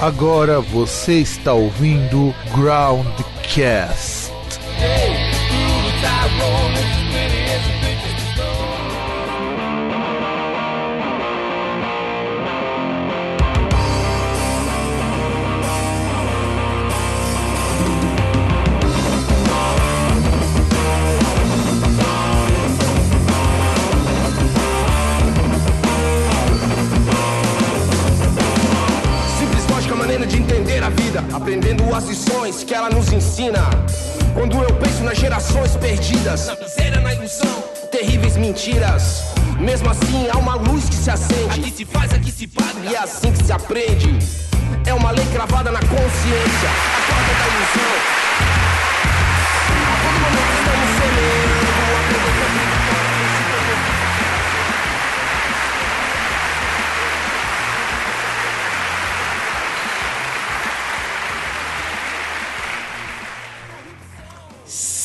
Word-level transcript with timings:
Agora 0.00 0.60
você 0.60 1.14
está 1.14 1.52
ouvindo 1.52 2.32
Groundcast. 2.54 4.30
Simples 4.78 6.57
as 31.98 32.04
lições 32.04 32.62
que 32.62 32.72
ela 32.72 32.88
nos 32.88 33.12
ensina. 33.12 33.58
Quando 34.32 34.56
eu 34.62 34.72
penso 34.76 35.02
nas 35.02 35.18
gerações 35.18 35.74
perdidas, 35.76 36.46
na 36.46 36.54
miséria, 36.54 37.00
na 37.00 37.12
ilusão, 37.12 37.64
terríveis 37.90 38.36
mentiras. 38.36 39.24
Mesmo 39.58 39.90
assim, 39.90 40.28
há 40.32 40.38
uma 40.38 40.54
luz 40.54 40.88
que 40.88 40.94
se 40.94 41.10
acende. 41.10 41.58
Aqui 41.58 41.72
se 41.72 41.84
faz, 41.84 42.14
aqui 42.14 42.30
se 42.30 42.46
paga. 42.46 42.78
E 42.88 42.94
é 42.94 42.98
assim 42.98 43.32
que 43.32 43.44
se 43.44 43.52
aprende. 43.52 44.16
É 44.86 44.94
uma 44.94 45.10
lei 45.10 45.26
cravada 45.32 45.72
na 45.72 45.80
consciência, 45.80 46.70
a 46.96 47.00
porta 47.08 47.32
da 47.40 47.46
ilusão. 47.52 47.94
A 49.90 49.96
todo 50.02 50.18
momento 50.24 50.52
estamos 50.60 50.90
semeando, 51.00 51.66
aprendendo 52.14 52.77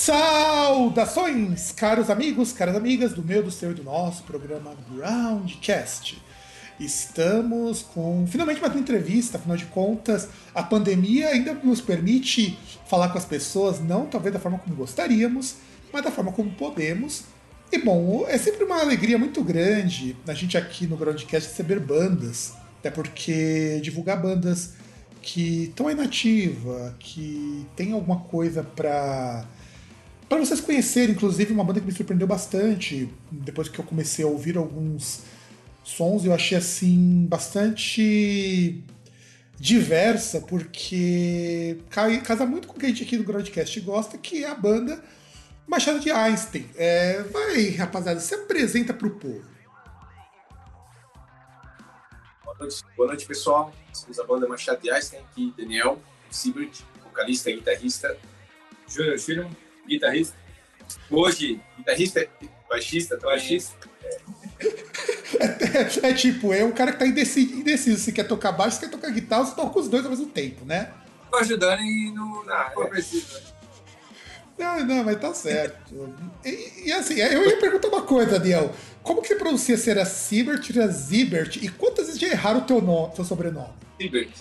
Saudações, 0.05 1.71
caros 1.71 2.09
amigos, 2.09 2.51
caras 2.51 2.75
amigas 2.75 3.13
do 3.13 3.23
meu, 3.23 3.41
do 3.41 3.49
seu 3.49 3.71
e 3.71 3.73
do 3.73 3.85
nosso 3.85 4.23
programa 4.23 4.75
Groundcast. 4.91 6.21
Estamos 6.77 7.83
com 7.83 8.27
finalmente 8.27 8.59
mais 8.59 8.73
uma 8.73 8.81
entrevista, 8.81 9.37
afinal 9.37 9.55
de 9.55 9.63
contas, 9.67 10.27
a 10.53 10.61
pandemia 10.61 11.29
ainda 11.29 11.53
nos 11.53 11.79
permite 11.79 12.59
falar 12.85 13.13
com 13.13 13.17
as 13.17 13.23
pessoas, 13.23 13.79
não 13.79 14.05
talvez 14.05 14.33
da 14.33 14.41
forma 14.41 14.59
como 14.59 14.75
gostaríamos, 14.75 15.55
mas 15.93 16.03
da 16.03 16.11
forma 16.11 16.33
como 16.33 16.51
podemos. 16.51 17.23
E 17.71 17.77
bom, 17.77 18.25
é 18.27 18.37
sempre 18.37 18.65
uma 18.65 18.81
alegria 18.81 19.17
muito 19.17 19.41
grande 19.41 20.17
a 20.27 20.33
gente 20.33 20.57
aqui 20.57 20.85
no 20.85 20.97
Groundcast 20.97 21.49
receber 21.49 21.79
bandas, 21.79 22.51
até 22.79 22.91
porque 22.91 23.79
divulgar 23.81 24.21
bandas 24.21 24.73
que 25.21 25.67
estão 25.69 25.87
aí 25.87 25.95
nativa, 25.95 26.93
que 26.99 27.65
tem 27.73 27.93
alguma 27.93 28.19
coisa 28.19 28.63
pra 28.63 29.47
para 30.35 30.45
vocês 30.45 30.61
conhecerem, 30.61 31.15
inclusive, 31.15 31.53
uma 31.53 31.63
banda 31.63 31.79
que 31.79 31.85
me 31.85 31.91
surpreendeu 31.91 32.27
bastante, 32.27 33.09
depois 33.31 33.69
que 33.69 33.79
eu 33.79 33.85
comecei 33.85 34.25
a 34.25 34.27
ouvir 34.27 34.57
alguns 34.57 35.21
sons, 35.83 36.25
eu 36.25 36.33
achei 36.33 36.57
assim 36.57 37.25
bastante 37.27 38.83
diversa, 39.59 40.41
porque 40.41 41.77
casa 42.23 42.45
muito 42.45 42.67
com 42.67 42.75
o 42.75 42.79
que 42.79 42.85
a 42.85 42.89
gente 42.89 43.03
aqui 43.03 43.17
do 43.17 43.23
Groundcast 43.23 43.79
gosta, 43.81 44.17
que 44.17 44.43
é 44.43 44.49
a 44.49 44.55
banda 44.55 45.03
Machado 45.67 45.99
de 45.99 46.09
Einstein. 46.09 46.69
É, 46.75 47.21
vai, 47.23 47.69
rapaziada, 47.69 48.19
se 48.19 48.33
apresenta 48.33 48.93
pro 48.93 49.11
povo. 49.11 49.45
Boa 52.43 52.57
noite, 52.59 52.83
boa 52.97 53.07
noite 53.07 53.25
pessoal. 53.25 53.73
Somos 53.93 54.19
a 54.19 54.23
banda 54.25 54.47
Machado 54.47 54.81
de 54.81 54.89
Einstein, 54.89 55.19
aqui 55.19 55.53
Daniel 55.57 56.01
Siebert, 56.31 56.81
vocalista 57.03 57.49
e 57.49 57.55
guitarrista. 57.55 58.17
Júnior 58.87 59.17
Schirman, 59.17 59.62
guitarrista. 59.87 60.35
Hoje, 61.09 61.61
guitarrista, 61.77 62.27
baixista, 62.69 63.17
baixista. 63.17 63.89
É, 65.39 66.07
é 66.09 66.13
tipo, 66.13 66.53
é 66.53 66.63
um 66.63 66.71
cara 66.71 66.91
que 66.91 66.99
tá 66.99 67.07
indeciso, 67.07 67.53
indeciso 67.53 67.99
se 68.01 68.11
quer 68.11 68.27
tocar 68.27 68.51
baixo, 68.51 68.75
se 68.75 68.81
quer 68.81 68.89
tocar 68.89 69.11
guitarra, 69.11 69.45
você 69.45 69.55
toca 69.55 69.79
os 69.79 69.87
dois 69.87 70.03
ao 70.03 70.11
mesmo 70.11 70.27
tempo, 70.27 70.65
né? 70.65 70.91
Tô 71.31 71.37
ajudando 71.37 71.81
e 71.81 72.11
no, 72.11 72.43
Ah, 72.49 72.71
no 72.75 72.81
é. 72.81 72.85
progressivo. 72.85 73.53
Não, 74.57 74.85
não, 74.85 75.03
mas 75.03 75.19
tá 75.19 75.33
certo. 75.33 76.15
E, 76.45 76.87
e 76.87 76.91
assim, 76.91 77.15
eu 77.15 77.43
ia 77.49 77.59
perguntar 77.59 77.87
uma 77.87 78.03
coisa, 78.03 78.37
Daniel. 78.37 78.71
Como 79.01 79.21
que 79.21 79.27
você 79.27 79.35
pronuncia 79.35 79.75
se 79.75 79.89
era 79.89 80.05
Siebert, 80.05 80.69
era 80.69 80.87
Zibert? 80.87 81.57
E 81.57 81.67
quantas 81.69 82.05
vezes 82.05 82.21
já 82.21 82.27
erraram 82.27 82.59
o 82.59 82.63
teu, 82.63 82.79
nome, 82.79 83.13
teu 83.15 83.25
sobrenome? 83.25 83.73
Siebert. 83.99 84.31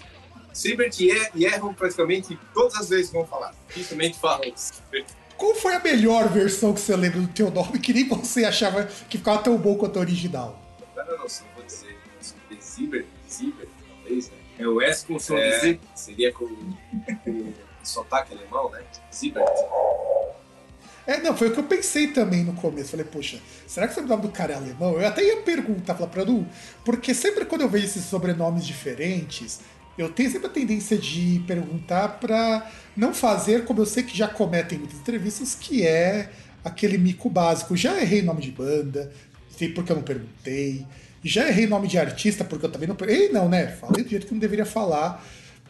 Siebert 0.53 1.00
e, 1.00 1.10
e 1.34 1.47
erram 1.47 1.72
praticamente 1.72 2.38
todas 2.53 2.74
as 2.76 2.91
vezes 2.91 3.06
que 3.06 3.14
vão 3.14 3.26
falar. 3.26 3.54
Dificilmente 3.69 4.19
falam 4.20 4.53
Siebert. 4.54 5.06
Qual 5.42 5.56
foi 5.56 5.75
a 5.75 5.80
melhor 5.80 6.28
versão 6.28 6.72
que 6.72 6.78
você 6.78 6.94
lembra 6.94 7.19
do 7.19 7.26
teu 7.26 7.50
nome 7.50 7.80
que 7.80 7.92
nem 7.92 8.06
você 8.06 8.44
achava 8.44 8.84
que 8.84 9.19
ficava 9.19 9.42
tão 9.42 9.58
bom 9.58 9.75
quanto 9.75 9.97
a 9.97 10.00
original? 10.00 10.56
Eu 10.97 11.19
não 11.19 11.28
sei, 11.28 11.44
vou 11.56 11.64
dizer. 11.64 11.98
Siebert, 12.60 13.06
Siebert, 13.26 13.69
talvez, 13.88 14.30
né? 14.30 14.36
É 14.60 14.69
o 14.69 14.80
S 14.80 15.04
com 15.04 15.19
som 15.19 15.34
de 15.34 15.41
É, 15.41 15.58
Z. 15.58 15.80
seria 15.97 16.32
com, 16.32 16.47
com 17.25 17.53
sotaque 17.82 18.34
alemão, 18.34 18.70
né? 18.70 18.84
Siebert. 19.10 19.44
É, 21.08 21.19
não, 21.19 21.36
foi 21.36 21.48
o 21.48 21.53
que 21.53 21.59
eu 21.59 21.64
pensei 21.64 22.06
também 22.12 22.44
no 22.44 22.53
começo. 22.53 22.92
Falei, 22.92 23.04
poxa, 23.04 23.41
será 23.66 23.88
que 23.88 23.94
o 23.94 23.97
sobrenome 23.97 24.22
do 24.22 24.28
cara 24.30 24.53
é 24.53 24.56
alemão? 24.56 24.92
Eu 24.92 25.09
até 25.09 25.24
ia 25.24 25.42
perguntar, 25.42 25.97
falar 25.97 26.09
pra 26.09 26.22
Edu, 26.22 26.47
porque 26.84 27.12
sempre 27.12 27.47
quando 27.47 27.62
eu 27.62 27.69
vejo 27.69 27.86
esses 27.86 28.04
sobrenomes 28.04 28.64
diferentes, 28.64 29.59
eu 29.98 30.08
tenho 30.10 30.30
sempre 30.30 30.47
a 30.47 30.50
tendência 30.50 30.97
de 30.97 31.42
perguntar 31.47 32.08
pra 32.20 32.70
não 32.97 33.12
fazer 33.14 33.64
como 33.64 33.80
eu 33.80 33.86
sei 33.86 34.03
que 34.03 34.16
já 34.16 34.26
cometem 34.28 34.78
muitas 34.78 34.98
entrevistas, 34.98 35.54
que 35.54 35.86
é 35.86 36.30
aquele 36.64 36.97
mico 36.98 37.28
básico. 37.28 37.76
Já 37.76 38.00
errei 38.00 38.22
nome 38.22 38.41
de 38.41 38.50
banda, 38.50 39.12
sei 39.56 39.69
porque 39.69 39.92
eu 39.92 39.97
não 39.97 40.03
perguntei. 40.03 40.86
Já 41.25 41.48
errei 41.48 41.66
nome 41.66 41.86
de 41.88 41.98
artista 41.98 42.44
porque 42.44 42.66
eu 42.66 42.70
também 42.70 42.88
não 42.88 42.97
perguntei. 42.97 43.26
Ei, 43.26 43.32
não, 43.32 43.48
né? 43.48 43.66
Falei 43.69 44.03
do 44.03 44.10
jeito 44.10 44.26
que 44.26 44.32
não 44.32 44.41
deveria 44.41 44.66
falar. 44.66 45.25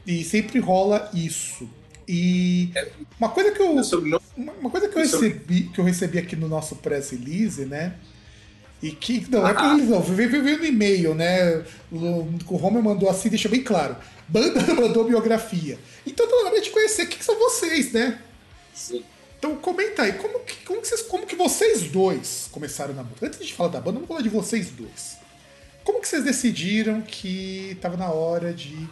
E 0.07 0.25
sempre 0.25 0.59
rola 0.59 1.11
isso. 1.15 1.69
E 2.09 2.71
uma 3.19 3.29
coisa 3.29 3.53
que 3.53 3.63
eu. 3.63 3.83
Sobrenome 3.85 4.23
Uma 4.37 4.71
coisa 4.71 4.89
que 4.89 4.99
eu 4.99 5.07
Sobre- 5.07 5.29
recebi, 5.29 5.63
que 5.73 5.79
eu 5.79 5.85
recebi 5.85 6.19
aqui 6.19 6.35
no 6.35 6.49
nosso 6.49 6.77
press 6.77 7.11
release, 7.11 7.65
né? 7.65 7.95
E 8.83 8.91
que. 8.91 9.31
Não, 9.31 9.47
é 9.47 9.55
press 9.55 9.71
release, 9.71 9.91
não, 9.91 10.03
veio, 10.03 10.29
veio, 10.29 10.43
veio 10.43 10.59
no 10.59 10.65
e-mail, 10.65 11.15
né? 11.15 11.65
O, 11.91 12.57
Homer 12.57 12.83
mandou 12.83 13.09
assim, 13.09 13.29
deixou 13.29 13.51
bem 13.51 13.63
claro. 13.63 13.97
Banda 14.27 14.61
mandou 14.75 15.05
biografia. 15.05 15.79
Então 16.05 16.27
tá 16.27 16.35
na 16.43 16.51
hora 16.51 16.61
de 16.61 16.71
conhecer 16.71 17.07
quem 17.07 17.19
que 17.19 17.25
são 17.25 17.39
vocês, 17.39 17.93
né? 17.93 18.19
sim. 18.75 19.05
Então 19.39 19.57
comenta 19.57 20.03
aí, 20.03 20.13
como 20.13 20.39
que, 20.41 20.65
como 20.65 20.81
que, 20.81 20.87
vocês, 20.87 21.03
como 21.03 21.27
que 21.27 21.35
vocês 21.35 21.83
dois 21.83 22.49
começaram 22.53 22.95
na 22.95 23.03
música? 23.03 23.27
Antes 23.27 23.45
de 23.45 23.53
falar 23.53 23.71
da 23.71 23.81
banda, 23.81 23.95
vamos 23.95 24.07
falar 24.07 24.23
de 24.23 24.29
vocês 24.29 24.71
dois. 24.71 25.17
Como 25.83 26.01
que 26.01 26.07
vocês 26.07 26.23
decidiram 26.23 27.03
que 27.03 27.77
tava 27.81 27.97
na 27.97 28.09
hora 28.09 28.53
de 28.53 28.89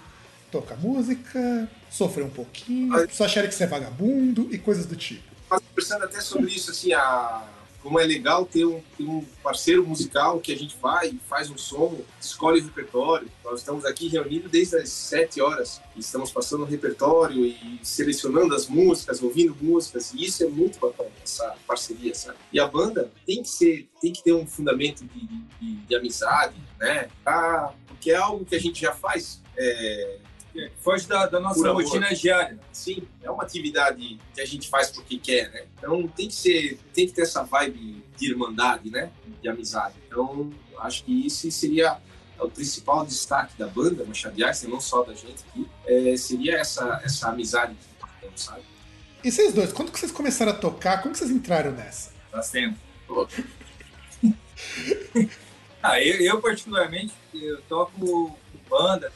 tocar 0.50 0.76
música, 0.76 1.68
sofrer 1.88 2.24
um 2.24 2.30
pouquinho, 2.30 2.92
só 3.12 3.26
acharem 3.26 3.48
que 3.48 3.54
você 3.54 3.62
é 3.62 3.68
vagabundo 3.68 4.48
e 4.50 4.58
coisas 4.58 4.86
do 4.86 4.96
tipo? 4.96 5.22
Mas 5.48 5.60
pensando 5.72 6.04
até 6.04 6.20
sobre 6.20 6.50
isso, 6.50 6.72
assim, 6.72 6.92
a, 6.92 7.44
como 7.82 7.98
é 7.98 8.04
legal 8.04 8.44
ter 8.44 8.64
um, 8.64 8.80
ter 8.96 9.04
um 9.04 9.24
parceiro 9.42 9.86
musical 9.86 10.41
que 10.41 10.52
a 10.52 10.56
gente 10.56 10.76
vai, 10.80 11.18
faz 11.28 11.50
um 11.50 11.56
som, 11.56 11.98
escolhe 12.20 12.60
o 12.60 12.64
repertório. 12.64 13.28
Nós 13.44 13.60
estamos 13.60 13.84
aqui 13.84 14.08
reunidos 14.08 14.50
desde 14.50 14.76
as 14.76 14.88
sete 14.91 15.41
horas 15.41 15.80
estamos 16.00 16.32
passando 16.32 16.62
o 16.62 16.66
repertório 16.66 17.44
e 17.44 17.78
selecionando 17.82 18.54
as 18.54 18.66
músicas, 18.66 19.22
ouvindo 19.22 19.56
músicas, 19.60 20.12
e 20.12 20.24
isso 20.24 20.42
é 20.42 20.48
muito 20.48 20.78
bacana, 20.80 21.10
essa 21.22 21.54
parceria, 21.66 22.15
sabe? 22.15 22.38
E 22.53 22.59
a 22.59 22.66
banda 22.66 23.10
tem 23.27 23.42
que 23.42 23.48
ser, 23.48 23.88
tem 24.00 24.12
que 24.12 24.22
ter 24.22 24.32
um 24.32 24.47
fundamento 24.47 25.04
de, 25.04 25.27
de, 25.60 25.74
de 25.77 25.94
amizade, 25.94 26.56
né? 26.78 27.09
Ah, 27.24 27.72
porque 27.86 28.10
é 28.10 28.16
algo 28.16 28.44
que 28.44 28.56
a 28.56 28.60
gente 28.60 28.80
já 28.80 28.92
faz. 28.92 29.41
É, 29.56 30.18
Foge 30.80 31.06
da, 31.06 31.26
da 31.26 31.41
nossa 31.41 31.70
rotina 31.72 32.12
diária. 32.14 32.58
sim, 32.72 33.02
é 33.22 33.30
uma 33.30 33.42
atividade 33.42 34.18
que 34.34 34.41
a 34.41 34.44
gente 34.44 34.68
faz 34.68 34.91
porque 34.91 35.18
quer, 35.18 35.50
né? 35.50 35.64
Então 35.78 36.06
tem 36.08 36.28
que 36.28 36.34
ser, 36.34 36.78
tem 36.92 37.06
que 37.06 37.12
ter 37.12 37.22
essa 37.22 37.42
vibe 37.44 38.04
de 38.16 38.30
irmandade, 38.30 38.91
né? 38.91 39.10
De 39.41 39.48
amizade. 39.48 39.94
Então 40.06 40.50
acho 40.78 41.04
que 41.04 41.26
isso 41.26 41.50
seria 41.50 41.98
o 42.38 42.48
principal 42.48 43.04
destaque 43.04 43.58
da 43.58 43.66
banda, 43.66 44.04
Machado 44.04 44.34
de 44.34 44.42
Einstein, 44.42 44.70
não 44.70 44.80
só 44.80 45.02
da 45.02 45.12
gente 45.12 45.44
aqui, 45.50 45.68
é, 45.86 46.16
seria 46.16 46.56
essa 46.56 47.00
essa 47.04 47.28
amizade 47.28 47.74
que 47.74 48.20
temos, 48.20 48.42
sabe? 48.42 48.62
E 49.22 49.30
vocês 49.30 49.53
dois, 49.53 49.72
quando 49.72 49.92
que 49.92 50.00
vocês 50.00 50.10
começaram 50.10 50.53
a 50.53 50.54
tocar? 50.54 51.03
Como 51.03 51.12
que 51.12 51.18
vocês 51.18 51.30
entraram 51.30 51.72
nessa? 51.72 52.12
Faz 52.30 52.50
tempo. 52.50 52.78
Ah, 55.82 55.98
eu, 55.98 56.20
eu, 56.20 56.41
particularmente, 56.42 57.14
eu 57.32 57.60
toco 57.62 57.92
com 57.98 58.36
banda, 58.68 59.10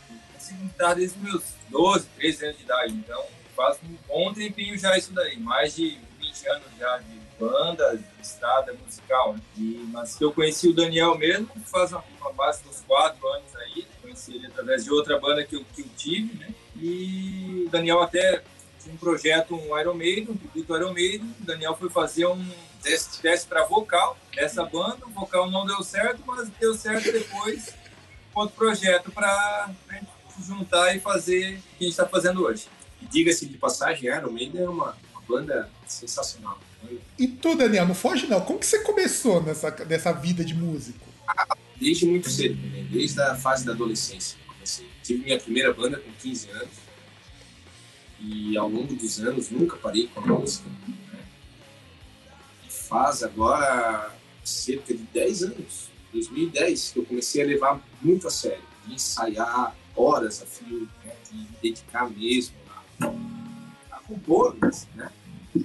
guitarra 0.52 0.94
desde 0.94 1.19
meus 1.19 1.43
12, 1.70 2.06
13 2.17 2.44
anos 2.44 2.56
de 2.58 2.64
idade. 2.64 2.93
Então, 2.93 3.25
faz 3.55 3.79
um 3.82 3.96
bom 4.06 4.32
tempinho 4.32 4.79
já 4.79 4.96
isso 4.96 5.12
daí. 5.12 5.38
Mais 5.38 5.75
de 5.75 5.99
20 6.20 6.49
anos 6.49 6.64
já 6.79 6.99
de 6.99 7.25
banda, 7.38 7.96
de 7.96 8.23
estrada 8.23 8.75
musical. 8.75 9.35
Né? 9.35 9.41
E, 9.56 9.88
mas 9.93 10.20
eu 10.20 10.32
conheci 10.32 10.69
o 10.69 10.75
Daniel 10.75 11.17
mesmo, 11.17 11.49
faz 11.67 11.93
uma, 11.93 12.05
uma 12.20 12.32
base 12.32 12.62
dos 12.64 12.81
quatro 12.81 13.26
anos 13.29 13.55
aí. 13.56 13.87
Conheci 14.02 14.35
ele 14.35 14.46
através 14.46 14.85
de 14.85 14.91
outra 14.91 15.19
banda 15.19 15.44
que 15.44 15.56
eu, 15.56 15.64
que 15.75 15.82
eu 15.82 15.88
tive, 15.96 16.37
né? 16.38 16.55
E 16.76 17.64
o 17.67 17.70
Daniel 17.70 18.02
até 18.02 18.43
tinha 18.82 18.94
um 18.94 18.99
projeto, 18.99 19.55
um 19.55 19.79
Iron 19.79 19.94
Maiden, 19.94 20.31
um 20.31 20.37
tributo 20.37 20.76
Iron 20.76 20.93
Maiden. 20.93 21.35
O 21.40 21.44
Daniel 21.44 21.76
foi 21.76 21.88
fazer 21.88 22.26
um 22.26 22.47
teste, 22.82 23.20
teste 23.20 23.47
para 23.47 23.64
vocal 23.64 24.19
dessa 24.35 24.64
banda. 24.64 25.06
O 25.06 25.11
vocal 25.11 25.50
não 25.50 25.64
deu 25.64 25.82
certo, 25.82 26.20
mas 26.26 26.49
deu 26.61 26.75
certo 26.75 27.11
depois. 27.11 27.75
Outro 28.35 28.55
projeto 28.56 29.11
para 29.12 29.70
se 29.88 30.24
juntar 30.42 30.96
e 30.96 31.00
fazer 31.00 31.56
o 31.56 31.78
que 31.78 31.81
a 31.81 31.84
gente 31.84 31.90
está 31.90 32.06
fazendo 32.06 32.42
hoje. 32.42 32.66
E 33.00 33.06
diga-se 33.06 33.46
de 33.46 33.56
passagem, 33.56 34.08
Iron 34.08 34.31
Maiden 34.31 34.62
é 34.62 34.69
uma, 34.69 34.96
uma 35.12 35.20
banda 35.28 35.70
sensacional. 35.86 36.58
E 37.19 37.26
tu, 37.26 37.54
Daniel, 37.54 37.86
não 37.86 37.94
foge 37.94 38.26
não. 38.26 38.40
Como 38.40 38.58
que 38.58 38.66
você 38.66 38.81
começou 38.81 39.42
nessa, 39.42 39.70
nessa 39.86 40.12
vida 40.12 40.44
de 40.44 40.54
músico? 40.54 41.06
Desde 41.76 42.06
muito 42.06 42.31
cedo, 42.31 42.56
né? 42.56 42.86
desde 42.90 43.20
a 43.20 43.34
fase 43.34 43.64
da 43.64 43.72
adolescência. 43.72 44.38
Comecei. 44.46 44.86
Tive 45.02 45.25
minha 45.25 45.38
primeira 45.38 45.72
banda 45.72 45.98
com 45.98 46.10
15 46.12 46.50
anos 46.50 46.84
e 48.20 48.56
ao 48.56 48.69
longo 48.69 48.94
dos 48.94 49.19
anos 49.20 49.50
nunca 49.50 49.76
parei 49.76 50.08
com 50.08 50.20
a 50.20 50.26
música. 50.26 50.69
Né? 50.69 51.19
E 52.66 52.72
faz 52.72 53.22
agora 53.22 54.14
cerca 54.42 54.94
de 54.94 55.02
10 55.02 55.42
anos, 55.44 55.88
2010, 56.12 56.90
que 56.92 56.98
eu 56.98 57.04
comecei 57.04 57.42
a 57.42 57.46
levar 57.46 57.80
muito 58.00 58.26
a 58.26 58.30
sério, 58.30 58.62
de 58.87 58.94
ensaiar 58.94 59.75
horas 59.96 60.43
a 60.43 60.46
fio, 60.46 60.88
né? 61.05 61.14
de 61.31 61.37
me 61.37 61.49
dedicar 61.62 62.08
mesmo 62.11 62.55
a, 63.00 63.06
a 63.96 64.00
compor, 64.00 64.56
né? 64.94 65.11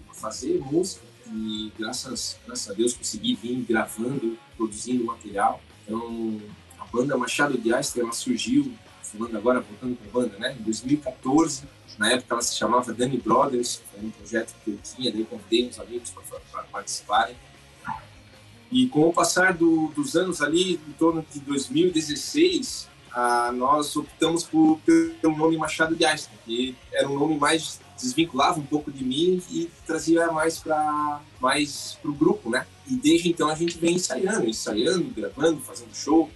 a 0.10 0.14
fazer 0.14 0.60
música. 0.60 1.10
E 1.31 1.72
graças, 1.78 2.40
graças 2.46 2.70
a 2.70 2.74
Deus 2.74 2.94
consegui 2.94 3.36
vir 3.36 3.62
gravando, 3.62 4.38
produzindo 4.58 5.04
material. 5.06 5.62
Então, 5.84 6.42
a 6.80 6.86
banda 6.86 7.16
Machado 7.18 7.58
de 7.58 7.74
Astra, 7.74 8.02
ela 8.02 8.12
surgiu, 8.12 8.74
falando 9.04 9.38
agora, 9.38 9.60
voltando 9.62 9.96
para 9.96 10.08
a 10.08 10.12
banda, 10.12 10.40
né? 10.40 10.58
Em 10.60 10.64
2014, 10.64 11.64
na 12.00 12.14
época 12.14 12.34
ela 12.34 12.42
se 12.42 12.56
chamava 12.56 12.94
Danny 12.94 13.18
Brothers, 13.18 13.82
era 13.94 14.06
um 14.06 14.10
projeto 14.10 14.56
que 14.64 14.72
eu 14.72 14.78
tinha, 14.78 15.12
daí 15.12 15.24
convidei 15.25 15.68
uns 15.68 15.80
amigos 15.80 16.12
para 16.52 16.64
participarem. 16.64 17.36
E 18.72 18.88
com 18.88 19.10
o 19.10 19.14
passar 19.14 19.54
do, 19.54 19.88
dos 19.90 20.16
anos 20.16 20.42
ali, 20.42 20.74
em 20.88 20.92
torno 20.94 21.25
de 21.32 21.40
2016, 21.40 22.88
ah, 23.14 23.52
nós 23.52 23.96
optamos 23.96 24.44
por 24.44 24.80
ter 24.86 25.16
o 25.24 25.36
nome 25.36 25.58
Machado 25.58 25.96
de 25.96 26.06
Astra, 26.06 26.34
que 26.46 26.76
era 26.92 27.08
um 27.08 27.18
nome 27.18 27.38
mais 27.38 27.80
desvinculava 28.02 28.60
um 28.60 28.66
pouco 28.66 28.92
de 28.92 29.04
mim 29.04 29.44
e 29.52 29.70
trazia 29.86 30.32
mais 30.32 30.60
para 30.60 31.22
mais 31.40 31.98
o 32.04 32.14
grupo, 32.14 32.50
né? 32.50 32.66
E 32.88 32.96
desde 32.96 33.30
então 33.30 33.50
a 33.50 33.56
gente 33.56 33.78
vem 33.78 33.96
ensaiando, 33.96 34.48
ensaiando, 34.48 35.04
gravando, 35.14 35.60
fazendo 35.62 35.94
show, 35.94 36.30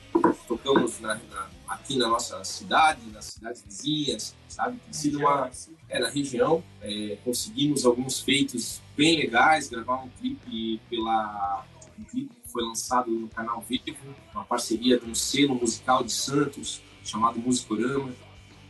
tocamos 0.48 1.00
na, 1.00 1.16
na, 1.16 1.50
aqui 1.68 1.98
na 1.98 2.08
nossa 2.08 2.44
cidade, 2.44 3.02
nas 3.12 3.26
cidades 3.26 3.64
vizinhas, 3.66 4.36
sabe? 4.48 4.78
Tem 4.84 4.94
sido 4.94 5.20
uma 5.20 5.50
é, 5.90 6.00
na 6.00 6.10
região, 6.10 6.64
é, 6.82 7.18
conseguimos 7.24 7.86
alguns 7.86 8.20
feitos 8.20 8.82
bem 8.96 9.18
legais, 9.18 9.70
gravar 9.70 10.04
um 10.04 10.10
clipe 10.20 10.80
pela 10.90 11.66
um 12.04 12.06
clipe 12.06 12.36
que 12.36 12.50
foi 12.50 12.64
lançado 12.64 13.10
no 13.10 13.28
canal 13.30 13.62
Vivo, 13.62 13.98
uma 14.34 14.44
parceria 14.44 15.00
de 15.00 15.10
um 15.10 15.16
selo 15.16 15.56
musical 15.56 16.04
de 16.04 16.12
Santos 16.12 16.82
chamado 17.04 17.40
Musicorama, 17.40 18.14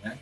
né? 0.01 0.19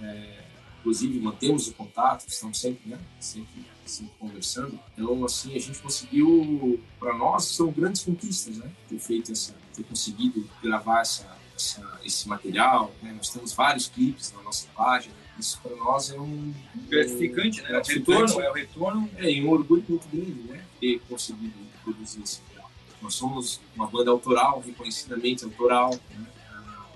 É, 0.00 0.44
inclusive 0.80 1.20
mantemos 1.20 1.68
o 1.68 1.74
contato, 1.74 2.26
estamos 2.26 2.58
sempre, 2.58 2.88
né, 2.88 2.98
sempre, 3.20 3.64
sempre 3.84 4.12
conversando. 4.18 4.78
Então, 4.94 5.24
assim, 5.24 5.54
a 5.54 5.58
gente 5.58 5.78
conseguiu, 5.80 6.80
para 6.98 7.14
nós, 7.16 7.44
são 7.44 7.70
grandes 7.70 8.04
conquistas, 8.04 8.56
né, 8.56 8.70
ter 8.88 8.98
feito 8.98 9.32
essa, 9.32 9.54
ter 9.74 9.82
conseguido 9.84 10.48
gravar 10.62 11.00
essa, 11.00 11.36
essa 11.54 12.00
esse 12.04 12.28
material. 12.28 12.92
Né? 13.02 13.12
Nós 13.16 13.30
temos 13.30 13.52
vários 13.52 13.88
clipes 13.88 14.32
na 14.32 14.42
nossa 14.42 14.66
página. 14.74 15.14
Isso 15.38 15.60
para 15.62 15.76
nós 15.76 16.10
é 16.10 16.18
um 16.18 16.52
gratificante, 16.88 17.60
um, 17.60 17.62
né? 17.62 17.68
Gratificante. 17.68 18.20
Retorno, 18.20 18.40
é 18.40 18.50
o 18.50 18.54
retorno. 18.54 19.10
É, 19.16 19.30
e 19.30 19.44
um 19.44 19.50
orgulho 19.50 19.84
muito 19.88 20.08
grande, 20.08 20.42
né, 20.48 20.64
ter 20.80 21.00
conseguido 21.08 21.67
produzir 21.92 22.22
esse 22.22 22.40
material. 22.40 22.70
Nós 23.00 23.14
somos 23.14 23.60
uma 23.74 23.86
banda 23.86 24.10
autoral, 24.10 24.60
reconhecidamente 24.64 25.44
autoral. 25.44 25.98
Né? 26.10 26.26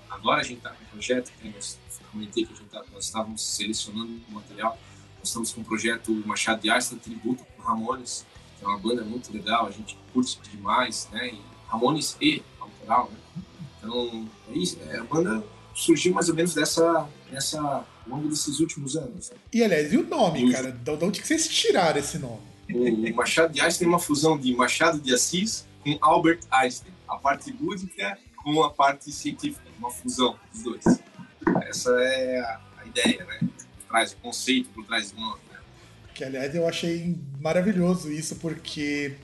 Agora 0.09 0.41
a 0.41 0.43
gente 0.43 0.57
está 0.57 0.69
com 0.69 0.83
um 0.83 0.87
projeto 0.87 1.31
que 1.41 1.49
nós 1.49 1.79
comentei 2.11 2.45
que 2.45 2.63
tá, 2.65 2.83
nós 2.93 3.05
estávamos 3.05 3.41
selecionando 3.41 4.21
o 4.29 4.33
material. 4.33 4.77
Nós 5.19 5.29
estamos 5.29 5.51
com 5.51 5.61
o 5.61 5.65
projeto 5.65 6.11
Machado 6.25 6.61
de 6.61 6.69
Astra 6.69 6.97
Tributo 6.97 7.43
com 7.55 7.63
Ramones, 7.63 8.25
que 8.59 8.65
é 8.65 8.67
uma 8.67 8.77
banda 8.77 9.03
muito 9.03 9.33
legal, 9.33 9.65
a 9.65 9.71
gente 9.71 9.97
curte 10.13 10.39
demais, 10.51 11.09
né? 11.11 11.29
E 11.29 11.41
Ramones 11.67 12.15
e 12.21 12.43
autoral, 12.59 13.11
né? 13.11 13.43
Então, 13.79 14.29
é 14.49 14.57
isso. 14.57 14.77
É, 14.89 14.99
a 14.99 15.03
banda 15.03 15.43
surgiu 15.73 16.13
mais 16.13 16.29
ou 16.29 16.35
menos 16.35 16.53
dessa, 16.53 17.09
dessa 17.31 17.59
ao 17.59 17.85
longo 18.07 18.29
desses 18.29 18.59
últimos 18.59 18.95
anos. 18.95 19.31
Né? 19.31 19.37
E 19.51 19.63
aliás, 19.63 19.91
e 19.91 19.97
o 19.97 20.07
nome, 20.07 20.49
e 20.49 20.51
cara? 20.51 20.71
De 20.71 20.91
onde 20.91 21.19
que 21.19 21.27
vocês 21.27 21.47
tiraram 21.47 21.99
esse 21.99 22.19
nome? 22.19 22.52
O 22.69 23.15
Machado 23.15 23.53
de 23.53 23.61
Astra 23.61 23.79
tem 23.79 23.87
uma 23.87 23.99
fusão 23.99 24.37
de 24.37 24.55
Machado 24.55 24.99
de 24.99 25.13
Assis 25.13 25.67
com 25.83 25.97
Albert 26.01 26.39
Einstein. 26.51 26.93
A 27.07 27.17
parte 27.17 27.55
lúdica 27.59 28.17
com 28.43 28.61
a 28.63 28.69
parte 28.69 29.11
científica, 29.11 29.63
uma 29.79 29.89
fusão 29.89 30.37
dos 30.51 30.63
dois. 30.63 30.83
Essa 31.67 31.91
é 31.91 32.39
a, 32.39 32.61
ideia, 32.85 33.25
né? 33.25 33.49
Trás, 33.87 34.11
o 34.13 34.17
conceito 34.17 34.69
por 34.69 34.85
trás 34.85 35.11
do 35.11 35.19
nome. 35.19 35.39
Né? 35.51 35.59
Que, 36.13 36.23
aliás, 36.23 36.53
eu 36.53 36.67
achei 36.67 37.15
maravilhoso 37.39 38.11
isso, 38.11 38.35
porque. 38.35 39.15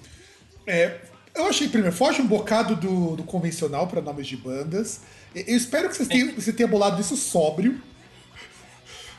É, 0.66 1.02
eu 1.36 1.48
achei, 1.48 1.68
primeiro, 1.68 1.96
foge 1.96 2.22
um 2.22 2.28
bocado 2.28 2.76
do, 2.76 3.16
do 3.16 3.24
convencional 3.24 3.88
para 3.88 4.02
nomes 4.02 4.28
de 4.28 4.38
bandas. 4.38 5.02
Eu 5.36 5.56
espero 5.56 5.90
que 5.90 5.96
vocês 5.96 6.08
tenham, 6.08 6.34
você 6.34 6.54
tenha 6.54 6.68
bolado 6.68 7.00
isso 7.00 7.16
sóbrio. 7.16 7.82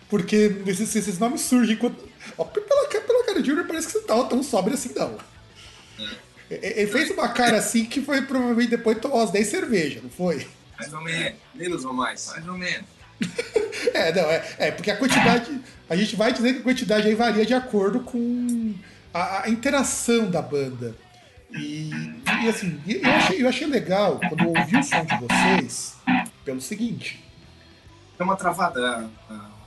Porque 0.09 0.63
esses, 0.67 0.95
esses 0.97 1.19
nomes 1.19 1.43
surgem 1.43 1.77
quando. 1.77 2.10
Ó, 2.41 2.45
pela, 2.45 2.89
pela 2.89 3.25
cara 3.25 3.43
de 3.43 3.49
Júnior, 3.49 3.67
parece 3.67 3.89
que 3.89 3.93
você 3.93 3.99
não 3.99 4.07
tava 4.07 4.25
tão 4.25 4.43
sóbrio 4.43 4.73
assim, 4.73 4.95
não. 4.97 5.19
É. 6.51 6.81
Ele 6.81 6.91
fez 6.91 7.11
uma 7.11 7.29
cara 7.29 7.59
assim 7.59 7.85
que 7.85 8.01
foi 8.01 8.23
provavelmente 8.23 8.71
depois 8.71 8.97
de 8.97 9.03
tomar 9.03 9.17
umas 9.17 9.31
10 9.31 9.47
cervejas, 9.47 10.03
não 10.03 10.09
foi? 10.09 10.49
Mais 10.79 10.95
ou 10.95 11.03
menos. 11.03 11.39
Menos 11.55 11.85
ou 11.85 11.93
mais? 11.93 12.29
Mais 12.29 12.49
ou 12.49 12.57
menos. 12.57 12.87
é, 13.93 14.13
não, 14.15 14.23
é, 14.23 14.55
é, 14.59 14.71
porque 14.71 14.91
a 14.91 14.97
quantidade. 14.97 15.61
A 15.89 15.95
gente 15.95 16.17
vai 16.17 16.33
dizer 16.33 16.55
que 16.55 16.61
a 16.61 16.63
quantidade 16.63 17.09
aí 17.09 17.15
varia 17.15 17.45
de 17.45 17.53
acordo 17.53 18.01
com 18.01 18.75
a, 19.13 19.43
a 19.43 19.51
interação 19.51 20.31
da 20.31 20.41
banda. 20.41 20.97
E, 21.51 21.91
e 22.43 22.49
assim, 22.49 22.81
eu 22.87 23.11
achei, 23.11 23.43
eu 23.43 23.49
achei 23.49 23.67
legal 23.67 24.19
quando 24.19 24.45
eu 24.45 24.49
ouvi 24.49 24.79
o 24.79 24.83
som 24.83 25.05
de 25.05 25.17
vocês, 25.19 25.95
pelo 26.43 26.61
seguinte. 26.61 27.23
É 28.19 28.23
uma 28.23 28.37
travada, 28.37 29.11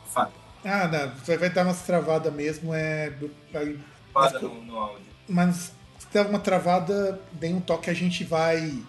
Fábio. 0.08 0.43
Ah, 0.64 0.88
não, 0.88 1.16
você 1.16 1.38
vai 1.38 1.50
dar 1.50 1.66
umas 1.66 1.82
travadas 1.82 2.34
mesmo, 2.34 2.74
é. 2.74 3.14
Travada 3.52 4.40
no, 4.40 4.64
no 4.64 4.78
áudio. 4.78 5.06
Mas 5.28 5.72
se 6.00 6.08
der 6.12 6.26
uma 6.26 6.40
travada, 6.40 7.20
bem 7.34 7.56
um 7.56 7.62
toque 7.62 7.90
a 7.90 7.94
gente 7.94 8.24
vai 8.24 8.82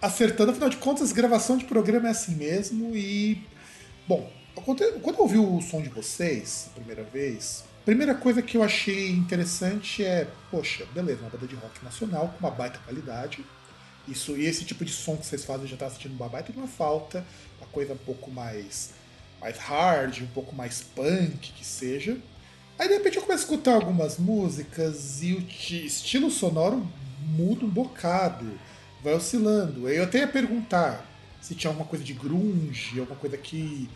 acertando. 0.00 0.52
Afinal 0.52 0.68
de 0.68 0.76
contas, 0.76 1.12
gravação 1.12 1.56
de 1.56 1.64
programa 1.64 2.08
é 2.08 2.10
assim 2.10 2.34
mesmo. 2.34 2.96
E, 2.96 3.46
bom, 4.08 4.30
quando 4.54 4.82
eu 4.82 5.00
ouvi 5.18 5.38
o 5.38 5.60
som 5.60 5.82
de 5.82 5.88
vocês 5.88 6.70
a 6.70 6.74
primeira 6.74 7.02
vez, 7.02 7.64
a 7.82 7.84
primeira 7.84 8.14
coisa 8.14 8.42
que 8.42 8.56
eu 8.56 8.62
achei 8.62 9.10
interessante 9.10 10.04
é, 10.04 10.28
poxa, 10.50 10.86
beleza, 10.94 11.20
uma 11.20 11.30
banda 11.30 11.46
de 11.46 11.54
rock 11.54 11.84
nacional 11.84 12.28
com 12.28 12.46
uma 12.46 12.50
baita 12.50 12.78
qualidade. 12.84 13.44
Isso, 14.08 14.36
e 14.36 14.46
esse 14.46 14.64
tipo 14.64 14.84
de 14.84 14.92
som 14.92 15.16
que 15.16 15.26
vocês 15.26 15.44
fazem 15.44 15.66
já 15.66 15.76
tá 15.76 15.88
sentindo 15.88 16.14
uma 16.14 16.28
baita 16.28 16.52
de 16.52 16.58
uma 16.58 16.66
falta, 16.66 17.24
uma 17.58 17.66
coisa 17.68 17.92
um 17.92 17.98
pouco 17.98 18.30
mais, 18.30 18.90
mais 19.40 19.56
hard, 19.58 20.22
um 20.22 20.26
pouco 20.28 20.54
mais 20.54 20.82
punk 20.82 21.52
que 21.52 21.64
seja. 21.64 22.16
Aí 22.78 22.88
de 22.88 22.94
repente 22.94 23.16
eu 23.16 23.22
começo 23.22 23.42
a 23.42 23.44
escutar 23.44 23.74
algumas 23.74 24.18
músicas 24.18 25.22
e 25.22 25.34
o 25.34 25.40
estilo 25.40 26.30
sonoro 26.30 26.86
muda 27.36 27.64
um 27.64 27.68
bocado 27.68 28.58
vai 29.02 29.14
oscilando. 29.14 29.88
Eu 29.88 30.04
até 30.04 30.18
ia 30.18 30.28
perguntar 30.28 31.06
se 31.40 31.54
tinha 31.54 31.70
alguma 31.70 31.86
coisa 31.86 32.04
de 32.04 32.12
grunge, 32.12 33.00
alguma 33.00 33.18
coisa 33.18 33.36
que, 33.36 33.88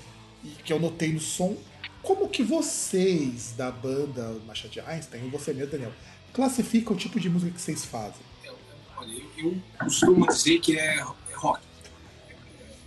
que 0.64 0.72
eu 0.72 0.80
notei 0.80 1.12
no 1.12 1.20
som. 1.20 1.56
Como 2.02 2.28
que 2.28 2.42
vocês 2.42 3.54
da 3.56 3.70
banda 3.70 4.36
Machado 4.46 4.70
de 4.70 4.80
Einstein, 4.80 5.26
e 5.26 5.30
você 5.30 5.52
mesmo, 5.52 5.70
Daniel, 5.70 5.92
classificam 6.32 6.94
o 6.94 6.98
tipo 6.98 7.18
de 7.18 7.28
música 7.28 7.52
que 7.52 7.60
vocês 7.60 7.84
fazem? 7.84 8.20
Olha, 8.96 9.22
eu 9.38 9.56
costumo 9.78 10.26
dizer 10.26 10.58
que 10.60 10.78
é, 10.78 10.96
é 10.96 11.34
rock. 11.34 11.62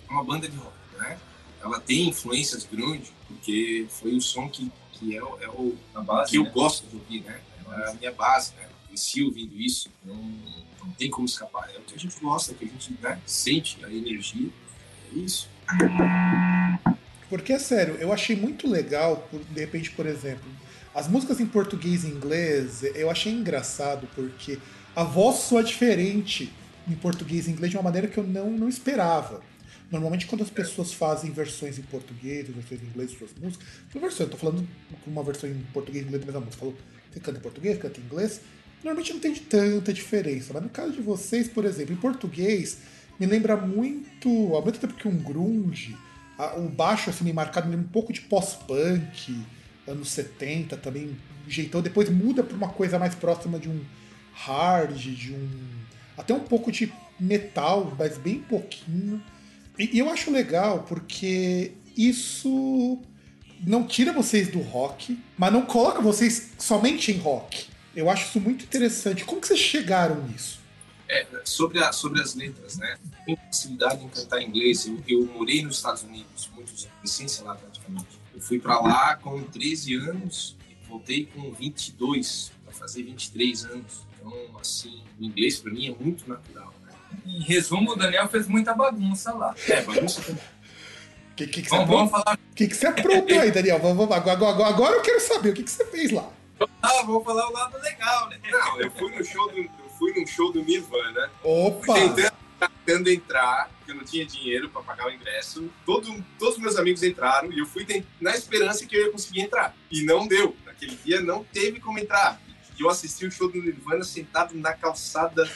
É 0.08 0.12
uma 0.12 0.24
banda 0.24 0.48
de 0.48 0.56
rock, 0.58 0.76
né? 1.00 1.18
Ela 1.68 1.82
tem 1.82 2.08
influências 2.08 2.66
grunge, 2.66 3.12
porque 3.28 3.86
foi 3.90 4.16
o 4.16 4.22
som 4.22 4.48
que, 4.48 4.72
que 4.94 5.16
é, 5.16 5.20
é 5.20 5.50
o 5.50 5.76
base, 6.04 6.32
que 6.32 6.40
né? 6.40 6.48
eu 6.48 6.52
gosto 6.52 6.88
de 6.88 6.96
ouvir, 6.96 7.22
né? 7.22 7.42
É 7.70 7.90
a 7.90 7.94
minha 7.94 8.12
base, 8.14 8.54
né? 8.56 8.68
Cresci 8.88 9.22
ouvindo 9.22 9.60
isso, 9.60 9.90
então 10.02 10.16
não 10.84 10.92
tem 10.94 11.10
como 11.10 11.26
escapar. 11.26 11.70
É 11.76 11.78
o 11.78 11.82
que 11.82 11.94
a 11.94 12.00
gente 12.00 12.18
gosta, 12.20 12.54
que 12.54 12.64
a 12.64 12.68
gente 12.68 12.98
né, 13.02 13.20
sente 13.26 13.84
a 13.84 13.92
energia. 13.92 14.50
É 15.12 15.20
isso. 15.20 15.50
Porque 17.30 17.52
é 17.52 17.60
sério, 17.60 17.96
eu 17.96 18.14
achei 18.14 18.36
muito 18.36 18.70
legal, 18.70 19.28
por, 19.30 19.44
de 19.44 19.60
repente, 19.60 19.92
por 19.92 20.06
exemplo, 20.06 20.50
as 20.96 21.08
músicas 21.10 21.42
em 21.42 21.46
português 21.46 22.06
e 22.06 22.08
inglês, 22.08 22.84
eu 22.96 23.12
achei 23.12 23.34
engraçado 23.34 24.08
porque 24.16 24.58
a 24.96 25.04
voz 25.04 25.40
soa 25.40 25.62
diferente 25.62 26.52
em 26.88 26.96
português 26.96 27.48
e 27.48 27.52
inglês 27.52 27.70
de 27.70 27.78
uma 27.78 27.84
maneira 27.84 28.08
que 28.08 28.18
eu 28.18 28.24
não, 28.24 28.50
não 28.50 28.70
esperava. 28.70 29.42
Normalmente 29.92 30.26
quando 30.26 30.44
as 30.44 30.50
pessoas 30.50 30.94
fazem 30.94 31.32
versões 31.32 31.80
em 31.80 31.84
português, 31.84 32.48
versões 32.48 32.82
em 32.82 32.86
inglês 32.86 33.12
de 33.12 33.18
suas 33.18 33.32
músicas, 33.42 33.68
uma 33.94 34.02
versão, 34.02 34.26
eu 34.26 34.30
tô 34.30 34.38
falando 34.38 34.68
uma 35.06 35.24
versão 35.24 35.50
em 35.50 35.62
português 35.74 36.04
e 36.04 36.08
inglês 36.08 36.22
da 36.22 36.26
mesma 36.26 36.46
música. 36.46 36.60
Falou, 36.60 36.76
você 37.12 37.20
canta 37.20 37.40
em 37.40 37.42
português, 37.42 37.78
canta 37.78 38.00
em 38.00 38.04
inglês, 38.04 38.42
normalmente 38.84 39.14
não 39.14 39.20
tem 39.20 39.36
tanta 39.36 39.94
diferença. 39.94 40.54
Mas 40.54 40.64
no 40.64 40.70
caso 40.70 40.92
de 40.92 41.02
vocês, 41.02 41.48
por 41.48 41.64
exemplo, 41.64 41.94
em 41.94 41.98
português, 41.98 42.80
me 43.20 43.26
lembra 43.26 43.56
muito, 43.56 44.30
ao 44.54 44.64
mesmo 44.64 44.80
tempo 44.80 44.94
que 44.94 45.08
um 45.08 45.18
grunge, 45.18 45.98
a, 46.38 46.56
o 46.58 46.70
baixo 46.70 47.10
assim, 47.10 47.24
meio 47.24 47.36
marcado, 47.36 47.68
me 47.68 47.76
lembra 47.76 47.88
um 47.88 47.92
pouco 47.92 48.14
de 48.14 48.22
pós-punk, 48.22 49.42
anos 49.88 50.12
70 50.12 50.78
também, 50.78 51.18
jeitão, 51.48 51.82
depois 51.82 52.10
muda 52.10 52.44
para 52.44 52.56
uma 52.56 52.70
coisa 52.70 53.00
mais 53.00 53.16
próxima 53.16 53.58
de 53.58 53.70
um 53.70 53.82
hard, 54.34 54.96
de 54.98 55.34
um. 55.34 55.50
até 56.18 56.34
um 56.34 56.42
pouco 56.42 56.72
de 56.72 56.92
metal, 57.20 57.96
mas 57.98 58.18
bem 58.18 58.40
pouquinho. 58.40 59.22
E, 59.78 59.98
eu 59.98 60.10
acho 60.10 60.32
legal 60.32 60.84
porque 60.88 61.74
isso 61.96 63.00
não 63.66 63.86
tira 63.86 64.14
vocês 64.14 64.50
do 64.50 64.60
rock, 64.60 65.18
mas 65.38 65.52
não 65.52 65.66
coloca 65.66 66.02
vocês 66.02 66.52
somente 66.58 67.12
em 67.12 67.18
rock. 67.18 67.68
Eu 67.96 68.10
acho 68.10 68.28
isso 68.28 68.40
muito 68.40 68.64
interessante. 68.64 69.26
Como 69.26 69.42
que 69.42 69.48
vocês 69.48 69.60
chegaram 69.60 70.24
nisso? 70.28 70.60
É, 71.10 71.26
sobre, 71.46 71.80
a, 71.80 71.92
sobre 71.92 72.22
as 72.22 72.36
letras, 72.36 72.78
né? 72.78 72.98
Tenho 73.26 73.38
facilidade 73.38 74.04
em 74.04 74.10
cantar 74.10 74.42
inglês. 74.42 74.86
Eu, 74.86 75.02
eu 75.08 75.26
morei 75.26 75.64
nos 75.64 75.78
Estados 75.78 76.04
Unidos, 76.04 76.50
muitos 76.54 76.88
licença 77.02 77.44
lá 77.44 77.56
praticamente. 77.56 78.20
Eu 78.36 78.42
fui 78.42 78.60
para 78.60 78.80
lá 78.80 79.16
com 79.16 79.42
13 79.42 79.96
anos 79.96 80.56
e 80.70 80.88
voltei 80.88 81.26
com 81.26 81.52
22 81.54 82.52
para 82.64 82.74
fazer 82.74 83.04
23 83.04 83.66
anos. 83.66 84.06
Então, 84.20 84.60
assim, 84.60 85.02
o 85.20 85.24
inglês 85.24 85.60
para 85.60 85.72
mim 85.72 85.88
é 85.88 85.96
muito 86.04 86.30
natural. 86.30 86.74
Né? 87.12 87.20
Em 87.26 87.44
resumo, 87.44 87.92
o 87.92 87.96
Daniel 87.96 88.28
fez 88.28 88.48
muita 88.48 88.74
bagunça 88.74 89.34
lá. 89.34 89.56
É, 89.68 89.82
bagunça. 89.82 90.22
Que, 91.36 91.46
que, 91.46 91.62
que, 91.62 91.70
Vamos, 91.70 92.10
falar. 92.10 92.40
que, 92.56 92.68
que 92.68 92.76
você 92.76 92.88
aprontou 92.88 93.40
aí, 93.40 93.52
Daniel? 93.52 93.80
Vamos, 93.80 93.98
vamos, 93.98 94.16
agora, 94.16 94.38
agora, 94.38 94.70
agora 94.70 94.96
eu 94.96 95.02
quero 95.04 95.20
saber 95.20 95.50
o 95.50 95.54
que, 95.54 95.62
que 95.62 95.70
você 95.70 95.86
fez 95.86 96.12
lá. 96.12 96.28
Ah, 96.82 97.04
vamos 97.06 97.24
falar 97.24 97.48
o 97.48 97.54
lado 97.54 97.78
legal, 97.80 98.30
né? 98.30 98.40
Não, 98.50 98.82
eu 98.82 98.90
fui 98.92 99.16
no 99.16 99.24
show 99.24 99.48
do, 99.52 99.58
eu 99.58 99.90
fui 100.00 100.14
num 100.14 100.26
show 100.26 100.52
do 100.52 100.64
Nirvana, 100.64 101.30
Opa! 101.44 101.94
tentando, 101.94 102.34
tentando 102.60 103.10
entrar, 103.12 103.70
porque 103.78 103.92
eu 103.92 103.96
não 103.96 104.04
tinha 104.04 104.26
dinheiro 104.26 104.70
para 104.70 104.82
pagar 104.82 105.08
o 105.08 105.12
ingresso. 105.12 105.70
Todo, 105.86 106.26
todos 106.40 106.56
os 106.56 106.62
meus 106.62 106.76
amigos 106.76 107.04
entraram 107.04 107.52
e 107.52 107.60
eu 107.60 107.68
fui 107.68 107.86
na 108.20 108.32
esperança 108.32 108.86
que 108.86 108.96
eu 108.96 109.06
ia 109.06 109.12
conseguir 109.12 109.42
entrar. 109.42 109.76
E 109.92 110.04
não 110.04 110.28
deu. 110.28 110.56
Naquele 110.66 110.96
dia 110.96 111.22
não 111.22 111.44
teve 111.44 111.80
como 111.80 112.00
entrar. 112.00 112.42
E 112.80 112.82
eu 112.82 112.90
assisti 112.90 113.28
o 113.28 113.32
show 113.32 113.52
do 113.52 113.62
Nirvana 113.62 114.04
sentado 114.04 114.56
na 114.56 114.74
calçada 114.74 115.48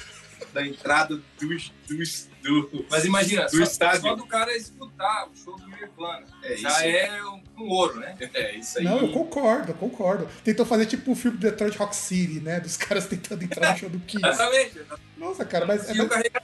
da 0.54 0.66
entrada 0.66 1.16
do, 1.16 1.24
do, 1.48 2.62
do 2.70 2.86
Mas 2.90 3.06
imagina, 3.06 3.46
Do 3.46 3.58
só, 3.58 3.64
estádio. 3.64 4.02
só 4.02 4.16
do 4.16 4.26
cara 4.26 4.56
escutar 4.56 5.28
o 5.30 5.36
show 5.36 5.58
do 5.58 5.68
Nirvana. 5.68 6.26
É, 6.44 6.58
já 6.58 6.70
isso. 6.70 6.82
é 6.82 7.26
um, 7.26 7.42
um 7.60 7.70
ouro, 7.70 8.00
né? 8.00 8.16
É, 8.34 8.56
isso 8.58 8.80
aí. 8.80 8.86
Não, 8.86 9.00
eu 9.00 9.12
concordo, 9.12 9.72
eu 9.72 9.76
concordo. 9.76 10.28
Tentou 10.44 10.66
fazer 10.66 10.86
tipo 10.86 11.12
o 11.12 11.16
filme 11.16 11.38
do 11.38 11.42
Detroit 11.42 11.78
Rock 11.78 11.96
City, 11.96 12.40
né? 12.40 12.60
Dos 12.60 12.78
caras 12.78 13.08
tentando 13.08 13.44
entrar 13.44 13.72
no 13.74 13.78
show 13.78 13.90
do 13.90 14.00
Kiss. 14.00 14.26
Exatamente. 14.26 14.82
Nossa, 15.18 15.46
cara, 15.46 15.66
mas, 15.66 15.90
E 15.90 15.94
o 15.94 15.98
mas 15.98 16.10
carregador. 16.10 16.42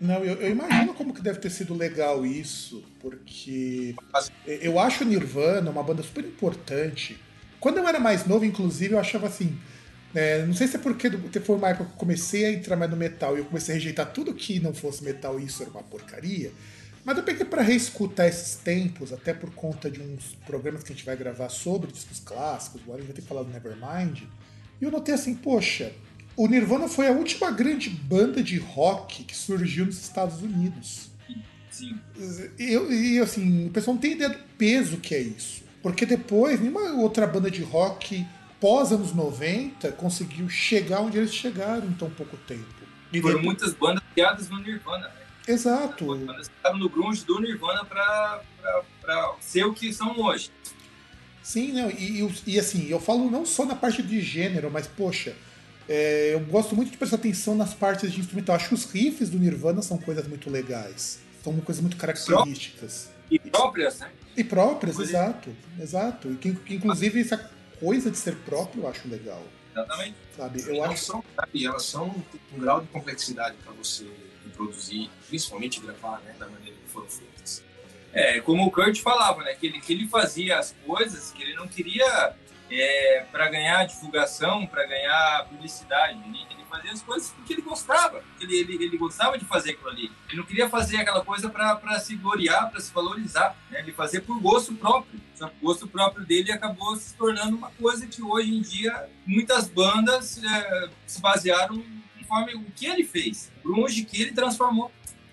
Não, 0.00 0.22
eu, 0.22 0.34
eu 0.40 0.50
imagino 0.50 0.94
como 0.94 1.14
que 1.14 1.22
deve 1.22 1.38
ter 1.38 1.50
sido 1.50 1.74
legal 1.74 2.24
isso, 2.26 2.84
porque 3.00 3.94
eu 4.46 4.78
acho 4.78 5.04
o 5.04 5.06
Nirvana 5.06 5.70
uma 5.70 5.82
banda 5.82 6.02
super 6.02 6.24
importante. 6.24 7.18
Quando 7.58 7.78
eu 7.78 7.88
era 7.88 7.98
mais 7.98 8.26
novo, 8.26 8.44
inclusive, 8.44 8.94
eu 8.94 8.98
achava 9.00 9.26
assim. 9.26 9.58
É, 10.16 10.44
não 10.46 10.54
sei 10.54 10.66
se 10.66 10.76
é 10.76 10.78
porque 10.78 11.10
foi 11.40 11.56
uma 11.56 11.68
época 11.68 11.84
que 11.86 11.92
eu 11.92 11.98
comecei 11.98 12.44
a 12.46 12.52
entrar 12.52 12.76
mais 12.76 12.90
no 12.90 12.96
metal 12.96 13.36
e 13.36 13.40
eu 13.40 13.44
comecei 13.44 13.74
a 13.74 13.78
rejeitar 13.78 14.12
tudo 14.12 14.34
que 14.34 14.58
não 14.60 14.72
fosse 14.74 15.04
metal 15.04 15.38
e 15.38 15.44
isso 15.44 15.62
era 15.62 15.70
uma 15.70 15.82
porcaria. 15.82 16.50
Mas 17.04 17.16
eu 17.18 17.22
peguei 17.22 17.44
pra 17.44 17.62
reescutar 17.62 18.26
esses 18.26 18.56
tempos, 18.56 19.12
até 19.12 19.32
por 19.32 19.50
conta 19.54 19.88
de 19.90 20.00
uns 20.00 20.36
programas 20.44 20.82
que 20.82 20.92
a 20.92 20.96
gente 20.96 21.04
vai 21.06 21.16
gravar 21.16 21.48
sobre 21.50 21.92
discos 21.92 22.18
clássicos, 22.18 22.80
agora 22.82 22.98
a 22.98 23.00
gente 23.02 23.08
vai 23.08 23.14
ter 23.16 23.22
que 23.22 23.28
falar 23.28 23.44
do 23.44 23.50
Nevermind. 23.52 24.22
E 24.80 24.84
eu 24.84 24.90
notei 24.90 25.14
assim, 25.14 25.34
poxa, 25.34 25.92
o 26.36 26.48
Nirvana 26.48 26.88
foi 26.88 27.06
a 27.06 27.12
última 27.12 27.50
grande 27.52 27.88
banda 27.90 28.42
de 28.42 28.58
rock 28.58 29.22
que 29.22 29.36
surgiu 29.36 29.86
nos 29.86 30.00
Estados 30.02 30.42
Unidos. 30.42 31.10
Sim. 31.70 31.96
E, 32.58 32.72
eu- 32.72 32.92
e 32.92 33.18
assim, 33.20 33.66
o 33.66 33.70
pessoal 33.70 33.94
não 33.94 34.00
tem 34.00 34.12
ideia 34.12 34.30
do 34.30 34.38
peso 34.58 34.96
que 34.96 35.14
é 35.14 35.20
isso. 35.20 35.62
Porque 35.82 36.04
depois, 36.04 36.58
nenhuma 36.60 36.94
outra 37.00 37.26
banda 37.26 37.50
de 37.50 37.62
rock 37.62 38.26
pós 38.60 38.92
anos 38.92 39.12
90 39.14 39.92
conseguiu 39.92 40.48
chegar 40.48 41.00
onde 41.00 41.18
eles 41.18 41.34
chegaram 41.34 41.86
em 41.86 41.92
tão 41.92 42.10
pouco 42.10 42.36
tempo. 42.38 42.64
E 43.12 43.20
Foram 43.20 43.36
depois- 43.36 43.44
muitas 43.44 43.74
bandas 43.74 44.02
criadas 44.12 44.48
no 44.48 44.58
Nirvana, 44.58 45.08
né? 45.08 45.14
Exato. 45.48 46.04
Bandas 46.06 46.48
que 46.48 46.54
estavam 46.56 46.78
no 46.78 46.88
grunge 46.88 47.24
do 47.24 47.40
Nirvana 47.40 47.84
pra 47.84 48.42
ser 49.40 49.64
o 49.64 49.72
que 49.72 49.92
são 49.92 50.18
hoje. 50.20 50.50
Sim, 51.42 51.72
não, 51.72 51.88
e, 51.90 52.22
e- 52.22 52.42
e, 52.54 52.58
assim, 52.58 52.88
eu 52.88 52.98
falo 53.00 53.30
não 53.30 53.46
só 53.46 53.64
na 53.64 53.76
parte 53.76 54.02
de 54.02 54.20
gênero, 54.20 54.68
mas 54.70 54.88
poxa, 54.88 55.34
é, 55.88 56.30
eu 56.34 56.40
gosto 56.40 56.74
muito 56.74 56.90
de 56.90 56.96
prestar 56.98 57.16
atenção 57.16 57.54
nas 57.54 57.72
partes 57.72 58.10
de 58.12 58.18
instrumental. 58.20 58.56
Acho 58.56 58.68
que 58.70 58.74
os 58.74 58.84
riffs 58.90 59.30
do 59.30 59.38
Nirvana 59.38 59.80
são 59.82 59.96
coisas 59.96 60.26
muito 60.26 60.50
legais. 60.50 61.20
São 61.44 61.56
coisas 61.60 61.80
muito 61.80 61.96
características. 61.96 63.10
E 63.30 63.38
próprias, 63.38 64.00
né? 64.00 64.10
E 64.36 64.42
próprias, 64.42 64.98
exato. 64.98 65.50
Exato. 65.80 66.32
E 66.32 66.34
que, 66.36 66.52
que, 66.54 66.74
inclusive 66.74 67.20
essa 67.20 67.38
coisa 67.80 68.10
de 68.10 68.16
ser 68.16 68.36
próprio 68.36 68.82
eu 68.82 68.88
acho 68.88 69.08
legal. 69.08 69.42
Exatamente. 69.72 70.16
Sabe? 70.36 70.62
Eu 70.62 70.74
elas 70.76 70.90
acho. 70.90 71.04
são, 71.04 71.24
sabe, 71.34 71.66
elas 71.66 71.82
são 71.84 72.24
um 72.52 72.58
grau 72.58 72.80
de 72.80 72.86
complexidade 72.88 73.56
para 73.62 73.72
você 73.72 74.06
produzir, 74.54 75.10
principalmente 75.28 75.80
gravar, 75.80 76.20
né, 76.20 76.34
da 76.38 76.48
maneira 76.48 76.76
que 76.76 76.90
foram 76.90 77.08
feitas. 77.08 77.62
É, 78.12 78.40
como 78.40 78.64
o 78.64 78.70
Kurt 78.70 79.00
falava, 79.02 79.42
né? 79.44 79.54
Que 79.54 79.66
ele, 79.66 79.80
que 79.80 79.92
ele 79.92 80.08
fazia 80.08 80.58
as 80.58 80.74
coisas 80.86 81.32
que 81.32 81.42
ele 81.42 81.54
não 81.54 81.68
queria 81.68 82.34
é, 82.70 83.26
para 83.30 83.48
ganhar 83.48 83.84
divulgação, 83.84 84.66
para 84.66 84.86
ganhar 84.86 85.46
publicidade. 85.48 86.18
Ele, 86.26 86.46
ele 86.50 86.64
fazia 86.68 86.92
as 86.92 87.02
coisas 87.02 87.30
porque 87.30 87.52
ele 87.52 87.62
gostava. 87.62 88.22
Ele, 88.40 88.56
ele, 88.56 88.84
ele 88.84 88.96
gostava 88.96 89.38
de 89.38 89.44
fazer 89.44 89.72
aquilo 89.72 89.88
ali. 89.88 90.12
Ele 90.28 90.38
não 90.38 90.44
queria 90.44 90.68
fazer 90.68 90.98
aquela 90.98 91.24
coisa 91.24 91.48
para 91.48 91.98
se 92.00 92.16
gloriar, 92.16 92.70
para 92.70 92.80
se 92.80 92.92
valorizar. 92.92 93.56
Né? 93.70 93.80
Ele 93.80 93.92
fazia 93.92 94.20
por 94.20 94.40
gosto 94.40 94.74
próprio. 94.74 95.20
O 95.40 95.66
gosto 95.66 95.86
próprio 95.86 96.24
dele 96.24 96.50
acabou 96.50 96.96
se 96.96 97.14
tornando 97.14 97.56
uma 97.56 97.70
coisa 97.70 98.06
que 98.06 98.22
hoje 98.22 98.54
em 98.54 98.60
dia 98.60 99.08
muitas 99.26 99.68
bandas 99.68 100.42
é, 100.42 100.88
se 101.06 101.20
basearam 101.20 101.82
conforme 102.18 102.54
o 102.54 102.64
que 102.72 102.86
ele 102.86 103.04
fez. 103.04 103.52
O 103.64 103.72
grunge 103.72 104.04
que 104.04 104.22
ele 104.22 104.32
transformou. 104.32 104.90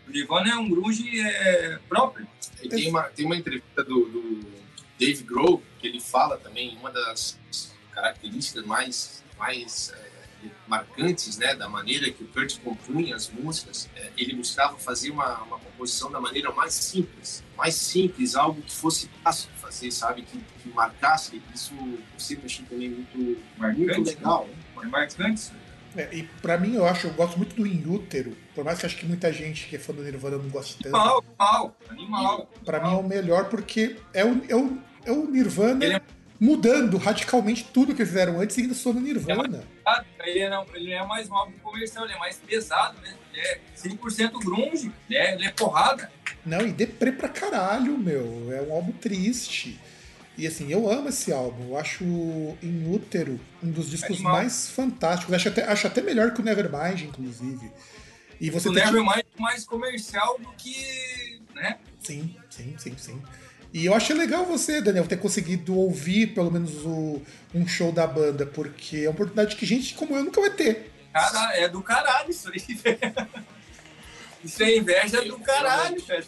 O 0.08 0.12
Nirvana 0.12 0.52
é 0.52 0.56
um 0.56 0.70
grunge 0.70 1.20
é, 1.20 1.80
próprio. 1.88 2.28
E 2.62 2.70
tem 2.70 2.90
uma, 2.90 3.04
tem 3.04 3.26
uma 3.26 3.36
entrevista 3.36 3.84
do, 3.84 4.06
do 4.06 4.63
Dave 5.00 5.24
Grohl, 5.24 5.62
que 5.80 5.88
ele 5.88 6.00
fala 6.00 6.38
também, 6.38 6.78
uma 6.78 6.92
das 6.92 7.40
características 7.92 8.66
mais, 8.66 9.24
mais 9.38 9.92
é, 9.92 10.14
marcantes 10.68 11.38
né, 11.38 11.56
da 11.56 11.70
maneira 11.70 12.10
que 12.12 12.24
o 12.24 12.28
Kurt 12.28 12.60
compunha 12.60 13.16
as 13.16 13.30
músicas, 13.30 13.90
é, 13.96 14.12
ele 14.18 14.36
buscava 14.36 14.78
fazer 14.78 15.12
uma, 15.12 15.42
uma 15.44 15.60
composição 15.60 16.12
da 16.12 16.20
maneira 16.20 16.52
mais 16.52 16.74
simples, 16.74 17.44
mais 17.56 17.76
simples, 17.76 18.36
algo 18.36 18.62
que 18.62 18.72
fosse 18.72 19.10
fácil 19.24 19.50
de 19.52 19.60
fazer, 19.60 19.92
sabe, 19.92 20.24
que, 20.24 20.38
que 20.38 20.70
marcasse. 20.70 21.42
Isso 21.54 21.74
eu 21.76 22.20
sempre 22.20 22.46
achei 22.46 22.66
também 22.66 22.90
muito, 22.90 23.42
Marcante, 23.58 23.86
muito 23.86 24.08
legal. 24.08 24.50
É 24.82 24.86
marcante 24.86 25.34
isso. 25.34 25.63
É, 25.96 26.10
e 26.12 26.24
pra 26.42 26.58
mim, 26.58 26.76
eu 26.76 26.86
acho, 26.88 27.08
eu 27.08 27.14
gosto 27.14 27.38
muito 27.38 27.56
do 27.56 27.68
In 27.68 27.84
Útero. 27.88 28.36
Por 28.56 28.64
mais 28.64 28.80
que 28.80 28.86
acho 28.86 28.98
que 28.98 29.06
muita 29.06 29.32
gente 29.32 29.68
que 29.68 29.76
é 29.76 29.80
fã 29.80 29.94
do 29.94 30.04
Nirvana 30.04 30.38
não 30.38 30.50
goste 30.50 30.78
tanto. 30.82 30.96
Animal, 30.96 31.24
animal, 31.38 31.78
animal. 31.90 32.50
Pra 32.66 32.80
mim 32.80 32.94
é 32.94 32.98
o 32.98 33.04
melhor 33.04 33.46
porque 33.50 33.98
é 34.14 34.26
o, 34.26 34.42
é 34.50 34.56
o, 34.56 34.78
é 35.06 35.12
o 35.12 35.30
Nirvana 35.30 35.86
é- 35.86 36.02
mudando 36.40 36.98
radicalmente 36.98 37.64
tudo 37.72 37.94
que 37.96 38.02
eles 38.02 38.10
fizeram 38.12 38.42
antes 38.42 38.58
e 38.58 38.62
ainda 38.62 38.74
sou 38.74 38.94
no 38.94 39.00
Nirvana. 39.02 39.64
Ah, 39.86 40.04
Ele 40.26 40.50
não, 40.50 40.66
ele 40.74 40.92
é 40.92 41.06
mais 41.06 41.30
álbum 41.32 41.54
comercial, 41.60 42.06
ele 42.06 42.14
é 42.16 42.20
mais 42.20 42.38
pesado, 42.38 43.00
né? 43.02 43.14
Ele 43.32 43.42
é 43.42 43.60
100% 43.78 44.40
grunge, 44.44 44.92
né? 45.10 45.34
ele 45.36 45.46
é 45.46 45.52
porrada. 45.52 46.12
Não, 46.46 46.62
e 46.62 46.72
deprê 46.72 47.12
pra 47.12 47.30
caralho, 47.30 47.98
meu. 47.98 48.52
É 48.52 48.62
um 48.62 48.74
álbum 48.74 48.92
triste. 48.92 49.80
E 50.38 50.48
assim, 50.48 50.72
eu 50.72 50.90
amo 50.90 51.10
esse 51.10 51.32
álbum. 51.32 51.70
Eu 51.70 51.78
acho 51.78 52.04
In 52.04 52.94
Útero 52.94 53.40
um 53.62 53.72
dos 53.72 53.90
discos 53.90 54.18
Animal. 54.18 54.34
mais 54.34 54.70
fantásticos. 54.70 55.34
Acho 55.34 55.50
até, 55.50 55.64
acho 55.64 55.88
até 55.88 56.02
melhor 56.02 56.34
que 56.34 56.42
o 56.42 56.44
Nevermind, 56.44 57.04
inclusive. 57.04 57.72
E 58.42 58.50
você 58.50 58.70
o 58.70 58.74
tem 58.74 58.84
Never 58.84 59.04
mais, 59.04 59.24
mais 59.38 59.64
comercial 59.66 60.40
do 60.40 60.50
que. 60.58 61.40
né? 61.54 61.78
Sim, 62.00 62.36
sim, 62.50 62.76
sim, 62.78 62.96
sim. 62.98 63.22
E 63.74 63.86
eu 63.86 63.94
achei 63.94 64.16
legal 64.16 64.46
você, 64.46 64.82
Daniel, 64.82 65.08
ter 65.08 65.18
conseguido 65.18 65.76
ouvir 65.76 66.28
pelo 66.28 66.52
menos 66.52 66.86
o, 66.86 67.22
um 67.56 67.68
show 67.68 67.92
da 67.92 68.06
banda, 68.06 68.46
porque 68.46 68.98
é 68.98 69.02
uma 69.10 69.12
oportunidade 69.12 69.56
que 69.56 69.66
gente 69.66 69.96
como 69.96 70.16
eu 70.16 70.24
nunca 70.24 70.40
vai 70.40 70.52
ter. 70.52 70.92
Cara, 71.12 71.58
é 71.58 71.68
do 71.68 71.82
caralho 71.82 72.30
isso 72.30 72.50
aí. 72.50 72.64
Isso 74.44 74.62
é 74.62 74.76
inveja 74.76 75.22
do 75.24 75.40
caralho, 75.40 76.04
velho. 76.04 76.28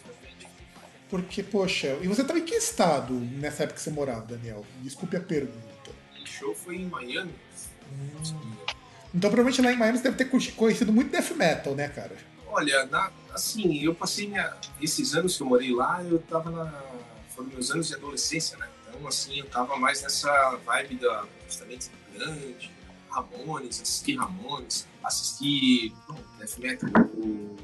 Porque, 1.08 1.42
poxa, 1.42 1.98
e 2.02 2.08
você 2.08 2.22
estava 2.22 2.38
em 2.38 2.44
que 2.44 2.54
estado 2.54 3.14
nessa 3.14 3.62
época 3.62 3.76
que 3.76 3.82
você 3.82 3.90
morava, 3.90 4.26
Daniel? 4.26 4.64
Desculpe 4.82 5.16
a 5.16 5.20
pergunta. 5.20 5.90
O 6.20 6.26
show 6.26 6.54
foi 6.54 6.76
em 6.76 6.86
Miami. 6.86 7.32
Então, 9.14 9.30
provavelmente 9.30 9.62
lá 9.62 9.72
em 9.72 9.76
Miami 9.76 9.98
você 9.98 10.04
deve 10.10 10.16
ter 10.16 10.52
conhecido 10.52 10.92
muito 10.92 11.10
death 11.10 11.30
metal, 11.36 11.74
né, 11.74 11.88
cara? 11.88 12.16
Olha, 12.48 12.86
na, 12.86 13.10
assim, 13.32 13.82
eu 13.82 13.94
passei 13.94 14.26
minha, 14.28 14.52
esses 14.80 15.14
anos 15.14 15.36
que 15.36 15.42
eu 15.42 15.46
morei 15.46 15.72
lá, 15.72 16.02
eu 16.02 16.18
tava 16.18 16.50
na. 16.50 16.82
Foram 17.34 17.50
meus 17.50 17.70
anos 17.70 17.88
de 17.88 17.94
adolescência, 17.94 18.56
né? 18.58 18.68
Então, 18.88 19.06
assim, 19.06 19.38
eu 19.38 19.46
tava 19.46 19.76
mais 19.76 20.02
nessa 20.02 20.56
vibe 20.64 20.96
da 20.96 21.24
justamente 21.46 21.88
do 21.90 22.18
grande, 22.18 22.70
Ramones, 23.10 23.80
assisti 23.80 24.16
Ramones, 24.16 24.86
assisti 25.02 25.94
bom, 26.08 26.18
Death 26.38 26.58
Metal, 26.58 26.90
o 27.16 27.56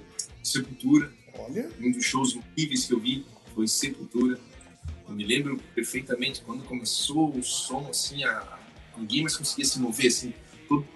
Sepultura. 0.43 1.13
Olha. 1.39 1.71
Um 1.81 1.91
dos 1.91 2.05
shows 2.05 2.35
incríveis 2.35 2.87
que 2.87 2.93
eu 2.93 3.01
vi 3.01 3.27
foi 3.55 3.69
Sepultura. 3.69 4.39
Eu 5.09 5.15
me 5.15 5.25
lembro 5.25 5.59
perfeitamente 5.75 6.43
quando 6.43 6.65
começou 6.65 7.31
o 7.31 7.43
som, 7.43 7.89
assim, 7.89 8.25
a, 8.25 8.59
ninguém 8.97 9.23
mais 9.23 9.37
conseguia 9.37 9.65
se 9.65 9.79
mover, 9.79 10.07
assim, 10.07 10.35
todo, 10.69 10.87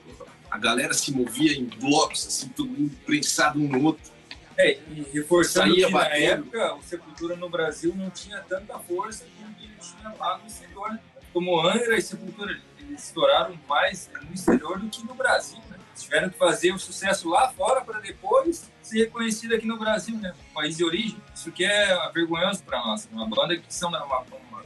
a 0.50 0.58
galera 0.58 0.94
se 0.94 1.12
movia 1.12 1.52
em 1.52 1.64
blocos, 1.64 2.26
assim, 2.26 2.48
todo 2.48 2.68
mundo 2.68 2.96
prensado 3.04 3.58
um 3.58 3.68
no 3.68 3.84
outro. 3.84 4.16
É, 4.58 4.78
e 4.90 5.06
reforçando 5.12 5.68
Saía 5.68 5.86
que 5.86 5.92
na 5.92 5.98
batendo. 5.98 6.22
época 6.22 6.74
o 6.76 6.82
Sepultura 6.82 7.36
no 7.36 7.50
Brasil 7.50 7.94
não 7.94 8.08
tinha 8.08 8.40
tanta 8.40 8.78
força 8.78 9.24
que 9.24 9.64
ele 9.64 9.74
tinha 9.78 10.14
lá 10.18 10.38
no 10.38 10.46
exterior. 10.46 10.98
Como 11.30 11.60
Angra 11.60 11.98
e 11.98 12.00
Sepultura, 12.00 12.58
eles 12.78 13.04
estouraram 13.04 13.58
mais 13.68 14.08
no 14.26 14.34
exterior 14.34 14.78
do 14.78 14.88
que 14.88 15.04
no 15.04 15.14
Brasil. 15.14 15.60
Tiveram 15.96 16.28
que 16.28 16.38
fazer 16.38 16.72
o 16.72 16.78
sucesso 16.78 17.28
lá 17.28 17.48
fora 17.48 17.80
para 17.80 17.98
depois 18.00 18.70
ser 18.82 18.98
reconhecido 18.98 19.54
aqui 19.54 19.66
no 19.66 19.78
Brasil, 19.78 20.16
né? 20.16 20.34
país 20.54 20.76
de 20.76 20.84
origem. 20.84 21.16
Isso 21.34 21.50
que 21.50 21.64
é 21.64 22.10
vergonhoso 22.12 22.62
para 22.62 22.78
nós. 22.78 23.08
Uma 23.10 23.28
banda 23.28 23.56
que 23.56 23.72
são 23.72 23.88
uma, 23.88 24.04
uma, 24.04 24.24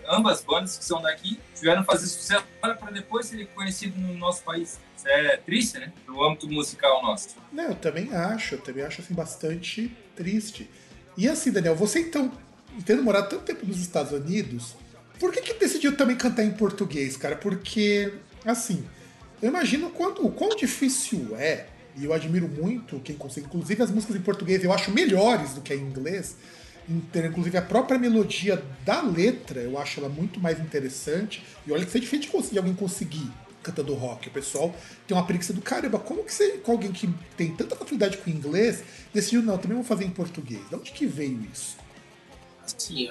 ambas 0.09 0.43
bandas 0.43 0.77
que 0.77 0.85
são 0.85 1.01
daqui 1.01 1.41
tiveram 1.55 1.83
que 1.83 1.87
fazer 1.87 2.07
sucesso 2.07 2.45
para 2.61 2.91
depois 2.91 3.27
ser 3.27 3.37
reconhecido 3.37 3.99
no 3.99 4.15
nosso 4.15 4.43
país. 4.43 4.79
Isso 4.97 5.09
é 5.09 5.37
triste, 5.39 5.79
né? 5.79 5.93
No 6.07 6.23
âmbito 6.23 6.49
musical 6.49 7.03
nosso. 7.03 7.37
Não, 7.53 7.65
eu 7.65 7.75
também 7.75 8.13
acho, 8.13 8.57
eu 8.57 8.61
também 8.61 8.85
acho 8.85 9.01
assim 9.01 9.15
bastante 9.15 9.97
triste. 10.15 10.69
E 11.17 11.29
assim, 11.29 11.51
Daniel, 11.51 11.75
você 11.75 12.01
então, 12.01 12.31
tendo 12.85 13.03
morado 13.03 13.29
tanto 13.29 13.45
tempo 13.45 13.67
nos 13.67 13.81
Estados 13.81 14.13
Unidos, 14.13 14.77
por 15.19 15.33
que 15.33 15.43
que 15.43 15.55
decidiu 15.55 15.97
também 15.97 16.17
cantar 16.17 16.45
em 16.45 16.53
português, 16.53 17.17
cara? 17.17 17.37
Porque, 17.37 18.15
assim, 18.45 18.87
eu 19.43 19.49
imagino 19.49 19.91
quanto, 19.91 20.27
o 20.27 20.31
quão 20.31 20.55
difícil 20.57 21.37
é, 21.37 21.67
e 21.97 22.05
eu 22.05 22.13
admiro 22.13 22.49
muito 22.49 23.01
quem 23.01 23.17
consegue, 23.17 23.47
inclusive 23.47 23.83
as 23.83 23.91
músicas 23.91 24.17
em 24.17 24.21
português 24.21 24.63
eu 24.63 24.73
acho 24.73 24.91
melhores 24.91 25.55
do 25.55 25.61
que 25.61 25.75
em 25.75 25.81
inglês, 25.81 26.37
inclusive 26.89 27.57
a 27.57 27.63
própria 27.63 27.99
melodia 27.99 28.63
da 28.85 29.03
letra 29.03 29.61
eu 29.61 29.79
acho 29.79 30.01
ela 30.01 30.09
muito 30.09 30.41
mais 30.41 30.59
interessante, 30.61 31.43
e 31.67 31.73
olha 31.73 31.83
que 31.83 31.89
isso 31.89 31.99
é 31.99 32.01
difícil 32.01 32.27
de 32.27 32.29
conseguir 32.29 32.59
alguém 32.59 32.75
conseguir 32.75 33.31
cantando 33.63 33.95
rock. 33.95 34.29
O 34.29 34.31
pessoal 34.31 34.75
tem 35.07 35.17
uma 35.17 35.25
preguiça 35.25 35.53
do 35.53 35.61
caramba. 35.61 35.99
Como 35.99 36.25
que 36.25 36.33
você, 36.33 36.59
com 36.59 36.73
alguém 36.73 36.93
que 36.93 37.09
tem 37.37 37.55
tanta 37.55 37.77
facilidade 37.77 38.19
com 38.19 38.31
inglês, 38.31 38.83
decidiu, 39.13 39.43
não, 39.43 39.59
também 39.59 39.77
vou 39.77 39.85
fazer 39.85 40.05
em 40.05 40.11
português? 40.11 40.67
De 40.69 40.75
onde 40.75 40.93
que 40.93 41.07
veio 41.07 41.41
isso? 41.53 41.77
Assim, 42.65 43.09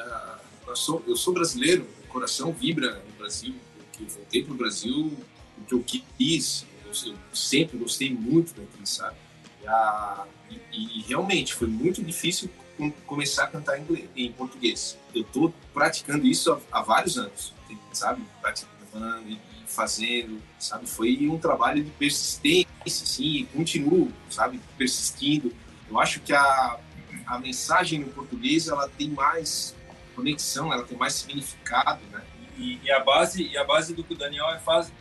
eu, 0.68 0.76
sou, 0.76 1.04
eu 1.08 1.16
sou 1.16 1.34
brasileiro, 1.34 1.88
o 2.04 2.08
coração 2.08 2.52
vibra 2.52 2.96
no 2.96 3.14
Brasil. 3.18 3.54
Eu 3.78 3.86
que 3.92 4.12
voltei 4.12 4.44
para 4.44 4.54
o 4.54 4.58
Brasil, 4.58 5.18
o 5.62 5.66
que 5.66 5.74
eu 5.76 5.84
quis, 6.18 6.66
eu, 6.86 7.16
sempre 7.34 7.78
gostei 7.78 8.14
muito 8.14 8.54
daqui, 8.54 8.88
sabe? 8.88 9.16
E, 9.64 9.68
a- 9.68 10.26
e- 10.50 11.00
e 11.00 11.02
realmente 11.08 11.54
foi 11.54 11.68
muito 11.68 12.04
difícil 12.04 12.50
com- 12.78 12.92
começar 13.06 13.44
a 13.44 13.48
cantar 13.48 13.78
em, 13.78 13.84
inglês, 13.84 14.10
em 14.16 14.32
português. 14.32 14.98
Eu 15.14 15.22
estou 15.22 15.54
praticando 15.74 16.26
isso 16.26 16.52
há, 16.52 16.80
há 16.80 16.82
vários 16.82 17.18
anos, 17.18 17.54
sabe? 17.94 18.24
Praticando 18.42 19.30
e 19.30 19.40
fazendo, 19.68 20.42
sabe? 20.58 20.88
Foi 20.88 21.28
um 21.30 21.38
trabalho 21.38 21.84
de 21.84 21.92
persistência, 21.92 22.68
assim, 22.86 23.24
e 23.24 23.46
continuo, 23.46 24.12
sabe? 24.30 24.60
Persistindo. 24.78 25.54
Eu 25.88 26.00
acho 26.00 26.20
que 26.22 26.34
a, 26.34 26.80
a 27.28 27.38
mensagem 27.40 28.00
no 28.00 28.08
português 28.08 28.68
ela 28.68 28.90
tem 28.90 29.10
mais 29.10 29.76
conexão, 30.16 30.74
ela 30.74 30.84
tem 30.84 30.98
mais 30.98 31.14
significado, 31.14 32.02
né? 32.12 32.24
E, 32.58 32.80
e 32.84 32.92
a 32.92 33.00
base 33.00 33.44
e 33.44 33.58
a 33.58 33.64
base 33.64 33.94
do 33.94 34.04
que 34.04 34.14
o 34.14 34.18
Daniel 34.18 34.46
faz 34.66 34.92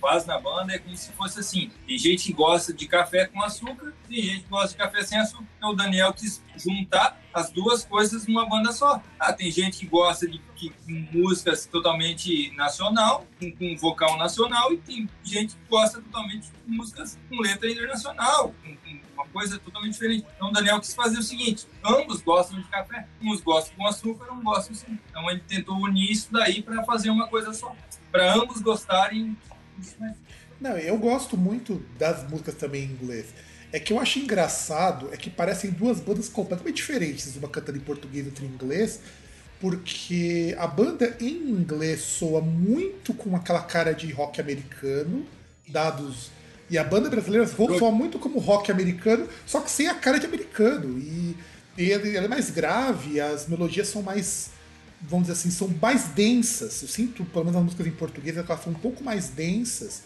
faz 0.00 0.26
na 0.26 0.38
banda 0.38 0.72
é 0.72 0.78
como 0.78 0.96
se 0.96 1.12
fosse 1.12 1.40
assim 1.40 1.70
tem 1.86 1.98
gente 1.98 2.24
que 2.24 2.32
gosta 2.32 2.72
de 2.72 2.86
café 2.86 3.26
com 3.26 3.42
açúcar 3.42 3.92
tem 4.08 4.22
gente 4.22 4.44
que 4.44 4.48
gosta 4.50 4.68
de 4.68 4.76
café 4.76 5.02
sem 5.02 5.18
açúcar. 5.18 5.44
Então 5.56 5.70
o 5.70 5.76
Daniel 5.76 6.12
quis 6.12 6.42
juntar 6.56 7.20
as 7.32 7.50
duas 7.50 7.84
coisas 7.84 8.26
numa 8.26 8.48
banda 8.48 8.72
só. 8.72 9.02
Ah, 9.18 9.32
tem 9.32 9.50
gente 9.50 9.78
que 9.78 9.86
gosta 9.86 10.26
de 10.26 10.40
que, 10.54 10.72
músicas 11.12 11.66
totalmente 11.66 12.54
nacional 12.56 13.26
com, 13.38 13.52
com 13.52 13.76
vocal 13.76 14.16
nacional 14.16 14.72
e 14.72 14.78
tem 14.78 15.08
gente 15.22 15.54
que 15.54 15.68
gosta 15.68 16.00
totalmente 16.00 16.50
de 16.50 16.72
músicas 16.72 17.18
com 17.28 17.40
letra 17.40 17.70
internacional 17.70 18.54
com, 18.62 18.74
com 18.76 19.00
uma 19.14 19.26
coisa 19.26 19.58
totalmente 19.58 19.92
diferente. 19.92 20.26
Então 20.34 20.48
o 20.48 20.52
Daniel 20.52 20.80
quis 20.80 20.94
fazer 20.94 21.18
o 21.18 21.22
seguinte 21.22 21.66
ambos 21.84 22.22
gostam 22.22 22.58
de 22.58 22.68
café 22.68 23.06
uns 23.20 23.40
gostam 23.40 23.76
com 23.76 23.86
açúcar 23.86 24.32
uns 24.32 24.42
gostam 24.42 24.74
sem 24.74 24.98
então 25.10 25.30
ele 25.30 25.40
tentou 25.40 25.76
unir 25.76 26.10
isso 26.10 26.32
daí 26.32 26.62
para 26.62 26.82
fazer 26.84 27.10
uma 27.10 27.26
coisa 27.26 27.52
só 27.52 27.74
para 28.10 28.32
ambos 28.34 28.62
gostarem 28.62 29.36
Não, 30.60 30.76
eu 30.76 30.96
gosto 30.96 31.36
muito 31.36 31.82
das 31.98 32.28
músicas 32.28 32.54
também 32.54 32.84
em 32.84 32.92
inglês. 32.92 33.26
É 33.72 33.80
que 33.80 33.92
eu 33.92 34.00
acho 34.00 34.18
engraçado, 34.18 35.10
é 35.12 35.16
que 35.16 35.28
parecem 35.28 35.70
duas 35.70 36.00
bandas 36.00 36.28
completamente 36.28 36.76
diferentes, 36.76 37.36
uma 37.36 37.48
cantando 37.48 37.78
em 37.78 37.80
português 37.80 38.24
e 38.24 38.28
outra 38.28 38.44
em 38.44 38.48
inglês, 38.48 39.00
porque 39.60 40.54
a 40.58 40.66
banda 40.66 41.16
em 41.20 41.50
inglês 41.50 42.00
soa 42.00 42.40
muito 42.40 43.12
com 43.12 43.34
aquela 43.36 43.62
cara 43.62 43.92
de 43.92 44.10
rock 44.12 44.40
americano, 44.40 45.26
dados. 45.68 46.30
E 46.70 46.78
a 46.78 46.84
banda 46.84 47.10
brasileira 47.10 47.46
soa 47.46 47.90
muito 47.90 48.18
como 48.18 48.38
rock 48.38 48.70
americano, 48.70 49.28
só 49.46 49.60
que 49.60 49.70
sem 49.70 49.88
a 49.88 49.94
cara 49.94 50.18
de 50.18 50.26
americano. 50.26 50.98
E, 50.98 51.36
e 51.76 51.92
ela 51.92 52.24
é 52.24 52.28
mais 52.28 52.50
grave, 52.50 53.20
as 53.20 53.46
melodias 53.46 53.88
são 53.88 54.02
mais 54.02 54.50
vamos 55.02 55.26
dizer 55.28 55.38
assim, 55.38 55.50
são 55.50 55.68
mais 55.80 56.08
densas. 56.08 56.82
Eu 56.82 56.88
sinto, 56.88 57.24
pelo 57.26 57.44
menos 57.44 57.58
as 57.58 57.64
músicas 57.64 57.86
em 57.86 57.92
português, 57.92 58.36
elas 58.36 58.62
são 58.62 58.72
um 58.72 58.76
pouco 58.76 59.02
mais 59.04 59.28
densas, 59.28 60.02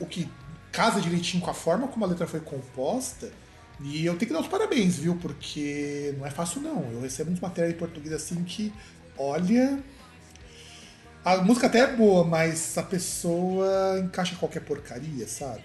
o 0.00 0.06
que 0.06 0.28
casa 0.72 1.00
direitinho 1.00 1.42
com 1.42 1.50
a 1.50 1.54
forma 1.54 1.88
como 1.88 2.04
a 2.04 2.08
letra 2.08 2.26
foi 2.26 2.40
composta. 2.40 3.32
E 3.80 4.04
eu 4.06 4.16
tenho 4.16 4.28
que 4.28 4.32
dar 4.34 4.40
os 4.40 4.48
parabéns, 4.48 4.96
viu? 4.98 5.16
Porque 5.16 6.14
não 6.18 6.26
é 6.26 6.30
fácil, 6.30 6.60
não. 6.60 6.90
Eu 6.92 7.00
recebo 7.00 7.30
uns 7.32 7.40
materiais 7.40 7.74
em 7.74 7.78
português 7.78 8.14
assim 8.14 8.42
que, 8.44 8.72
olha. 9.18 9.82
A 11.24 11.38
música 11.38 11.66
até 11.66 11.80
é 11.80 11.86
boa, 11.96 12.24
mas 12.24 12.76
a 12.78 12.82
pessoa 12.82 13.98
encaixa 13.98 14.36
qualquer 14.36 14.60
porcaria, 14.60 15.26
sabe? 15.26 15.62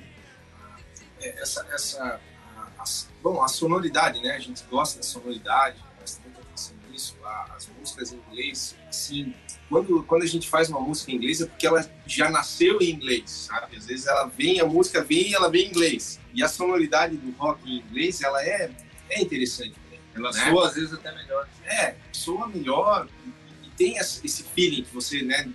É, 1.21 1.41
Essa, 1.41 1.65
essa, 1.73 2.21
a, 2.55 2.61
a- 2.77 2.83
bom, 3.21 3.41
a 3.43 3.47
sonoridade, 3.47 4.21
né? 4.21 4.31
A 4.35 4.39
gente 4.39 4.63
gosta 4.69 4.97
da 4.97 5.03
sonoridade, 5.03 5.77
presta 5.97 6.21
muita 6.23 6.41
atenção 6.41 6.75
nisso. 6.89 7.17
As 7.23 7.67
músicas 7.67 7.78
em 7.97 8.31
inglês, 8.31 8.75
assim, 8.87 9.33
quando, 9.69 10.03
quando 10.03 10.23
a 10.23 10.27
gente 10.27 10.49
faz 10.49 10.67
uma 10.69 10.79
música 10.79 11.11
em 11.11 11.15
inglês 11.15 11.41
é 11.41 11.45
porque 11.45 11.67
ela 11.67 11.87
já 12.05 12.29
nasceu 12.29 12.81
em 12.81 12.89
inglês, 12.89 13.29
sabe? 13.29 13.77
Às 13.77 13.85
vezes 13.85 14.07
ela 14.07 14.25
vem, 14.25 14.59
a 14.59 14.65
música 14.65 15.03
vem 15.03 15.29
e 15.29 15.35
ela 15.35 15.49
vem 15.49 15.65
em 15.65 15.69
inglês. 15.69 16.19
E 16.33 16.43
a 16.43 16.47
sonoridade 16.47 17.15
do 17.17 17.31
rock 17.37 17.69
em 17.69 17.77
inglês, 17.77 18.21
ela 18.21 18.43
é, 18.43 18.71
é 19.09 19.21
interessante. 19.21 19.73
também, 19.73 19.99
ela 20.15 20.31
né? 20.31 20.49
soa 20.49 20.67
às 20.67 20.73
vezes 20.73 20.93
até 20.93 21.13
melhor 21.15 21.47
É, 21.65 21.95
soa 22.11 22.47
melhor 22.47 23.07
e, 23.25 23.67
e 23.67 23.69
tem 23.77 23.97
esse 23.97 24.43
feeling 24.43 24.83
que 24.83 24.93
você, 24.93 25.21
né, 25.21 25.47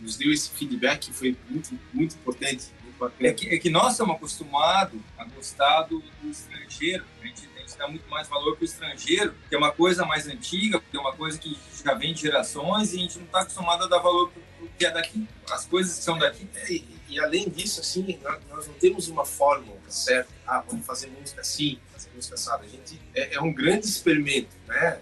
nos 0.00 0.16
deu 0.16 0.32
esse 0.32 0.50
feedback 0.50 1.06
que 1.06 1.12
foi 1.12 1.36
muito, 1.48 1.78
muito 1.92 2.14
importante, 2.14 2.66
muito. 2.82 3.12
É 3.20 3.32
que, 3.32 3.48
é 3.48 3.58
que 3.58 3.68
nós 3.68 3.92
estamos 3.92 4.16
acostumados 4.16 5.00
a 5.18 5.24
gostar 5.24 5.82
do, 5.82 6.02
do 6.22 6.30
estrangeiro. 6.30 7.04
A 7.20 7.26
gente, 7.26 7.48
gente 7.76 7.78
dá 7.78 7.88
muito 7.88 8.08
mais 8.08 8.26
valor 8.26 8.56
para 8.56 8.62
o 8.62 8.64
estrangeiro, 8.64 9.34
que 9.48 9.54
é 9.54 9.58
uma 9.58 9.70
coisa 9.70 10.04
mais 10.04 10.26
antiga, 10.26 10.80
que 10.80 10.96
é 10.96 11.00
uma 11.00 11.12
coisa 11.12 11.38
que 11.38 11.56
já 11.84 11.94
vem 11.94 12.14
de 12.14 12.22
gerações 12.22 12.92
e 12.92 12.96
a 12.96 13.00
gente 13.00 13.18
não 13.18 13.26
está 13.26 13.40
acostumado 13.42 13.84
a 13.84 13.86
dar 13.86 13.98
valor 13.98 14.30
para 14.30 14.64
o 14.64 14.68
que 14.68 14.86
é 14.86 14.90
daqui. 14.90 15.28
As 15.50 15.66
coisas 15.66 15.98
que 15.98 16.02
são 16.02 16.18
daqui. 16.18 16.48
É, 16.54 16.72
e, 16.72 16.84
e 17.08 17.20
além 17.20 17.48
disso, 17.48 17.80
assim, 17.80 18.18
nós, 18.48 18.66
não 18.66 18.74
temos 18.74 19.08
uma 19.08 19.24
fórmula 19.24 19.78
certa. 19.88 20.30
Ah, 20.46 20.64
vamos 20.66 20.86
fazer 20.86 21.08
música 21.08 21.40
assim, 21.40 21.78
fazer 21.92 22.10
música 22.14 22.34
assada. 22.34 22.64
A 22.64 22.68
gente 22.68 23.00
é, 23.14 23.34
é 23.34 23.40
um 23.40 23.52
grande 23.52 23.86
experimento, 23.86 24.50
né? 24.66 24.98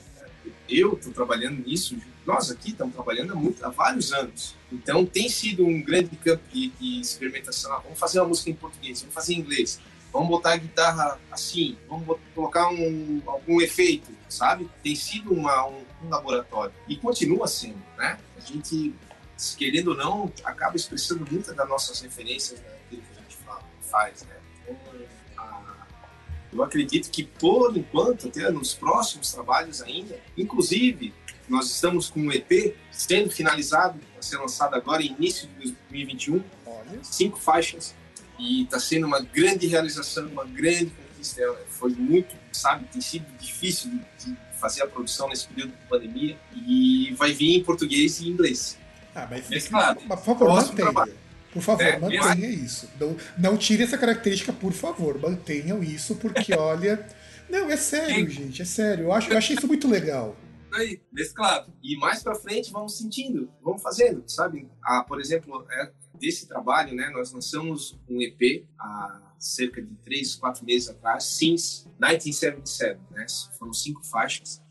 Eu 0.68 0.94
estou 0.94 1.12
trabalhando 1.12 1.64
nisso, 1.64 1.96
nós 2.26 2.50
aqui 2.50 2.70
estamos 2.70 2.94
trabalhando 2.94 3.32
há, 3.32 3.36
muito, 3.36 3.64
há 3.64 3.68
vários 3.68 4.12
anos. 4.12 4.54
Então 4.72 5.04
tem 5.04 5.28
sido 5.28 5.64
um 5.64 5.82
grande 5.82 6.16
campo 6.16 6.42
de, 6.52 6.68
de 6.70 7.00
experimentação. 7.00 7.72
Ah, 7.72 7.78
vamos 7.78 7.98
fazer 7.98 8.20
uma 8.20 8.28
música 8.28 8.50
em 8.50 8.54
português, 8.54 9.00
vamos 9.00 9.14
fazer 9.14 9.34
em 9.34 9.38
inglês, 9.38 9.78
vamos 10.14 10.28
botar 10.28 10.52
a 10.52 10.56
guitarra 10.56 11.20
assim, 11.30 11.76
vamos 11.88 12.06
bot- 12.06 12.20
colocar 12.34 12.68
um, 12.68 13.20
algum 13.26 13.60
efeito, 13.60 14.10
sabe? 14.28 14.70
Tem 14.82 14.94
sido 14.94 15.34
uma, 15.34 15.66
um, 15.66 15.84
um 16.04 16.08
laboratório 16.08 16.72
e 16.88 16.96
continua 16.96 17.46
sendo, 17.48 17.82
né? 17.98 18.18
A 18.36 18.40
gente 18.40 18.94
querendo 19.58 19.88
ou 19.88 19.96
não, 19.96 20.32
acaba 20.44 20.76
expressando 20.76 21.26
muitas 21.30 21.54
das 21.56 21.68
nossas 21.68 22.00
referências 22.00 22.60
naquilo 22.62 23.02
que 23.02 23.18
a 23.18 23.22
gente 23.22 23.36
fala, 23.44 23.62
faz, 23.90 24.22
né? 24.22 24.36
Então, 24.62 24.76
a- 25.36 25.86
eu 26.52 26.62
acredito 26.62 27.10
que, 27.10 27.24
por 27.24 27.76
enquanto, 27.76 28.28
até 28.28 28.48
nos 28.52 28.72
próximos 28.72 29.32
trabalhos 29.32 29.82
ainda, 29.82 30.18
inclusive, 30.38 31.12
nós 31.48 31.66
estamos 31.68 32.08
com 32.08 32.20
um 32.20 32.32
EP 32.32 32.74
sendo 32.92 33.28
finalizado, 33.30 33.98
vai 34.12 34.22
ser 34.22 34.38
lançado 34.38 34.74
agora, 34.76 35.02
início 35.02 35.48
de 35.48 35.54
2021, 35.90 36.42
Olha. 36.64 37.00
cinco 37.02 37.36
faixas, 37.38 37.92
e 38.38 38.62
está 38.62 38.78
sendo 38.78 39.06
uma 39.06 39.20
grande 39.20 39.66
realização, 39.66 40.26
uma 40.26 40.44
grande 40.44 40.86
conquista. 40.86 41.42
É, 41.42 41.54
foi 41.68 41.90
muito, 41.90 42.34
sabe, 42.52 42.86
tem 42.92 43.00
sido 43.00 43.26
difícil 43.38 43.90
de, 43.90 44.30
de 44.32 44.36
fazer 44.58 44.82
a 44.82 44.86
produção 44.86 45.28
nesse 45.28 45.46
período 45.48 45.72
de 45.72 45.88
pandemia 45.88 46.38
e 46.54 47.14
vai 47.18 47.32
vir 47.32 47.56
em 47.56 47.64
português 47.64 48.20
e 48.20 48.28
inglês. 48.28 48.78
Ah, 49.14 49.26
mas, 49.30 49.48
mas 49.48 49.68
claro, 49.68 50.00
por 50.00 50.18
favor, 50.18 50.48
mantenha. 50.48 50.92
Por 51.52 51.62
favor, 51.62 51.82
é, 51.82 51.98
mantenha 51.98 52.48
isso. 52.48 52.90
Não, 52.98 53.16
não 53.38 53.56
tire 53.56 53.84
essa 53.84 53.96
característica, 53.96 54.52
por 54.52 54.72
favor. 54.72 55.20
Mantenham 55.20 55.82
isso, 55.82 56.16
porque 56.16 56.52
olha. 56.58 57.06
Não, 57.48 57.70
é 57.70 57.76
sério, 57.76 58.28
gente, 58.28 58.62
é 58.62 58.64
sério. 58.64 59.04
Eu, 59.04 59.12
acho, 59.12 59.30
eu 59.30 59.38
achei 59.38 59.54
isso 59.54 59.66
muito 59.68 59.86
legal. 59.86 60.36
Aí, 60.72 61.00
mesclado. 61.12 61.72
E 61.82 61.96
mais 61.96 62.22
pra 62.22 62.34
frente 62.34 62.72
vamos 62.72 62.98
sentindo, 62.98 63.48
vamos 63.62 63.80
fazendo, 63.80 64.24
sabe? 64.26 64.68
Ah, 64.82 65.04
por 65.06 65.20
exemplo, 65.20 65.64
é, 65.70 65.92
desse 66.24 66.46
trabalho, 66.46 66.94
né, 66.94 67.10
nós 67.10 67.32
lançamos 67.32 67.98
um 68.08 68.20
EP 68.22 68.64
há 68.78 69.34
cerca 69.38 69.82
de 69.82 69.94
três, 69.96 70.34
quatro 70.34 70.64
meses 70.64 70.88
atrás, 70.88 71.24
Since 71.24 71.86
1977, 72.00 72.98
né? 73.10 73.26
Foram 73.58 73.74
cinco 73.74 74.02
faixas 74.04 74.62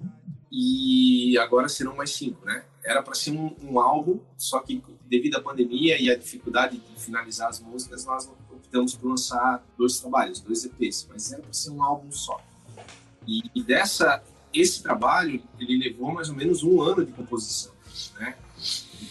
e 0.51 1.37
agora 1.37 1.69
serão 1.69 1.95
mais 1.95 2.11
cinco, 2.11 2.43
né? 2.43 2.65
Era 2.83 3.03
para 3.03 3.13
ser 3.13 3.31
um, 3.31 3.55
um, 3.61 3.79
álbum, 3.79 4.19
só 4.35 4.59
que 4.59 4.83
devido 5.05 5.35
à 5.35 5.41
pandemia 5.41 6.01
e 6.01 6.09
à 6.09 6.17
dificuldade 6.17 6.77
de 6.77 6.99
finalizar 6.99 7.49
as 7.49 7.59
músicas, 7.59 8.05
nós 8.05 8.29
optamos 8.51 8.95
por 8.95 9.09
lançar 9.09 9.63
dois 9.77 9.99
trabalhos, 9.99 10.41
dois 10.41 10.65
EPs, 10.65 11.07
mas 11.09 11.31
era 11.31 11.41
para 11.41 11.53
ser 11.53 11.69
um 11.69 11.83
álbum 11.83 12.11
só. 12.11 12.43
E, 13.27 13.43
e, 13.55 13.63
dessa, 13.63 14.23
esse 14.53 14.81
trabalho 14.81 15.41
ele 15.59 15.77
levou 15.77 16.11
mais 16.11 16.29
ou 16.29 16.35
menos 16.35 16.63
um 16.63 16.81
ano 16.81 17.05
de 17.05 17.11
composição, 17.11 17.73
né? 18.19 18.35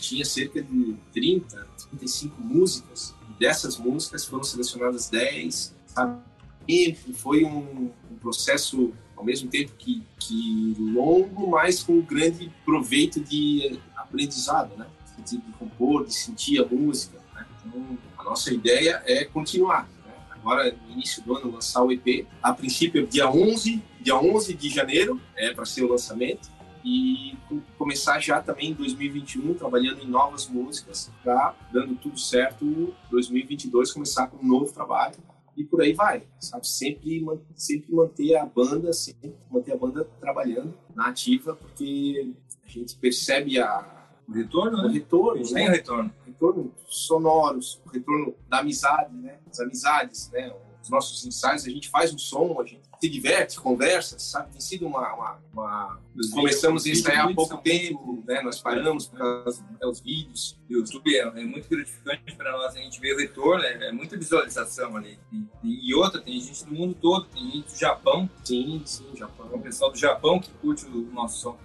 Tinha 0.00 0.24
cerca 0.24 0.61
de 0.61 0.96
30, 1.12 1.71
35 1.92 2.40
músicas. 2.40 3.14
Dessas 3.38 3.76
músicas 3.76 4.24
foram 4.24 4.44
selecionadas 4.44 5.09
10, 5.09 5.74
sabe? 5.87 6.20
E 6.68 6.94
foi 7.14 7.44
um, 7.44 7.90
um 8.11 8.16
processo 8.20 8.92
ao 9.16 9.24
mesmo 9.24 9.48
tempo 9.50 9.72
que, 9.78 10.02
que 10.18 10.76
longo, 10.78 11.50
mas 11.50 11.83
com 11.83 12.00
grande 12.00 12.52
proveito 12.64 13.20
de 13.20 13.78
aprendizado, 13.96 14.76
né? 14.76 14.87
De 15.26 15.38
compor, 15.59 16.07
de 16.07 16.14
sentir 16.14 16.61
a 16.61 16.66
música. 16.66 17.18
Né? 17.35 17.46
Então, 17.64 17.98
a 18.18 18.24
nossa 18.24 18.52
ideia 18.52 19.02
é 19.07 19.24
continuar. 19.24 19.88
Né? 20.05 20.12
Agora, 20.31 20.76
no 20.87 20.92
início 20.92 21.22
do 21.22 21.37
ano, 21.37 21.52
lançar 21.52 21.83
o 21.83 21.92
EP. 21.92 22.26
A 22.42 22.52
princípio, 22.52 23.07
dia 23.07 23.31
11, 23.31 23.83
dia 24.00 24.16
11 24.16 24.55
de 24.55 24.68
janeiro, 24.68 25.20
é 25.37 25.52
para 25.52 25.64
ser 25.64 25.85
o 25.85 25.88
lançamento. 25.88 26.50
E 26.84 27.36
começar 27.78 28.18
já 28.18 28.42
também 28.42 28.70
em 28.70 28.74
2021, 28.74 29.54
trabalhando 29.54 30.02
em 30.02 30.08
novas 30.08 30.48
músicas, 30.48 31.10
para, 31.22 31.54
dando 31.72 31.94
tudo 31.96 32.18
certo, 32.18 32.92
2022 33.10 33.92
começar 33.92 34.26
com 34.26 34.44
um 34.44 34.48
novo 34.48 34.72
trabalho 34.72 35.16
e 35.56 35.64
por 35.64 35.82
aí 35.82 35.92
vai, 35.92 36.24
sabe? 36.40 36.66
Sempre, 36.66 37.24
sempre 37.54 37.94
manter 37.94 38.36
a 38.36 38.46
banda, 38.46 38.92
sempre 38.92 39.34
manter 39.50 39.72
a 39.72 39.76
banda 39.76 40.04
trabalhando 40.18 40.74
na 40.94 41.08
ativa, 41.08 41.54
porque 41.54 42.32
a 42.64 42.68
gente 42.68 42.96
percebe 42.96 43.60
a 43.60 44.00
o 44.28 44.32
retorno, 44.32 44.78
o 44.78 44.82
né? 44.88 44.94
retorno, 44.94 45.42
né? 45.42 45.52
tem 45.52 45.68
retorno, 45.68 46.12
retorno 46.24 46.72
sonoros, 46.86 47.82
o 47.84 47.90
retorno 47.90 48.34
da 48.48 48.60
amizade, 48.60 49.14
né? 49.16 49.38
As 49.50 49.60
amizades, 49.60 50.30
né? 50.30 50.54
Os 50.82 50.88
nossos 50.88 51.26
ensaios, 51.26 51.66
a 51.66 51.70
gente 51.70 51.88
faz 51.90 52.14
um 52.14 52.18
som, 52.18 52.58
a 52.60 52.64
gente 52.64 52.88
se 53.02 53.08
diverte, 53.08 53.58
conversa, 53.58 54.16
sabe? 54.16 54.52
Tem 54.52 54.60
sido 54.60 54.86
uma. 54.86 55.12
uma, 55.12 55.38
uma... 55.52 56.00
Começamos 56.32 56.86
a 56.86 56.88
ensaiar 56.88 57.28
há 57.28 57.34
pouco 57.34 57.56
tempo, 57.56 58.22
né? 58.24 58.40
Nós 58.42 58.60
paramos 58.60 59.08
por 59.08 59.18
causa 59.18 59.60
dos 59.80 60.00
vídeos. 60.00 60.56
O 60.70 60.74
YouTube 60.74 61.12
é, 61.12 61.22
é, 61.22 61.44
muito 61.44 61.68
gratificante 61.68 62.36
para 62.36 62.52
nós, 62.52 62.76
a 62.76 62.78
gente 62.78 63.00
vê 63.00 63.12
o 63.12 63.18
retorno, 63.18 63.64
é, 63.64 63.88
é 63.88 63.92
muita 63.92 64.16
visualização 64.16 64.96
ali. 64.96 65.18
E, 65.64 65.90
e, 65.90 65.94
outra, 65.96 66.20
tem 66.20 66.40
gente 66.40 66.64
do 66.64 66.72
mundo 66.72 66.94
todo, 66.94 67.26
tem 67.26 67.42
gente 67.50 67.72
do 67.72 67.76
Japão. 67.76 68.30
Sim, 68.44 68.80
sim, 68.84 69.04
Japão. 69.16 69.48
O 69.52 69.58
pessoal 69.58 69.90
do 69.90 69.98
Japão 69.98 70.38
que 70.38 70.52
curte 70.52 70.86
o 70.86 71.10
nosso 71.12 71.40
som. 71.40 71.58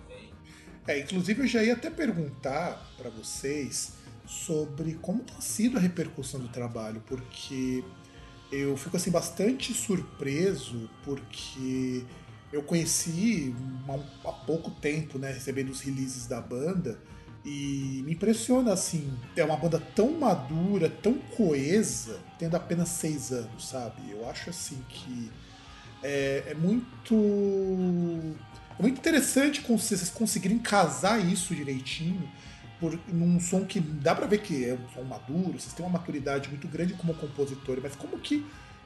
É, 0.88 1.00
inclusive 1.02 1.43
eu 1.43 1.47
já 1.47 1.62
ia 1.62 1.73
até 1.73 1.91
perguntar 1.91 2.82
para 2.97 3.12
vocês 3.12 3.93
sobre 4.26 4.95
como 4.95 5.21
tem 5.21 5.39
sido 5.39 5.78
a 5.78 5.82
repercussão 5.82 6.39
do 6.39 6.47
trabalho, 6.47 7.04
porque 7.06 7.84
eu 8.52 8.76
fico 8.78 8.98
assim 8.98 9.12
bastante 9.12 9.74
surpreso 9.74 10.90
porque 11.04 12.04
eu 12.52 12.64
conheci 12.64 13.54
há 14.24 14.32
pouco 14.32 14.72
tempo, 14.72 15.20
né, 15.20 15.32
recebendo 15.32 15.70
os 15.70 15.82
releases 15.82 16.28
da 16.28 16.40
banda 16.40 16.98
e 17.44 18.02
me 18.06 18.14
impressiona 18.14 18.74
assim, 18.74 19.14
é 19.36 19.44
uma 19.44 19.56
banda 19.56 19.80
tão 19.80 20.12
madura, 20.12 20.90
tão 20.90 21.14
coesa, 21.14 22.20
tendo 22.38 22.56
apenas 22.56 22.90
seis 22.90 23.32
anos, 23.32 23.70
sabe? 23.70 24.12
Eu 24.12 24.30
acho 24.30 24.50
assim 24.50 24.84
que 24.90 25.32
é, 26.04 26.44
é 26.48 26.54
muito 26.54 27.16
é 28.78 28.82
muito 28.82 28.98
interessante 29.00 29.62
vocês 29.62 30.10
conseguirem 30.10 30.60
casar 30.60 31.26
isso 31.26 31.56
direitinho 31.56 32.30
por, 32.80 32.98
num 33.08 33.40
som 33.40 33.66
que 33.66 33.80
dá 33.80 34.13
para 34.16 34.26
ver 34.26 34.40
que 34.40 34.66
é 34.66 34.74
um 34.74 34.90
som 34.90 35.04
maduro, 35.04 35.60
vocês 35.60 35.74
têm 35.74 35.86
uma 35.86 35.98
maturidade 35.98 36.50
muito 36.50 36.68
grande 36.68 36.94
como 36.94 37.13
compositor, 37.13 37.80
mas 37.82 37.96
como 37.96 38.20
que 38.20 38.46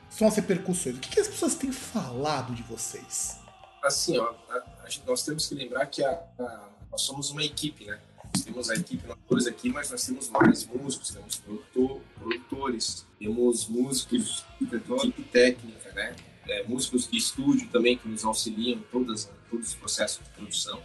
são 0.09 0.27
as 0.27 0.35
repercussões? 0.35 0.97
O 0.97 0.99
que, 0.99 1.09
que 1.09 1.19
as 1.19 1.27
pessoas 1.27 1.55
têm 1.55 1.71
falado 1.71 2.53
de 2.53 2.63
vocês? 2.63 3.39
Assim, 3.83 4.17
ó, 4.17 4.33
a, 4.49 4.55
a, 4.55 4.87
nós 5.05 5.23
temos 5.23 5.47
que 5.47 5.55
lembrar 5.55 5.85
que 5.87 6.03
a, 6.03 6.21
nós 6.91 7.01
somos 7.01 7.31
uma 7.31 7.43
equipe, 7.43 7.85
né? 7.85 7.99
Nós 8.33 8.43
temos 8.45 8.69
a 8.69 8.75
equipe 8.75 9.05
nós 9.07 9.17
dois 9.29 9.47
aqui, 9.47 9.69
mas 9.69 9.91
nós 9.91 10.05
temos 10.05 10.29
mais 10.29 10.65
músicos, 10.65 11.09
temos 11.09 11.37
produtor, 11.37 12.01
produtores, 12.15 13.05
temos 13.19 13.67
músicos, 13.67 14.45
equipe 14.61 15.23
técnica, 15.23 15.91
né? 15.93 16.15
É, 16.47 16.63
músicos 16.63 17.09
de 17.09 17.17
estúdio 17.17 17.69
também 17.69 17.97
que 17.97 18.07
nos 18.07 18.23
auxiliam 18.23 18.79
todas, 18.91 19.29
todos 19.49 19.69
os 19.69 19.75
processos 19.75 20.23
de 20.23 20.29
produção 20.31 20.81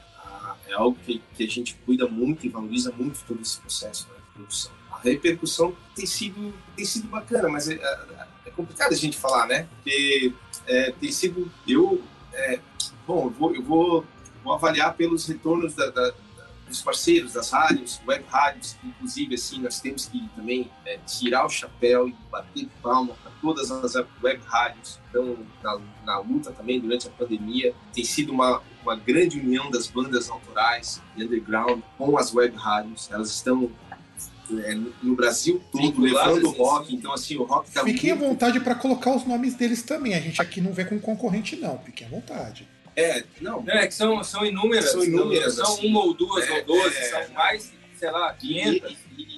é 0.69 0.75
algo 0.75 0.97
que, 1.05 1.23
que 1.35 1.45
a 1.45 1.49
gente 1.49 1.75
cuida 1.87 2.07
muito 2.07 2.47
e 2.47 2.49
valoriza 2.49 2.93
muito 2.93 3.23
todo 3.27 3.41
esse 3.41 3.61
processo 3.61 4.07
de 4.07 4.35
produção. 4.35 4.73
A 4.91 5.01
repercussão 5.01 5.77
tem 5.95 6.07
sido, 6.07 6.55
tem 6.75 6.85
sido 6.85 7.09
bacana, 7.09 7.49
mas 7.49 7.69
é, 7.69 7.75
é, 7.75 8.27
é 8.47 8.51
complicado 8.51 8.93
a 8.93 8.97
gente 8.97 9.17
falar, 9.17 9.47
né? 9.47 9.69
Porque 9.77 10.33
é, 10.67 10.93
tem 10.93 11.11
sido. 11.11 11.51
Eu. 11.67 12.03
É, 12.33 12.61
bom, 13.07 13.27
eu 13.27 13.31
vou, 13.31 13.55
eu 13.55 13.63
vou, 13.63 14.05
vou 14.43 14.53
avaliar 14.53 14.95
pelos 14.95 15.27
retornos 15.27 15.75
da, 15.75 15.91
da 15.91 16.13
dos 16.67 16.83
parceiros 16.83 17.33
das 17.33 17.51
rádios, 17.51 18.01
web 18.07 18.25
rádios, 18.29 18.77
inclusive 18.83 19.35
assim 19.35 19.61
nós 19.61 19.81
temos 19.81 20.07
que 20.07 20.29
também 20.35 20.71
é, 20.85 20.99
tirar 20.99 21.47
o 21.47 21.49
chapéu 21.49 22.09
e 22.09 22.17
bater 22.31 22.69
palma 22.83 23.15
para 23.23 23.31
todas 23.41 23.71
as 23.71 23.95
web 24.23 24.43
rádios 24.45 24.99
estão 25.07 25.39
na, 25.63 25.81
na, 26.05 26.19
luta 26.19 26.53
também 26.53 26.81
durante 26.81 27.07
a 27.07 27.11
pandemia. 27.11 27.75
Tem 27.95 28.05
sido 28.05 28.33
uma, 28.33 28.63
uma 28.87 28.97
grande 28.97 29.39
união 29.41 29.69
das 29.71 29.89
bandas 29.89 30.31
autorais 30.31 31.03
e 31.17 31.25
underground 31.25 31.81
com 31.99 32.17
as 32.17 32.33
web 32.33 32.57
rádios. 32.57 33.11
Elas 33.11 33.31
estão 33.31 33.71
é, 34.65 34.75
no 35.03 35.17
Brasil 35.17 35.61
todo 35.73 36.01
levando 36.01 36.45
o 36.45 36.51
rock, 36.51 36.95
então 36.95 37.13
assim 37.13 37.37
o 37.37 37.43
rock 37.43 37.71
tá 37.71 37.83
Fiquem 37.83 38.11
muito... 38.11 38.25
à 38.25 38.29
vontade 38.29 38.61
para 38.61 38.77
colocar 38.77 39.15
os 39.15 39.27
nomes 39.27 39.55
deles 39.55 39.83
também. 39.83 40.15
A 40.15 40.21
gente 40.21 40.41
aqui 40.41 40.61
não 40.61 40.73
vê 40.73 40.85
com 40.85 41.01
concorrente 41.01 41.57
não. 41.57 41.79
Fiquem 41.81 42.07
à 42.07 42.11
vontade. 42.11 42.69
É, 42.95 43.25
não. 43.41 43.63
É, 43.67 43.87
que 43.87 43.95
são, 43.95 44.23
são 44.23 44.47
inúmeras. 44.47 44.93
São 44.93 45.05
inúmeras. 45.05 45.57
Não, 45.57 45.67
são 45.67 45.75
assim, 45.75 45.89
uma 45.89 46.05
ou 46.05 46.15
duas 46.15 46.49
é, 46.49 46.59
ou 46.59 46.65
doze, 46.65 46.97
é, 46.97 47.03
são 47.25 47.35
mais, 47.35 47.73
sei 47.99 48.11
lá, 48.11 48.33
500. 48.33 48.97
E, 49.19 49.23
e, 49.23 49.36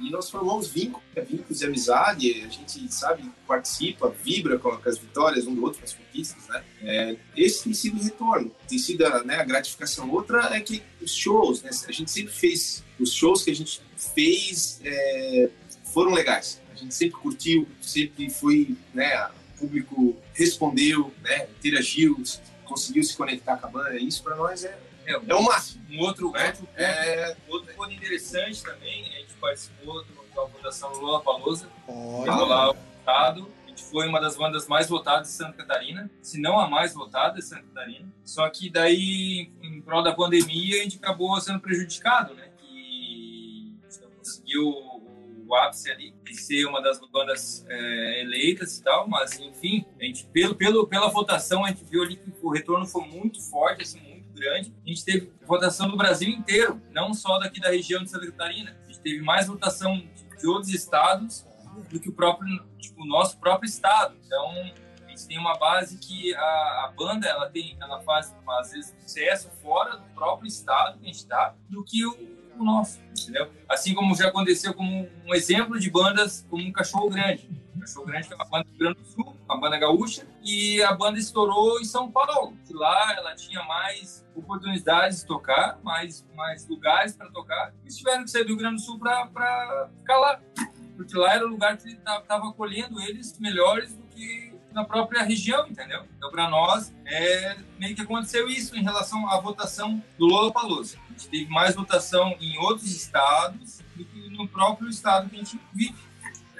e, 0.00 0.10
nós 0.10 0.30
formamos 0.30 0.68
vínculos, 0.68 1.04
vínculos 1.28 1.58
de 1.58 1.66
amizade, 1.66 2.44
a 2.44 2.48
gente, 2.48 2.92
sabe, 2.92 3.30
participa, 3.46 4.08
vibra 4.08 4.58
com 4.58 4.70
as 4.84 4.98
vitórias 4.98 5.46
um 5.46 5.54
do 5.54 5.64
outro, 5.64 5.78
com 5.78 5.84
as 5.84 5.94
conquistas, 5.94 6.46
né? 6.48 6.64
É, 6.82 7.16
esse 7.36 7.64
tem 7.64 7.74
sido 7.74 7.98
o 7.98 8.02
retorno, 8.02 8.54
tem 8.68 8.78
sido 8.78 9.06
a, 9.06 9.22
né, 9.24 9.36
a 9.36 9.44
gratificação. 9.44 10.10
Outra 10.10 10.54
é 10.54 10.60
que 10.60 10.82
os 11.00 11.14
shows, 11.14 11.62
né? 11.62 11.70
A 11.88 11.92
gente 11.92 12.10
sempre 12.10 12.32
fez, 12.32 12.84
os 12.98 13.12
shows 13.12 13.42
que 13.42 13.50
a 13.50 13.54
gente 13.54 13.80
fez 14.14 14.80
é, 14.84 15.50
foram 15.92 16.12
legais. 16.12 16.60
A 16.72 16.74
gente 16.76 16.94
sempre 16.94 17.18
curtiu, 17.18 17.66
sempre 17.80 18.28
foi, 18.28 18.76
né? 18.92 19.28
O 19.56 19.60
público 19.60 20.16
respondeu, 20.34 21.12
né? 21.22 21.48
Interagiu, 21.58 22.22
conseguiu 22.64 23.02
se 23.02 23.16
conectar 23.16 23.56
com 23.56 23.66
a 23.66 23.70
banda, 23.70 23.96
isso 23.96 24.22
para 24.22 24.36
nós 24.36 24.64
é, 24.64 24.78
é, 25.06 25.12
é, 25.12 25.34
o 25.34 25.42
máximo. 25.42 25.84
Um 25.90 26.00
outro, 26.00 26.32
né? 26.32 26.46
outro, 26.48 26.68
é, 26.76 27.36
outro 27.48 27.74
ponto 27.74 27.92
interessante 27.92 28.62
também, 28.62 29.02
a 29.14 29.20
gente 29.20 29.34
participou 29.40 30.04
da 30.04 30.48
Fundação 30.48 30.92
Lula 30.92 31.22
Palosa, 31.22 31.68
lá 31.88 32.70
o 32.72 32.76
Estado, 32.98 33.50
a 33.64 33.68
gente 33.68 33.84
foi 33.84 34.06
uma 34.08 34.20
das 34.20 34.36
bandas 34.36 34.66
mais 34.66 34.88
votadas 34.88 35.28
de 35.28 35.34
Santa 35.34 35.52
Catarina, 35.52 36.10
se 36.20 36.40
não 36.40 36.58
a 36.58 36.68
mais 36.68 36.92
votada 36.92 37.36
de 37.36 37.42
Santa 37.42 37.62
Catarina, 37.62 38.12
só 38.24 38.48
que 38.50 38.68
daí, 38.68 39.50
em 39.62 39.80
prol 39.80 40.02
da 40.02 40.12
pandemia, 40.12 40.80
a 40.80 40.82
gente 40.82 40.96
acabou 40.96 41.40
sendo 41.40 41.60
prejudicado, 41.60 42.34
né, 42.34 42.50
que 42.58 43.76
a 43.82 43.90
gente 43.90 44.02
não 44.02 44.10
conseguiu 44.10 44.96
o 45.48 45.54
ápice 45.54 45.90
ali 45.90 46.12
de 46.24 46.34
ser 46.34 46.66
uma 46.66 46.82
das 46.82 46.98
bandas 46.98 47.64
é, 47.68 48.20
eleitas 48.22 48.78
e 48.78 48.82
tal, 48.82 49.08
mas 49.08 49.38
enfim, 49.38 49.86
a 50.00 50.04
gente, 50.04 50.26
pelo, 50.26 50.54
pelo, 50.56 50.86
pela 50.86 51.08
votação 51.08 51.64
a 51.64 51.68
gente 51.68 51.84
viu 51.84 52.02
ali 52.02 52.16
que 52.16 52.32
o 52.42 52.50
retorno 52.50 52.84
foi 52.84 53.06
muito 53.06 53.40
forte, 53.40 53.82
assim, 53.82 54.00
grande. 54.36 54.72
A 54.84 54.88
gente 54.88 55.04
teve 55.04 55.32
votação 55.46 55.88
do 55.88 55.96
Brasil 55.96 56.28
inteiro, 56.28 56.80
não 56.92 57.12
só 57.12 57.38
daqui 57.38 57.60
da 57.60 57.70
região 57.70 58.02
de 58.04 58.10
Santa 58.10 58.26
Catarina. 58.26 58.76
A 58.84 58.86
gente 58.86 59.00
teve 59.00 59.20
mais 59.22 59.46
votação 59.46 59.96
de, 60.38 60.46
outros 60.46 60.72
estados 60.72 61.44
do 61.90 61.98
que 61.98 62.08
o 62.08 62.12
próprio, 62.12 62.64
tipo, 62.78 63.02
o 63.02 63.06
nosso 63.06 63.38
próprio 63.38 63.66
estado. 63.66 64.14
Então, 64.24 64.50
a 65.04 65.08
eles 65.08 65.26
têm 65.26 65.38
uma 65.38 65.56
base 65.56 65.98
que 65.98 66.34
a, 66.34 66.40
a 66.40 66.92
banda 66.96 67.26
ela 67.26 67.48
tem, 67.48 67.76
ela 67.80 68.00
faz 68.02 68.36
às 68.60 68.70
vezes 68.70 68.94
sucesso 69.00 69.50
fora 69.62 69.96
do 69.96 70.04
próprio 70.14 70.46
estado 70.46 70.98
que 70.98 71.04
a 71.04 71.06
gente 71.06 71.16
está, 71.16 71.54
do 71.70 71.82
que 71.82 72.04
o, 72.04 72.14
o 72.58 72.64
nosso, 72.64 73.00
entendeu? 73.18 73.50
Assim 73.68 73.94
como 73.94 74.14
já 74.14 74.28
aconteceu 74.28 74.74
como 74.74 75.08
um 75.24 75.34
exemplo 75.34 75.80
de 75.80 75.90
bandas 75.90 76.46
como 76.50 76.62
um 76.62 76.70
Cachorro 76.70 77.08
Grande. 77.08 77.48
Cachorro 77.86 78.06
Grande 78.06 78.32
é 78.32 78.34
uma 78.34 78.44
banda 78.44 78.64
do 78.64 78.70
Rio 78.70 78.78
Grande 78.78 79.00
do 79.00 79.06
Sul, 79.06 79.36
uma 79.48 79.60
banda 79.60 79.78
gaúcha, 79.78 80.26
e 80.42 80.82
a 80.82 80.92
banda 80.92 81.20
estourou 81.20 81.80
em 81.80 81.84
São 81.84 82.10
Paulo. 82.10 82.56
Que 82.66 82.74
lá 82.74 83.14
ela 83.16 83.34
tinha 83.36 83.62
mais 83.62 84.26
oportunidades 84.34 85.20
de 85.20 85.26
tocar, 85.26 85.78
mais, 85.84 86.26
mais 86.34 86.66
lugares 86.68 87.16
para 87.16 87.30
tocar. 87.30 87.72
Eles 87.82 87.96
tiveram 87.96 88.24
que 88.24 88.30
sair 88.30 88.42
do 88.42 88.48
Rio 88.48 88.56
Grande 88.56 88.76
do 88.76 88.82
Sul 88.82 88.98
para 88.98 89.88
ficar 89.98 90.16
lá. 90.18 90.40
Porque 90.96 91.16
lá 91.16 91.34
era 91.34 91.46
o 91.46 91.48
lugar 91.48 91.76
que 91.76 91.90
estava 91.90 92.48
acolhendo 92.48 93.00
eles 93.00 93.38
melhores 93.38 93.94
do 93.94 94.02
que 94.08 94.52
na 94.72 94.84
própria 94.84 95.22
região, 95.22 95.66
entendeu? 95.68 96.04
Então, 96.16 96.30
para 96.30 96.50
nós, 96.50 96.92
é, 97.06 97.56
meio 97.78 97.94
que 97.94 98.02
aconteceu 98.02 98.48
isso 98.48 98.76
em 98.76 98.82
relação 98.82 99.28
à 99.30 99.40
votação 99.40 100.02
do 100.18 100.26
Lola 100.26 100.52
Palusa. 100.52 100.98
A 101.08 101.12
gente 101.12 101.28
teve 101.28 101.50
mais 101.50 101.74
votação 101.74 102.36
em 102.40 102.58
outros 102.58 102.94
estados 102.94 103.80
do 103.94 104.04
que 104.04 104.28
no 104.30 104.48
próprio 104.48 104.88
estado 104.88 105.30
que 105.30 105.36
a 105.36 105.38
gente 105.38 105.60
vive. 105.72 106.05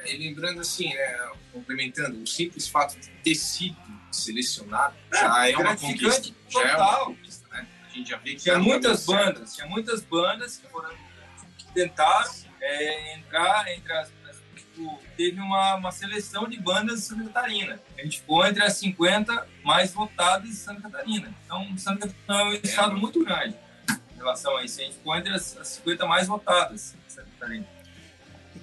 E 0.09 0.17
lembrando 0.17 0.61
assim, 0.61 0.89
né, 0.93 1.31
complementando, 1.53 2.23
o 2.23 2.27
simples 2.27 2.69
fato 2.69 2.99
de 2.99 3.09
ter 3.09 3.35
sido 3.35 3.77
selecionado 4.11 4.95
já 5.13 5.49
é 5.49 5.57
uma 5.57 5.77
conquista. 5.77 6.35
Já 6.49 6.61
é 6.63 6.77
uma 6.77 7.05
conquista, 7.07 7.49
né? 7.53 7.67
A 7.85 7.89
gente 7.91 8.11
já 8.11 8.17
vê 8.19 8.31
que 8.35 8.37
tinha 8.43 8.55
é 8.55 8.59
muitas 8.59 9.05
bandas, 9.07 9.55
tinha 9.55 9.67
muitas 9.67 10.03
bandas 10.03 10.57
que, 10.59 10.69
foram, 10.69 10.91
que 11.59 11.65
tentaram 11.75 12.31
é, 12.61 13.15
entrar 13.17 13.69
entre 13.73 13.93
as, 13.93 14.11
as- 14.29 14.43
tipo, 14.55 15.03
teve 15.17 15.41
uma, 15.41 15.75
uma 15.77 15.93
seleção 15.93 16.49
de 16.49 16.59
bandas 16.61 17.01
de 17.01 17.07
Santa 17.07 17.25
Catarina. 17.25 17.81
A 17.99 18.03
gente 18.03 18.21
ficou 18.21 18.45
entre 18.47 18.63
as 18.63 18.75
50 18.75 19.49
mais 19.65 19.93
votadas 19.93 20.49
de 20.49 20.57
Santa 20.57 20.83
Catarina. 20.83 21.33
Então, 21.45 21.79
Santa 21.79 22.09
Catarina 22.09 22.43
é 22.43 22.45
um 22.45 22.53
estado 22.63 22.97
muito 22.97 23.25
grande 23.25 23.57
em 24.15 24.17
relação 24.17 24.57
a 24.57 24.65
isso. 24.65 24.81
A 24.81 24.85
gente 24.85 24.95
ficou 24.97 25.17
entre 25.17 25.33
as, 25.33 25.57
as 25.57 25.69
50 25.69 26.07
mais 26.07 26.27
votadas 26.27 26.95
de 27.07 27.13
Santa 27.13 27.29
Catarina. 27.39 27.67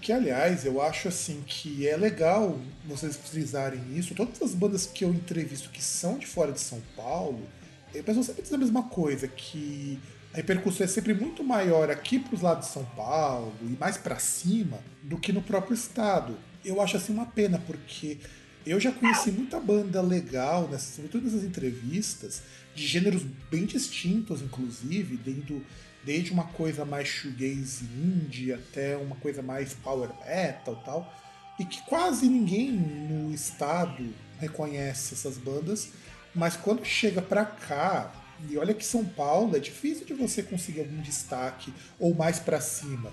Que, 0.03 0.11
aliás, 0.11 0.65
eu 0.65 0.81
acho 0.81 1.07
assim 1.07 1.41
que 1.47 1.87
é 1.87 1.95
legal 1.95 2.59
vocês 2.85 3.15
frisarem 3.15 3.81
isso. 3.95 4.13
Todas 4.13 4.41
as 4.41 4.53
bandas 4.53 4.85
que 4.85 5.05
eu 5.05 5.13
entrevisto 5.13 5.69
que 5.69 5.81
são 5.81 6.17
de 6.17 6.27
fora 6.27 6.51
de 6.51 6.59
São 6.59 6.81
Paulo, 6.93 7.47
o 7.95 8.03
pessoal 8.03 8.21
sempre 8.21 8.41
diz 8.41 8.51
a 8.51 8.57
mesma 8.57 8.83
coisa, 8.83 9.29
que 9.29 9.97
a 10.33 10.35
repercussão 10.35 10.83
é 10.83 10.87
sempre 10.89 11.13
muito 11.13 11.41
maior 11.41 11.89
aqui 11.89 12.19
pros 12.19 12.41
lados 12.41 12.67
de 12.67 12.73
São 12.73 12.83
Paulo 12.97 13.55
e 13.61 13.77
mais 13.79 13.95
pra 13.95 14.19
cima 14.19 14.77
do 15.01 15.17
que 15.17 15.31
no 15.31 15.41
próprio 15.41 15.73
estado. 15.73 16.37
Eu 16.65 16.81
acho 16.81 16.97
assim 16.97 17.13
uma 17.13 17.27
pena, 17.27 17.57
porque 17.65 18.17
eu 18.65 18.81
já 18.81 18.91
conheci 18.91 19.31
muita 19.31 19.57
banda 19.57 20.01
legal, 20.01 20.67
nessas, 20.67 20.95
sobretudo 20.95 21.23
nessas 21.23 21.45
entrevistas, 21.45 22.41
de 22.75 22.85
gêneros 22.85 23.23
bem 23.49 23.65
distintos, 23.65 24.41
inclusive, 24.41 25.15
dentro, 25.15 25.65
desde 26.03 26.31
uma 26.31 26.45
coisa 26.45 26.83
mais 26.85 27.07
shoegaze 27.07 27.85
indie 27.85 28.53
até 28.53 28.97
uma 28.97 29.15
coisa 29.15 29.41
mais 29.41 29.73
power 29.73 30.09
metal 30.25 30.77
e 30.81 30.85
tal, 30.85 31.13
e 31.59 31.65
que 31.65 31.81
quase 31.83 32.27
ninguém 32.27 32.71
no 32.71 33.33
estado 33.33 34.13
reconhece 34.39 35.13
essas 35.13 35.37
bandas, 35.37 35.89
mas 36.35 36.55
quando 36.57 36.83
chega 36.83 37.21
pra 37.21 37.45
cá, 37.45 38.11
e 38.49 38.57
olha 38.57 38.73
que 38.73 38.85
São 38.85 39.05
Paulo 39.05 39.55
é 39.55 39.59
difícil 39.59 40.05
de 40.05 40.13
você 40.13 40.43
conseguir 40.43 40.81
algum 40.81 41.01
destaque 41.01 41.73
ou 41.99 42.13
mais 42.13 42.39
pra 42.39 42.59
cima. 42.59 43.11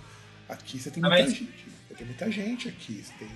Aqui 0.48 0.80
você 0.80 0.90
tem 0.90 1.00
muita 1.02 1.16
Mas- 1.22 1.32
gente, 1.34 1.66
você 1.86 1.94
tem 1.94 2.06
muita 2.06 2.30
gente 2.30 2.68
aqui, 2.68 3.04
você 3.04 3.12
tem 3.18 3.28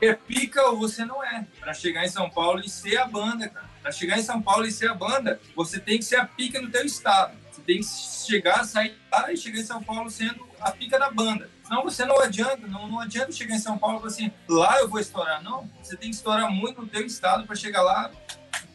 É 0.00 0.14
pica 0.14 0.62
ou 0.68 0.78
você 0.78 1.04
não 1.04 1.22
é. 1.22 1.46
Pra 1.60 1.74
chegar 1.74 2.04
em 2.04 2.08
São 2.08 2.30
Paulo 2.30 2.60
e 2.60 2.68
ser 2.68 2.96
a 2.96 3.06
banda, 3.06 3.48
cara. 3.48 3.68
Pra 3.82 3.92
chegar 3.92 4.18
em 4.18 4.22
São 4.22 4.40
Paulo 4.40 4.64
e 4.66 4.72
ser 4.72 4.88
a 4.90 4.94
banda, 4.94 5.38
você 5.54 5.78
tem 5.78 5.98
que 5.98 6.04
ser 6.04 6.16
a 6.16 6.24
pica 6.24 6.60
no 6.60 6.70
teu 6.70 6.84
estado. 6.84 7.36
Tem 7.66 7.78
que 7.78 7.84
chegar, 7.86 8.64
sair 8.64 8.96
lá 9.10 9.32
e 9.32 9.36
chegar 9.36 9.60
em 9.60 9.64
São 9.64 9.82
Paulo 9.82 10.10
sendo 10.10 10.46
a 10.60 10.70
pica 10.72 10.98
da 10.98 11.10
banda. 11.10 11.48
Senão 11.64 11.82
você 11.84 12.04
não 12.04 12.18
adianta, 12.20 12.66
não, 12.66 12.88
não 12.88 13.00
adianta 13.00 13.32
chegar 13.32 13.54
em 13.54 13.58
São 13.58 13.78
Paulo 13.78 13.96
e 13.96 14.00
falar 14.00 14.12
assim, 14.12 14.32
lá 14.48 14.78
eu 14.80 14.88
vou 14.88 14.98
estourar. 15.00 15.42
Não, 15.42 15.70
você 15.82 15.96
tem 15.96 16.10
que 16.10 16.16
estourar 16.16 16.50
muito 16.50 16.80
no 16.82 16.88
teu 16.88 17.04
estado 17.06 17.46
pra 17.46 17.54
chegar 17.56 17.82
lá. 17.82 18.10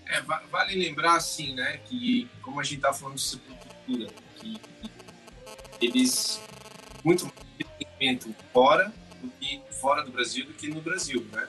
É, 0.05 0.21
va- 0.21 0.41
vale 0.49 0.75
lembrar, 0.75 1.15
assim, 1.15 1.53
né, 1.53 1.79
que 1.85 2.29
como 2.41 2.59
a 2.59 2.63
gente 2.63 2.79
tá 2.81 2.93
falando 2.93 3.15
de 3.15 3.21
sepultura, 3.21 4.07
que 4.37 4.59
eles 5.81 6.41
muito 7.03 7.25
mais 7.25 8.19
fora 8.53 8.93
do 9.21 9.29
que 9.31 9.61
fora 9.81 10.03
do 10.03 10.11
Brasil 10.11 10.45
do 10.45 10.53
que 10.53 10.67
no 10.67 10.81
Brasil, 10.81 11.27
né? 11.31 11.47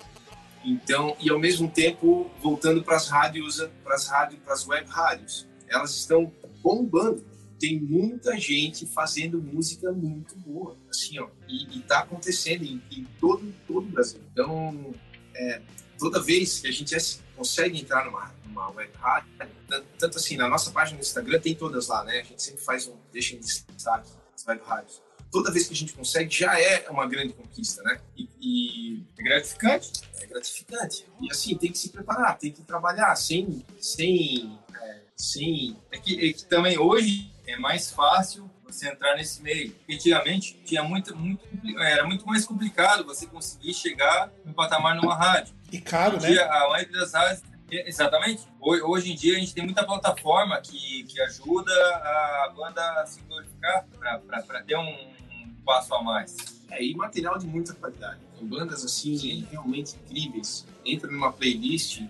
Então, 0.65 1.17
e 1.21 1.31
ao 1.31 1.39
mesmo 1.39 1.71
tempo, 1.71 2.31
voltando 2.43 2.83
para 2.83 2.97
as 2.97 3.09
rádios, 3.09 3.65
para 3.85 3.95
as 3.95 4.07
rádios, 4.09 4.41
para 4.45 4.53
as 4.53 4.67
web 4.67 4.89
rádios, 4.91 5.47
elas 5.71 5.95
estão 5.95 6.33
bombando. 6.63 7.25
Tem 7.59 7.79
muita 7.81 8.39
gente 8.39 8.87
fazendo 8.87 9.43
música 9.43 9.91
muito 9.91 10.37
boa, 10.37 10.77
assim, 10.89 11.19
ó, 11.19 11.29
e, 11.49 11.79
e 11.79 11.83
tá 11.83 12.01
acontecendo 12.01 12.63
em, 12.65 12.81
em 12.91 13.05
todo, 13.21 13.53
todo 13.67 13.79
o 13.85 13.91
Brasil. 13.91 14.21
Então, 14.33 14.95
é, 15.35 15.61
toda 15.99 16.23
vez 16.23 16.61
que 16.61 16.69
a 16.69 16.71
gente 16.73 16.95
es- 16.95 17.21
consegue 17.37 17.81
entrar 17.81 18.05
numa, 18.05 18.33
numa 18.47 18.71
web 18.71 18.93
rádio, 18.97 19.29
tan- 19.69 19.83
tanto 19.99 20.19
assim, 20.19 20.37
na 20.37 20.49
nossa 20.49 20.71
página 20.71 20.99
no 20.99 21.03
Instagram 21.03 21.41
tem 21.41 21.53
todas 21.55 21.89
lá, 21.89 22.05
né? 22.05 22.21
A 22.21 22.23
gente 22.23 22.41
sempre 22.41 22.61
faz 22.63 22.87
um, 22.87 22.95
deixa 23.13 23.35
em 23.35 23.41
destaque 23.41 24.09
as 24.37 24.47
web 24.47 24.63
rádios. 24.65 25.03
Toda 25.33 25.51
vez 25.51 25.67
que 25.67 25.75
a 25.75 25.77
gente 25.77 25.93
consegue, 25.93 26.33
já 26.35 26.59
é 26.61 26.89
uma 26.89 27.07
grande 27.09 27.33
conquista, 27.33 27.83
né? 27.83 28.01
E, 28.17 28.29
e 28.41 29.05
É 29.19 29.23
gratificante. 29.25 30.01
é 30.21 30.27
gratificante. 30.27 31.07
E 31.21 31.29
assim, 31.31 31.57
tem 31.57 31.73
que 31.73 31.79
se 31.79 31.89
preparar, 31.89 32.39
tem 32.39 32.53
que 32.53 32.63
trabalhar 32.63 33.17
sem, 33.17 33.65
sem, 33.81 34.59
é, 34.81 34.98
sem 35.19 35.77
É 35.91 35.99
que, 35.99 36.31
é 36.31 36.33
que 36.33 36.45
também 36.45 36.79
hoje 36.79 37.31
é 37.47 37.57
mais 37.57 37.91
fácil 37.91 38.49
você 38.65 38.89
entrar 38.89 39.17
nesse 39.17 39.43
meio. 39.43 39.73
Porque 39.73 39.95
Antigamente 39.95 40.55
tinha 40.65 40.83
muito, 40.83 41.17
muito, 41.17 41.43
era 41.81 42.05
muito 42.07 42.27
mais 42.27 42.47
complicado 42.47 43.05
você 43.05 43.27
conseguir 43.27 43.75
chegar 43.75 44.31
no 44.45 44.53
patamar 44.53 44.95
numa 44.95 45.15
rádio. 45.15 45.55
e 45.73 45.81
caro, 45.81 46.21
né? 46.21 46.39
a 46.39 46.69
maioria 46.69 47.01
das 47.01 47.13
rádios. 47.13 47.43
é, 47.71 47.89
Exatamente. 47.89 48.47
Hoje, 48.61 49.13
em 49.13 49.17
dia 49.17 49.37
a 49.37 49.41
gente 49.41 49.55
tem 49.55 49.65
muita 49.65 49.85
plataforma 49.85 50.61
que, 50.61 51.05
que 51.05 51.21
ajuda 51.23 51.73
a 51.73 52.53
banda 52.55 52.83
a 53.01 53.07
se 53.07 53.21
glorificar 53.23 53.87
para 53.99 54.63
ter 54.63 54.77
um, 54.77 55.19
passo 55.65 55.95
a 55.95 56.03
mais. 56.03 56.37
É, 56.71 56.83
e 56.83 56.95
material 56.95 57.39
de 57.39 57.47
muita 57.47 57.75
qualidade. 57.75 58.21
Tem 58.39 58.47
bandas 58.47 58.85
assim 58.85 59.47
realmente 59.51 59.97
incríveis. 59.97 60.67
Entra 60.85 61.11
numa 61.11 61.33
playlist 61.33 62.03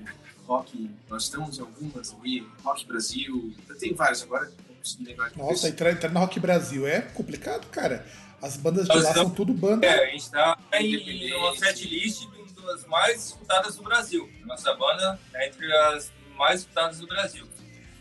rock, 0.49 0.91
nós 1.09 1.29
temos 1.29 1.61
algumas 1.61 2.15
ali, 2.15 2.47
Rock 2.65 2.87
Brasil, 2.87 3.53
tem 3.79 3.93
várias 3.95 4.23
agora, 4.23 4.51
não 4.69 4.75
consegui 4.77 5.05
lembrar 5.05 5.29
de 5.29 5.39
Nossa, 5.39 5.69
entrar, 5.69 5.93
entrar 5.93 6.11
no 6.11 6.19
Rock 6.21 6.41
Brasil 6.41 6.87
é 6.89 7.03
complicado, 7.03 7.67
cara. 7.69 8.05
As 8.41 8.57
bandas 8.57 8.85
de 8.87 8.95
Nós 8.95 9.03
lá 9.03 9.11
estamos- 9.11 9.29
são 9.29 9.37
tudo 9.37 9.53
banda. 9.53 9.85
É, 9.87 10.05
a 10.09 10.11
gente 10.13 10.23
está 10.23 10.57
em 10.81 11.35
uma 11.35 11.55
setlist 11.57 12.21
de 12.21 12.27
uma 12.61 12.73
das 12.73 12.87
mais 12.87 13.27
escutadas 13.27 13.77
do 13.77 13.83
Brasil. 13.83 14.29
Nossa 14.47 14.75
banda 14.75 15.19
é 15.35 15.49
entre 15.49 15.71
as 15.73 16.11
mais 16.37 16.61
escutadas 16.61 16.99
do 17.01 17.07
Brasil. 17.09 17.47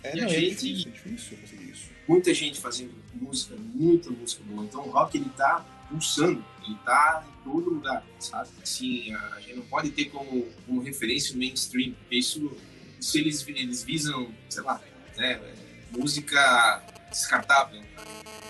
É, 0.03 0.15
E 0.15 0.21
não, 0.21 0.27
a 0.27 0.31
é 0.31 0.33
gente- 0.39 0.55
difícil, 0.55 0.91
é 0.91 0.93
difícil 0.93 1.38
conseguir 1.39 1.71
isso. 1.71 1.89
Muita 2.07 2.33
gente 2.33 2.62
fazendo 2.62 2.93
música, 3.15 3.55
muita 3.57 4.10
música 4.12 4.43
boa. 4.45 4.63
Então 4.63 4.81
o 4.88 4.91
rock 4.91 5.17
ele 5.17 5.29
tá 5.36 5.65
pulsando, 5.89 6.43
ele 6.63 6.78
tá 6.86 7.23
em 7.28 7.43
todo 7.43 7.69
lugar, 7.69 8.04
sabe? 8.19 8.50
Assim, 8.62 9.13
a 9.13 9.39
gente 9.39 9.56
não 9.56 9.65
pode 9.65 9.91
ter 9.91 10.06
como, 10.06 10.45
como 10.65 10.82
referência 10.82 11.36
o 11.36 11.38
mainstream, 11.38 11.93
porque 11.93 12.15
isso, 12.17 12.52
isso 13.00 13.17
eles, 13.17 13.47
eles 13.47 13.84
visam, 13.84 14.32
sei 14.50 14.63
lá, 14.63 14.82
né, 15.15 15.39
música 15.91 16.84
descartável, 17.10 17.82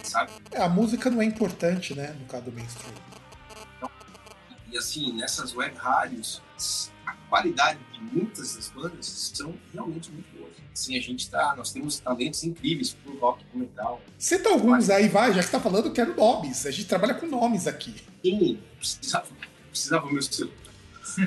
sabe? 0.04 0.32
É, 0.52 0.62
a 0.62 0.69
música 0.69 1.10
não 1.10 1.21
é 1.21 1.26
importante, 1.26 1.93
né, 1.93 2.15
no 2.19 2.26
caso 2.26 2.45
do 2.45 2.52
mainstream. 2.52 2.93
E 4.71 4.78
assim, 4.78 5.13
nessas 5.13 5.56
web 5.56 5.76
rádios, 5.78 6.41
a 7.06 7.13
qualidade 7.30 7.80
de 7.93 8.00
muitas 8.00 8.56
das 8.56 8.69
bandas 8.69 9.06
são 9.34 9.56
realmente 9.73 10.12
muito 10.12 10.37
Assim, 10.78 10.96
a 10.96 11.02
gente 11.02 11.28
tá, 11.28 11.56
nós 11.58 11.72
temos 11.72 12.00
talentos 12.00 12.44
incríveis 12.44 12.94
pro 12.94 13.18
rock, 13.18 13.44
pro 13.46 13.60
metal. 13.60 14.00
Cita 14.16 14.50
alguns 14.50 14.92
aí, 14.92 15.08
vai, 15.08 15.34
já 15.34 15.42
que 15.42 15.50
tá 15.50 15.60
falando, 15.60 15.92
quero 15.92 16.16
nomes. 16.16 16.68
A 16.68 16.72
gente 16.72 16.86
trabalha 16.88 17.16
com 17.16 17.26
nomes 17.26 17.66
aqui. 17.66 17.96
Quem 18.22 18.60
precisava, 18.78 19.26
precisava 19.72 20.06
meu 20.12 20.22
celular. 20.22 20.54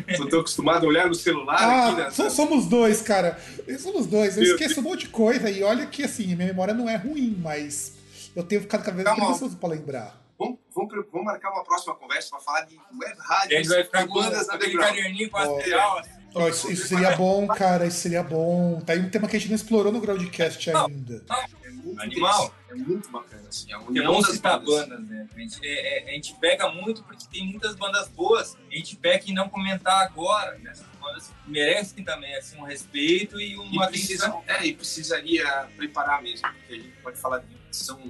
Eu 0.07 0.29
tô 0.29 0.39
acostumado 0.39 0.85
a 0.87 0.89
olhar 0.89 1.09
no 1.09 1.15
celular 1.17 1.57
aqui, 1.57 1.97
né? 1.97 2.05
Ah, 2.07 2.11
so- 2.13 2.31
somos 2.31 2.67
dois, 2.67 3.03
cara. 3.03 3.41
Somos 3.81 4.07
dois. 4.07 4.37
Eu 4.37 4.45
Meu 4.45 4.53
esqueço 4.55 4.79
um 4.79 4.85
monte 4.85 5.01
de 5.01 5.09
coisa 5.09 5.51
e 5.51 5.65
olha 5.65 5.85
que, 5.87 6.05
assim, 6.05 6.27
minha 6.37 6.47
memória 6.47 6.73
não 6.73 6.89
é 6.89 6.95
ruim, 6.95 7.37
mas 7.43 7.95
eu 8.37 8.45
tenho 8.45 8.61
ficado 8.61 8.85
cada 8.85 8.93
vez 8.93 9.05
mais 9.05 9.19
preguiçoso 9.19 9.57
pra 9.57 9.69
lembrar. 9.71 10.17
Vamos, 10.39 10.59
vamos, 10.73 10.95
vamos 11.11 11.25
marcar 11.27 11.51
uma 11.51 11.65
próxima 11.65 11.95
conversa 11.97 12.31
para 12.31 12.39
falar 12.41 12.61
de 12.63 12.77
web 12.77 13.17
E 13.19 13.21
a 13.21 13.25
rádio 13.25 13.57
gente 13.57 13.69
vai 13.69 13.83
ficar 13.83 14.07
com 14.07 14.15
bandas 14.15 14.49
aquele 14.49 14.79
caderninho 14.79 15.29
com 15.29 15.57
pedal, 15.57 15.99
assim, 15.99 16.11
Oh, 16.35 16.49
isso, 16.49 16.71
isso, 16.71 16.87
seria 16.87 17.17
bom, 17.17 17.47
cara, 17.47 17.87
isso 17.87 17.99
seria 17.99 18.23
bom. 18.23 18.81
Tá 18.81 18.93
aí 18.93 19.01
um 19.01 19.11
tema 19.11 19.27
que 19.27 19.37
a 19.37 19.39
gente 19.39 19.49
não 19.49 19.57
explorou 19.57 19.93
no 19.93 20.01
Groundcast 20.01 20.71
ainda. 20.71 21.25
É 21.65 21.71
muito 21.71 22.01
Animal. 22.01 22.55
É 22.69 22.75
muito 22.75 23.11
bacana, 23.11 23.49
assim. 23.49 23.73
A 23.73 23.81
união 23.81 24.19
é 24.19 24.23
das 24.23 24.39
bandas. 24.39 24.69
bandas 24.69 25.09
né? 25.09 25.29
a, 25.35 25.41
gente, 25.41 25.59
é, 25.67 25.99
é, 25.99 26.11
a 26.11 26.15
gente 26.15 26.35
pega 26.37 26.69
muito 26.71 27.03
porque 27.03 27.25
tem 27.31 27.47
muitas 27.47 27.75
bandas 27.75 28.09
boas. 28.09 28.57
A 28.71 28.75
gente 28.75 28.97
pega 28.97 29.25
e 29.27 29.33
não 29.33 29.49
comentar 29.49 30.03
agora, 30.03 30.57
né? 30.59 30.73
bandas 31.01 31.33
merecem 31.47 32.05
também 32.05 32.35
assim, 32.37 32.59
um 32.59 32.65
respeito 32.65 33.41
e 33.41 33.57
uma 33.57 33.87
e 33.87 33.89
precisa, 33.89 34.43
É, 34.47 34.67
e 34.67 34.75
precisaria 34.75 35.69
preparar 35.77 36.23
mesmo, 36.23 36.47
porque 36.49 36.75
a 36.75 36.77
gente 36.77 36.97
pode 37.03 37.19
falar 37.19 37.39
de 37.39 37.61
são 37.73 38.01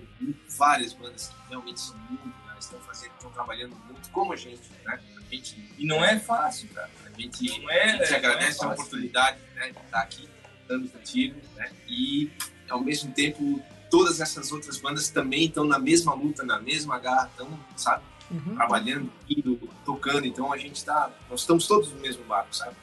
várias 0.49 0.93
bandas 0.93 1.29
que 1.29 1.49
realmente 1.49 1.81
são 1.81 1.97
muito 1.99 2.25
legais, 2.25 2.65
estão 2.65 2.81
fazendo, 2.81 3.13
estão 3.13 3.31
trabalhando 3.31 3.77
muito 3.87 4.11
como 4.11 4.33
a 4.33 4.37
gente, 4.37 4.63
né? 4.85 5.01
A 5.17 5.35
gente, 5.35 5.73
e 5.79 5.87
não 5.87 6.05
é 6.05 6.19
fácil, 6.19 6.69
cara. 6.71 6.91
A 7.21 7.23
gente, 7.23 7.61
não 7.61 7.71
é, 7.71 7.83
a 7.83 7.97
gente 7.97 8.15
agradece 8.15 8.63
é 8.63 8.67
a 8.67 8.71
oportunidade 8.71 9.39
né, 9.55 9.71
de 9.71 9.79
estar 9.79 10.01
aqui 10.01 10.29
dando 10.67 10.89
contigo, 10.89 11.41
né? 11.57 11.71
E 11.89 12.31
ao 12.69 12.81
mesmo 12.81 13.13
tempo 13.13 13.63
todas 13.91 14.21
essas 14.21 14.53
outras 14.53 14.79
bandas 14.79 15.11
também 15.11 15.47
estão 15.47 15.65
na 15.65 15.79
mesma 15.79 16.15
luta, 16.15 16.45
na 16.45 16.61
mesma 16.61 16.99
garra, 16.99 17.29
estão, 17.31 17.59
sabe? 17.77 18.05
Uhum. 18.31 18.55
Trabalhando, 18.55 19.13
indo, 19.29 19.59
tocando. 19.85 20.25
Então 20.27 20.53
a 20.53 20.57
gente 20.57 20.77
está, 20.77 21.11
nós 21.29 21.41
estamos 21.41 21.67
todos 21.67 21.93
no 21.93 22.01
mesmo 22.01 22.25
barco, 22.25 22.55
sabe? 22.55 22.77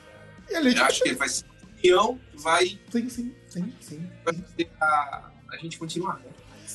E 0.49 0.55
a 0.55 0.61
gente 0.61 0.81
acho 0.81 1.03
que 1.03 1.13
vai 1.13 1.29
ser 1.29 1.45
união 1.77 2.19
vai. 2.35 2.79
Sim, 2.89 3.09
sim, 3.09 3.35
sim, 3.47 3.73
sim. 3.79 4.11
Vai 4.23 4.33
fazer 4.33 4.69
a, 4.81 5.31
a 5.51 5.57
gente 5.57 5.77
continuar. 5.77 6.19
Né? 6.19 6.31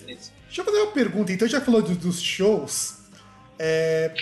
Deixa 0.07 0.33
eu 0.57 0.65
fazer 0.65 0.79
uma 0.79 0.93
pergunta. 0.93 1.33
Então, 1.33 1.47
já 1.47 1.61
falou 1.61 1.83
do, 1.83 1.95
dos 1.95 2.21
shows. 2.21 3.03
É, 3.59 4.15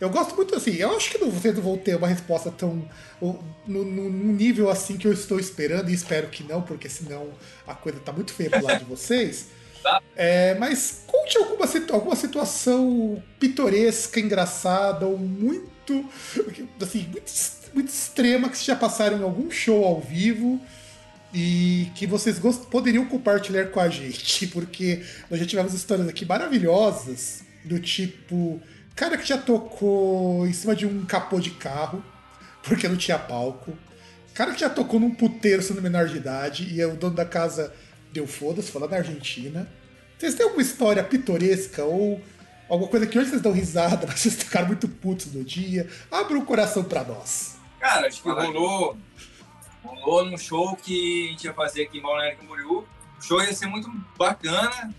eu 0.00 0.08
gosto 0.08 0.34
muito 0.34 0.56
assim. 0.56 0.74
Eu 0.76 0.96
acho 0.96 1.10
que 1.10 1.18
não, 1.18 1.30
vocês 1.30 1.54
não 1.54 1.62
vão 1.62 1.76
ter 1.76 1.94
uma 1.94 2.08
resposta 2.08 2.50
tão. 2.50 2.88
No, 3.20 3.84
no, 3.84 4.32
nível 4.32 4.70
assim 4.70 4.96
que 4.96 5.06
eu 5.06 5.12
estou 5.12 5.38
esperando, 5.38 5.90
e 5.90 5.94
espero 5.94 6.28
que 6.28 6.42
não, 6.42 6.62
porque 6.62 6.88
senão 6.88 7.28
a 7.66 7.74
coisa 7.74 8.00
tá 8.00 8.12
muito 8.12 8.32
feia 8.32 8.50
pro 8.50 8.64
lado 8.64 8.78
de 8.78 8.84
vocês. 8.86 9.48
Tá. 9.82 10.02
É, 10.16 10.54
mas 10.54 11.04
conte 11.06 11.38
alguma, 11.38 11.66
alguma 11.92 12.16
situação 12.16 13.22
pitoresca, 13.38 14.18
engraçada, 14.18 15.06
ou 15.06 15.18
muito. 15.18 16.08
Assim, 16.80 17.06
muito, 17.10 17.32
muito 17.74 17.88
extrema 17.88 18.48
que 18.48 18.56
vocês 18.56 18.66
já 18.66 18.76
passaram 18.76 19.18
em 19.18 19.22
algum 19.22 19.50
show 19.50 19.84
ao 19.84 20.00
vivo 20.00 20.60
e 21.32 21.90
que 21.94 22.06
vocês 22.06 22.38
poderiam 22.70 23.04
compartilhar 23.06 23.66
com 23.66 23.80
a 23.80 23.88
gente, 23.88 24.46
porque 24.48 25.02
nós 25.30 25.38
já 25.38 25.46
tivemos 25.46 25.74
histórias 25.74 26.08
aqui 26.08 26.24
maravilhosas, 26.24 27.42
do 27.64 27.78
tipo, 27.78 28.60
cara 29.00 29.16
que 29.16 29.26
já 29.26 29.38
tocou 29.38 30.46
em 30.46 30.52
cima 30.52 30.76
de 30.76 30.86
um 30.86 31.06
capô 31.06 31.40
de 31.40 31.52
carro, 31.52 32.04
porque 32.62 32.86
não 32.86 32.98
tinha 32.98 33.18
palco, 33.18 33.72
cara 34.34 34.52
que 34.52 34.60
já 34.60 34.68
tocou 34.68 35.00
num 35.00 35.14
puteiro 35.14 35.62
sendo 35.62 35.80
menor 35.80 36.06
de 36.06 36.18
idade 36.18 36.68
e 36.70 36.84
o 36.84 36.94
dono 36.94 37.14
da 37.14 37.24
casa 37.24 37.74
deu 38.12 38.26
foda-se, 38.26 38.70
falando 38.70 38.90
na 38.90 38.98
Argentina. 38.98 39.66
Vocês 40.18 40.34
têm 40.34 40.44
alguma 40.44 40.60
história 40.60 41.02
pitoresca 41.02 41.82
ou 41.82 42.20
alguma 42.68 42.90
coisa 42.90 43.06
que 43.06 43.18
hoje 43.18 43.30
vocês 43.30 43.40
dão 43.40 43.52
risada, 43.52 44.04
mas 44.06 44.20
vocês 44.20 44.34
ficaram 44.34 44.66
muito 44.66 44.86
putos 44.86 45.32
no 45.32 45.42
dia? 45.42 45.88
Abra 46.10 46.36
o 46.36 46.44
coração 46.44 46.84
para 46.84 47.02
nós. 47.02 47.56
Cara, 47.78 48.06
acho 48.06 48.22
que 48.22 48.28
rolou 48.28 48.98
rolou 49.82 50.26
num 50.26 50.36
show 50.36 50.76
que 50.76 51.28
a 51.28 51.30
gente 51.30 51.44
ia 51.44 51.54
fazer 51.54 51.84
aqui 51.84 51.96
em 51.96 52.02
Balneário 52.02 52.36
Camboriú. 52.36 52.86
O 53.18 53.22
show 53.22 53.42
ia 53.42 53.54
ser 53.54 53.64
muito 53.64 53.90
bacana, 54.18 54.94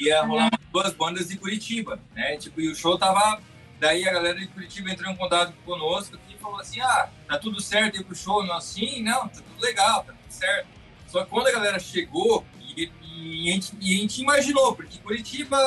ia 0.00 0.22
rolar 0.22 0.50
duas 0.72 0.92
bandas 0.92 1.28
de 1.28 1.36
Curitiba, 1.36 1.98
né? 2.14 2.36
Tipo, 2.36 2.60
e 2.60 2.68
o 2.68 2.74
show 2.74 2.98
tava. 2.98 3.40
Daí 3.78 4.08
a 4.08 4.12
galera 4.12 4.38
de 4.38 4.46
Curitiba 4.46 4.90
entrou 4.90 5.10
em 5.10 5.16
contato 5.16 5.52
conosco 5.64 6.18
e 6.30 6.34
falou 6.38 6.60
assim: 6.60 6.80
ah, 6.80 7.08
tá 7.28 7.38
tudo 7.38 7.60
certo 7.60 7.98
aí 7.98 8.04
pro 8.04 8.14
show? 8.14 8.44
Nós, 8.44 8.64
sim, 8.64 9.02
não, 9.02 9.28
tá 9.28 9.42
tudo 9.42 9.60
legal, 9.60 10.04
tá 10.04 10.12
tudo 10.12 10.32
certo. 10.32 10.68
Só 11.08 11.24
que 11.24 11.30
quando 11.30 11.48
a 11.48 11.52
galera 11.52 11.78
chegou, 11.78 12.44
e, 12.76 12.90
e, 13.02 13.50
a, 13.50 13.52
gente, 13.52 13.72
e 13.80 13.94
a 13.94 13.98
gente 13.98 14.22
imaginou, 14.22 14.74
porque 14.74 14.98
Curitiba, 14.98 15.58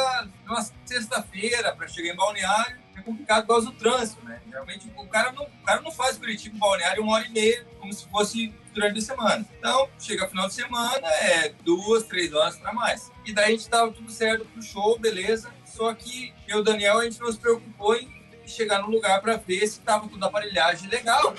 numa 0.46 0.62
sexta-feira, 0.86 1.76
para 1.76 1.88
chegar 1.88 2.14
em 2.14 2.16
Balneário, 2.16 2.79
é 3.00 3.04
complicado 3.04 3.42
por 3.42 3.54
causa 3.54 3.68
do 3.68 3.74
trânsito, 3.74 4.24
né? 4.26 4.42
Realmente 4.50 4.92
o 4.96 5.08
cara 5.08 5.32
não, 5.32 5.44
o 5.44 5.64
cara 5.66 5.82
não 5.82 5.92
faz 5.92 6.18
Curitiba 6.18 6.58
Balneário 6.58 7.04
uma 7.04 7.14
hora 7.16 7.26
e 7.26 7.32
meia, 7.32 7.66
como 7.80 7.92
se 7.92 8.08
fosse 8.08 8.54
durante 8.74 9.00
a 9.00 9.02
semana. 9.02 9.46
Então, 9.58 9.90
chega 10.00 10.28
final 10.28 10.48
de 10.48 10.54
semana, 10.54 11.08
é 11.08 11.54
duas, 11.64 12.04
três 12.04 12.34
horas 12.34 12.58
para 12.58 12.74
mais. 12.74 13.12
E 13.26 13.34
daí 13.34 13.46
a 13.46 13.52
gente 13.52 13.70
tava 13.70 13.92
tudo 13.92 14.12
certo 14.12 14.46
pro 14.46 14.62
show, 14.62 15.00
beleza. 15.00 15.52
Só 15.66 15.94
que 15.94 16.34
eu 16.48 16.58
e 16.58 16.62
o 16.62 16.64
Daniel, 16.64 17.00
a 17.00 17.04
gente 17.04 17.20
não 17.20 17.32
se 17.32 17.40
preocupou 17.40 17.96
em 17.96 18.20
chegar 18.46 18.82
no 18.82 18.90
lugar 18.90 19.22
para 19.22 19.38
ver 19.38 19.66
se 19.68 19.80
tava 19.82 20.08
tudo 20.08 20.24
aparelhagem 20.26 20.90
legal 20.90 21.34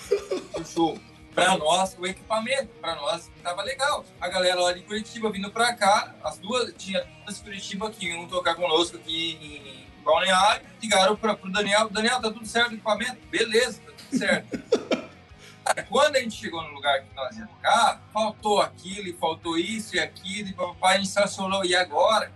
pro 0.53 0.65
show. 0.65 0.99
Para 1.35 1.57
nós, 1.57 1.97
o 1.99 2.07
equipamento, 2.07 2.69
para 2.81 2.97
nós 2.97 3.31
tava 3.43 3.63
legal. 3.63 4.05
A 4.21 4.29
galera 4.29 4.61
lá 4.61 4.73
de 4.73 4.83
Curitiba 4.83 5.31
vindo 5.31 5.51
para 5.51 5.75
cá, 5.75 6.15
as 6.25 6.39
duas, 6.39 6.73
tinha 6.77 7.05
duas 7.25 7.39
Curitiba 7.41 7.91
que 7.91 8.07
iam 8.07 8.27
tocar 8.27 8.55
conosco 8.57 8.97
aqui 8.97 9.39
em 9.41 9.90
balneário, 10.01 10.67
ligaram 10.81 11.17
para 11.17 11.33
o 11.33 11.51
Daniel, 11.51 11.89
Daniel, 11.89 12.21
tá 12.21 12.31
tudo 12.31 12.47
certo 12.47 12.71
o 12.71 12.75
equipamento? 12.75 13.19
Beleza, 13.31 13.81
tá 13.81 13.93
tudo 13.97 14.19
certo. 14.19 15.11
Quando 15.89 16.17
a 16.17 16.21
gente 16.21 16.35
chegou 16.35 16.63
no 16.63 16.71
lugar 16.71 17.01
que 17.01 17.15
nós 17.15 17.37
ia 17.37 17.47
tocar, 17.47 18.03
faltou 18.13 18.61
aquilo, 18.61 19.09
e 19.09 19.13
faltou 19.13 19.57
isso 19.57 19.97
e 19.97 20.01
aquilo, 20.01 20.49
e 20.49 20.53
papai 20.53 20.95
a 20.95 20.99
gente 20.99 21.09
estacionou, 21.09 21.65
e 21.65 21.75
agora? 21.77 22.33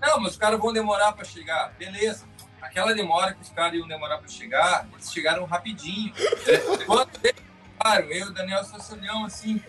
Não, 0.00 0.20
mas 0.20 0.32
os 0.32 0.38
caras 0.38 0.58
vão 0.58 0.72
demorar 0.72 1.12
para 1.12 1.24
chegar. 1.24 1.72
Beleza. 1.78 2.24
Aquela 2.60 2.94
demora 2.94 3.34
que 3.34 3.42
os 3.42 3.50
caras 3.50 3.74
iam 3.74 3.88
demorar 3.88 4.18
para 4.18 4.28
chegar, 4.28 4.86
eles 4.92 5.12
chegaram 5.12 5.44
rapidinho. 5.44 6.12
Quando 6.86 7.10
eles 7.22 7.42
chegaram, 7.76 8.06
eu 8.06 8.26
e 8.26 8.30
o 8.30 8.32
Daniel 8.32 8.60
estacionamos 8.62 9.34
assim, 9.34 9.62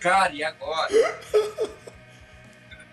cara, 0.00 0.32
e 0.32 0.42
agora? 0.42 0.88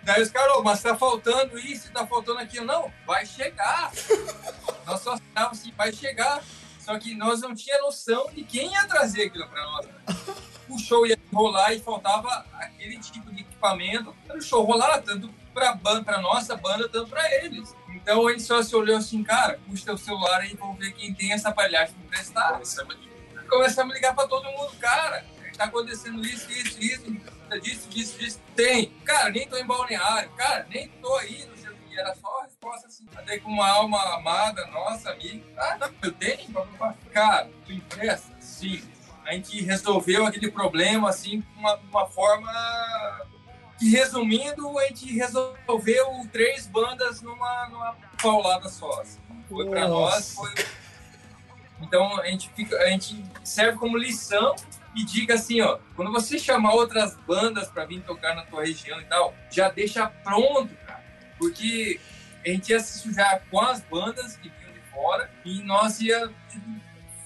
Daí 0.06 0.22
os 0.22 0.30
caras, 0.30 0.54
oh, 0.56 0.62
mas 0.62 0.84
tá 0.84 0.96
faltando 0.96 1.58
isso, 1.58 1.92
tá 1.92 2.06
faltando 2.06 2.40
aquilo. 2.40 2.66
Não, 2.66 2.94
vai 3.08 3.26
chegar. 3.26 3.92
nós 4.86 5.02
só 5.02 5.16
estávamos 5.16 5.60
assim, 5.60 5.74
vai 5.76 5.92
chegar. 5.92 6.44
Só 6.80 6.98
que 7.00 7.16
nós 7.16 7.42
não 7.42 7.56
tinha 7.56 7.82
noção 7.82 8.30
de 8.32 8.44
quem 8.44 8.72
ia 8.72 8.86
trazer 8.88 9.24
aquilo 9.24 9.48
para 9.48 9.64
nós. 9.64 9.88
O 10.68 10.80
show 10.80 11.06
ia 11.06 11.16
rolar 11.32 11.74
e 11.74 11.80
faltava 11.80 12.44
aquele 12.56 12.98
tipo 12.98 13.32
de 13.32 13.42
equipamento 13.42 14.16
para 14.26 14.36
o 14.36 14.42
show 14.42 14.64
rolar, 14.64 15.00
tanto 15.04 15.32
para 15.54 15.78
a 16.08 16.22
nossa 16.22 16.58
banda, 16.58 16.90
tanto 16.90 17.08
para 17.08 17.24
eles. 17.36 17.76
Então 17.88 18.28
gente 18.30 18.42
só 18.42 18.64
se 18.64 18.76
olhou 18.76 18.98
assim, 18.98 19.24
cara, 19.24 19.60
puxa 19.68 19.94
o 19.94 19.98
celular 19.98 20.42
aí, 20.42 20.56
vamos 20.56 20.80
ver 20.80 20.92
quem 20.94 21.14
tem 21.14 21.34
essa 21.34 21.52
palhagem 21.52 21.94
para 21.94 22.18
prestar. 22.18 22.54
Começamos 22.54 22.96
a, 22.96 23.44
Começamos 23.44 23.92
a 23.92 23.96
ligar 23.96 24.16
para 24.16 24.28
todo 24.28 24.44
mundo, 24.44 24.76
cara, 24.80 25.24
tá 25.58 25.66
acontecendo 25.66 26.26
isso, 26.26 26.50
isso, 26.52 26.80
isso 26.82 27.36
disso, 27.60 27.90
disso, 27.90 28.18
disso. 28.18 28.40
Tem. 28.56 28.88
Cara, 29.04 29.30
nem 29.30 29.48
tô 29.48 29.58
em 29.58 29.66
balneário. 29.66 30.30
Cara, 30.32 30.66
nem 30.70 30.88
tô 30.88 31.14
aí, 31.16 31.46
não 31.46 31.58
sei 31.58 31.70
o 31.70 31.76
que. 31.76 32.00
Era 32.00 32.16
só 32.16 32.40
a 32.40 32.44
resposta 32.44 32.88
assim. 32.88 33.06
Até 33.16 33.40
com 33.40 33.50
uma 33.50 33.68
alma 33.68 34.02
amada, 34.16 34.66
nossa 34.68 35.12
amiga. 35.12 35.44
Ah, 35.58 35.78
não, 35.80 35.90
eu 36.02 36.12
tenho? 36.12 36.54
Cara, 37.12 37.50
tu 37.66 37.72
empresta? 37.72 38.34
Sim. 38.40 38.82
A 39.26 39.34
gente 39.34 39.64
resolveu 39.64 40.26
aquele 40.26 40.52
problema, 40.52 41.10
assim, 41.10 41.40
de 41.40 41.48
uma, 41.58 41.76
uma 41.76 42.06
forma 42.08 42.52
que, 43.80 43.90
resumindo, 43.90 44.78
a 44.78 44.86
gente 44.86 45.12
resolveu 45.14 46.30
três 46.32 46.68
bandas 46.68 47.22
numa, 47.22 47.68
numa 47.70 47.96
paulada 48.22 48.70
só. 48.70 49.02
Assim. 49.02 49.20
Foi 49.50 49.68
para 49.68 49.88
nós, 49.88 50.34
foi... 50.36 50.54
Então 51.82 52.20
a 52.20 52.26
gente, 52.28 52.50
fica, 52.50 52.76
a 52.78 52.90
gente 52.90 53.24
serve 53.44 53.78
como 53.78 53.98
lição 53.98 54.56
e 54.96 55.04
diga 55.04 55.34
assim, 55.34 55.62
ó, 55.62 55.78
quando 55.96 56.12
você 56.12 56.40
chamar 56.40 56.74
outras 56.74 57.16
bandas 57.28 57.70
para 57.70 57.86
vir 57.86 58.02
tocar 58.02 58.36
na 58.36 58.44
tua 58.44 58.64
região 58.64 59.00
e 59.02 59.06
tal, 59.06 59.34
já 59.52 59.70
deixa 59.70 60.08
pronto, 60.08 60.74
cara. 60.86 61.04
Porque 61.38 62.00
a 62.46 62.50
gente 62.50 62.70
ia 62.70 62.80
se 62.80 63.00
sujar 63.00 63.44
com 63.50 63.60
as 63.60 63.82
bandas 63.82 64.38
que 64.38 64.50
vinham 64.50 64.74
de 64.74 64.80
fora 64.92 65.30
e 65.44 65.62
nós 65.64 66.00
ia 66.00 66.28
tipo, 66.50 66.66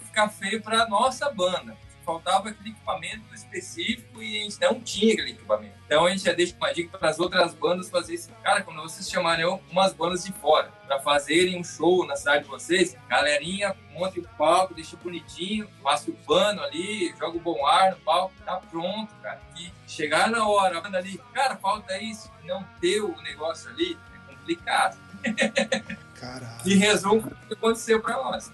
ficar 0.05 0.29
feio 0.29 0.61
para 0.61 0.87
nossa 0.87 1.29
banda 1.31 1.77
faltava 2.09 2.49
aquele 2.49 2.71
equipamento 2.71 3.35
específico 3.35 4.23
e 4.23 4.39
a 4.39 4.43
gente 4.43 4.59
não 4.59 4.81
tinha 4.81 5.13
aquele 5.13 5.31
equipamento. 5.31 5.75
Então 5.85 6.07
a 6.07 6.09
gente 6.09 6.23
já 6.23 6.33
deixa 6.33 6.55
uma 6.55 6.73
dica 6.73 6.97
para 6.97 7.09
as 7.09 7.19
outras 7.19 7.53
bandas 7.53 7.87
fazer 7.87 8.15
isso. 8.15 8.31
Cara, 8.43 8.63
quando 8.63 8.81
vocês 8.81 9.07
chamarem 9.07 9.45
umas 9.69 9.93
bandas 9.93 10.23
de 10.23 10.31
fora 10.33 10.71
para 10.87 10.99
fazerem 11.01 11.59
um 11.59 11.63
show 11.63 12.07
na 12.07 12.15
cidade 12.15 12.45
de 12.45 12.49
vocês, 12.49 12.97
galerinha, 13.07 13.75
monte 13.91 14.19
o 14.19 14.27
palco, 14.29 14.73
deixa 14.73 14.97
bonitinho, 14.97 15.69
passa 15.83 16.09
o 16.09 16.13
pano 16.25 16.63
ali, 16.63 17.13
joga 17.19 17.37
o 17.37 17.39
bom 17.39 17.63
ar 17.63 17.91
no 17.91 17.97
palco, 17.97 18.33
tá 18.43 18.57
pronto, 18.57 19.13
cara. 19.21 19.39
E 19.55 19.71
chegar 19.87 20.31
na 20.31 20.47
hora, 20.47 20.79
a 20.79 20.81
banda 20.81 20.97
ali, 20.97 21.21
cara, 21.31 21.57
falta 21.57 21.95
isso, 22.01 22.31
não 22.43 22.63
ter 22.81 23.01
o 23.01 23.15
negócio 23.21 23.69
ali, 23.69 23.95
é 24.15 24.33
complicado. 24.33 24.97
Caralho. 26.19 26.61
Em 26.65 26.75
resumo, 26.75 27.19
o 27.19 27.47
que 27.47 27.53
aconteceu 27.53 28.01
para 28.01 28.15
nós. 28.15 28.51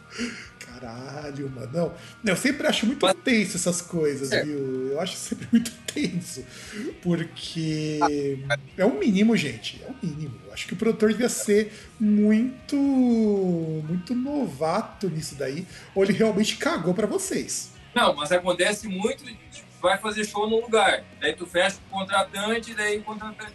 Caralho, 0.79 1.49
mano. 1.49 1.69
Não, 2.23 2.33
eu 2.33 2.35
sempre 2.35 2.67
acho 2.67 2.85
muito 2.85 3.13
tenso 3.15 3.57
essas 3.57 3.81
coisas, 3.81 4.31
é. 4.31 4.43
viu? 4.43 4.91
Eu 4.91 5.01
acho 5.01 5.15
sempre 5.15 5.47
muito 5.51 5.71
tenso. 5.93 6.43
Porque 7.01 7.99
é 8.77 8.85
um 8.85 8.99
mínimo, 8.99 9.35
gente. 9.35 9.81
É 9.83 9.89
um 9.89 9.95
mínimo. 10.01 10.35
Eu 10.45 10.53
acho 10.53 10.67
que 10.67 10.73
o 10.73 10.77
produtor 10.77 11.11
devia 11.11 11.29
ser 11.29 11.71
muito. 11.99 12.75
muito 12.75 14.13
novato 14.13 15.09
nisso 15.09 15.35
daí. 15.35 15.65
Ou 15.93 16.03
ele 16.03 16.13
realmente 16.13 16.57
cagou 16.57 16.93
para 16.93 17.07
vocês. 17.07 17.71
Não, 17.93 18.13
mas 18.13 18.31
acontece 18.31 18.87
muito, 18.89 19.23
tipo, 19.23 19.65
vai 19.81 19.97
fazer 19.97 20.25
show 20.25 20.49
num 20.49 20.59
lugar, 20.59 21.03
daí 21.21 21.33
tu 21.33 21.45
fecha 21.45 21.77
o 21.87 21.89
contratante, 21.89 22.73
daí, 22.73 23.01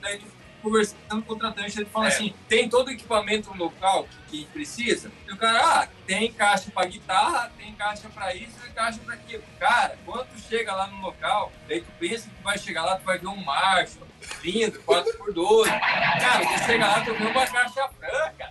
daí 0.00 0.18
tu 0.18 0.26
conversando 0.60 0.98
com 1.08 1.18
o 1.18 1.22
contratante, 1.22 1.78
ele 1.78 1.86
fala 1.90 2.06
É. 2.06 2.08
assim, 2.08 2.34
tem 2.48 2.68
todo 2.68 2.88
o 2.88 2.90
equipamento 2.90 3.50
no 3.50 3.56
local 3.64 4.06
que, 4.28 4.44
que 4.44 4.44
precisa? 4.46 5.10
E 5.28 5.32
o 5.32 5.36
cara, 5.36 5.58
ah, 5.82 5.88
tem 6.06 6.32
caixa 6.32 6.70
pra 6.70 6.84
guitarra, 6.86 7.50
tem 7.58 7.72
caixa 7.74 8.08
pra 8.08 8.34
isso, 8.34 8.52
tem 8.62 8.72
caixa 8.72 8.98
pra 9.04 9.14
aquilo. 9.14 9.42
Cara, 9.58 9.98
quando 10.04 10.26
tu 10.28 10.40
chega 10.40 10.74
lá 10.74 10.86
no 10.86 11.00
local, 11.00 11.52
daí 11.68 11.80
tu 11.80 11.90
pensa 11.98 12.28
que 12.28 12.34
tu 12.36 12.42
vai 12.42 12.58
chegar 12.58 12.84
lá, 12.84 12.96
tu 12.96 13.04
vai 13.04 13.18
ver 13.18 13.26
um 13.28 13.36
Marshall, 13.36 14.06
lindo, 14.42 14.78
4x12. 14.82 15.64
Cara, 16.20 16.46
tu 16.46 16.64
chega 16.64 16.86
lá, 16.86 17.00
tu 17.04 17.14
vê 17.14 17.24
uma 17.24 17.46
caixa 17.46 17.88
branca. 17.98 18.50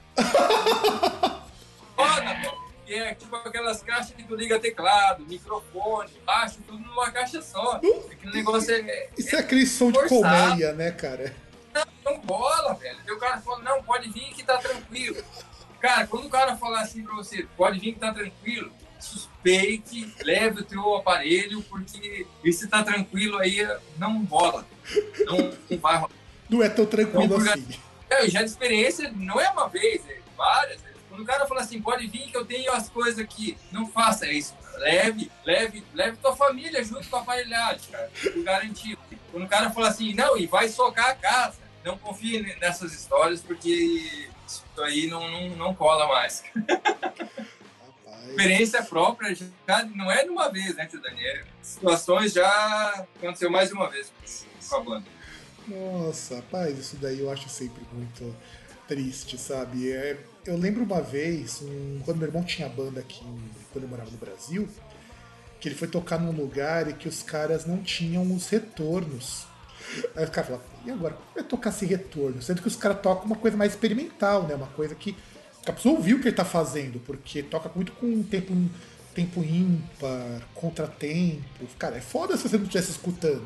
Foda, 1.96 2.36
pô. 2.44 2.70
Que 2.86 2.96
é 2.96 3.14
tipo 3.14 3.36
aquelas 3.36 3.84
caixas 3.84 4.12
que 4.14 4.24
tu 4.24 4.36
liga 4.36 4.58
teclado, 4.60 5.24
microfone, 5.28 6.10
baixo, 6.26 6.58
tudo 6.66 6.80
numa 6.80 7.12
caixa 7.12 7.40
só. 7.40 7.74
Aquele 7.76 8.34
negócio 8.34 8.74
é, 8.74 9.10
Isso 9.16 9.36
é 9.36 9.40
aquele 9.40 9.68
som 9.68 9.92
de 9.92 10.00
Forçado. 10.10 10.48
colmeia, 10.48 10.74
né, 10.74 10.90
cara? 10.92 11.36
Não 12.06 12.20
bola, 12.20 12.74
velho. 12.76 12.98
O 13.16 13.20
cara 13.20 13.40
fala, 13.42 13.60
não, 13.60 13.84
pode 13.84 14.10
vir 14.10 14.34
que 14.34 14.44
tá 14.44 14.58
tranquilo. 14.58 15.24
Cara, 15.80 16.08
quando 16.08 16.26
o 16.26 16.30
cara 16.30 16.58
falar 16.58 16.82
assim 16.82 17.04
pra 17.04 17.16
você, 17.16 17.48
pode 17.56 17.80
vir 17.80 17.94
que 17.94 18.00
tá 18.00 18.14
tranquilo, 18.14 18.72
suspeite, 19.00 20.14
leve 20.24 20.62
o 20.62 20.66
teu 20.66 20.96
aparelho, 20.96 21.62
porque 21.64 22.26
esse 22.44 22.68
tá 22.68 22.84
tranquilo 22.84 23.38
aí 23.38 23.66
não 23.98 24.20
bola. 24.20 24.66
Não, 25.26 25.38
não 25.70 25.78
vai 25.78 25.96
rolar. 25.96 26.12
Não 26.50 26.64
é 26.64 26.70
tão 26.70 26.86
tranquilo 26.86 27.30
porque- 27.30 27.50
assim. 27.50 27.80
É, 28.10 28.28
já 28.28 28.40
de 28.40 28.50
experiência, 28.50 29.12
não 29.16 29.40
é 29.40 29.50
uma 29.52 29.70
vez, 29.70 30.02
é 30.10 30.18
várias. 30.36 30.82
Quando 31.08 31.22
o 31.22 31.26
cara 31.26 31.46
fala 31.46 31.62
assim, 31.62 31.80
pode 31.80 32.08
vir 32.08 32.32
que 32.32 32.36
eu 32.36 32.44
tenho 32.44 32.72
as 32.72 32.90
coisas 32.90 33.20
aqui, 33.20 33.56
não 33.72 33.86
faça 33.88 34.28
isso. 34.28 34.56
Leve, 34.80 35.32
leve, 35.46 35.84
leve 35.94 36.18
tua 36.18 36.36
família 36.36 36.84
junto 36.84 37.08
com 37.10 37.18
a 37.18 37.22
aparelhagem, 37.22 37.92
cara. 37.92 38.12
Eu 38.24 38.44
garantido. 38.44 39.00
Quando 39.32 39.44
o 39.44 39.48
cara 39.48 39.70
fala 39.70 39.90
assim, 39.90 40.14
não, 40.14 40.38
e 40.38 40.48
vai 40.48 40.70
socar 40.70 41.10
a 41.10 41.16
casa, 41.16 41.60
não 41.84 41.98
confie 41.98 42.42
nessas 42.60 42.94
histórias, 42.94 43.42
porque 43.42 44.30
isso 44.48 44.64
aí 44.78 45.08
não, 45.08 45.30
não, 45.30 45.50
não 45.50 45.76
cola 45.76 46.08
mais. 46.08 46.44
Experiência 48.30 48.84
própria 48.84 49.36
já 49.36 49.86
não 49.96 50.12
é 50.12 50.24
de 50.24 50.30
uma 50.30 50.50
vez, 50.50 50.76
né, 50.76 50.86
tio 50.86 51.02
Daniel? 51.02 51.46
Situações 51.62 52.34
já 52.34 53.06
aconteceu 53.18 53.52
mais 53.52 53.70
de 53.70 53.76
uma 53.76 53.90
vez 53.90 54.12
com 54.70 54.76
a 54.76 54.80
banda. 54.82 55.06
Nossa, 55.68 56.38
rapaz, 56.38 56.78
isso 56.78 56.96
daí 56.98 57.20
eu 57.20 57.30
acho 57.30 57.50
sempre 57.50 57.84
muito 57.92 58.36
triste, 58.94 59.38
sabe? 59.38 59.92
É, 59.92 60.18
eu 60.48 60.58
lembro 60.58 60.84
uma 60.84 61.00
vez, 61.00 61.62
um- 61.62 62.02
quando 62.04 62.18
meu 62.18 62.28
irmão 62.28 62.44
tinha 62.44 62.68
banda 62.68 63.00
aqui, 63.00 63.24
quando 63.72 63.84
eu 63.84 63.88
morava 63.90 64.10
no 64.10 64.18
Brasil, 64.18 64.68
que 65.62 65.70
ele 65.70 65.76
foi 65.76 65.88
tocar 65.88 66.20
num 66.20 66.32
lugar 66.32 66.90
e 66.90 66.94
que 66.94 67.08
os 67.08 67.22
caras 67.22 67.66
não 67.68 67.78
tinham 67.84 68.24
os 68.36 68.50
retornos. 68.50 69.46
Aí 70.16 70.24
os 70.24 70.30
caras 70.32 70.50
falaram, 70.50 70.66
e 70.86 70.90
agora? 70.92 71.14
Como 71.14 71.28
vai 71.36 71.44
tocar 71.44 71.72
sem 71.72 71.88
retorno? 71.88 72.42
Sendo 72.42 72.62
que 72.64 72.68
os 72.68 72.76
caras 72.76 73.00
tocam 73.02 73.26
uma 73.26 73.36
coisa 73.36 73.56
mais 73.56 73.74
experimental, 73.74 74.44
né? 74.48 74.56
Uma 74.56 74.68
coisa 74.68 74.96
que 74.96 75.16
a 75.68 75.72
pessoa 75.72 75.96
ouviu 75.96 76.18
o 76.18 76.22
que 76.22 76.28
ele 76.30 76.36
tá 76.36 76.46
fazendo, 76.46 77.00
porque 77.02 77.44
toca 77.44 77.70
muito 77.76 77.92
com 77.92 78.24
tempo, 78.24 78.54
tempo 79.14 79.44
ímpar, 79.44 80.42
contratempo. 80.56 81.68
Cara, 81.78 81.98
é 81.98 82.02
foda 82.02 82.36
se 82.36 82.44
você 82.50 82.58
não 82.58 82.64
estivesse 82.64 82.90
escutando 82.92 83.46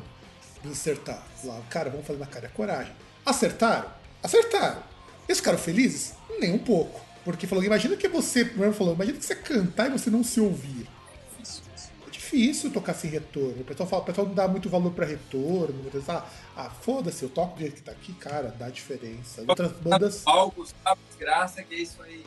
acertar. 0.70 1.22
Lá, 1.44 1.60
cara, 1.68 1.90
vamos 1.90 2.06
fazer 2.06 2.18
na 2.18 2.26
cara, 2.26 2.46
é 2.46 2.48
coragem. 2.48 2.92
Acertaram? 3.26 3.90
Acertaram. 4.22 4.93
Eles 5.28 5.38
ficaram 5.38 5.58
felizes? 5.58 6.14
Nem 6.38 6.52
um 6.52 6.58
pouco. 6.58 7.00
Porque 7.24 7.46
falou, 7.46 7.64
imagina 7.64 7.96
que 7.96 8.06
você, 8.08 8.42
o 8.42 8.46
meu 8.46 8.64
irmão 8.64 8.72
falou, 8.74 8.94
imagina 8.94 9.18
que 9.18 9.24
você 9.24 9.34
cantar 9.34 9.86
e 9.86 9.90
você 9.90 10.10
não 10.10 10.22
se 10.22 10.40
ouvir. 10.40 10.86
É 12.06 12.10
difícil 12.10 12.70
tocar 12.70 12.92
sem 12.94 13.10
retorno. 13.10 13.62
O 13.62 13.64
pessoal, 13.64 13.88
fala, 13.88 14.02
o 14.02 14.04
pessoal 14.04 14.26
não 14.26 14.34
dá 14.34 14.46
muito 14.46 14.68
valor 14.68 14.92
pra 14.92 15.06
retorno. 15.06 15.90
Ah, 16.06 16.26
ah 16.56 16.70
foda-se, 16.70 17.22
eu 17.22 17.30
toco 17.30 17.54
do 17.54 17.60
jeito 17.60 17.76
que 17.76 17.82
tá 17.82 17.92
aqui, 17.92 18.12
cara, 18.14 18.54
dá 18.58 18.68
diferença. 18.68 19.42
Em 19.42 19.48
outras 19.48 19.72
bandas. 19.72 20.18
Palco, 20.18 20.66
sabe, 20.66 21.00
desgraça, 21.08 21.62
que 21.62 21.74
é 21.74 21.78
isso 21.78 22.02
aí. 22.02 22.24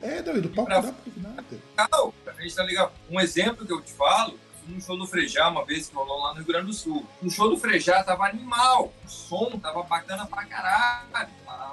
É, 0.00 0.22
não, 0.22 0.36
e 0.36 0.40
do 0.40 0.48
palco 0.48 0.70
pra- 0.70 0.82
não 0.82 0.94
dá 1.16 1.28
nada. 1.30 1.44
legal, 1.76 2.14
a 2.26 2.42
gente 2.42 2.54
tá 2.54 2.62
legal. 2.62 2.92
Um 3.10 3.20
exemplo 3.20 3.66
que 3.66 3.72
eu 3.72 3.82
te 3.82 3.92
falo, 3.92 4.38
num 4.68 4.80
show 4.80 4.96
do 4.96 5.06
Frejá 5.06 5.48
uma 5.48 5.64
vez 5.64 5.88
que 5.88 5.94
rolou 5.94 6.20
lá 6.22 6.30
no 6.30 6.36
Rio 6.36 6.46
Grande 6.46 6.66
do 6.66 6.72
Sul. 6.72 7.06
No 7.22 7.30
show 7.30 7.48
do 7.48 7.58
Frejá 7.58 8.02
tava 8.04 8.26
animal, 8.26 8.92
o 9.04 9.08
som 9.08 9.58
tava 9.58 9.82
bacana 9.82 10.26
pra 10.26 10.44
caralho. 10.44 11.28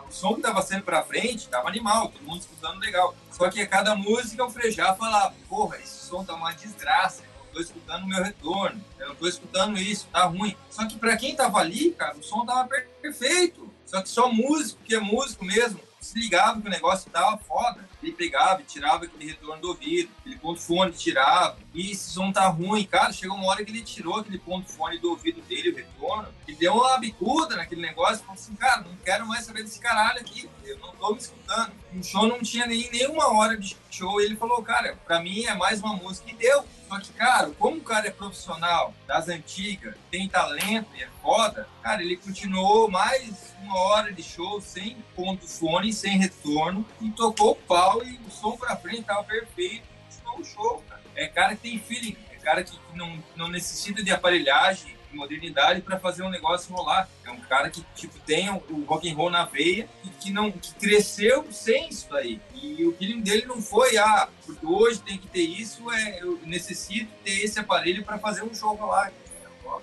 O 0.07 0.11
som 0.11 0.35
que 0.35 0.41
tava 0.41 0.61
sendo 0.61 0.83
pra 0.83 1.03
frente 1.03 1.47
tava 1.49 1.67
animal, 1.67 2.09
todo 2.09 2.23
mundo 2.23 2.39
escutando 2.39 2.79
legal. 2.79 3.13
Só 3.31 3.49
que 3.49 3.61
a 3.61 3.67
cada 3.67 3.95
música 3.95 4.45
o 4.45 4.49
Frejá 4.49 4.93
falava, 4.95 5.33
porra, 5.49 5.77
esse 5.77 6.05
som 6.07 6.23
tá 6.23 6.33
uma 6.35 6.51
desgraça. 6.53 7.23
Tô 7.51 7.61
escutando 7.61 8.03
o 8.03 8.07
meu 8.07 8.21
retorno, 8.21 8.83
eu 8.99 9.07
não 9.09 9.15
tô 9.15 9.27
escutando 9.29 9.77
isso, 9.77 10.07
tá 10.11 10.25
ruim. 10.25 10.55
Só 10.69 10.85
que 10.85 10.97
pra 10.99 11.15
quem 11.15 11.33
tava 11.35 11.59
ali, 11.59 11.91
cara, 11.91 12.17
o 12.17 12.21
som 12.23 12.45
tava 12.45 12.67
per- 12.67 12.85
perfeito. 13.01 13.73
Só 13.85 14.01
que 14.01 14.09
só 14.09 14.27
músico, 14.29 14.81
que 14.83 14.93
é 14.93 14.99
músico 14.99 15.45
mesmo, 15.45 15.79
se 16.01 16.19
ligava 16.19 16.59
que 16.59 16.67
o 16.67 16.69
negócio 16.69 17.09
tava 17.09 17.37
foda. 17.37 17.87
Ele 18.05 18.13
pegava 18.13 18.61
e 18.61 18.65
tirava 18.65 19.05
aquele 19.05 19.25
retorno 19.25 19.59
do 19.59 19.69
ouvido, 19.69 20.11
aquele 20.19 20.37
ponto 20.37 20.61
fone 20.61 20.91
tirava. 20.91 21.57
E 21.73 21.91
esse 21.91 22.11
som 22.11 22.31
tá 22.31 22.47
ruim, 22.47 22.85
cara. 22.85 23.11
Chegou 23.11 23.35
uma 23.35 23.47
hora 23.47 23.65
que 23.65 23.71
ele 23.71 23.81
tirou 23.81 24.17
aquele 24.17 24.37
ponto 24.37 24.71
fone 24.71 24.99
do 24.99 25.09
ouvido 25.09 25.41
dele, 25.41 25.71
o 25.71 25.75
retorno, 25.75 26.27
e 26.47 26.53
deu 26.53 26.73
uma 26.75 26.99
bicuda 26.99 27.55
naquele 27.55 27.81
negócio. 27.81 28.19
Falou 28.19 28.35
assim, 28.35 28.55
cara, 28.55 28.81
não 28.81 28.95
quero 28.97 29.25
mais 29.25 29.43
saber 29.43 29.63
desse 29.63 29.79
caralho 29.79 30.19
aqui. 30.19 30.47
Eu 30.63 30.77
não 30.77 30.91
tô 30.91 31.13
me 31.13 31.17
escutando. 31.17 31.73
O 31.95 32.03
show 32.03 32.27
não 32.27 32.41
tinha 32.41 32.67
nem 32.67 32.89
nenhuma 32.91 33.33
hora 33.35 33.57
de 33.57 33.75
show. 33.89 34.21
E 34.21 34.25
ele 34.25 34.35
falou, 34.35 34.61
cara, 34.61 34.95
pra 35.03 35.19
mim 35.19 35.43
é 35.45 35.55
mais 35.55 35.79
uma 35.81 35.95
música. 35.95 36.29
E 36.29 36.35
deu. 36.35 36.63
Só 36.87 36.99
que, 36.99 37.11
cara, 37.13 37.49
como 37.57 37.77
o 37.77 37.83
cara 37.83 38.07
é 38.07 38.11
profissional, 38.11 38.93
das 39.07 39.27
antigas, 39.27 39.95
tem 40.11 40.29
talento 40.29 40.87
e 40.95 41.01
é 41.01 41.09
foda, 41.21 41.67
cara, 41.81 42.03
ele 42.03 42.15
continuou 42.15 42.89
mais 42.91 43.55
uma 43.59 43.75
hora 43.79 44.13
de 44.13 44.21
show 44.21 44.61
sem 44.61 44.95
ponto 45.15 45.47
fone, 45.47 45.91
sem 45.91 46.19
retorno, 46.19 46.85
e 47.01 47.09
tocou 47.09 47.53
o 47.53 47.55
pau 47.55 47.94
e 48.03 48.19
o 48.27 48.31
som 48.31 48.57
pra 48.57 48.75
frente 48.75 49.03
tava 49.03 49.23
perfeito, 49.23 49.83
continuou 50.09 50.39
o 50.39 50.45
show, 50.45 50.83
cara. 50.87 51.01
É 51.15 51.27
cara 51.27 51.55
que 51.55 51.61
tem 51.61 51.79
feeling, 51.79 52.17
é 52.31 52.35
cara 52.35 52.63
que 52.63 52.77
não, 52.93 53.23
não 53.35 53.47
necessita 53.47 54.03
de 54.03 54.11
aparelhagem, 54.11 54.95
de 55.09 55.17
modernidade 55.17 55.81
pra 55.81 55.97
fazer 55.97 56.23
um 56.23 56.29
negócio 56.29 56.73
rolar. 56.73 57.09
É 57.23 57.31
um 57.31 57.39
cara 57.39 57.69
que, 57.69 57.83
tipo, 57.95 58.19
tem 58.19 58.49
o, 58.49 58.85
rock 58.85 59.09
and 59.09 59.15
roll 59.15 59.29
na 59.29 59.45
veia 59.45 59.87
e 60.03 60.09
que, 60.09 60.31
não, 60.31 60.51
que 60.51 60.73
cresceu 60.75 61.47
sem 61.51 61.89
isso 61.89 62.07
daí. 62.09 62.41
E 62.53 62.85
o 62.85 62.95
feeling 62.95 63.21
dele 63.21 63.45
não 63.45 63.61
foi, 63.61 63.97
ah, 63.97 64.27
porque 64.45 64.65
hoje 64.65 64.99
tem 64.99 65.17
que 65.17 65.27
ter 65.27 65.41
isso, 65.41 65.89
é, 65.91 66.21
eu 66.21 66.39
necessito 66.45 67.11
ter 67.23 67.43
esse 67.43 67.59
aparelho 67.59 68.03
pra 68.03 68.19
fazer 68.19 68.43
um 68.43 68.53
show 68.53 68.75
rolar. 68.75 69.11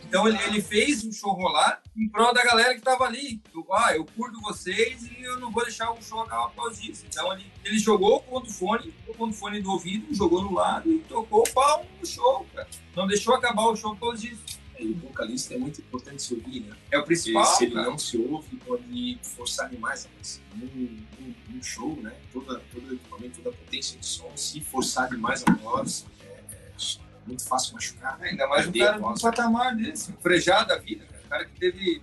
Então 0.05 0.29
ele, 0.29 0.39
ele 0.45 0.61
fez 0.61 1.05
um 1.05 1.13
show 1.13 1.33
rolar 1.33 1.83
em 1.97 2.09
prol 2.09 2.33
da 2.33 2.45
galera 2.45 2.75
que 2.75 2.81
tava 2.81 3.05
ali. 3.05 3.41
Eu, 3.55 3.67
ah, 3.73 3.95
eu 3.95 4.05
curto 4.05 4.41
vocês 4.41 5.03
e 5.05 5.23
eu 5.23 5.39
não 5.41 5.51
vou 5.51 5.63
deixar 5.65 5.91
o 5.91 6.03
show 6.03 6.21
acabar 6.21 6.49
por 6.49 6.65
causa 6.65 6.81
disso. 6.81 7.05
Então 7.09 7.33
ele, 7.33 7.47
ele 7.65 7.79
jogou 7.79 8.17
o 8.17 8.23
ponto 8.23 8.53
fone, 8.53 8.95
o 9.07 9.33
fone 9.33 9.61
do 9.61 9.71
ouvido, 9.71 10.15
jogou 10.15 10.43
no 10.43 10.55
lado 10.55 10.91
e 10.91 10.99
tocou 11.01 11.41
o 11.41 11.51
pau 11.53 11.87
no 12.01 12.07
show, 12.07 12.47
cara. 12.55 12.69
Não 12.97 13.07
deixou 13.07 13.35
acabar 13.35 13.67
o 13.67 13.77
show 13.77 13.95
por 13.95 14.09
causa 14.09 14.19
disso. 14.19 14.61
E 14.79 14.87
o 14.87 14.95
vocalista 14.97 15.55
é 15.55 15.59
muito 15.59 15.81
importante 15.81 16.23
se 16.23 16.35
ouvir, 16.35 16.61
né? 16.61 16.77
É 16.91 16.99
o 16.99 17.03
Porque 17.03 17.15
principal. 17.15 17.45
se 17.45 17.65
ele 17.65 17.75
cara. 17.75 17.91
não 17.91 17.99
se 17.99 18.17
ouve, 18.17 18.57
pode 18.57 19.19
forçar 19.23 19.69
demais 19.71 20.07
a 20.07 20.19
música. 20.19 20.45
Num, 20.57 21.63
show, 21.63 21.97
né? 22.03 22.13
Toda, 22.33 22.59
todo 22.73 22.89
o 22.89 22.95
equipamento, 22.95 23.37
toda 23.41 23.51
a 23.51 23.53
potência 23.53 23.99
de 23.99 24.05
som, 24.05 24.31
se 24.37 24.61
forçar 24.61 25.09
demais 25.09 25.45
a 25.47 25.53
voz, 25.53 26.05
é, 26.21 26.22
é 26.22 26.22
muito 27.27 27.45
fácil 27.47 27.75
machucar. 27.75 28.19
né? 28.19 28.29
Ainda 28.31 28.47
mais 28.49 28.67
um 28.69 28.73
cara 28.73 28.99
voz. 28.99 29.21
patamar 29.21 29.77
desse, 29.77 30.11
um 30.13 30.17
frejado 30.17 30.69
da 30.69 30.79
vida, 30.79 31.05
cara. 31.07 31.23
Cara 31.29 31.45
que 31.47 31.59
teve 31.59 32.03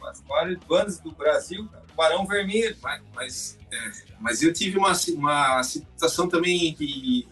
das 0.00 0.22
maiores 0.28 0.58
bandas 0.68 1.00
do 1.00 1.10
Brasil, 1.12 1.66
cara. 1.68 1.84
Barão 1.96 2.24
Vermelho. 2.26 2.76
Mas, 2.80 3.02
mas, 3.14 3.58
é, 3.72 3.90
mas 4.20 4.42
eu 4.42 4.52
tive 4.52 4.78
uma, 4.78 4.92
uma 5.14 5.62
situação 5.64 6.28
também 6.28 6.72
que, 6.74 7.26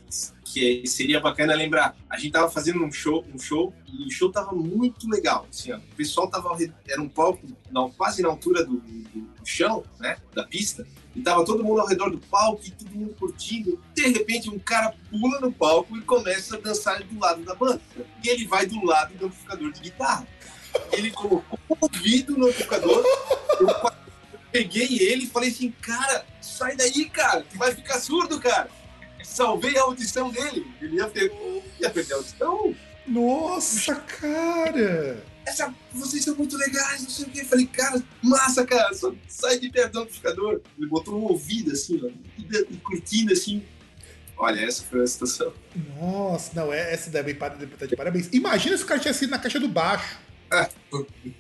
que 0.45 0.85
seria 0.89 1.21
bacana 1.21 1.55
lembrar. 1.55 1.95
A 2.11 2.19
gente 2.19 2.33
tava 2.33 2.51
fazendo 2.51 2.83
um 2.85 2.91
show, 2.91 3.25
um 3.33 3.39
show 3.39 3.73
e 3.87 4.07
o 4.07 4.11
show 4.11 4.31
tava 4.33 4.53
muito 4.53 5.09
legal. 5.09 5.47
Assim, 5.49 5.71
ó. 5.73 5.77
O 5.77 5.95
pessoal 5.97 6.29
tava. 6.29 6.57
Era 6.89 7.01
um 7.01 7.09
palco 7.09 7.47
quase 7.97 8.23
na 8.23 8.29
altura 8.29 8.65
do, 8.65 8.81
do- 8.81 9.07
do 9.21 9.47
chão, 9.47 9.85
né? 10.01 10.17
Da 10.35 10.43
pista. 10.45 10.85
E 11.17 11.23
tava 11.23 11.45
todo 11.47 11.65
mundo 11.65 11.81
ao 11.81 11.87
redor 11.87 12.11
do 12.11 12.19
palco 12.19 12.61
e 12.67 12.71
todo 12.71 12.91
mundo 12.91 13.17
curtindo. 13.19 13.83
De 13.95 14.07
repente, 14.09 14.51
um 14.51 14.59
cara 14.59 14.95
pula 15.11 15.41
no 15.41 15.51
palco 15.51 15.97
e 15.97 16.03
começa 16.03 16.57
a 16.57 16.61
dançar 16.61 17.03
do 17.03 17.19
lado 17.19 17.43
da 17.43 17.55
banda. 17.55 17.81
E 18.23 18.29
ele 18.29 18.47
vai 18.47 18.67
do 18.67 18.85
lado 18.85 19.15
do 19.15 19.27
amplificador 19.27 19.73
de 19.73 19.81
guitarra. 19.81 20.29
Ele 20.93 21.11
colocou 21.11 21.59
o 21.71 21.77
ouvido 21.81 22.37
no 22.37 22.49
amplificador. 22.49 23.03
Eu 23.59 23.91
peguei 24.53 24.99
ele 25.01 25.25
e 25.25 25.27
falei 25.27 25.49
assim, 25.49 25.71
cara, 25.81 26.27
sai 26.43 26.77
daí, 26.77 27.09
cara, 27.09 27.43
que 27.43 27.57
vai 27.57 27.75
ficar 27.75 27.99
surdo, 27.99 28.39
cara. 28.39 28.69
Salvei 29.25 29.77
a 29.79 29.83
audição 29.83 30.31
dele. 30.31 30.67
Ele 30.83 30.97
ia, 30.97 31.07
per- 31.09 31.33
ia 31.81 31.89
perder 31.91 32.13
a 32.13 32.17
audição. 32.19 32.75
Nossa, 33.07 33.95
cara! 33.95 35.25
Essa, 35.47 35.73
vocês 35.93 36.25
são 36.25 36.35
muito 36.35 36.57
legais, 36.57 37.03
não 37.03 37.09
sei 37.09 37.25
o 37.25 37.31
que. 37.31 37.45
Falei, 37.45 37.67
cara, 37.67 38.03
massa, 38.21 38.67
cara, 38.67 38.93
só 38.93 39.15
sai 39.29 39.61
de 39.61 39.71
perto 39.71 39.93
do 39.93 40.01
amplificador. 40.01 40.61
Ele 40.77 40.89
botou 40.89 41.17
um 41.17 41.23
ouvido 41.23 41.71
assim, 41.71 42.01
ó, 42.05 42.11
e, 42.37 42.77
curtindo 42.79 43.33
assim. 43.33 43.65
Olha, 44.37 44.61
essa 44.61 44.83
foi 44.83 45.03
a 45.03 45.07
situação. 45.07 45.53
Nossa, 45.99 46.51
não, 46.55 46.73
é, 46.73 46.93
essa 46.93 47.11
deve 47.11 47.31
estar 47.31 47.87
de 47.87 47.97
parabéns. 47.97 48.29
Imagina 48.33 48.77
se 48.77 48.83
o 48.83 48.87
cara 48.87 49.01
tivesse 49.01 49.21
sido 49.21 49.31
na 49.31 49.39
caixa 49.39 49.61
do 49.61 49.69
baixo. 49.69 50.19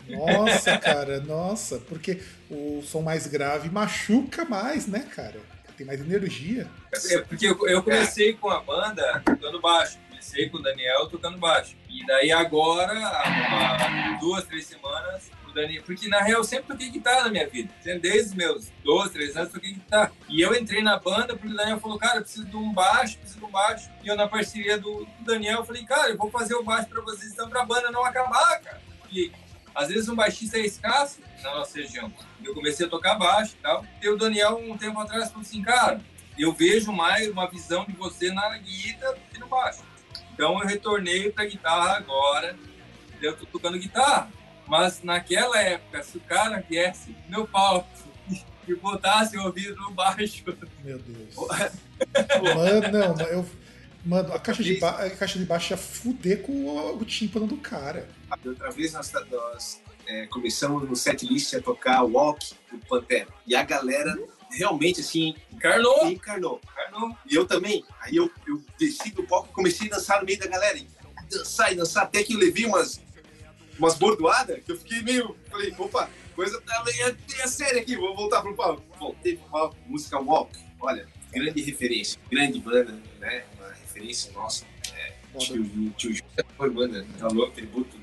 Nossa, 0.08 0.78
cara, 0.78 1.20
nossa, 1.20 1.78
porque 1.78 2.20
o 2.50 2.82
som 2.82 3.02
mais 3.02 3.26
grave 3.26 3.68
machuca 3.70 4.44
mais, 4.44 4.86
né, 4.86 5.00
cara? 5.14 5.40
Tem 5.76 5.86
mais 5.86 6.00
energia. 6.00 6.66
É, 7.10 7.18
porque 7.18 7.46
eu, 7.46 7.68
eu 7.68 7.82
comecei 7.82 8.32
com 8.32 8.48
a 8.48 8.62
banda 8.62 9.22
tocando 9.24 9.60
baixo. 9.60 9.98
Comecei 10.26 10.50
com 10.50 10.58
o 10.58 10.62
Daniel 10.62 11.06
tocando 11.06 11.38
baixo. 11.38 11.76
E 11.88 12.04
daí 12.04 12.32
agora, 12.32 12.92
há 12.92 14.18
duas, 14.18 14.44
três 14.44 14.66
semanas, 14.66 15.30
o 15.48 15.52
Daniel. 15.52 15.84
Porque 15.84 16.08
na 16.08 16.20
real 16.20 16.40
eu 16.40 16.44
sempre 16.44 16.66
toquei 16.66 16.90
guitarra 16.90 17.24
na 17.24 17.30
minha 17.30 17.48
vida. 17.48 17.72
Desde 17.84 18.30
os 18.30 18.34
meus 18.34 18.72
12, 18.82 19.12
13 19.12 19.38
anos 19.38 19.52
toquei 19.52 19.74
guitarra. 19.74 20.12
E 20.28 20.40
eu 20.40 20.52
entrei 20.54 20.82
na 20.82 20.98
banda 20.98 21.36
porque 21.36 21.46
o 21.46 21.56
Daniel 21.56 21.78
falou, 21.78 21.96
cara, 21.96 22.16
eu 22.16 22.22
preciso 22.22 22.44
de 22.44 22.56
um 22.56 22.72
baixo, 22.72 23.18
preciso 23.18 23.38
de 23.38 23.44
um 23.44 23.50
baixo. 23.50 23.88
E 24.02 24.08
eu, 24.08 24.16
na 24.16 24.26
parceria 24.26 24.76
do, 24.78 25.06
Daniel, 25.20 25.64
falei, 25.64 25.84
cara, 25.84 26.10
eu 26.10 26.16
vou 26.16 26.28
fazer 26.28 26.56
o 26.56 26.64
baixo 26.64 26.88
pra 26.88 27.00
vocês, 27.02 27.32
então 27.32 27.48
pra 27.48 27.64
banda 27.64 27.90
não 27.92 28.04
acabar, 28.04 28.60
cara. 28.60 28.82
Porque 29.00 29.30
às 29.74 29.88
vezes 29.88 30.08
um 30.08 30.16
baixista 30.16 30.58
é 30.58 30.62
escasso 30.62 31.20
na 31.40 31.54
nossa 31.54 31.78
região. 31.78 32.12
Eu 32.42 32.52
comecei 32.52 32.84
a 32.84 32.88
tocar 32.88 33.14
baixo 33.14 33.54
e 33.56 33.62
tal. 33.62 33.86
E 34.02 34.08
o 34.08 34.16
Daniel, 34.16 34.58
um 34.58 34.76
tempo 34.76 34.98
atrás, 34.98 35.28
falou 35.28 35.42
assim, 35.42 35.62
cara, 35.62 36.00
eu 36.36 36.52
vejo 36.52 36.92
mais 36.92 37.28
uma 37.30 37.48
visão 37.48 37.84
de 37.84 37.92
você 37.92 38.32
na 38.32 38.58
guitarra 38.58 39.16
que 39.30 39.38
no 39.38 39.46
baixo. 39.46 39.86
Então 40.36 40.60
eu 40.60 40.66
retornei 40.66 41.32
para 41.32 41.46
guitarra 41.46 41.96
agora. 41.96 42.54
Eu 43.22 43.34
tô 43.34 43.46
tocando 43.46 43.78
guitarra. 43.78 44.30
Mas 44.68 45.02
naquela 45.02 45.58
época, 45.58 46.02
se 46.02 46.18
o 46.18 46.20
cara 46.20 46.62
viesse 46.68 47.16
meu 47.26 47.48
palco 47.48 47.88
e 48.68 48.74
botasse 48.74 49.38
o 49.38 49.44
ouvido 49.44 49.76
no 49.76 49.92
baixo. 49.92 50.44
Meu 50.84 50.98
Deus. 50.98 51.34
Mano, 52.54 53.16
não, 53.16 53.26
eu. 53.26 53.46
Mano, 54.04 54.32
a 54.34 54.38
caixa, 54.38 54.62
de, 54.62 54.78
ba... 54.78 54.90
a 54.90 55.10
caixa 55.10 55.38
de 55.38 55.44
baixo 55.44 55.72
ia 55.72 55.76
fuder 55.76 56.42
com 56.42 56.52
o, 56.52 56.98
o 56.98 57.04
tímpano 57.04 57.46
do 57.46 57.56
cara. 57.56 58.08
Outra 58.44 58.70
vez 58.70 58.92
nós, 58.92 59.10
nós 59.30 59.82
é, 60.06 60.26
começamos 60.26 60.88
no 60.88 60.94
setlist 60.94 61.54
a 61.54 61.62
tocar 61.62 62.02
Walk 62.02 62.54
do 62.70 62.78
Pantera. 62.86 63.28
E 63.46 63.56
a 63.56 63.62
galera 63.64 64.16
realmente 64.50 65.00
assim. 65.00 65.34
Encarnou! 65.52 66.06
Encarnou. 66.06 66.60
Encarnou. 66.96 67.16
E 67.30 67.34
eu 67.34 67.46
também. 67.46 67.84
Aí 68.00 68.16
eu, 68.16 68.30
eu 68.46 68.62
desci 68.78 69.10
do 69.10 69.22
palco 69.24 69.48
e 69.50 69.54
comecei 69.54 69.88
a 69.88 69.96
dançar 69.96 70.20
no 70.20 70.26
meio 70.26 70.38
da 70.38 70.46
galera. 70.46 70.78
E 70.78 70.88
dançar 71.30 71.72
e 71.72 71.76
dançar, 71.76 72.04
até 72.04 72.22
que 72.22 72.34
eu 72.34 72.38
levei 72.38 72.64
umas, 72.64 73.00
umas 73.78 73.94
bordoadas 73.96 74.62
que 74.64 74.72
eu 74.72 74.78
fiquei 74.78 75.02
meio. 75.02 75.36
Falei, 75.50 75.74
opa, 75.78 76.10
coisa 76.34 76.60
tá 76.62 76.82
meio 76.84 77.16
é 77.38 77.46
séria 77.46 77.80
aqui, 77.80 77.96
vou 77.96 78.14
voltar 78.16 78.40
pro 78.42 78.54
palco. 78.54 78.82
Voltei 78.98 79.36
pro 79.36 79.48
palco, 79.50 79.76
música 79.86 80.18
Walk. 80.18 80.58
Olha, 80.80 81.08
grande 81.32 81.62
referência, 81.62 82.20
grande 82.30 82.58
banda, 82.60 82.98
né? 83.18 83.44
referência 83.80 84.32
nossa. 84.32 84.64
É, 84.94 85.14
tio, 85.38 85.64
tio 85.96 86.14
Júlio 86.14 86.46
foi 86.56 86.70
banda, 86.70 87.06
falou 87.18 87.50
tributo, 87.50 87.98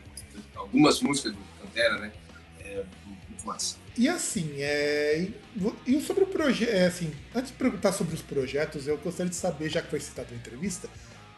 algumas 0.55 1.01
músicas 1.01 1.33
do 1.33 1.39
Pantera, 1.59 1.97
né? 1.97 2.11
É, 2.59 2.83
muito 3.29 3.45
massa. 3.45 3.82
E 3.95 4.09
assim, 4.09 4.55
é, 4.57 5.27
e 5.85 6.01
sobre 6.01 6.23
o 6.23 6.27
projeto, 6.27 6.69
é, 6.69 6.87
assim, 6.87 7.13
antes 7.35 7.51
de 7.51 7.57
perguntar 7.57 7.91
sobre 7.91 8.15
os 8.15 8.21
projetos, 8.21 8.87
eu 8.87 8.97
gostaria 8.97 9.29
de 9.29 9.35
saber, 9.35 9.69
já 9.69 9.81
que 9.81 9.89
foi 9.89 9.99
citado 9.99 10.29
na 10.31 10.37
entrevista, 10.37 10.89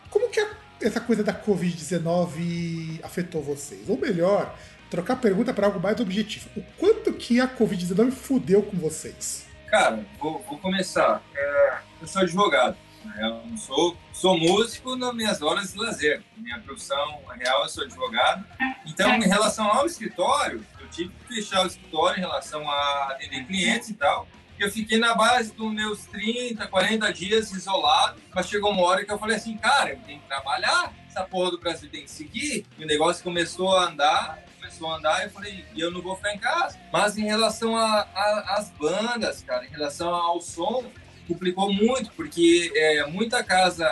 como 0.10 0.30
que 0.30 0.40
a, 0.40 0.50
essa 0.82 1.02
coisa 1.02 1.22
da 1.22 1.34
Covid-19 1.34 3.02
afetou 3.04 3.44
vocês? 3.44 3.90
Ou 3.90 3.98
melhor, 3.98 4.58
trocar 4.90 5.14
a 5.14 5.18
pergunta 5.18 5.54
para 5.54 5.68
algo 5.68 5.82
mais 5.82 6.00
objetivo. 6.00 6.50
O 6.56 6.62
quanto 6.78 7.12
que 7.14 7.42
a 7.42 7.48
Covid-19 7.48 8.12
fudeu 8.12 8.64
com 8.64 8.78
vocês? 8.78 9.46
Cara, 9.68 10.06
vou, 10.18 10.42
vou 10.48 10.58
começar. 10.60 11.22
É, 11.36 11.78
eu 12.02 12.08
sou 12.08 12.22
advogado. 12.22 12.78
Eu 13.20 13.46
não 13.46 13.58
sou, 13.58 13.96
sou 14.12 14.38
músico 14.38 14.96
nas 14.96 15.14
minhas 15.14 15.42
horas 15.42 15.74
de 15.74 15.80
lazer. 15.80 16.24
Minha 16.38 16.60
profissão 16.60 17.22
real, 17.38 17.64
eu 17.64 17.70
sou 17.70 17.84
advogado. 17.84 18.46
Então, 18.86 19.14
em 19.16 19.28
relação 19.28 19.70
ao 19.70 19.86
escritório, 19.86 20.66
eu 20.75 20.75
tive 20.96 21.12
que 21.12 21.36
fechar 21.36 21.64
o 21.64 21.68
escritório 21.68 22.18
em 22.18 22.22
relação 22.22 22.70
a 22.70 23.10
atender 23.12 23.46
clientes 23.46 23.90
e 23.90 23.94
tal. 23.94 24.28
Eu 24.58 24.72
fiquei 24.72 24.98
na 24.98 25.14
base 25.14 25.52
dos 25.54 25.74
meus 25.74 26.06
30, 26.06 26.66
40 26.68 27.12
dias 27.12 27.52
isolado, 27.52 28.22
mas 28.34 28.48
chegou 28.48 28.72
uma 28.72 28.84
hora 28.84 29.04
que 29.04 29.12
eu 29.12 29.20
falei 29.20 29.36
assim, 29.36 29.58
cara, 29.58 29.92
eu 29.92 30.00
tenho 30.00 30.22
que 30.22 30.28
trabalhar, 30.28 30.94
essa 31.08 31.24
porra 31.24 31.52
do 31.52 31.60
Brasil 31.60 31.90
tem 31.90 32.04
que 32.04 32.12
seguir. 32.12 32.66
E 32.78 32.84
o 32.84 32.88
negócio 32.88 33.22
começou 33.22 33.76
a 33.76 33.90
andar, 33.90 34.40
começou 34.56 34.90
a 34.90 34.98
andar, 34.98 35.24
eu 35.26 35.30
falei, 35.30 35.66
eu 35.76 35.92
não 35.92 36.02
vou 36.02 36.16
ficar 36.16 36.34
em 36.34 36.40
casa. 36.40 36.80
Mas 36.92 37.18
em 37.18 37.26
relação 37.26 37.76
às 37.76 38.72
bandas, 38.72 39.44
cara, 39.44 39.66
em 39.66 39.70
relação 39.70 40.16
ao 40.16 40.40
som, 40.40 40.86
complicou 41.28 41.74
muito, 41.74 42.12
porque 42.12 42.72
é, 42.76 43.06
muita 43.08 43.44
casa, 43.44 43.86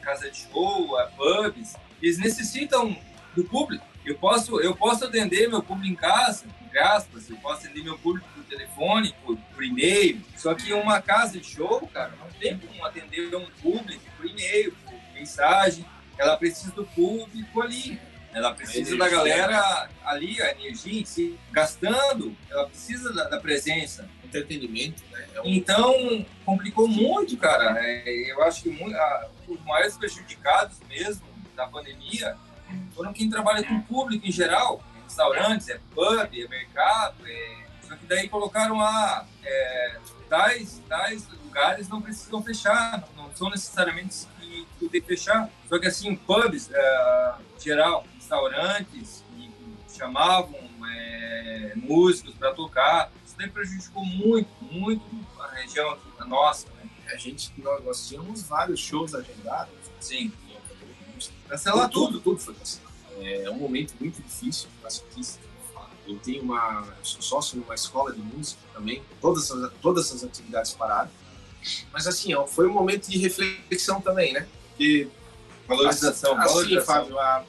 casa 0.00 0.30
de 0.30 0.38
show, 0.38 0.96
pubs, 1.16 1.74
eles 2.00 2.18
necessitam 2.18 2.96
do 3.34 3.42
público. 3.42 3.84
Eu 4.08 4.14
posso, 4.14 4.58
eu 4.58 4.74
posso 4.74 5.04
atender 5.04 5.50
meu 5.50 5.62
público 5.62 5.92
em 5.92 5.94
casa, 5.94 6.46
entre 6.64 6.78
aspas, 6.78 7.28
eu 7.28 7.36
posso 7.36 7.66
atender 7.66 7.84
meu 7.84 7.98
público 7.98 8.26
por 8.34 8.42
telefone, 8.44 9.14
por, 9.22 9.36
por 9.36 9.62
e-mail. 9.62 10.22
Só 10.34 10.54
que 10.54 10.72
uma 10.72 11.02
casa 11.02 11.38
de 11.38 11.46
show, 11.46 11.86
cara, 11.92 12.14
não 12.18 12.26
tem 12.40 12.56
como 12.56 12.86
atender 12.86 13.34
um 13.36 13.44
público 13.60 14.02
por 14.16 14.24
e-mail, 14.24 14.74
por 14.82 14.94
mensagem. 15.12 15.84
Ela 16.16 16.38
precisa 16.38 16.72
do 16.72 16.86
público 16.86 17.60
ali. 17.60 18.00
Ela 18.32 18.54
precisa 18.54 18.96
da 18.96 19.10
galera 19.10 19.90
ali, 20.02 20.40
a 20.40 20.52
energia 20.52 21.02
em 21.02 21.04
si, 21.04 21.38
gastando. 21.52 22.34
Ela 22.48 22.66
precisa 22.66 23.12
da, 23.12 23.24
da 23.24 23.38
presença 23.38 24.08
entretenimento, 24.24 25.02
né? 25.10 25.26
É 25.34 25.40
um... 25.42 25.44
Então, 25.46 26.26
complicou 26.46 26.88
muito, 26.88 27.36
cara. 27.36 27.76
É, 27.78 28.32
eu 28.32 28.42
acho 28.42 28.62
que 28.62 28.70
muito, 28.70 28.96
a, 28.96 29.28
os 29.46 29.62
maiores 29.64 29.98
prejudicados 29.98 30.78
mesmo 30.88 31.26
da 31.54 31.66
pandemia 31.66 32.36
foram 32.94 33.12
quem 33.12 33.30
trabalha 33.30 33.66
com 33.66 33.80
público 33.82 34.26
em 34.26 34.32
geral, 34.32 34.82
restaurantes, 35.04 35.68
é 35.68 35.80
pub, 35.94 36.28
é 36.32 36.48
mercado, 36.48 37.16
é... 37.26 37.64
só 37.82 37.96
que 37.96 38.06
daí 38.06 38.28
colocaram 38.28 38.80
a 38.80 39.24
é, 39.42 39.98
tais, 40.28 40.82
tais 40.88 41.26
lugares 41.44 41.88
não 41.88 42.02
precisam 42.02 42.42
fechar, 42.42 43.08
não 43.16 43.34
são 43.34 43.50
necessariamente 43.50 44.26
que, 44.38 44.66
que 44.78 44.88
tem 44.88 45.00
que 45.00 45.06
fechar. 45.06 45.48
Só 45.68 45.78
que 45.78 45.86
assim, 45.86 46.14
pubs, 46.14 46.70
é, 46.70 47.34
geral, 47.58 48.06
restaurantes, 48.14 49.24
chamavam 49.96 50.60
é, 50.86 51.72
músicos 51.76 52.34
para 52.34 52.52
tocar, 52.52 53.10
daí 53.38 53.48
prejudicou 53.48 54.04
muito, 54.04 54.50
muito 54.62 55.02
a 55.40 55.48
região 55.54 55.90
aqui, 55.90 56.08
a 56.18 56.24
nossa. 56.24 56.66
Né? 56.70 56.90
A 57.12 57.16
gente, 57.16 57.52
nós, 57.58 57.84
nós 57.84 58.08
tínhamos 58.08 58.42
vários 58.42 58.80
shows 58.80 59.14
agendados. 59.14 59.72
Sim. 60.00 60.32
Cancelar 61.48 61.88
tudo, 61.88 62.20
tudo, 62.20 62.20
tudo 62.20 62.38
foi 62.40 62.54
cancelado. 62.54 62.88
É 63.20 63.50
um 63.50 63.56
momento 63.56 63.94
muito 63.98 64.22
difícil 64.22 64.68
para 64.80 64.88
as 64.88 65.02
artistas. 65.02 65.40
Eu 66.06 66.18
tenho 66.18 66.42
uma, 66.42 66.86
eu 66.98 67.04
sou 67.04 67.20
sócio 67.20 67.58
numa 67.58 67.74
escola 67.74 68.12
de 68.12 68.20
música 68.20 68.60
também, 68.72 69.02
todas 69.20 69.50
as, 69.50 69.72
todas 69.82 70.12
as 70.12 70.24
atividades 70.24 70.72
paradas. 70.72 71.12
Mas 71.92 72.06
assim, 72.06 72.32
ó, 72.34 72.46
foi 72.46 72.66
um 72.66 72.72
momento 72.72 73.10
de 73.10 73.18
reflexão 73.18 74.00
também, 74.00 74.32
né? 74.32 74.48
E 74.78 75.06
valorização, 75.66 76.38
assim, 76.38 76.48
valorização. 76.48 76.94
Fábio, 76.94 77.18
a, 77.18 77.44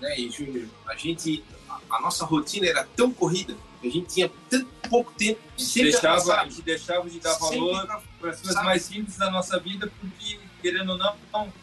né, 0.00 0.18
e 0.18 0.28
Júnior, 0.30 0.68
a 0.86 0.96
gente, 0.96 1.44
a, 1.68 1.80
a 1.88 2.00
nossa 2.00 2.24
rotina 2.24 2.66
era 2.66 2.84
tão 2.96 3.12
corrida 3.12 3.56
a 3.86 3.90
gente 3.90 4.14
tinha 4.14 4.30
tanto 4.48 4.66
pouco 4.88 5.12
tempo. 5.12 5.40
A 5.56 5.60
gente, 5.60 5.82
deixava, 5.82 6.40
a 6.40 6.44
gente 6.44 6.62
deixava 6.62 7.08
de 7.08 7.20
dar 7.20 7.34
valor 7.34 7.86
para 8.18 8.30
as 8.30 8.40
coisas 8.40 8.64
mais 8.64 8.82
simples 8.82 9.16
da 9.16 9.30
nossa 9.30 9.58
vida, 9.58 9.90
porque, 10.00 10.40
querendo 10.64 10.92
ou 10.92 10.96
não, 10.96 11.14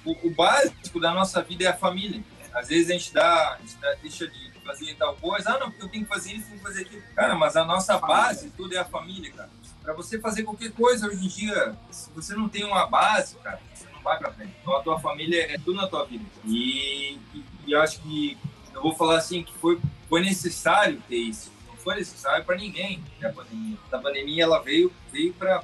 o, 0.06 0.28
o, 0.28 0.30
básico 0.30 0.99
da 0.99 1.12
nossa 1.12 1.41
vida 1.41 1.64
é 1.64 1.68
a 1.70 1.76
família. 1.76 2.24
Às 2.54 2.68
vezes 2.68 2.91
a 2.91 2.93
gente, 2.93 3.12
dá, 3.12 3.54
a 3.54 3.58
gente 3.58 3.76
dá, 3.78 3.95
deixa 3.99 4.28
de 4.28 4.52
fazer 4.64 4.93
tal 4.93 5.16
coisa, 5.16 5.56
ah, 5.56 5.60
não, 5.60 5.72
porque 5.72 5.84
eu 5.84 5.89
tenho 5.89 6.04
que 6.04 6.10
fazer 6.10 6.34
isso, 6.34 6.45
tenho 6.45 6.60
que 6.60 6.64
fazer 6.64 6.82
aquilo. 6.82 7.02
Cara, 7.16 7.34
mas 7.34 7.56
a 7.56 7.66
nossa 7.66 7.97
base, 7.97 8.52
tudo 8.52 8.76
é 8.76 8.78
a 8.78 8.86
família, 8.86 9.32
cara. 9.32 9.49
Para 9.82 9.93
você 9.95 10.20
fazer 10.20 10.43
qualquer 10.43 10.72
coisa 10.72 11.08
hoje 11.08 11.26
em 11.26 11.28
dia, 11.28 11.76
se 11.89 12.12
você 12.12 12.36
não 12.36 12.47
tem 12.47 12.64
uma 12.64 12.86
base, 12.86 13.38
cara, 13.38 13.60
você 13.74 13.88
não 13.91 14.04
vai 14.04 14.20
para 14.20 14.32
frente. 14.34 14.54
Então 14.62 14.76
a 14.76 14.84
tua 14.84 14.99
família 14.99 15.52
é 15.52 15.58
tudo 15.58 15.74
na 15.74 15.88
tua 15.88 16.06
vida. 16.06 16.24
E, 16.45 17.18
e, 17.34 17.43
e 17.66 17.76
acho 17.76 18.02
que 18.02 18.38
eu 18.72 18.84
vou 18.84 18.93
falar 18.93 19.18
assim 19.18 19.43
que 19.43 19.54
foi, 19.58 19.82
foi 20.08 20.22
necessário 20.22 21.02
ter 21.10 21.18
isso 21.18 21.52
foi 21.82 21.96
necessário 21.96 22.46
para 22.46 22.56
ninguém 22.56 23.04
a 23.24 23.30
pandemia. 23.30 23.78
A 23.92 23.98
pandemia 23.98 24.44
ela 24.44 24.60
veio 24.62 24.94
veio 25.12 25.34
para 25.34 25.62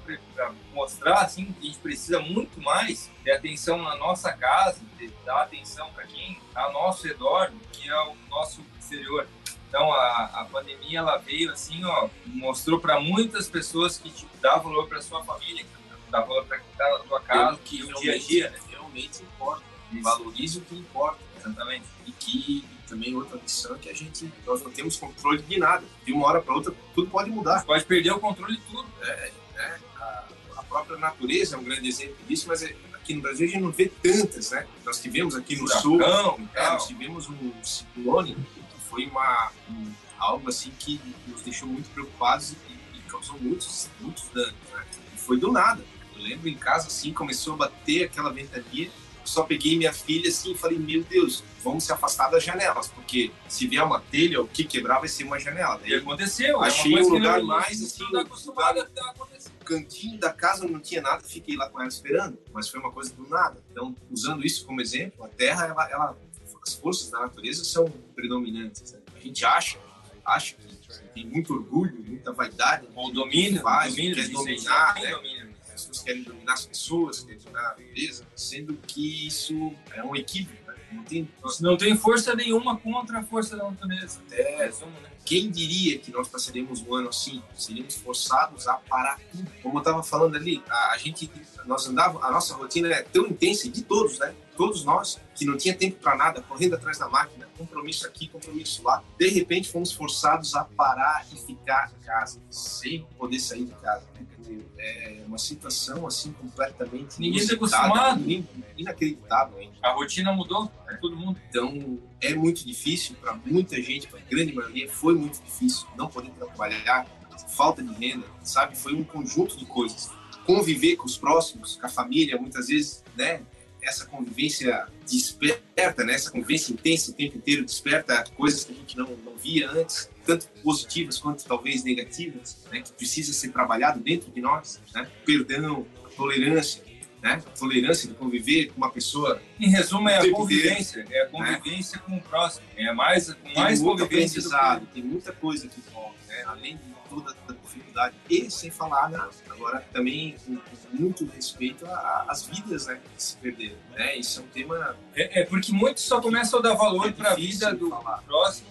mostrar 0.73 1.21
assim 1.21 1.51
que 1.53 1.59
a 1.59 1.65
gente 1.69 1.79
precisa 1.79 2.19
muito 2.19 2.59
mais 2.61 3.09
de 3.23 3.31
atenção 3.31 3.81
na 3.81 3.95
nossa 3.95 4.33
casa, 4.33 4.81
de 4.97 5.07
dar 5.25 5.43
atenção 5.43 5.89
para 5.93 6.05
quem 6.05 6.37
está 6.47 6.63
ao 6.63 6.73
nosso 6.73 7.07
redor, 7.07 7.51
que 7.71 7.89
é 7.89 8.01
o 8.03 8.15
nosso 8.29 8.61
exterior. 8.77 9.27
Então 9.69 9.91
a, 9.91 10.25
a 10.41 10.45
pandemia 10.45 10.99
ela 10.99 11.17
veio 11.17 11.51
assim, 11.51 11.83
ó, 11.83 12.09
mostrou 12.25 12.79
para 12.79 12.99
muitas 12.99 13.47
pessoas 13.49 13.97
que 13.97 14.09
tipo, 14.09 14.31
dá 14.41 14.57
valor 14.57 14.87
para 14.87 15.01
sua 15.01 15.23
família, 15.23 15.65
dá 16.09 16.21
valor 16.21 16.45
para 16.45 16.59
quem 16.59 16.71
está 16.71 16.89
na 16.89 16.99
tua 16.99 17.21
casa, 17.21 17.59
que 17.63 17.83
no 17.83 17.99
dia 17.99 18.15
a 18.15 18.17
dia, 18.17 18.49
né? 18.49 18.59
realmente 18.69 19.23
importa. 19.23 19.63
Valorize 20.01 20.59
o 20.59 20.61
que 20.61 20.75
importa. 20.75 21.19
Exatamente. 21.37 21.85
E 22.05 22.11
que 22.11 22.65
também 22.87 23.15
outra 23.15 23.37
lição 23.37 23.75
é 23.75 23.77
que 23.77 23.89
a 23.89 23.93
gente, 23.93 24.31
nós 24.45 24.61
não 24.63 24.71
temos 24.71 24.95
controle 24.95 25.41
de 25.41 25.59
nada. 25.59 25.83
De 26.05 26.13
uma 26.13 26.25
hora 26.27 26.41
para 26.41 26.53
outra, 26.53 26.73
tudo 26.95 27.09
pode 27.09 27.29
mudar. 27.29 27.63
Pode 27.65 27.85
perder 27.85 28.11
o 28.11 28.19
controle 28.19 28.55
de 28.55 28.63
tudo. 28.63 28.87
É, 29.01 29.31
é 29.55 29.79
a, 29.97 30.23
a, 30.57 30.63
própria 30.63 30.97
natureza 30.97 31.55
é 31.55 31.59
um 31.59 31.63
grande 31.63 31.87
exemplo 31.87 32.17
disso, 32.27 32.45
mas 32.47 32.63
é, 32.63 32.75
aqui 32.93 33.13
no 33.13 33.21
Brasil 33.21 33.47
a 33.47 33.49
gente 33.49 33.61
não 33.61 33.71
vê 33.71 33.91
tantas, 34.01 34.51
né? 34.51 34.65
Nós 34.85 35.01
tivemos 35.01 35.35
aqui 35.35 35.55
no 35.55 35.67
Furacão 35.67 35.81
sul, 35.81 36.49
é, 36.53 36.69
nós 36.69 36.87
tivemos 36.87 37.29
um 37.29 37.63
ciclone 37.63 38.35
que 38.35 38.89
foi 38.89 39.05
uma, 39.05 39.51
um- 39.69 39.93
algo 40.17 40.49
assim 40.49 40.71
que 40.79 40.99
nos 41.27 41.41
deixou 41.41 41.67
muito 41.67 41.89
preocupados 41.91 42.51
e, 42.51 42.97
e 42.97 43.01
causou 43.07 43.37
muitos, 43.39 43.89
muitos 43.99 44.27
danos, 44.29 44.55
né? 44.73 44.85
E 45.15 45.19
foi 45.19 45.37
do 45.37 45.51
nada. 45.51 45.83
Eu 46.15 46.23
lembro 46.23 46.49
em 46.49 46.55
casa, 46.55 46.87
assim, 46.87 47.13
começou 47.13 47.53
a 47.53 47.57
bater 47.57 48.05
aquela 48.05 48.31
ventania, 48.31 48.89
só 49.27 49.43
peguei 49.43 49.77
minha 49.77 49.93
filha 49.93 50.29
assim 50.29 50.51
e 50.51 50.55
falei, 50.57 50.77
meu 50.77 51.03
Deus, 51.03 51.43
vamos 51.63 51.83
se 51.83 51.91
afastar 51.91 52.29
das 52.29 52.43
janelas, 52.43 52.87
porque 52.87 53.31
se 53.47 53.67
vier 53.67 53.83
uma 53.83 53.99
telha, 53.99 54.41
o 54.41 54.47
que 54.47 54.63
quebrar 54.63 54.99
vai 54.99 55.07
ser 55.07 55.23
uma 55.25 55.39
janela. 55.39 55.79
E 55.85 55.93
aconteceu. 55.95 56.61
Achei 56.61 56.97
é 56.97 57.01
um 57.01 57.09
lugar 57.09 57.41
mais, 57.43 57.81
assim, 57.83 58.05
tá 58.11 59.11
acontecer. 59.11 59.49
cantinho 59.65 60.17
da 60.19 60.31
casa 60.31 60.67
não 60.67 60.79
tinha 60.79 61.01
nada, 61.01 61.21
fiquei 61.23 61.55
lá 61.55 61.69
com 61.69 61.79
ela 61.79 61.89
esperando, 61.89 62.37
mas 62.53 62.69
foi 62.69 62.79
uma 62.79 62.91
coisa 62.91 63.13
do 63.13 63.27
nada. 63.27 63.61
Então, 63.71 63.95
usando 64.09 64.45
isso 64.45 64.65
como 64.65 64.79
exemplo, 64.81 65.25
a 65.25 65.27
Terra, 65.27 65.65
ela, 65.67 65.89
ela- 65.91 66.17
as 66.65 66.73
forças 66.73 67.09
da 67.09 67.19
natureza 67.19 67.63
são 67.63 67.85
predominantes. 68.15 68.91
né? 68.91 68.99
A 69.15 69.19
gente 69.19 69.45
acha, 69.45 69.77
acha 70.25 70.55
que 70.55 70.67
tem 71.13 71.25
muito 71.25 71.53
orgulho, 71.53 72.03
muita 72.05 72.31
vaidade, 72.33 72.87
O 72.95 73.09
domínio, 73.11 73.61
faz, 73.61 73.93
domínio, 73.95 74.15
quer 74.15 74.29
dominar, 74.29 74.95
né? 74.95 75.11
domínio. 75.11 75.46
As 75.77 75.85
pessoas 75.85 76.03
querem 76.03 76.23
dominar 76.23 76.53
as 76.53 76.65
pessoas, 76.65 77.19
querem 77.21 77.39
dominar 77.39 77.71
a 77.71 77.73
beleza, 77.75 78.25
sendo 78.35 78.73
que 78.87 79.27
isso 79.27 79.73
é 79.93 80.03
um 80.03 80.15
equívoco. 80.15 80.55
Né? 80.67 80.75
Não 80.91 81.03
tem 81.03 81.29
Não 81.59 81.77
tem 81.77 81.95
força 81.95 82.35
nenhuma 82.35 82.77
contra 82.77 83.19
a 83.19 83.23
força 83.23 83.55
da 83.55 83.69
natureza. 83.69 84.19
até 84.25 84.65
Resumo, 84.65 84.99
né? 85.01 85.09
Quem 85.25 85.51
diria 85.51 85.99
que 85.99 86.09
nós 86.09 86.29
passaríamos 86.29 86.81
um 86.81 86.95
ano 86.95 87.09
assim? 87.09 87.43
Seríamos 87.53 87.95
forçados 87.95 88.65
a 88.67 88.75
parar 88.75 89.19
tudo. 89.29 89.51
Como 89.61 89.77
eu 89.77 89.79
estava 89.79 90.01
falando 90.01 90.35
ali, 90.37 90.63
a, 90.69 90.93
a 90.93 90.97
gente, 90.97 91.29
nós 91.65 91.85
andava, 91.85 92.25
a 92.25 92.31
nossa 92.31 92.55
rotina 92.55 92.87
é 92.87 93.01
tão 93.03 93.27
intensa, 93.27 93.69
de 93.69 93.81
todos, 93.83 94.19
né? 94.19 94.33
Todos 94.55 94.85
nós, 94.85 95.19
que 95.35 95.45
não 95.45 95.57
tinha 95.57 95.75
tempo 95.75 95.99
para 95.99 96.15
nada, 96.15 96.41
correndo 96.41 96.75
atrás 96.75 96.97
da 96.97 97.09
máquina, 97.09 97.47
compromisso 97.57 98.07
aqui, 98.07 98.27
compromisso 98.29 98.81
lá. 98.83 99.03
De 99.19 99.27
repente, 99.27 99.69
fomos 99.69 99.91
forçados 99.91 100.55
a 100.55 100.63
parar 100.63 101.27
e 101.31 101.35
ficar 101.35 101.91
em 101.91 102.05
casa, 102.05 102.41
sem 102.49 103.05
poder 103.17 103.39
sair 103.39 103.65
de 103.65 103.73
casa. 103.73 104.05
né? 104.15 104.25
Dizer, 104.47 104.65
É 104.77 105.23
uma 105.27 105.37
situação 105.37 106.07
assim 106.07 106.31
completamente 106.33 107.19
Ninguém 107.19 107.45
tá 107.45 107.53
inusitada, 107.53 107.87
acostumado. 107.87 108.31
in- 108.31 108.47
inacreditável, 108.77 109.59
hein? 109.61 109.71
A 109.81 109.91
rotina 109.91 110.31
mudou 110.33 110.67
para 110.85 110.97
todo 110.97 111.15
mundo. 111.15 111.39
Então 111.49 111.99
é 112.21 112.33
muito 112.33 112.65
difícil 112.65 113.15
para 113.21 113.33
muita 113.45 113.81
gente, 113.81 114.07
para 114.07 114.19
a 114.19 114.23
grande 114.23 114.53
maioria, 114.53 114.89
foi 114.89 115.15
muito 115.15 115.41
difícil 115.43 115.87
não 115.97 116.07
poder 116.07 116.31
trabalhar, 116.31 117.05
falta 117.49 117.81
de 117.83 117.93
renda, 117.93 118.25
sabe? 118.43 118.77
Foi 118.77 118.93
um 118.93 119.03
conjunto 119.03 119.57
de 119.57 119.65
coisas. 119.65 120.09
Conviver 120.45 120.95
com 120.95 121.05
os 121.05 121.17
próximos, 121.17 121.75
com 121.75 121.85
a 121.85 121.89
família, 121.89 122.37
muitas 122.39 122.67
vezes, 122.67 123.03
né? 123.15 123.41
Essa 123.81 124.05
convivência 124.05 124.87
desperta, 125.05 126.03
né? 126.03 126.13
Essa 126.13 126.31
convivência 126.31 126.73
intensa 126.73 127.11
o 127.11 127.13
tempo 127.13 127.37
inteiro 127.37 127.63
desperta 127.65 128.23
coisas 128.35 128.63
que 128.63 128.71
a 128.73 128.75
gente 128.75 128.97
não, 128.97 129.07
não 129.25 129.37
via 129.37 129.69
antes, 129.71 130.09
tanto 130.27 130.47
positivas 130.61 131.17
quanto 131.17 131.45
talvez 131.45 131.83
negativas, 131.83 132.65
né? 132.71 132.81
Que 132.81 132.91
precisa 132.91 133.31
ser 133.31 133.49
trabalhado 133.49 133.99
dentro 133.99 134.29
de 134.29 134.41
nós, 134.41 134.81
né? 134.93 135.09
Perdão, 135.25 135.87
tolerância, 136.15 136.83
né? 137.21 137.41
Tolerância 137.57 138.09
de 138.09 138.15
conviver 138.15 138.67
com 138.67 138.77
uma 138.77 138.91
pessoa 138.91 139.41
Em 139.59 139.69
resumo, 139.69 140.09
é 140.09 140.17
a 140.17 140.31
convivência. 140.31 141.05
É 141.09 141.23
a 141.23 141.27
convivência 141.27 141.99
com 141.99 142.17
o 142.17 142.21
próximo. 142.21 142.65
É 142.75 142.93
mais, 142.93 143.33
com 143.33 143.41
tem 143.41 143.55
mais 143.55 143.81
muito 143.81 144.03
convivência 144.03 144.41
do 144.41 144.49
que... 144.85 144.93
tem 144.93 145.03
muita 145.03 145.31
coisa 145.31 145.67
que 145.67 145.79
envolve, 145.79 146.17
né? 146.27 146.43
Além 146.45 146.75
de 146.75 146.97
toda 147.09 147.31
a 147.31 147.53
dificuldade. 147.53 148.15
E 148.29 148.51
sem 148.51 148.69
falar, 148.69 149.09
né? 149.09 149.19
agora 149.49 149.79
também 149.91 150.35
com, 150.45 150.57
muito 150.93 151.25
respeito 151.25 151.85
às 152.27 152.45
vidas 152.45 152.87
né, 152.87 152.99
que 153.15 153.23
se 153.23 153.35
perderam. 153.37 153.75
Né? 153.91 154.17
Isso 154.17 154.39
é 154.39 154.43
um 154.43 154.47
tema 154.47 154.95
É, 155.15 155.41
é 155.41 155.45
porque 155.45 155.71
muitos 155.71 156.03
só 156.03 156.21
começam 156.21 156.59
a 156.59 156.61
dar 156.61 156.73
valor 156.75 157.07
é 157.07 157.11
para 157.11 157.31
a 157.31 157.35
vida 157.35 157.73
do 157.73 157.89
falar. 157.89 158.21
próximo 158.23 158.67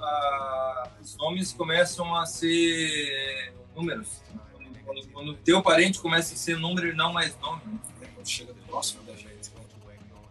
ah, 0.00 0.90
os 1.00 1.16
nomes 1.16 1.52
começam 1.52 2.14
a 2.14 2.26
ser 2.26 3.54
números. 3.74 4.22
Quando, 4.52 4.78
quando, 4.84 5.08
quando 5.08 5.34
teu 5.38 5.62
parente 5.62 5.98
começa 5.98 6.34
a 6.34 6.36
ser 6.36 6.58
número 6.58 6.88
e 6.88 6.94
não 6.94 7.12
mais 7.12 7.38
nome. 7.38 7.62
né, 8.00 8.08
quando 8.14 8.28
chega 8.28 8.54
próximo 8.66 9.02
da 9.04 9.14
gente. 9.14 9.50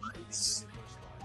Mas 0.00 0.66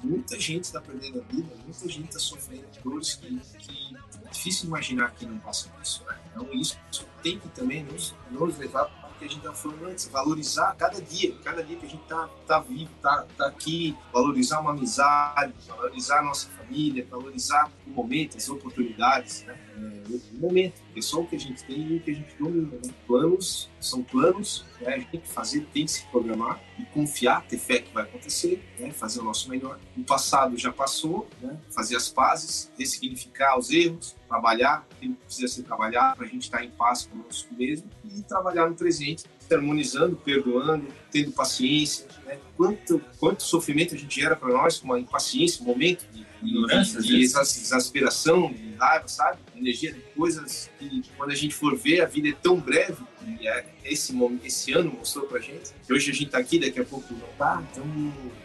muita 0.03 0.39
gente 0.39 0.63
está 0.63 0.81
perdendo 0.81 1.19
a 1.19 1.33
vida, 1.33 1.55
muita 1.63 1.87
gente 1.87 2.07
está 2.07 2.19
sofrendo 2.19 2.65
dores 2.83 3.15
que, 3.15 3.39
que 3.59 3.95
é 4.25 4.29
difícil 4.29 4.67
imaginar 4.67 5.11
que 5.11 5.25
não 5.25 5.37
passa 5.39 5.69
por 5.69 5.81
isso. 5.81 6.03
Né? 6.05 6.17
Então 6.31 6.53
isso 6.53 6.77
tem 7.21 7.39
que 7.39 7.47
também 7.49 7.83
nos, 7.83 8.15
nos 8.29 8.57
levar 8.57 8.85
para 8.85 9.09
o 9.09 9.13
que 9.13 9.25
a 9.25 9.27
gente 9.27 9.37
estava 9.37 9.55
falando 9.55 9.85
antes, 9.85 10.07
valorizar 10.07 10.75
cada 10.75 10.99
dia, 11.01 11.35
cada 11.43 11.63
dia 11.63 11.77
que 11.77 11.85
a 11.85 11.89
gente 11.89 12.01
está 12.01 12.27
tá 12.47 12.59
vivo, 12.59 12.91
está 12.95 13.25
tá 13.37 13.47
aqui, 13.47 13.95
valorizar 14.11 14.59
uma 14.59 14.71
amizade, 14.71 15.53
valorizar 15.67 16.19
a 16.19 16.23
nossa 16.23 16.49
família, 16.49 16.60
valorizar 17.09 17.71
o 17.85 17.89
momento, 17.89 18.37
as 18.37 18.49
oportunidades, 18.49 19.43
né? 19.43 19.57
É, 19.77 20.35
o 20.35 20.39
momento, 20.39 20.81
porque 20.85 21.01
só 21.01 21.21
o 21.21 21.27
que 21.27 21.35
a 21.35 21.39
gente 21.39 21.63
tem 21.63 21.93
e 21.93 21.97
o 21.97 21.99
que 22.01 22.11
a 22.11 22.13
gente 22.13 22.35
domina. 22.37 22.77
Né? 22.83 22.93
Planos 23.07 23.69
são 23.79 24.03
planos, 24.03 24.65
né? 24.79 24.93
a 24.93 24.97
gente 24.99 25.11
tem 25.11 25.19
que 25.19 25.27
fazer, 25.27 25.65
tem 25.73 25.85
que 25.85 25.91
se 25.91 26.05
programar 26.07 26.61
e 26.77 26.85
confiar, 26.85 27.45
ter 27.47 27.57
fé 27.57 27.79
que 27.79 27.93
vai 27.93 28.03
acontecer, 28.03 28.63
né? 28.79 28.91
fazer 28.91 29.21
o 29.21 29.23
nosso 29.23 29.49
melhor. 29.49 29.79
O 29.97 30.03
passado 30.03 30.57
já 30.57 30.71
passou, 30.71 31.27
né? 31.41 31.57
fazer 31.73 31.95
as 31.95 32.09
pazes, 32.09 32.71
ressignificar 32.77 33.57
os 33.57 33.71
erros, 33.71 34.15
trabalhar 34.27 34.85
aquilo 34.91 35.15
que 35.15 35.25
precisa 35.25 35.47
ser 35.47 35.63
trabalhado 35.63 36.17
para 36.17 36.25
a 36.25 36.29
gente 36.29 36.43
estar 36.43 36.63
em 36.63 36.69
paz 36.71 37.05
conosco 37.05 37.53
mesmo 37.53 37.89
e 38.05 38.21
trabalhar 38.23 38.69
no 38.69 38.75
presente, 38.75 39.23
se 39.39 39.53
harmonizando, 39.53 40.15
perdoando, 40.15 40.87
tendo 41.11 41.31
paciência. 41.31 42.07
Né? 42.25 42.37
Quanto, 42.55 43.01
quanto 43.19 43.43
sofrimento 43.43 43.95
a 43.95 43.97
gente 43.97 44.19
gera 44.19 44.35
para 44.35 44.49
nós 44.49 44.79
com 44.79 44.85
uma 44.85 44.99
impaciência, 44.99 45.63
um 45.63 45.65
momento 45.65 46.05
de 46.11 46.30
Ignorância, 46.43 46.99
às 46.99 47.07
vezes. 47.07 47.35
exasperação, 47.35 48.53
raiva, 48.79 49.07
sabe? 49.07 49.37
Energia 49.61 49.93
de 49.93 49.99
coisas 50.15 50.69
que 50.79 51.03
quando 51.15 51.31
a 51.31 51.35
gente 51.35 51.53
for 51.53 51.77
ver, 51.77 52.01
a 52.01 52.05
vida 52.05 52.29
é 52.29 52.33
tão 52.33 52.59
breve 52.59 53.03
e 53.39 53.47
é 53.47 53.65
esse, 53.83 54.13
momento, 54.13 54.45
esse 54.45 54.73
ano 54.73 54.91
mostrou 54.97 55.25
pra 55.25 55.39
gente 55.39 55.71
que 55.85 55.93
hoje 55.93 56.11
a 56.11 56.13
gente 56.13 56.29
tá 56.29 56.37
aqui, 56.37 56.59
daqui 56.59 56.79
a 56.79 56.85
pouco 56.85 57.13
não 57.13 57.27
tá. 57.37 57.63
Então 57.71 57.85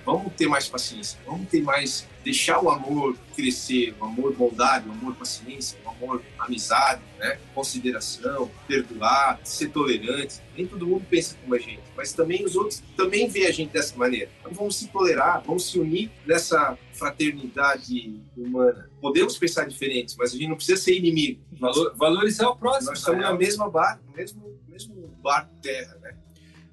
vamos 0.05 0.33
ter 0.35 0.47
mais 0.47 0.69
paciência, 0.69 1.19
vamos 1.27 1.49
ter 1.49 1.63
mais. 1.63 2.07
deixar 2.25 2.61
o 2.61 2.71
amor 2.71 3.17
crescer, 3.35 3.95
o 4.01 4.05
amor 4.05 4.35
bondade, 4.35 4.89
o 4.89 4.93
amor 4.93 5.15
paciência, 5.15 5.79
o 5.85 5.91
amor 5.91 6.23
amizade, 6.39 7.03
né? 7.19 7.39
consideração, 7.55 8.51
perdoar, 8.67 9.41
ser 9.45 9.69
tolerante. 9.71 10.41
Nem 10.57 10.67
todo 10.67 10.87
mundo 10.87 11.05
pensa 11.09 11.37
como 11.43 11.55
a 11.55 11.59
gente, 11.59 11.83
mas 11.97 12.13
também 12.13 12.45
os 12.45 12.57
outros 12.57 12.83
também 12.97 13.29
veem 13.29 13.47
a 13.47 13.53
gente 13.53 13.73
dessa 13.73 13.97
maneira. 13.97 14.31
Então 14.41 14.53
vamos 14.53 14.77
se 14.77 14.89
tolerar, 14.89 15.43
vamos 15.45 15.71
se 15.71 15.79
unir 15.79 16.11
nessa 16.27 16.79
fraternidade 16.95 18.19
humana. 18.37 18.91
Podemos 19.01 19.37
pensar 19.39 19.67
diferentes, 19.67 20.17
mas 20.17 20.31
a 20.31 20.37
gente 20.37 20.49
não 20.49 20.57
precisa 20.57 20.81
ser 20.81 20.97
inimigo. 21.09 21.41
Valor- 21.59 21.95
valorizar 21.97 22.49
o 22.49 22.57
próximo. 22.57 22.91
Nós 22.91 22.99
estamos 22.99 23.21
na 23.21 23.35
mesma 23.35 23.71
barca, 23.71 24.01
no 24.07 24.13
mesmo, 24.17 24.59
mesmo 24.69 25.09
barco 25.23 25.55
terra, 25.63 25.97
né? 26.03 26.15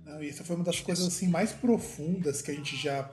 Não, 0.06 0.22
e 0.24 0.30
essa 0.30 0.44
foi 0.44 0.56
uma 0.56 0.66
das 0.66 0.80
coisas 0.80 1.06
assim 1.08 1.28
mais 1.28 1.52
profundas 1.52 2.42
que 2.42 2.52
a 2.52 2.54
gente 2.54 2.76
já. 2.76 3.10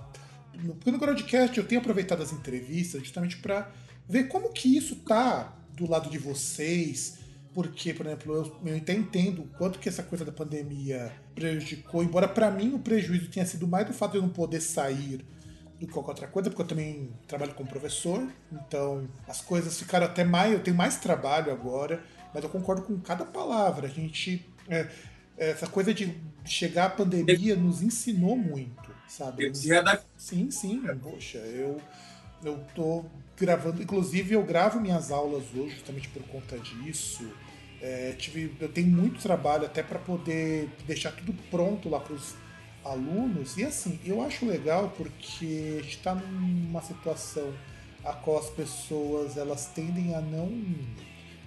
no- 0.62 0.74
Porque 0.74 0.90
no 0.90 0.98
Groundcast 0.98 1.56
eu 1.56 1.64
tenho 1.66 1.80
aproveitado 1.80 2.22
as 2.22 2.32
entrevistas 2.32 3.00
justamente 3.02 3.36
para 3.38 3.70
ver 4.08 4.24
como 4.28 4.52
que 4.52 4.76
isso 4.76 4.96
tá 4.96 5.56
do 5.74 5.88
lado 5.88 6.10
de 6.10 6.18
vocês. 6.18 7.18
Porque, 7.52 7.92
por 7.92 8.06
exemplo, 8.06 8.32
eu, 8.34 8.56
eu 8.70 8.76
até 8.76 8.92
entendo 8.94 9.42
o 9.42 9.46
quanto 9.58 9.78
que 9.80 9.88
essa 9.88 10.04
coisa 10.04 10.24
da 10.24 10.30
pandemia 10.30 11.12
prejudicou, 11.34 12.02
embora 12.02 12.28
para 12.28 12.48
mim 12.50 12.74
o 12.74 12.78
prejuízo 12.78 13.28
tenha 13.28 13.44
sido 13.44 13.66
mais 13.66 13.86
do 13.86 13.92
fato 13.92 14.12
de 14.12 14.18
eu 14.18 14.22
não 14.22 14.28
poder 14.28 14.60
sair 14.60 15.24
do 15.80 15.86
que 15.86 15.92
qualquer 15.92 16.10
outra 16.10 16.26
coisa, 16.28 16.50
porque 16.50 16.62
eu 16.62 16.66
também 16.66 17.10
trabalho 17.26 17.54
como 17.54 17.68
professor, 17.68 18.30
então 18.52 19.08
as 19.26 19.40
coisas 19.40 19.78
ficaram 19.78 20.04
até 20.06 20.22
mais. 20.22 20.52
Eu 20.52 20.60
tenho 20.60 20.76
mais 20.76 20.98
trabalho 20.98 21.50
agora, 21.50 22.04
mas 22.34 22.44
eu 22.44 22.50
concordo 22.50 22.82
com 22.82 23.00
cada 23.00 23.24
palavra. 23.24 23.86
A 23.86 23.90
gente. 23.90 24.46
é, 24.68 24.86
essa 25.38 25.66
coisa 25.66 25.94
de 25.94 26.14
chegar 26.44 26.84
a 26.86 26.90
pandemia 26.90 27.56
nos 27.56 27.80
ensinou 27.80 28.36
muito, 28.36 28.94
sabe? 29.08 29.46
Sim, 30.16 30.50
sim, 30.50 30.82
poxa, 31.02 31.38
eu, 31.38 31.80
eu 32.44 32.62
tô 32.74 33.06
gravando, 33.38 33.82
inclusive 33.82 34.34
eu 34.34 34.42
gravo 34.42 34.78
minhas 34.78 35.10
aulas 35.10 35.44
hoje 35.56 35.76
justamente 35.76 36.08
por 36.10 36.22
conta 36.24 36.58
disso. 36.58 37.26
É, 37.80 38.12
tive, 38.18 38.54
eu 38.60 38.68
tenho 38.68 38.88
muito 38.88 39.22
trabalho 39.22 39.64
até 39.64 39.82
para 39.82 39.98
poder 39.98 40.68
deixar 40.86 41.12
tudo 41.12 41.32
pronto 41.50 41.88
lá 41.88 41.98
para 41.98 42.12
os 42.12 42.34
alunos. 42.84 43.56
E 43.56 43.64
assim, 43.64 43.98
eu 44.04 44.22
acho 44.22 44.46
legal 44.46 44.92
porque 44.96 45.80
está 45.86 46.14
numa 46.14 46.82
situação 46.82 47.52
a 48.04 48.12
qual 48.12 48.38
as 48.38 48.50
pessoas 48.50 49.36
elas 49.36 49.66
tendem 49.66 50.14
a 50.14 50.20
não 50.20 50.50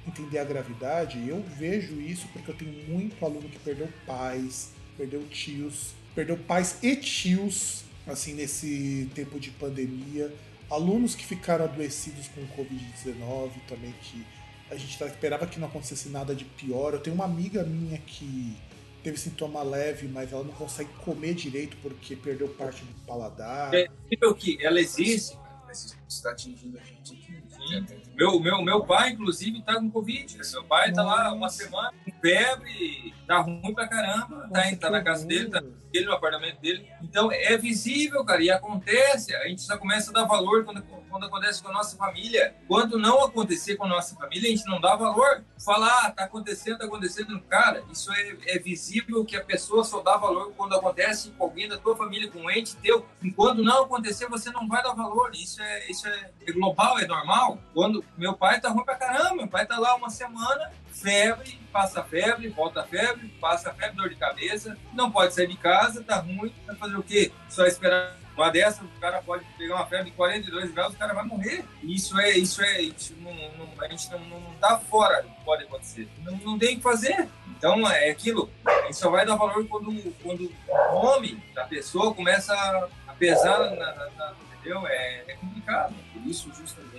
entender 0.07 0.39
a 0.39 0.43
gravidade. 0.43 1.27
Eu 1.27 1.43
vejo 1.57 1.99
isso 1.99 2.27
porque 2.33 2.51
eu 2.51 2.55
tenho 2.55 2.73
muito 2.89 3.23
aluno 3.25 3.49
que 3.49 3.59
perdeu 3.59 3.89
pais, 4.05 4.71
perdeu 4.97 5.23
tios, 5.27 5.93
perdeu 6.13 6.37
pais 6.37 6.77
e 6.83 6.95
tios 6.95 7.83
assim 8.05 8.33
nesse 8.33 9.09
tempo 9.15 9.39
de 9.39 9.49
pandemia. 9.51 10.33
Alunos 10.69 11.15
que 11.15 11.25
ficaram 11.25 11.65
adoecidos 11.65 12.27
com 12.29 12.41
o 12.41 12.47
Covid-19 12.47 13.51
também, 13.67 13.93
que 14.01 14.25
a 14.71 14.75
gente 14.75 15.01
esperava 15.03 15.45
que 15.45 15.59
não 15.59 15.67
acontecesse 15.67 16.09
nada 16.09 16.33
de 16.33 16.45
pior. 16.45 16.93
Eu 16.93 16.99
tenho 16.99 17.15
uma 17.15 17.25
amiga 17.25 17.63
minha 17.63 17.97
que 17.99 18.55
teve 19.03 19.17
sintoma 19.17 19.61
leve, 19.61 20.07
mas 20.07 20.31
ela 20.31 20.43
não 20.43 20.53
consegue 20.53 20.89
comer 21.03 21.33
direito 21.33 21.75
porque 21.81 22.15
perdeu 22.15 22.47
parte 22.47 22.83
do 22.83 22.93
paladar. 23.05 23.73
É 23.73 23.87
o 24.25 24.33
que 24.33 24.63
ela 24.65 24.79
existe, 24.79 25.37
Mas 25.65 25.85
isso 25.85 25.97
está 26.07 26.31
atingindo 26.31 26.79
a 26.79 26.81
gente 26.81 27.13
aqui. 27.13 27.43
Sim. 27.49 28.02
Meu, 28.23 28.39
meu, 28.39 28.61
meu 28.61 28.85
pai, 28.85 29.09
inclusive, 29.09 29.61
tá 29.63 29.75
com 29.75 29.91
Covid. 29.91 30.37
Meu 30.53 30.63
pai 30.63 30.93
tá 30.93 31.03
lá 31.03 31.33
uma 31.33 31.49
semana 31.49 31.91
com 32.05 32.11
febre, 32.21 33.13
tá 33.27 33.39
ruim 33.39 33.73
pra 33.73 33.85
caramba, 33.85 34.47
tá, 34.49 34.63
Nossa, 34.63 34.77
tá 34.77 34.89
na 34.89 35.03
casa 35.03 35.25
dele, 35.25 35.49
tá 35.49 35.59
horror. 35.59 35.73
ele 35.93 36.05
no 36.05 36.13
apartamento 36.13 36.61
dele. 36.61 36.87
Então 37.01 37.29
é 37.29 37.57
visível, 37.57 38.23
cara, 38.23 38.41
e 38.41 38.49
acontece. 38.49 39.35
A 39.35 39.49
gente 39.49 39.61
só 39.61 39.77
começa 39.77 40.09
a 40.09 40.13
dar 40.13 40.23
valor 40.23 40.63
quando, 40.63 40.81
quando 40.81 41.25
acontece 41.25 41.61
com 41.61 41.67
a 41.67 41.73
nossa 41.73 41.97
família. 41.97 42.55
Quando 42.65 42.97
não 42.97 43.25
acontecer 43.25 43.75
com 43.75 43.83
a 43.83 43.89
nossa 43.89 44.15
família, 44.15 44.47
a 44.47 44.55
gente 44.55 44.65
não 44.67 44.79
dá 44.79 44.95
valor. 44.95 45.43
Falar, 45.63 46.05
ah, 46.05 46.11
tá 46.11 46.23
acontecendo, 46.23 46.77
tá 46.77 46.85
acontecendo. 46.85 47.37
Cara, 47.41 47.83
isso 47.91 48.11
é, 48.13 48.37
é 48.47 48.59
visível 48.59 49.25
que 49.25 49.35
a 49.35 49.43
pessoa 49.43 49.83
só 49.83 50.01
dá 50.01 50.15
valor 50.15 50.53
quando 50.55 50.75
acontece 50.75 51.31
com 51.31 51.43
alguém 51.43 51.67
da 51.67 51.77
tua 51.77 51.95
família, 51.95 52.31
com 52.31 52.39
um 52.39 52.49
ente 52.51 52.75
teu. 52.77 53.05
Enquanto 53.21 53.61
não 53.61 53.83
acontecer, 53.83 54.27
você 54.27 54.49
não 54.49 54.65
vai 54.67 54.81
dar 54.81 54.93
valor. 54.93 55.31
Isso 55.33 55.61
é, 55.61 55.91
isso 55.91 56.07
é, 56.07 56.31
é 56.47 56.51
global, 56.53 56.99
é 56.99 57.05
normal. 57.05 57.59
Quando 57.73 58.03
meu 58.17 58.33
pai 58.33 58.59
tá 58.61 58.69
ruim 58.69 58.83
pra 58.85 58.95
caramba, 58.95 59.35
meu 59.35 59.47
pai 59.47 59.65
tá 59.65 59.77
lá 59.79 59.95
uma 59.95 60.09
semana, 60.09 60.71
febre, 60.91 61.59
passa 61.71 62.03
febre, 62.03 62.47
volta 62.49 62.83
febre, 62.83 63.27
passa 63.41 63.73
febre, 63.73 63.97
dor 63.97 64.09
de 64.09 64.15
cabeça, 64.15 64.77
não 64.93 65.11
pode 65.11 65.33
sair 65.33 65.47
de 65.47 65.57
casa, 65.57 66.03
tá 66.03 66.17
ruim, 66.17 66.53
vai 66.65 66.75
fazer 66.75 66.95
o 66.95 67.03
quê? 67.03 67.31
Só 67.49 67.65
esperar 67.65 68.15
uma 68.35 68.49
dessa, 68.49 68.83
o 68.83 68.87
cara 68.99 69.21
pode 69.21 69.43
pegar 69.57 69.75
uma 69.75 69.85
febre 69.85 70.05
de 70.09 70.17
42 70.17 70.71
graus, 70.71 70.93
o 70.93 70.97
cara 70.97 71.13
vai 71.13 71.23
morrer. 71.23 71.63
Isso 71.83 72.19
é, 72.19 72.31
isso 72.31 72.63
é, 72.63 72.81
isso 72.81 73.15
não, 73.19 73.31
não- 73.33 73.69
a 73.81 73.87
gente 73.89 74.09
não, 74.11 74.19
não, 74.19 74.53
tá 74.55 74.79
fora, 74.79 75.23
pode 75.45 75.63
acontecer. 75.63 76.07
Não, 76.23 76.35
não 76.37 76.57
tem 76.57 76.73
o 76.73 76.77
que 76.77 76.81
fazer. 76.83 77.27
Então 77.47 77.87
é 77.89 78.09
aquilo, 78.09 78.49
a 78.65 78.81
gente 78.83 78.97
só 78.97 79.09
vai 79.09 79.25
dar 79.25 79.35
valor 79.35 79.65
quando, 79.67 80.11
quando 80.21 80.51
o 80.67 81.01
nome 81.03 81.35
da 81.53 81.63
pessoa 81.65 82.13
começa 82.13 82.53
a- 82.53 83.13
pesar 83.13 83.59
na, 83.59 83.75
na- 83.93 84.09
na- 84.17 84.33
entendeu? 84.57 84.85
É, 84.87 85.23
é 85.27 85.33
complicado. 85.35 85.93
Por 86.11 86.25
isso, 86.27 86.51
justamente, 86.55 86.92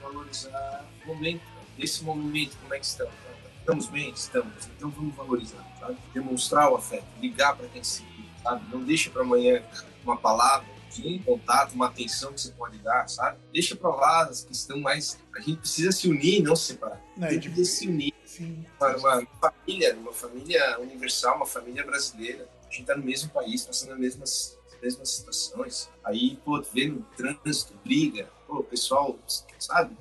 valorizar 0.00 0.84
o 1.04 1.08
momento. 1.08 1.42
Nesse 1.78 2.04
momento, 2.04 2.56
como 2.62 2.74
é 2.74 2.78
que 2.78 2.86
estamos? 2.86 3.14
Estamos 3.60 3.86
bem? 3.88 4.10
Estamos. 4.10 4.66
Então 4.76 4.90
vamos 4.90 5.14
valorizar, 5.14 5.64
sabe? 5.80 5.96
Demonstrar 6.12 6.70
o 6.70 6.76
afeto, 6.76 7.04
ligar 7.20 7.56
para 7.56 7.66
quem 7.68 7.82
se 7.82 8.04
sabe? 8.42 8.64
Não 8.70 8.82
deixa 8.82 9.10
para 9.10 9.22
amanhã 9.22 9.62
uma 10.04 10.16
palavra, 10.18 10.66
um 11.02 11.18
contato, 11.22 11.72
uma 11.72 11.86
atenção 11.86 12.32
que 12.32 12.40
você 12.42 12.52
pode 12.52 12.78
dar, 12.78 13.08
sabe? 13.08 13.38
Deixa 13.52 13.74
para 13.74 13.88
lá 13.90 14.24
as 14.24 14.44
que 14.44 14.52
estão 14.52 14.78
mais... 14.80 15.18
A 15.34 15.40
gente 15.40 15.56
precisa 15.60 15.90
se 15.90 16.08
unir 16.08 16.42
não 16.42 16.54
se 16.54 16.74
separar. 16.74 17.02
Né, 17.16 17.28
Tem 17.30 17.38
de- 17.40 17.50
que 17.50 17.64
se 17.64 17.88
unir. 17.88 18.12
sim. 18.24 18.64
Uma, 18.78 19.16
uma 19.18 19.26
família, 19.40 19.94
uma 19.96 20.12
família 20.12 20.78
universal, 20.78 21.36
uma 21.36 21.46
família 21.46 21.84
brasileira. 21.84 22.46
A 22.68 22.70
gente 22.70 22.84
tá 22.84 22.94
no 22.96 23.02
mesmo 23.02 23.30
país, 23.30 23.64
passando 23.64 23.92
as 23.94 23.98
mesmas, 23.98 24.58
as 24.72 24.80
mesmas 24.80 25.08
situações. 25.10 25.90
Aí, 26.04 26.36
pô, 26.44 26.58
no 26.58 27.02
trânsito, 27.16 27.74
briga, 27.82 28.28
pô, 28.54 28.62
pessoal, 28.62 29.18
sabe, 29.58 29.96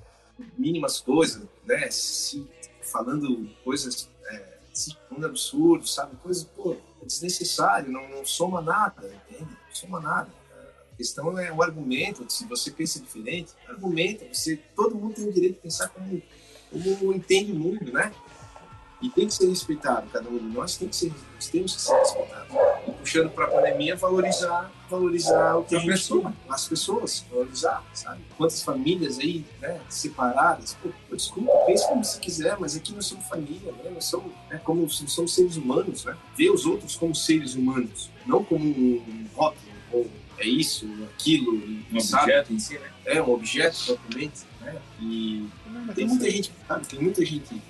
mínimas 0.57 0.99
coisas, 1.01 1.43
né, 1.65 1.89
se 1.89 2.47
falando 2.81 3.49
coisas, 3.63 4.09
é, 4.29 4.57
se 4.71 4.95
falando 5.09 5.25
absurdo, 5.25 5.87
sabe, 5.87 6.15
coisas, 6.17 6.43
pô, 6.43 6.73
é 7.01 7.05
desnecessário, 7.05 7.91
não, 7.91 8.07
não 8.09 8.25
soma 8.25 8.61
nada, 8.61 9.07
entende? 9.07 9.49
Não 9.51 9.75
soma 9.75 9.99
nada. 9.99 10.29
A 10.91 10.95
questão 10.95 11.37
é 11.39 11.51
o 11.51 11.63
argumento, 11.63 12.31
se 12.31 12.45
você 12.45 12.69
pensa 12.69 12.99
diferente, 12.99 13.53
argumenta, 13.67 14.25
você, 14.31 14.57
todo 14.75 14.95
mundo 14.95 15.15
tem 15.15 15.27
o 15.27 15.33
direito 15.33 15.55
de 15.55 15.61
pensar 15.61 15.89
como, 15.89 16.21
como 16.71 17.13
entende 17.13 17.51
o 17.51 17.55
mundo, 17.55 17.91
né? 17.91 18.13
E 19.03 19.09
tem 19.09 19.27
que 19.27 19.33
ser 19.33 19.49
respeitado, 19.49 20.07
cada 20.13 20.29
um 20.29 20.37
de 20.37 20.45
nós 20.45 20.77
tem 20.77 20.87
que 20.87 20.95
ser, 20.95 21.13
nós 21.35 21.49
temos 21.49 21.75
que 21.75 21.81
ser 21.81 21.93
respeitados. 21.93 22.55
E 22.87 22.91
puxando 22.93 23.29
para 23.31 23.43
a 23.43 23.47
pandemia, 23.49 23.97
valorizar, 23.97 24.71
valorizar 24.89 25.57
o 25.57 25.65
que 25.65 25.75
a, 25.75 25.79
gente 25.79 25.89
pessoa. 25.89 26.33
as 26.47 26.67
pessoas, 26.69 27.25
valorizar, 27.29 27.83
sabe? 27.93 28.21
Quantas 28.37 28.63
famílias 28.63 29.19
aí, 29.19 29.45
né, 29.59 29.81
separadas, 29.89 30.77
pô, 30.81 30.87
pô, 31.09 31.17
desculpa, 31.17 31.51
pense 31.65 31.85
como 31.85 32.01
você 32.01 32.17
quiser, 32.17 32.57
mas 32.57 32.77
aqui 32.77 32.93
nós 32.93 33.05
somos 33.05 33.27
família, 33.27 33.73
né? 33.83 33.91
Nós 33.93 34.05
somos, 34.05 34.31
né, 34.49 34.61
como 34.63 34.83
nós 34.83 35.03
somos 35.07 35.35
seres 35.35 35.57
humanos, 35.57 36.05
né? 36.05 36.15
Ver 36.37 36.51
os 36.51 36.65
outros 36.65 36.95
como 36.95 37.13
seres 37.13 37.55
humanos, 37.55 38.09
não 38.25 38.41
como 38.41 38.63
um 38.63 39.27
rótulo, 39.35 39.73
ou 39.91 40.09
é 40.37 40.47
isso, 40.47 40.87
aquilo, 41.13 41.61
Um 41.91 41.99
sabe? 41.99 42.23
objeto 42.23 42.53
em 42.53 42.59
si, 42.59 42.79
né? 42.79 42.89
É 43.05 43.21
um 43.21 43.31
objeto 43.31 43.85
totalmente, 43.85 44.43
né? 44.63 44.75
E 45.01 45.47
tem 45.95 46.07
muita 46.07 46.29
gente, 46.31 46.51
sabe? 46.67 46.87
Tem 46.87 46.99
muita 47.01 47.25
gente 47.25 47.61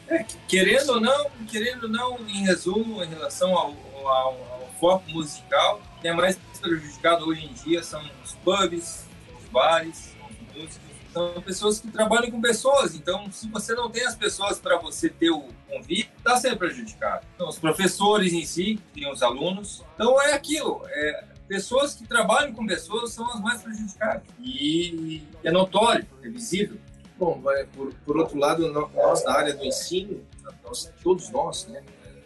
Querendo 0.47 0.89
ou 0.93 1.01
não, 1.01 1.29
querendo 1.49 1.83
ou 1.83 1.89
não, 1.89 2.17
em 2.27 2.43
resumo, 2.45 3.03
em 3.03 3.07
relação 3.07 3.49
ao, 3.57 3.73
ao- 4.05 4.53
ao 4.61 4.69
foco 4.79 5.09
musical, 5.09 5.81
quem 6.01 6.11
é 6.11 6.13
mais 6.13 6.37
prejudicado 6.61 7.25
hoje 7.27 7.45
em 7.45 7.53
dia 7.53 7.81
são 7.83 8.01
os 8.23 8.33
pubs, 8.35 9.05
os 9.41 9.49
bares, 9.49 10.13
são 10.17 10.27
os 10.27 10.55
músicos. 10.63 10.83
São 11.13 11.41
pessoas 11.43 11.79
que 11.79 11.91
trabalham 11.91 12.31
com 12.31 12.41
pessoas, 12.41 12.95
então 12.95 13.31
se 13.31 13.47
você 13.47 13.75
não 13.75 13.87
tem 13.87 14.03
as 14.03 14.15
pessoas 14.15 14.57
para 14.59 14.77
você 14.79 15.09
ter 15.09 15.29
o 15.29 15.47
convite, 15.69 16.09
está 16.17 16.35
sendo 16.37 16.57
prejudicado. 16.57 17.23
Então, 17.35 17.47
os 17.49 17.59
professores 17.59 18.33
em 18.33 18.43
si, 18.45 18.79
tem 18.95 19.11
os 19.11 19.21
alunos. 19.21 19.83
Então 19.93 20.19
é 20.19 20.33
aquilo, 20.33 20.81
é, 20.87 21.23
pessoas 21.47 21.95
que 21.95 22.07
trabalham 22.07 22.53
com 22.53 22.65
pessoas 22.65 23.11
são 23.11 23.29
as 23.29 23.39
mais 23.41 23.61
prejudicadas. 23.61 24.23
E 24.39 25.23
é 25.43 25.51
notório, 25.51 26.05
é 26.21 26.29
visível. 26.29 26.77
Bom, 27.17 27.41
por, 27.73 27.93
por 28.05 28.17
outro 28.17 28.37
lado, 28.37 28.71
nós 28.71 29.23
da 29.23 29.33
área 29.33 29.53
do 29.53 29.63
ensino, 29.63 30.21
nós, 30.63 30.91
todos 31.03 31.29
nós, 31.29 31.67
né, 31.67 31.83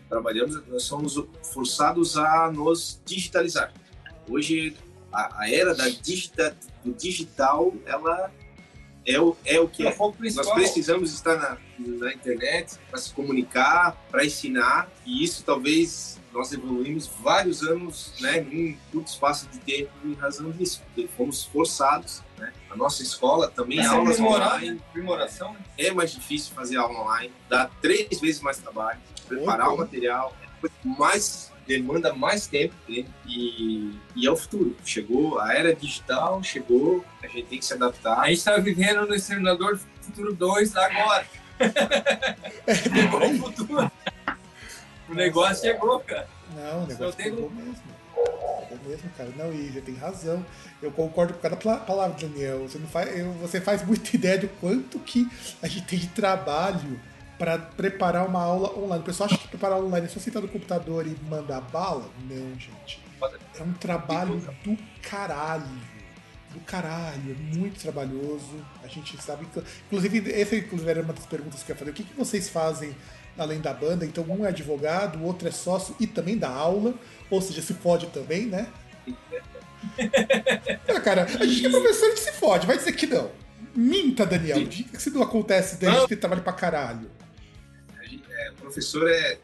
trabalhamos, 0.10 0.66
nós 0.68 0.84
somos 0.84 1.22
forçados 1.44 2.18
a 2.18 2.52
nos 2.52 3.02
digitalizar. 3.06 3.74
Hoje, 4.30 4.76
a, 5.12 5.44
a 5.44 5.52
era 5.52 5.76
da 5.76 5.88
digita, 5.90 6.56
do 6.84 6.94
digital, 6.94 7.74
ela 7.86 8.32
é 9.08 9.20
o, 9.20 9.36
é 9.46 9.60
o 9.60 9.70
que 9.70 9.88
É 9.88 9.90
é. 9.90 9.96
Nós 9.98 10.52
precisamos 10.52 11.14
estar 11.14 11.36
na, 11.38 11.58
na 11.80 12.14
internet 12.14 12.78
para 12.90 13.00
se 13.00 13.14
comunicar, 13.14 13.96
para 14.12 14.26
ensinar, 14.26 14.90
e 15.06 15.24
isso 15.24 15.44
talvez 15.46 16.20
nós 16.34 16.52
evoluímos 16.52 17.08
vários 17.24 17.64
anos 17.64 18.14
né, 18.20 18.40
em 18.40 18.72
um 18.74 18.78
curto 18.92 19.08
espaço 19.08 19.48
de 19.48 19.60
tempo 19.60 19.92
em 20.04 20.14
razão 20.14 20.52
disso, 20.52 20.84
porque 20.86 21.08
fomos 21.16 21.46
forçados. 21.46 22.22
Né? 22.38 22.52
A 22.70 22.76
nossa 22.76 23.02
escola 23.02 23.50
também 23.50 23.80
Essa 23.80 23.96
aulas 23.96 24.20
aprimorar, 24.20 24.56
online 24.56 24.72
né? 24.72 24.82
Né? 25.54 25.64
é 25.78 25.92
mais 25.92 26.12
difícil 26.12 26.54
fazer 26.54 26.76
aula 26.76 27.00
online, 27.00 27.34
dá 27.50 27.70
três 27.82 28.20
vezes 28.20 28.42
mais 28.42 28.58
trabalho, 28.58 29.00
preparar 29.26 29.68
Opa. 29.68 29.76
o 29.76 29.78
material, 29.80 30.36
é 30.64 30.70
mais 30.84 31.52
demanda 31.68 32.14
mais 32.14 32.48
tempo 32.48 32.74
né? 32.88 33.06
e, 33.28 33.92
e 34.16 34.26
é 34.26 34.32
o 34.32 34.36
futuro. 34.36 34.76
Chegou 34.86 35.40
a 35.40 35.54
era 35.54 35.76
digital, 35.76 36.42
chegou, 36.42 37.04
a 37.22 37.28
gente 37.28 37.44
tem 37.44 37.60
que 37.60 37.66
se 37.66 37.74
adaptar. 37.74 38.20
A 38.20 38.28
gente 38.28 38.38
está 38.38 38.58
vivendo 38.58 39.06
no 39.06 39.14
Exterminador 39.14 39.78
Futuro 40.02 40.34
2 40.34 40.76
agora. 40.76 41.26
Chegou 42.94 43.30
o 43.30 43.38
futuro. 43.54 43.92
O 45.10 45.14
negócio 45.14 45.66
chegou, 45.66 46.00
cara. 46.00 46.28
Não, 46.56 46.84
o 46.84 46.88
negócio 46.88 47.06
Só 47.06 47.12
tem 47.12 47.32
mesmo. 47.32 47.76
Pegou 48.70 48.90
mesmo, 48.90 49.10
cara. 49.18 49.30
Não, 49.38 49.54
e 49.54 49.70
você 49.70 49.82
tem 49.82 49.96
razão. 49.96 50.46
Eu 50.82 50.92
concordo 50.92 51.34
com 51.34 51.40
cada 51.40 51.56
palavra, 51.56 52.18
Daniel. 52.20 52.68
Você, 52.68 52.78
não 52.78 52.88
faz, 52.88 53.10
você 53.42 53.62
faz 53.62 53.86
muita 53.86 54.10
ideia 54.16 54.38
do 54.38 54.48
quanto 54.60 55.00
que 55.00 55.30
a 55.62 55.68
gente 55.68 55.86
tem 55.86 56.00
de 56.00 56.08
trabalho 56.08 57.00
para 57.38 57.58
preparar 57.58 58.28
uma 58.28 58.42
aula 58.42 58.78
online. 58.78 59.02
O 59.02 59.06
pessoal 59.06 59.30
acha 59.30 59.38
que 59.38 59.48
preparar 59.48 59.80
online 59.80 60.08
é 60.08 60.10
só 60.10 60.20
sentar 60.20 60.42
no 60.42 60.48
computador 60.48 61.06
e 61.06 61.16
mandar 61.30 61.62
bala? 61.62 62.10
Não, 62.30 62.60
gente. 62.60 63.00
É 63.60 63.64
um 63.64 63.74
trabalho 63.74 64.42
do 64.64 64.78
caralho. 65.02 65.98
Do 66.54 66.60
caralho, 66.62 67.32
é 67.32 67.56
muito 67.56 67.80
trabalhoso. 67.80 68.66
A 68.84 68.88
gente 68.88 69.22
sabe 69.22 69.46
que. 69.46 69.62
Inclusive, 69.88 70.32
essa 70.32 70.56
inclusive, 70.56 70.90
era 70.90 71.02
uma 71.02 71.14
das 71.14 71.26
perguntas 71.26 71.62
que 71.62 71.72
eu 71.72 71.76
ia 71.76 71.80
fazer. 71.80 71.92
O 71.92 71.94
que, 71.94 72.04
que 72.04 72.16
vocês 72.16 72.50
fazem 72.50 72.96
além 73.38 73.60
da 73.60 73.74
banda? 73.74 74.06
Então, 74.06 74.24
um 74.28 74.46
é 74.46 74.50
advogado, 74.50 75.20
o 75.20 75.24
outro 75.24 75.48
é 75.48 75.52
sócio 75.52 75.96
e 76.00 76.08
também 76.08 76.38
dá 76.38 76.50
aula. 76.50 76.94
Ou 77.30 77.42
seja, 77.42 77.62
se 77.62 77.74
fode 77.74 78.08
também, 78.08 78.46
né? 78.46 78.68
Ah, 80.88 81.00
cara, 81.00 81.24
a 81.24 81.46
gente 81.46 81.66
é 81.66 81.70
professor 81.70 82.14
que 82.14 82.20
se 82.20 82.32
fode, 82.34 82.66
vai 82.66 82.78
dizer 82.78 82.94
que 82.94 83.06
não. 83.06 83.30
Minta, 83.76 84.26
Daniel. 84.26 84.64
Diga 84.66 84.90
que 84.90 84.98
isso 84.98 85.12
não 85.12 85.22
acontece 85.22 85.78
gente 85.86 86.08
tem 86.08 86.18
trabalho 86.18 86.42
pra 86.42 86.54
caralho. 86.54 87.12
É, 88.38 88.52
professor 88.52 89.10
é 89.10 89.40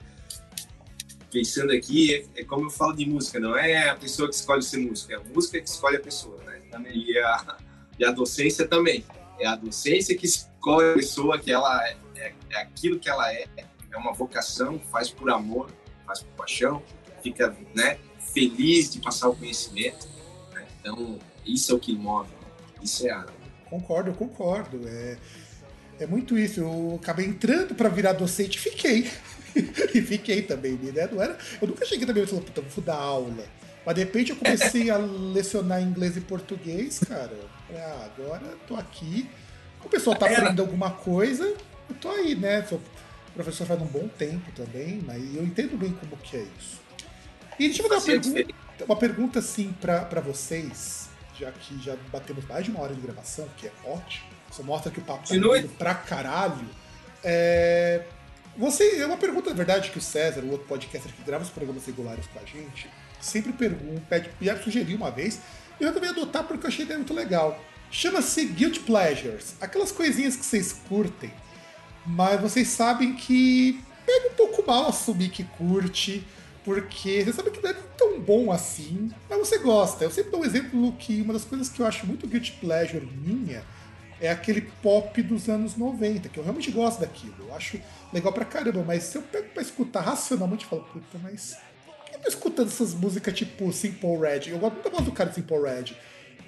pensando 1.32 1.72
aqui, 1.72 2.14
é, 2.14 2.42
é 2.42 2.44
como 2.44 2.68
eu 2.68 2.70
falo 2.70 2.94
de 2.94 3.06
música, 3.08 3.40
não 3.40 3.58
é 3.58 3.90
a 3.90 3.96
pessoa 3.96 4.30
que 4.30 4.36
escolhe 4.36 4.62
ser 4.62 4.78
música, 4.78 5.16
é 5.16 5.18
a 5.18 5.20
música 5.20 5.60
que 5.60 5.68
escolhe 5.68 5.98
a 5.98 6.00
pessoa, 6.00 6.40
né? 6.44 6.62
E 6.94 7.18
a, 7.18 7.58
e 7.98 8.06
a 8.06 8.12
docência 8.12 8.68
também. 8.68 9.04
É 9.40 9.48
a 9.48 9.56
docência 9.56 10.16
que 10.16 10.28
escolhe 10.28 10.92
a 10.92 10.94
pessoa 10.94 11.40
que 11.40 11.52
ela 11.52 11.86
é, 11.88 11.98
é, 12.18 12.34
é 12.52 12.58
aquilo 12.62 13.00
que 13.00 13.10
ela 13.10 13.34
é, 13.34 13.48
é 13.58 13.98
uma 13.98 14.14
vocação, 14.14 14.80
faz 14.92 15.10
por 15.10 15.30
amor, 15.32 15.72
faz 16.06 16.22
por 16.22 16.32
paixão, 16.34 16.84
fica 17.24 17.56
né, 17.76 17.98
feliz 18.34 18.92
de 18.92 19.00
passar 19.00 19.30
o 19.30 19.36
conhecimento. 19.36 20.08
né? 20.54 20.68
Então, 20.80 21.18
isso 21.46 21.72
é 21.72 21.76
o 21.76 21.80
que 21.80 21.96
move, 21.96 22.30
né? 22.30 22.48
isso 22.84 23.08
é 23.08 23.12
a 23.12 23.26
Concordo, 23.74 24.14
concordo. 24.14 24.88
É, 24.88 25.18
é 26.00 26.08
muito 26.08 26.38
isso. 26.38 26.60
Eu 26.60 27.00
acabei 27.02 27.26
entrando 27.26 27.76
pra 27.76 27.90
virar 27.90 28.14
docente 28.14 28.58
e 28.58 28.62
fiquei. 28.62 29.10
e 29.94 30.02
fiquei 30.02 30.42
também, 30.42 30.74
né? 30.74 31.08
Não 31.12 31.22
era, 31.22 31.38
eu 31.62 31.68
nunca 31.68 31.86
cheguei 31.86 32.06
também 32.06 32.24
e 32.24 32.28
falei, 32.28 32.44
puta, 32.44 32.62
vou 32.62 32.84
dar 32.84 32.96
aula. 32.96 33.46
Mas 33.86 33.96
de 33.96 34.02
repente 34.02 34.32
eu 34.32 34.38
comecei 34.38 34.90
a 34.90 34.98
lecionar 34.98 35.82
inglês 35.82 36.16
e 36.16 36.22
português, 36.22 37.00
cara. 37.00 37.38
Ah, 37.76 38.06
agora 38.06 38.56
tô 38.68 38.76
aqui. 38.76 39.30
O 39.84 39.90
pessoal 39.90 40.16
tá 40.16 40.26
aprendendo 40.26 40.62
alguma 40.62 40.92
coisa, 40.92 41.44
eu 41.90 41.96
tô 42.00 42.10
aí, 42.10 42.36
né? 42.36 42.64
Sou 42.64 42.80
professor 43.34 43.66
faz 43.66 43.82
um 43.82 43.86
bom 43.86 44.08
tempo 44.08 44.52
também, 44.52 45.02
mas 45.06 45.36
eu 45.36 45.44
entendo 45.44 45.78
bem 45.78 45.92
como 45.92 46.16
que 46.18 46.38
é 46.38 46.46
isso. 46.58 46.82
E 47.60 47.68
deixa 47.68 47.84
eu 47.84 47.90
fazer 47.90 48.16
uma 48.16 48.22
pergunta, 48.22 48.56
uma 48.86 48.96
pergunta 48.96 49.40
assim 49.40 49.74
para 49.74 50.22
vocês, 50.22 51.10
já 51.38 51.52
que 51.52 51.82
já 51.82 51.96
batemos 52.12 52.46
mais 52.46 52.66
de 52.66 52.72
uma 52.72 52.82
hora 52.82 52.94
de 52.94 53.02
gravação, 53.02 53.48
que 53.58 53.68
é 53.68 53.72
ótimo. 53.86 54.33
Isso 54.54 54.64
mostra 54.64 54.92
que 54.92 55.00
o 55.00 55.02
papo 55.02 55.28
tá 55.28 55.36
indo 55.36 55.70
pra 55.80 55.96
caralho. 55.96 56.70
É, 57.24 58.04
você, 58.56 59.02
é 59.02 59.06
uma 59.06 59.18
pergunta, 59.18 59.50
na 59.50 59.56
verdade, 59.56 59.90
que 59.90 59.98
o 59.98 60.02
César, 60.02 60.42
o 60.42 60.52
outro 60.52 60.68
podcaster 60.68 61.12
que 61.12 61.24
grava 61.24 61.44
os 61.44 61.50
programas 61.50 61.84
regulares 61.88 62.28
com 62.28 62.38
a 62.38 62.46
gente, 62.46 62.88
sempre 63.20 63.52
pergunta, 63.52 64.02
pede, 64.08 64.30
já 64.40 64.56
sugeriu 64.62 64.96
uma 64.96 65.10
vez, 65.10 65.40
e 65.80 65.84
eu 65.84 65.92
também 65.92 66.12
adotar 66.12 66.44
porque 66.44 66.68
eu 66.68 66.68
achei 66.68 66.86
ideia 66.86 67.00
muito 67.00 67.16
legal. 67.16 67.60
Chama-se 67.90 68.46
Guilt 68.46 68.82
Pleasures, 68.82 69.56
aquelas 69.60 69.92
coisinhas 69.92 70.36
que 70.36 70.46
vocês 70.46 70.72
curtem, 70.88 71.34
mas 72.06 72.40
vocês 72.40 72.68
sabem 72.68 73.16
que 73.16 73.82
pega 74.06 74.34
um 74.34 74.36
pouco 74.36 74.64
mal 74.68 74.90
assumir 74.90 75.30
que 75.30 75.44
curte, 75.46 76.24
porque 76.64 77.24
você 77.24 77.34
sabe 77.34 77.50
que 77.50 77.62
não 77.62 77.72
é 77.72 77.76
tão 77.98 78.20
bom 78.20 78.52
assim, 78.52 79.12
mas 79.28 79.40
você 79.40 79.58
gosta. 79.58 80.04
Eu 80.04 80.12
sempre 80.12 80.30
dou 80.30 80.42
um 80.42 80.46
exemplo 80.46 80.92
que 81.00 81.24
uma 81.24 81.34
das 81.34 81.44
coisas 81.44 81.70
que 81.70 81.80
eu 81.80 81.88
acho 81.88 82.06
muito 82.06 82.28
Guilt 82.28 82.52
Pleasure 82.60 83.04
minha 83.04 83.64
é 84.24 84.30
aquele 84.30 84.62
pop 84.62 85.22
dos 85.22 85.50
anos 85.50 85.76
90, 85.76 86.30
que 86.30 86.40
eu 86.40 86.44
realmente 86.44 86.72
gosto 86.72 87.02
daquilo. 87.02 87.36
Eu 87.40 87.54
acho 87.54 87.78
legal 88.14 88.32
pra 88.32 88.46
caramba, 88.46 88.82
mas 88.82 89.04
se 89.04 89.18
eu 89.18 89.22
pego 89.22 89.50
pra 89.50 89.62
escutar 89.62 90.00
racionalmente, 90.00 90.64
eu 90.64 90.70
falo, 90.70 90.84
puta, 90.84 91.18
mas 91.22 91.58
por 91.86 92.06
que 92.06 92.16
eu 92.16 92.20
tô 92.22 92.30
escutando 92.30 92.68
essas 92.68 92.94
músicas 92.94 93.34
tipo 93.34 93.72
Simple 93.74 94.18
Red? 94.18 94.50
Eu 94.50 94.60
gosto 94.60 94.76
muito 94.76 94.90
voz 94.90 95.04
do 95.04 95.12
cara 95.12 95.30
de 95.30 95.36
Simple 95.36 95.60
Red, 95.60 95.98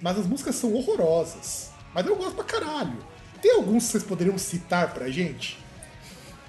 mas 0.02 0.18
as 0.18 0.26
músicas 0.26 0.56
são 0.56 0.74
horrorosas. 0.74 1.70
Mas 1.94 2.06
eu 2.06 2.16
gosto 2.16 2.36
pra 2.36 2.46
caralho. 2.46 2.98
Tem 3.42 3.52
alguns 3.52 3.86
que 3.86 3.92
vocês 3.92 4.04
poderiam 4.04 4.38
citar 4.38 4.94
pra 4.94 5.10
gente? 5.10 5.60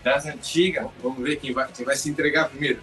Das 0.05 0.27
antigas, 0.27 0.87
vamos 1.03 1.21
ver 1.21 1.41
quem 1.41 1.53
vai, 1.53 1.67
quem 1.73 1.85
vai 1.85 1.97
se 1.97 2.09
entregar 2.09 2.51
primeiro. 2.51 2.81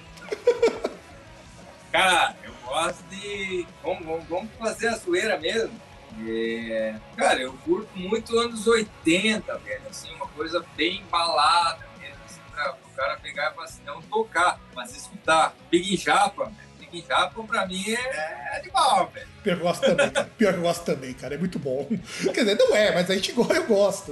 cara, 1.93 2.35
eu 2.43 2.53
gosto 2.65 3.01
de. 3.09 3.65
Vamos, 3.81 4.05
vamos, 4.05 4.25
vamos 4.27 4.49
fazer 4.59 4.89
a 4.89 4.97
zoeira 4.97 5.39
mesmo. 5.39 5.79
É... 6.28 6.95
Cara, 7.18 7.41
eu 7.41 7.53
curto 7.66 7.89
muito 7.97 8.38
anos 8.38 8.68
80, 8.68 9.57
velho. 9.59 9.82
Assim, 9.89 10.14
uma 10.16 10.28
coisa 10.28 10.66
bem 10.76 11.03
balada 11.09 11.86
mesmo, 11.99 12.18
assim, 12.26 12.41
pra 12.51 12.74
o 12.74 12.95
cara 12.95 13.18
pegar 13.18 13.51
e 13.51 13.55
falar 13.55 13.66
assim, 13.66 13.84
não 13.84 14.01
tocar, 14.01 14.59
mas 14.76 14.95
escutar. 14.95 15.55
Big 15.70 15.97
Japa, 15.97 16.51
Big 16.80 17.05
Japa 17.07 17.43
pra 17.43 17.66
mim 17.66 17.84
é 17.91 18.57
animal, 18.57 19.07
velho. 19.07 19.28
Pior 19.43 19.55
que 19.55 19.61
eu 19.61 19.66
gosto 19.66 19.82
também, 19.82 20.09
cara. 20.11 20.30
Pior 20.38 20.53
que 20.53 20.59
eu 20.59 20.64
gosto 20.64 20.86
também, 20.86 21.14
cara. 21.14 21.36
É 21.36 21.38
muito 21.38 21.59
bom. 21.59 21.88
Quer 22.34 22.43
dizer, 22.43 22.55
não 22.55 22.76
é, 22.76 22.93
mas 22.93 23.09
a 23.09 23.16
gente 23.16 23.32
gosta, 23.32 23.55
eu 23.55 23.66
gosto. 23.68 24.11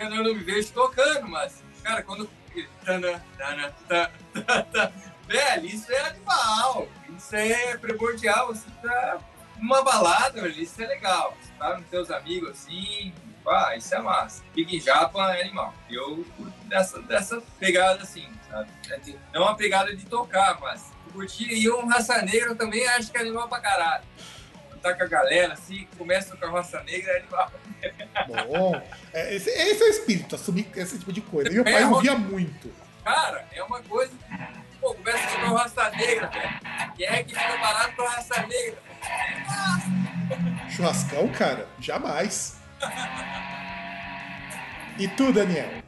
Eu 0.00 0.10
não 0.10 0.24
me 0.24 0.42
vejo 0.42 0.72
tocando, 0.72 1.28
mas, 1.28 1.62
cara, 1.82 2.02
quando. 2.02 2.28
Velho, 5.28 5.66
isso 5.66 5.92
é 5.92 6.00
animal. 6.00 6.88
Isso 7.16 7.36
é 7.36 7.76
primordial. 7.76 8.48
Você 8.48 8.66
tá 8.82 9.20
uma 9.62 9.82
balada, 9.82 10.46
isso 10.48 10.82
é 10.82 10.86
legal. 10.86 11.36
Você 11.40 11.52
tá 11.58 11.76
com 11.76 11.84
seus 11.88 12.10
amigos 12.10 12.50
assim, 12.50 13.14
ah, 13.46 13.76
isso 13.76 13.94
é 13.94 14.00
massa. 14.00 14.42
Big 14.54 14.80
Japa 14.80 15.36
é 15.36 15.42
animal. 15.42 15.72
Eu 15.88 16.24
curto 16.36 16.52
dessa, 16.64 17.00
dessa 17.02 17.40
pegada 17.58 18.02
assim, 18.02 18.28
sabe? 18.50 18.68
Não 19.32 19.42
uma 19.42 19.56
pegada 19.56 19.94
de 19.94 20.04
tocar, 20.04 20.58
mas 20.60 20.92
curtir 21.12 21.52
e 21.52 21.70
um 21.70 21.86
Raça 21.86 22.22
Negra 22.22 22.54
também 22.54 22.86
acho 22.88 23.10
que 23.10 23.18
é 23.18 23.20
animal 23.20 23.48
pra 23.48 23.60
caralho. 23.60 24.04
Tá 24.82 24.94
com 24.94 25.04
a 25.04 25.06
galera 25.06 25.52
assim, 25.52 25.86
começa 25.96 26.36
com 26.36 26.44
a 26.44 26.50
Raça 26.50 26.82
Negra, 26.82 27.12
é 27.12 27.18
animal. 27.20 27.52
Bom, 28.48 28.82
é, 29.12 29.34
esse, 29.34 29.48
esse, 29.48 29.82
é 29.82 29.86
o 29.86 29.88
espírito, 29.88 30.34
assumir 30.34 30.68
esse 30.74 30.98
tipo 30.98 31.12
de 31.12 31.20
coisa. 31.20 31.50
Meu 31.50 31.62
pai 31.62 31.82
é 31.82 31.86
ouvia 31.86 32.16
muito. 32.16 32.72
Cara, 33.04 33.46
é 33.52 33.62
uma 33.62 33.80
coisa. 33.82 34.12
Pô, 34.80 34.94
começa 34.94 35.38
com 35.38 35.54
a 35.54 35.62
Raça 35.62 35.90
Negra, 35.90 36.26
velho. 36.26 36.60
Quem 36.96 37.06
é 37.06 37.22
que 37.22 37.34
fica 37.34 37.58
parado 37.58 37.92
com 37.94 38.02
a 38.02 38.10
Raça 38.10 38.42
Negra? 38.46 38.91
Churrascão, 40.70 41.28
cara? 41.28 41.68
Jamais. 41.78 42.60
E 44.98 45.08
tu, 45.08 45.32
Daniel? 45.32 45.82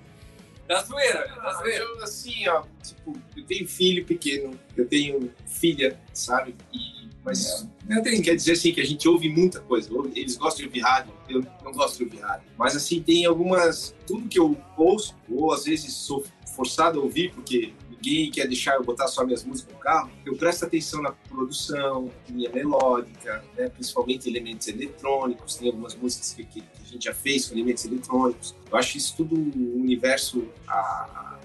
Da 0.66 0.82
zoeira, 0.82 1.26
da 1.42 1.52
zoeira. 1.52 1.84
Eu, 1.84 2.02
assim, 2.02 2.48
ó, 2.48 2.62
tipo, 2.82 3.16
eu 3.36 3.44
tenho 3.44 3.68
filho 3.68 4.04
pequeno, 4.04 4.58
eu 4.76 4.86
tenho 4.86 5.30
filha, 5.46 6.00
sabe? 6.12 6.54
E, 6.72 7.08
mas 7.22 7.68
é. 7.88 8.00
tenho, 8.00 8.22
quer 8.22 8.34
dizer 8.34 8.52
assim 8.52 8.72
que 8.72 8.80
a 8.80 8.84
gente 8.84 9.06
ouve 9.08 9.28
muita 9.28 9.60
coisa. 9.60 9.90
Eles 10.14 10.36
gostam 10.36 10.60
de 10.60 10.66
ouvir 10.66 10.80
rádio, 10.80 11.12
eu 11.28 11.44
não 11.62 11.72
gosto 11.72 11.98
de 11.98 12.04
ouvir 12.04 12.20
rádio. 12.20 12.46
Mas 12.56 12.74
assim, 12.76 13.02
tem 13.02 13.26
algumas. 13.26 13.94
Tudo 14.06 14.28
que 14.28 14.38
eu 14.38 14.56
ouço, 14.76 15.14
ou 15.30 15.52
às 15.52 15.64
vezes 15.64 15.92
sou 15.92 16.24
forçado 16.54 17.00
a 17.00 17.02
ouvir, 17.02 17.32
porque 17.32 17.74
ninguém 18.04 18.30
quer 18.30 18.46
deixar 18.46 18.74
eu 18.74 18.84
botar 18.84 19.08
só 19.08 19.24
minhas 19.24 19.44
músicas 19.44 19.72
no 19.72 19.80
carro, 19.80 20.10
eu 20.24 20.36
presto 20.36 20.64
atenção 20.64 21.00
na 21.00 21.12
produção, 21.12 22.10
linha 22.28 22.50
melódica, 22.50 23.42
né? 23.56 23.68
principalmente 23.70 24.28
elementos 24.28 24.68
eletrônicos. 24.68 25.56
Tem 25.56 25.68
algumas 25.68 25.94
músicas 25.94 26.34
que, 26.34 26.44
que, 26.44 26.62
a 26.82 26.86
gente 26.86 27.04
já 27.04 27.14
fez 27.14 27.46
com 27.46 27.54
elementos 27.54 27.84
eletrônicos. 27.84 28.54
Eu 28.70 28.76
acho 28.76 28.98
isso 28.98 29.16
tudo 29.16 29.34
um 29.36 29.80
universo. 29.80 30.46
A, 30.66 30.74
a, 30.74 31.38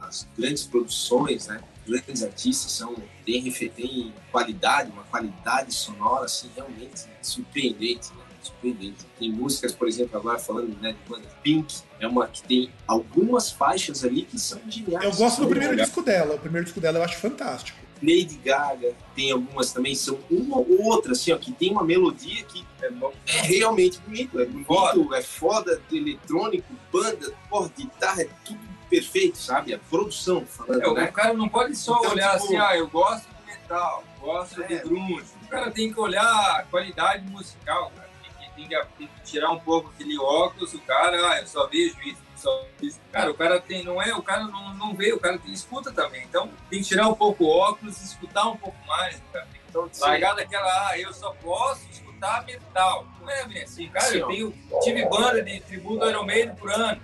as 0.00 0.28
grandes 0.38 0.62
produções, 0.64 1.48
né? 1.48 1.60
grandes 1.84 2.22
artistas 2.22 2.72
são 2.72 2.94
têm 3.24 4.12
qualidade, 4.30 4.90
uma 4.90 5.02
qualidade 5.04 5.74
sonora 5.74 6.26
assim 6.26 6.48
realmente 6.54 7.04
surpreendente. 7.22 8.12
Né? 8.14 8.25
Surpreendente. 8.46 9.06
Tem 9.18 9.30
músicas, 9.30 9.72
por 9.72 9.88
exemplo, 9.88 10.18
agora 10.18 10.38
falando 10.38 10.76
né, 10.80 10.92
de 10.92 11.10
banda 11.10 11.28
Pink, 11.42 11.82
é 12.00 12.06
uma 12.06 12.26
que 12.26 12.42
tem 12.42 12.70
algumas 12.86 13.50
faixas 13.50 14.04
ali 14.04 14.22
que 14.22 14.38
são 14.38 14.60
geniais. 14.68 15.04
Eu 15.04 15.12
gosto 15.12 15.42
do 15.42 15.48
primeiro 15.48 15.76
disco 15.76 16.02
dela, 16.02 16.34
o 16.34 16.38
primeiro 16.38 16.64
disco 16.64 16.80
dela 16.80 16.98
eu 16.98 17.04
acho 17.04 17.18
fantástico. 17.18 17.86
Lady 18.02 18.38
Gaga, 18.44 18.94
tem 19.14 19.30
algumas 19.30 19.72
também, 19.72 19.94
são 19.94 20.18
uma 20.30 20.58
ou 20.58 20.84
outra, 20.84 21.12
assim, 21.12 21.32
ó, 21.32 21.38
que 21.38 21.52
tem 21.52 21.70
uma 21.70 21.82
melodia 21.82 22.42
que 22.44 22.64
é, 22.82 22.90
é 23.26 23.42
realmente 23.42 23.98
bonito, 24.00 24.38
é 24.40 24.44
bonito, 24.44 24.66
foda. 24.66 25.16
é 25.16 25.22
foda, 25.22 25.82
eletrônico, 25.90 26.66
banda, 26.92 27.32
porra, 27.48 27.70
guitarra, 27.76 28.22
é 28.22 28.28
tudo 28.44 28.60
perfeito, 28.90 29.38
sabe? 29.38 29.72
A 29.72 29.78
produção 29.78 30.44
falando, 30.46 30.82
é, 30.82 30.94
né? 30.94 31.04
O 31.08 31.12
cara 31.12 31.32
não 31.32 31.48
pode 31.48 31.74
só 31.74 31.98
então, 31.98 32.12
olhar 32.12 32.32
tipo, 32.32 32.44
assim, 32.44 32.56
ah, 32.56 32.76
eu 32.76 32.88
gosto 32.88 33.26
de 33.28 33.52
metal, 33.52 34.04
gosto 34.20 34.62
é. 34.62 34.66
de 34.66 34.78
grunge. 34.80 35.24
O 35.42 35.48
cara 35.48 35.70
tem 35.70 35.92
que 35.92 35.98
olhar 35.98 36.56
a 36.56 36.62
qualidade 36.64 37.28
musical, 37.30 37.90
cara 37.96 38.05
tem 38.56 38.68
que, 38.68 38.86
tem 38.98 39.06
que 39.06 39.22
tirar 39.22 39.50
um 39.50 39.60
pouco 39.60 39.90
aquele 39.94 40.18
óculos, 40.18 40.74
o 40.74 40.80
cara, 40.80 41.16
ah, 41.30 41.40
eu 41.40 41.46
só 41.46 41.66
vejo 41.66 41.96
isso, 42.02 42.22
só 42.36 42.66
isso. 42.80 42.98
Cara, 43.12 43.30
o 43.30 43.34
cara 43.34 43.60
tem, 43.60 43.84
não 43.84 44.00
é, 44.00 44.14
o 44.14 44.22
cara 44.22 44.44
não, 44.44 44.74
não 44.74 44.94
vê, 44.94 45.12
o 45.12 45.20
cara 45.20 45.38
tem, 45.38 45.52
escuta 45.52 45.92
também. 45.92 46.24
Então 46.24 46.50
tem 46.70 46.80
que 46.80 46.88
tirar 46.88 47.08
um 47.08 47.14
pouco 47.14 47.44
o 47.44 47.48
óculos, 47.48 48.00
escutar 48.02 48.48
um 48.48 48.56
pouco 48.56 48.76
mais, 48.86 49.20
cara. 49.32 49.46
Então, 49.68 49.90
largar 50.00 50.34
daquela, 50.34 50.88
ah, 50.88 50.98
eu 50.98 51.12
só 51.12 51.32
posso 51.42 51.86
escutar 51.90 52.44
metal. 52.46 53.06
Não 53.20 53.30
é 53.30 53.46
bem 53.46 53.62
assim, 53.62 53.88
cara, 53.88 54.06
sim, 54.06 54.18
eu 54.18 54.26
tenho, 54.28 54.54
tive 54.82 55.04
banda 55.06 55.42
de 55.42 55.60
tributo 55.60 56.08
Iron 56.08 56.24
Maiden 56.24 56.54
por 56.56 56.72
anos. 56.72 57.02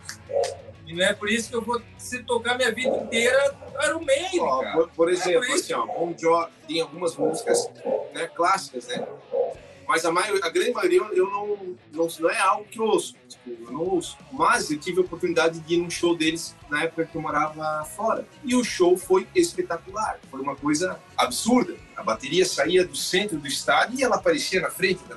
E 0.86 0.94
não 0.94 1.04
é 1.04 1.12
por 1.12 1.28
isso 1.28 1.48
que 1.48 1.56
eu 1.56 1.62
vou 1.62 1.80
se 1.96 2.22
tocar 2.22 2.56
minha 2.56 2.72
vida 2.72 2.96
inteira 2.96 3.54
Iron 3.84 4.00
Maiden, 4.00 4.40
cara. 4.40 4.72
Por, 4.72 4.88
por 4.90 5.10
exemplo, 5.10 5.44
é 5.44 5.52
assim, 5.52 5.72
ó, 5.74 5.86
Bon 5.86 6.14
Jovi 6.18 6.50
tem 6.66 6.80
algumas 6.80 7.16
músicas 7.16 7.70
né, 8.14 8.26
clássicas, 8.34 8.86
né? 8.88 9.06
Mas 9.86 10.04
a, 10.04 10.10
a 10.10 10.50
grande 10.50 10.72
maioria 10.72 11.00
eu 11.12 11.30
não, 11.30 11.76
não, 11.92 12.08
não 12.20 12.30
é 12.30 12.38
algo 12.38 12.64
que 12.64 12.78
eu 12.78 12.84
ouço. 12.84 13.14
Tipo, 13.28 13.50
eu 13.50 13.72
não 13.72 13.82
ouço. 13.82 14.16
Mas 14.32 14.70
eu 14.70 14.78
tive 14.78 14.98
a 14.98 15.02
oportunidade 15.02 15.60
de 15.60 15.74
ir 15.74 15.78
num 15.78 15.90
show 15.90 16.16
deles 16.16 16.54
na 16.68 16.84
época 16.84 17.04
que 17.06 17.16
eu 17.16 17.22
morava 17.22 17.84
fora. 17.84 18.26
E 18.44 18.54
o 18.54 18.64
show 18.64 18.96
foi 18.96 19.26
espetacular. 19.34 20.18
Foi 20.30 20.40
uma 20.40 20.56
coisa 20.56 21.00
absurda. 21.16 21.76
A 21.96 22.02
bateria 22.02 22.44
saía 22.44 22.84
do 22.84 22.96
centro 22.96 23.38
do 23.38 23.46
estádio 23.46 23.98
e 23.98 24.02
ela 24.02 24.16
aparecia 24.16 24.60
na 24.60 24.70
frente 24.70 25.02
da, 25.04 25.16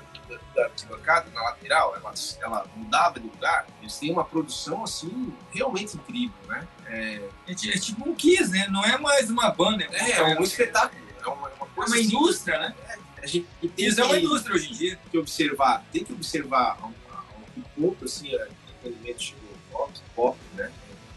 da 0.55 0.65
arquibancada, 0.65 1.29
na 1.33 1.41
lateral. 1.41 1.95
Ela, 1.95 2.13
ela 2.41 2.65
mudava 2.75 3.19
de 3.19 3.27
lugar. 3.27 3.67
Eles 3.81 3.97
têm 3.97 4.11
uma 4.11 4.25
produção, 4.25 4.83
assim, 4.83 5.33
realmente 5.51 5.95
incrível, 5.95 6.35
né? 6.47 6.67
É, 6.87 7.21
é, 7.47 7.51
é 7.51 7.79
tipo 7.79 8.07
um 8.07 8.15
Kiss, 8.15 8.51
né? 8.51 8.67
Não 8.69 8.83
é 8.83 8.97
mais 8.97 9.29
uma 9.29 9.49
banda. 9.51 9.85
É, 9.91 10.11
é, 10.11 10.33
é 10.33 10.39
um 10.39 10.43
espetáculo. 10.43 11.03
É 11.23 11.27
uma, 11.27 11.47
uma 11.49 11.67
coisa 11.67 11.95
é 11.95 11.99
uma 11.99 12.05
indústria, 12.05 12.59
assim, 12.59 12.67
né? 12.67 13.04
É, 13.25 13.27
a 13.27 13.27
gente 13.27 13.47
tem 13.59 13.87
Isso 13.87 13.95
que, 13.95 14.01
é 14.01 14.05
uma 14.05 14.17
indústria 14.17 14.55
hoje 14.55 14.71
em 14.71 14.73
dia. 14.73 14.95
Tem 14.95 15.11
que 15.11 15.17
observar, 15.17 15.85
tem 15.91 16.03
que 16.03 16.13
observar 16.13 16.77
a 16.79 16.85
um, 16.85 16.93
um 17.57 17.61
ponto 17.75 18.05
assim, 18.05 18.33
a 18.35 18.47
entretenimento 18.47 19.23
chegou 19.23 19.41
pop, 19.71 19.91
pop, 20.15 20.37
né? 20.53 20.71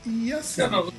E 0.06 0.32
assim, 0.32 0.62
não, 0.62 0.86
não, 0.86 0.92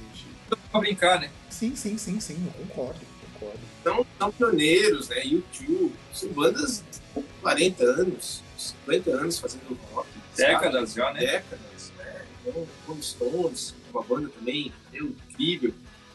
pra 0.71 0.79
brincar, 0.79 1.19
né? 1.19 1.31
Sim, 1.49 1.75
sim, 1.75 1.97
sim, 1.97 2.19
sim, 2.19 2.45
eu 2.45 2.65
concordo, 2.67 2.99
concordo. 3.33 3.59
São, 3.83 4.05
são 4.19 4.31
pioneiros, 4.31 5.09
né? 5.09 5.25
YouTube, 5.25 5.93
são 6.13 6.29
bandas 6.29 6.83
de 6.91 7.23
40 7.41 7.83
anos, 7.83 8.43
50 8.57 9.09
anos 9.09 9.39
fazendo 9.39 9.79
rock. 9.91 10.07
Décadas 10.35 10.91
sabe? 10.91 11.01
já, 11.01 11.13
né? 11.13 11.19
Décadas, 11.19 11.91
né? 11.97 12.25
Então, 12.45 12.67
Rolling 12.87 13.01
Stones, 13.01 13.75
uma 13.91 14.03
banda 14.03 14.29
também, 14.29 14.71
incrível. 14.93 15.73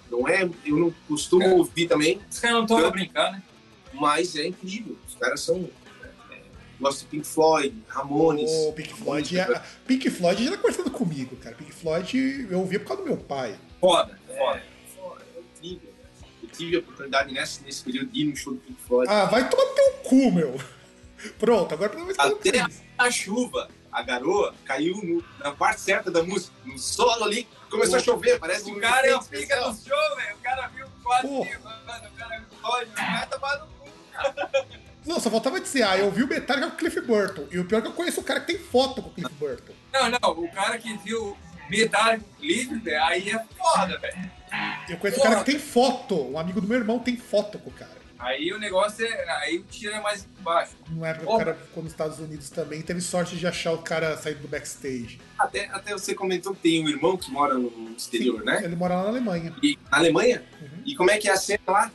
Não 0.08 0.28
é, 0.28 0.48
eu 0.64 0.78
não 0.78 0.94
costumo 1.08 1.42
é. 1.42 1.52
ouvir 1.52 1.88
também. 1.88 2.20
Os 2.30 2.38
caras 2.38 2.56
não 2.56 2.62
estão 2.62 2.78
pra 2.78 2.90
brincar, 2.90 3.32
né? 3.32 3.42
Mas 3.94 4.36
é 4.36 4.46
incrível. 4.46 4.96
Os 5.06 5.14
caras 5.14 5.40
são. 5.40 5.68
É, 6.30 6.40
gosto 6.80 7.00
de 7.00 7.06
Pink 7.06 7.26
Floyd, 7.26 7.74
Ramones. 7.88 8.50
Oh, 8.50 8.72
Pink 8.72 8.94
Floyd, 8.94 9.38
é, 9.38 9.62
Pink 9.86 10.10
Floyd 10.10 10.44
já 10.44 10.50
tá 10.52 10.56
conversando 10.56 10.90
comigo, 10.90 11.36
cara. 11.36 11.54
Pink 11.54 11.72
Floyd 11.72 12.48
eu 12.50 12.60
ouvia 12.60 12.80
por 12.80 12.88
causa 12.88 13.02
do 13.02 13.08
meu 13.08 13.16
pai. 13.16 13.58
Foda, 13.80 14.18
é, 14.28 14.60
foda. 14.94 15.22
É 15.36 15.40
incrível. 15.40 15.94
Eu 16.42 16.48
tive 16.48 16.76
a 16.76 16.78
oportunidade 16.80 17.32
nesse, 17.32 17.62
nesse 17.62 17.82
período 17.82 18.10
de 18.10 18.20
ir 18.20 18.24
no 18.24 18.36
show 18.36 18.54
do 18.54 18.60
Pink 18.60 18.80
Floyd. 18.82 19.10
Ah, 19.10 19.26
vai 19.26 19.48
tomar 19.48 19.64
teu 19.74 19.92
cu, 20.04 20.30
meu. 20.30 20.60
Pronto, 21.38 21.72
agora 21.72 21.90
pelo 21.90 22.02
menos 22.02 22.18
Até 22.18 22.60
a, 22.60 22.68
a 22.98 23.10
chuva, 23.10 23.68
a 23.90 24.02
garoa, 24.02 24.54
caiu 24.64 24.96
no, 24.96 25.24
na 25.38 25.52
parte 25.52 25.80
certa 25.80 26.10
da 26.10 26.22
música, 26.22 26.52
no 26.64 26.78
solo 26.78 27.24
ali, 27.24 27.48
começou 27.70 27.94
o, 27.94 27.98
a 27.98 28.04
chover, 28.04 28.38
parece 28.38 28.70
O 28.70 28.80
cara 28.80 29.06
é 29.06 29.16
o 29.16 29.24
pica 29.24 29.56
do 29.56 29.76
show, 29.76 30.16
velho. 30.16 30.36
O 30.36 30.42
cara 30.42 30.66
viu 30.68 30.86
quase 31.02 31.28
mano, 31.28 32.08
o 32.08 32.18
cara 32.18 32.38
viu 32.38 32.46
o 32.48 32.62
tá 32.62 32.86
cu, 32.86 33.02
Não, 35.14 35.20
só 35.20 35.30
faltava 35.30 35.60
dizer, 35.60 35.84
ah, 35.84 35.96
eu 35.96 36.10
vi 36.10 36.24
o 36.24 36.26
Metallica 36.26 36.66
com 36.66 36.74
o 36.74 36.76
Cliff 36.76 37.00
Burton. 37.02 37.46
E 37.52 37.58
o 37.60 37.64
pior 37.64 37.78
é 37.78 37.82
que 37.82 37.86
eu 37.86 37.92
conheço 37.92 38.20
o 38.20 38.24
cara 38.24 38.40
que 38.40 38.48
tem 38.48 38.58
foto 38.58 39.00
com 39.00 39.10
o 39.10 39.12
Cliff 39.12 39.32
Burton. 39.34 39.72
Não, 39.92 40.10
não, 40.10 40.44
o 40.44 40.50
cara 40.50 40.76
que 40.76 40.92
viu 40.98 41.36
Metallica 41.70 42.24
com 42.24 42.30
o 42.32 42.40
Cliff, 42.40 42.90
aí 42.96 43.30
é 43.30 43.44
foda, 43.56 43.96
velho. 43.98 44.30
Eu 44.88 44.96
conheço 44.96 45.20
o 45.20 45.22
cara 45.22 45.36
que 45.36 45.44
tem 45.44 45.58
foto. 45.60 46.32
Um 46.32 46.36
amigo 46.36 46.60
do 46.60 46.66
meu 46.66 46.78
irmão 46.78 46.98
tem 46.98 47.16
foto 47.16 47.60
com 47.60 47.70
o 47.70 47.72
cara. 47.72 47.94
Aí 48.18 48.52
o 48.52 48.58
negócio 48.58 49.06
é. 49.06 49.30
Aí 49.42 49.58
o 49.58 49.62
tiro 49.62 49.94
é 49.94 50.00
mais 50.00 50.26
baixo. 50.40 50.72
Não 50.90 51.06
é 51.06 51.14
porque 51.14 51.32
o 51.32 51.38
cara 51.38 51.54
ficou 51.54 51.84
nos 51.84 51.92
Estados 51.92 52.18
Unidos 52.18 52.50
também 52.50 52.82
teve 52.82 53.00
sorte 53.00 53.36
de 53.36 53.46
achar 53.46 53.70
o 53.70 53.78
cara 53.78 54.16
saindo 54.16 54.40
do 54.40 54.48
backstage. 54.48 55.20
Até, 55.38 55.66
até 55.66 55.92
você 55.92 56.12
comentou 56.12 56.54
que 56.54 56.62
tem 56.62 56.84
um 56.84 56.88
irmão 56.88 57.16
que 57.16 57.30
mora 57.30 57.54
no 57.54 57.94
exterior, 57.96 58.40
Sim, 58.40 58.46
né? 58.46 58.62
Ele 58.64 58.74
mora 58.74 58.96
lá 58.96 59.02
na 59.04 59.08
Alemanha. 59.10 59.54
E, 59.62 59.78
na 59.92 59.98
Alemanha? 59.98 60.44
Uhum. 60.60 60.68
E 60.84 60.96
como 60.96 61.10
é 61.10 61.18
que 61.18 61.28
é 61.28 61.32
a 61.32 61.36
cena 61.36 61.60
lá? 61.68 61.92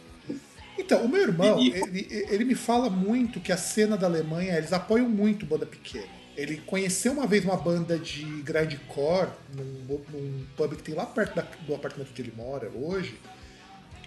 Então, 0.89 1.05
o 1.05 1.09
meu 1.09 1.21
irmão, 1.21 1.59
e, 1.59 1.71
ele, 1.71 2.07
ele 2.09 2.45
me 2.45 2.55
fala 2.55 2.89
muito 2.89 3.39
que 3.39 3.51
a 3.51 3.57
cena 3.57 3.95
da 3.95 4.07
Alemanha, 4.07 4.57
eles 4.57 4.73
apoiam 4.73 5.07
muito 5.07 5.45
banda 5.45 5.65
pequena. 5.65 6.07
Ele 6.35 6.57
conheceu 6.65 7.11
uma 7.11 7.27
vez 7.27 7.43
uma 7.43 7.57
banda 7.57 7.97
de 7.97 8.23
grindcore 8.41 9.29
num, 9.53 9.99
num 10.11 10.45
pub 10.55 10.75
que 10.75 10.83
tem 10.83 10.95
lá 10.95 11.05
perto 11.05 11.35
da, 11.35 11.45
do 11.67 11.75
apartamento 11.75 12.13
que 12.13 12.21
ele 12.21 12.33
mora 12.35 12.71
hoje 12.73 13.19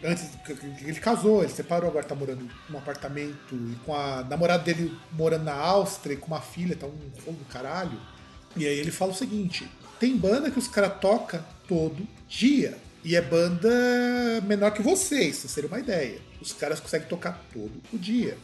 antes 0.04 0.30
ele 0.82 0.98
casou, 1.00 1.42
ele 1.42 1.52
separou, 1.52 1.88
agora 1.88 2.04
tá 2.04 2.14
morando 2.14 2.48
num 2.68 2.78
apartamento 2.78 3.54
e 3.54 3.76
com 3.84 3.94
a 3.94 4.24
namorada 4.24 4.64
dele 4.64 4.92
morando 5.12 5.44
na 5.44 5.54
Áustria 5.54 6.14
e 6.14 6.16
com 6.16 6.26
uma 6.26 6.40
filha, 6.40 6.76
tá 6.76 6.86
um 6.86 7.20
fogo 7.20 7.38
do 7.38 7.44
caralho. 7.44 7.98
E 8.56 8.66
aí 8.66 8.78
ele 8.78 8.90
fala 8.90 9.12
o 9.12 9.14
seguinte: 9.14 9.68
tem 10.00 10.16
banda 10.16 10.50
que 10.50 10.58
os 10.58 10.68
caras 10.68 10.98
tocam 11.00 11.42
todo 11.68 12.06
dia. 12.28 12.76
E 13.04 13.16
é 13.16 13.20
banda 13.20 13.68
menor 14.44 14.70
que 14.70 14.82
vocês, 14.82 15.40
pra 15.40 15.48
ser 15.48 15.64
uma 15.64 15.78
ideia. 15.78 16.20
Os 16.40 16.52
caras 16.52 16.78
conseguem 16.78 17.08
tocar 17.08 17.44
todo 17.52 17.72
o 17.92 17.98
dia. 17.98 18.38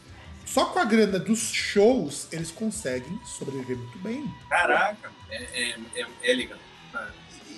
Só 0.45 0.65
com 0.65 0.79
a 0.79 0.85
grana 0.85 1.19
dos 1.19 1.51
shows, 1.51 2.27
eles 2.31 2.51
conseguem 2.51 3.19
sobreviver 3.23 3.77
muito 3.77 3.99
bem. 3.99 4.25
Caraca, 4.49 5.11
é, 5.29 5.43
é, 5.43 5.75
é, 5.95 6.07
é 6.23 6.33
legal. 6.33 6.57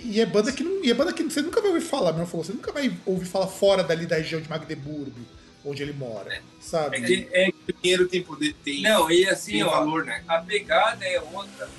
E 0.04 0.20
é 0.20 0.26
banda 0.26 0.52
que 0.52 0.64
não, 0.64 0.84
e 0.84 0.90
é 0.90 0.94
banda 0.94 1.14
que 1.14 1.24
você 1.24 1.42
nunca 1.42 1.62
vai 1.62 1.70
ouvir 1.70 1.86
falar, 1.86 2.12
meu 2.14 2.26
falou, 2.26 2.44
você 2.44 2.54
nunca 2.54 2.72
vai 2.72 2.92
ouvir 3.06 3.26
falar 3.26 3.48
fora 3.48 3.84
dali 3.84 4.06
da 4.06 4.18
região 4.18 4.42
de 4.42 4.50
Magdeburgo, 4.50 5.22
onde 5.64 5.84
ele 5.84 5.94
mora, 5.94 6.34
é, 6.34 6.42
sabe? 6.60 6.98
É 6.98 7.02
que, 7.02 7.28
é 7.32 7.52
que 7.52 7.72
o 7.72 7.74
dinheiro 7.82 8.08
tem 8.08 8.24
poder, 8.24 8.54
tem. 8.64 8.82
Não, 8.82 9.12
e 9.12 9.30
assim, 9.30 9.62
ó, 9.62 9.70
valor, 9.70 10.04
né? 10.04 10.24
A 10.28 10.40
pegada 10.40 11.06
é 11.06 11.22
outra, 11.22 11.70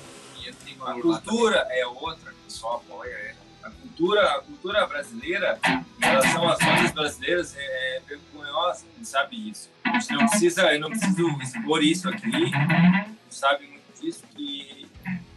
a 0.85 0.93
cultura 0.93 1.67
é 1.69 1.85
outra, 1.85 2.31
que 2.31 2.53
só 2.53 2.75
apoia, 2.75 3.09
é. 3.09 3.35
Cultura, 3.95 4.37
a 4.37 4.41
cultura 4.41 4.87
brasileira, 4.87 5.59
em 5.67 6.05
relação 6.05 6.49
às 6.49 6.59
bandas 6.59 6.91
brasileiras, 6.91 7.55
é, 7.55 7.97
é 7.97 8.01
vergonhosa, 8.07 8.85
sabe 9.03 9.49
isso. 9.49 9.69
A 9.83 9.99
gente 9.99 10.13
não 10.13 10.27
precisa, 10.27 10.73
eu 10.73 10.79
não 10.79 10.89
preciso 10.89 11.27
expor 11.41 11.83
isso 11.83 12.09
aqui, 12.09 12.51
sabe 13.29 13.67
muito 13.67 14.01
disso, 14.01 14.23
que 14.35 14.73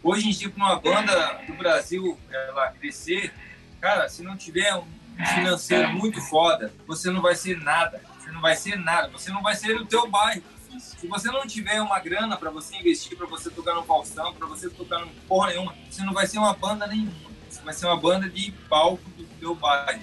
Hoje 0.07 0.29
em 0.29 0.31
dia, 0.31 0.49
para 0.49 0.63
uma 0.63 0.79
banda 0.79 1.41
do 1.45 1.53
Brasil 1.55 2.17
ela 2.31 2.69
crescer, 2.69 3.33
cara, 3.81 4.07
se 4.07 4.23
não 4.23 4.37
tiver 4.37 4.73
um 4.73 4.85
financeiro 5.35 5.89
muito 5.89 6.21
foda, 6.21 6.73
você 6.87 7.11
não 7.11 7.21
vai 7.21 7.35
ser 7.35 7.59
nada. 7.59 8.01
Você 8.17 8.31
não 8.31 8.39
vai 8.39 8.55
ser 8.55 8.77
nada. 8.77 9.09
Você 9.09 9.29
não 9.31 9.41
vai 9.41 9.53
ser 9.55 9.75
o 9.75 9.85
teu 9.85 10.09
bairro. 10.09 10.43
Se 10.79 11.07
você 11.07 11.29
não 11.29 11.45
tiver 11.45 11.81
uma 11.81 11.99
grana 11.99 12.37
para 12.37 12.49
você 12.49 12.77
investir, 12.77 13.17
para 13.17 13.27
você 13.27 13.49
tocar 13.49 13.73
no 13.75 13.83
Faustão, 13.83 14.33
para 14.33 14.47
você 14.47 14.69
tocar 14.69 14.99
no 14.99 15.07
porra 15.27 15.49
nenhuma, 15.49 15.75
você 15.89 16.01
não 16.03 16.13
vai 16.13 16.25
ser 16.25 16.37
uma 16.37 16.53
banda 16.53 16.87
nenhuma. 16.87 17.26
Você 17.67 17.71
vai 17.71 17.73
ser 17.73 17.85
uma 17.87 17.97
banda 17.97 18.29
de 18.29 18.51
palco 18.69 19.03
do 19.17 19.25
teu 19.39 19.53
bairro. 19.53 20.01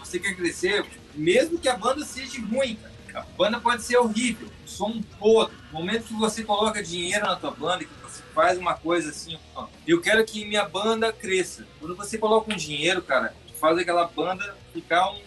Você 0.00 0.18
quer 0.18 0.34
crescer, 0.34 0.84
mesmo 1.14 1.56
que 1.56 1.68
a 1.68 1.76
banda 1.76 2.04
seja 2.04 2.40
ruim, 2.40 2.76
cara. 2.76 3.24
A 3.24 3.36
banda 3.36 3.60
pode 3.60 3.84
ser 3.84 3.98
horrível, 3.98 4.48
som 4.66 5.00
podre. 5.18 5.56
No 5.72 5.78
momento 5.78 6.08
que 6.08 6.14
você 6.14 6.42
coloca 6.42 6.82
dinheiro 6.82 7.24
na 7.24 7.36
tua 7.36 7.52
banda, 7.52 7.84
que 7.84 7.90
faz 8.34 8.58
uma 8.58 8.74
coisa 8.74 9.10
assim, 9.10 9.38
ó, 9.54 9.68
eu 9.86 10.00
quero 10.00 10.24
que 10.24 10.44
minha 10.44 10.68
banda 10.68 11.12
cresça. 11.12 11.64
Quando 11.78 11.94
você 11.94 12.18
coloca 12.18 12.52
um 12.52 12.56
dinheiro, 12.56 13.00
cara, 13.00 13.32
faz 13.60 13.78
aquela 13.78 14.06
banda 14.06 14.56
ficar 14.72 15.12
um 15.12 15.20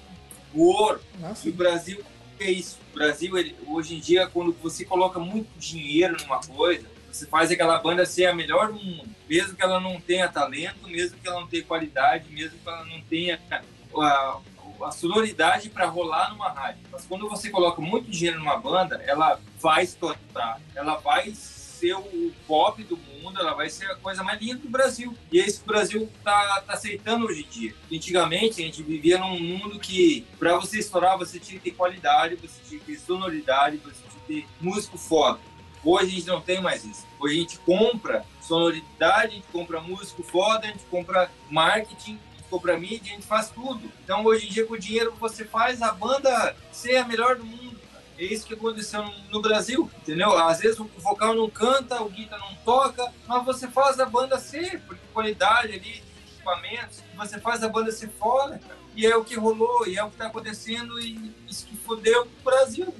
ouro. 0.53 0.99
E 1.45 1.49
o 1.49 1.53
Brasil 1.53 2.03
é 2.37 2.51
isso. 2.51 2.79
O 2.91 2.95
Brasil, 2.95 3.37
ele, 3.37 3.55
hoje 3.65 3.95
em 3.95 3.99
dia, 3.99 4.27
quando 4.27 4.51
você 4.61 4.83
coloca 4.83 5.19
muito 5.19 5.47
dinheiro 5.57 6.17
numa 6.21 6.41
coisa, 6.41 6.85
você 7.11 7.25
faz 7.25 7.51
aquela 7.51 7.77
banda 7.79 8.05
ser 8.05 8.25
a 8.25 8.35
melhor 8.35 8.71
do 8.71 8.79
mundo. 8.83 9.09
Mesmo 9.29 9.55
que 9.55 9.63
ela 9.63 9.79
não 9.79 9.99
tenha 9.99 10.27
talento, 10.27 10.87
mesmo 10.87 11.17
que 11.17 11.27
ela 11.27 11.41
não 11.41 11.47
tenha 11.47 11.63
qualidade, 11.63 12.29
mesmo 12.29 12.57
que 12.57 12.67
ela 12.67 12.85
não 12.85 13.01
tenha 13.01 13.39
a, 13.95 14.39
a 14.83 14.91
sonoridade 14.91 15.69
para 15.69 15.85
rolar 15.85 16.31
numa 16.31 16.49
rádio. 16.49 16.81
Mas 16.91 17.05
quando 17.05 17.29
você 17.29 17.49
coloca 17.49 17.81
muito 17.81 18.09
dinheiro 18.09 18.39
numa 18.39 18.57
banda, 18.57 19.01
ela 19.05 19.39
vai 19.59 19.83
estourar, 19.83 20.59
ela 20.75 20.97
vai 20.97 21.33
ser 21.81 21.95
o 21.95 22.31
pop 22.47 22.83
do 22.83 22.95
mundo, 22.95 23.39
ela 23.39 23.53
vai 23.53 23.69
ser 23.69 23.89
a 23.89 23.95
coisa 23.95 24.23
mais 24.23 24.39
linda 24.39 24.59
do 24.59 24.69
Brasil. 24.69 25.17
E 25.31 25.39
é 25.39 25.45
isso 25.45 25.59
que 25.59 25.69
o 25.69 25.73
Brasil 25.73 26.09
tá, 26.23 26.61
tá 26.61 26.73
aceitando 26.73 27.25
hoje 27.25 27.43
em 27.43 27.49
dia. 27.49 27.75
Antigamente, 27.91 28.61
a 28.61 28.65
gente 28.65 28.83
vivia 28.83 29.17
num 29.17 29.39
mundo 29.39 29.79
que, 29.79 30.25
para 30.37 30.55
você 30.57 30.79
estourar, 30.79 31.17
você 31.17 31.39
tinha 31.39 31.59
que 31.59 31.71
ter 31.71 31.75
qualidade, 31.75 32.35
você 32.35 32.61
tinha 32.67 32.79
que 32.79 32.85
ter 32.85 32.99
sonoridade, 32.99 33.77
você 33.77 33.95
tinha 34.07 34.41
que 34.41 34.41
ter 34.41 34.47
músico 34.59 34.97
foda. 34.97 35.39
Hoje 35.83 36.05
a 36.05 36.09
gente 36.09 36.27
não 36.27 36.41
tem 36.41 36.61
mais 36.61 36.85
isso. 36.85 37.05
Hoje 37.19 37.35
a 37.35 37.39
gente 37.39 37.57
compra 37.59 38.25
sonoridade, 38.41 39.27
a 39.27 39.35
gente 39.35 39.47
compra 39.51 39.81
músico 39.81 40.23
foda, 40.23 40.67
a 40.67 40.71
gente 40.71 40.83
compra 40.85 41.31
marketing, 41.49 42.19
a 42.33 42.37
gente 42.37 42.49
compra 42.49 42.77
mídia, 42.77 43.11
a 43.11 43.15
gente 43.15 43.27
faz 43.27 43.49
tudo. 43.49 43.91
Então 44.03 44.23
hoje 44.25 44.47
em 44.47 44.49
dia 44.49 44.65
com 44.65 44.73
o 44.73 44.79
dinheiro 44.79 45.13
você 45.19 45.43
faz 45.43 45.81
a 45.81 45.91
banda 45.91 46.55
ser 46.71 46.97
a 46.97 47.05
melhor 47.05 47.35
do 47.35 47.45
mundo. 47.45 47.79
É 48.17 48.23
isso 48.23 48.45
que 48.45 48.53
aconteceu 48.53 49.03
no 49.31 49.41
Brasil, 49.41 49.89
entendeu? 49.97 50.37
Às 50.37 50.59
vezes 50.59 50.79
o 50.79 50.85
vocal 50.97 51.33
não 51.33 51.49
canta, 51.49 52.03
o 52.03 52.09
guitar 52.09 52.39
não 52.39 52.53
toca, 52.57 53.11
mas 53.27 53.43
você 53.43 53.67
faz 53.67 53.99
a 53.99 54.05
banda 54.05 54.37
ser, 54.37 54.79
porque 54.81 55.01
qualidade 55.11 55.73
ali 55.73 56.03
equipamentos, 56.41 57.01
você 57.15 57.39
faz 57.39 57.63
a 57.63 57.69
banda 57.69 57.91
ser 57.91 58.09
foda, 58.19 58.59
cara. 58.59 58.79
E 58.95 59.05
é 59.05 59.15
o 59.15 59.23
que 59.23 59.35
rolou, 59.35 59.87
e 59.87 59.97
é 59.97 60.03
o 60.03 60.09
que 60.09 60.17
tá 60.17 60.27
acontecendo, 60.27 60.99
e 60.99 61.33
isso 61.47 61.65
que 61.65 61.77
fodeu 61.77 62.23
o 62.23 62.43
Brasil. 62.43 62.93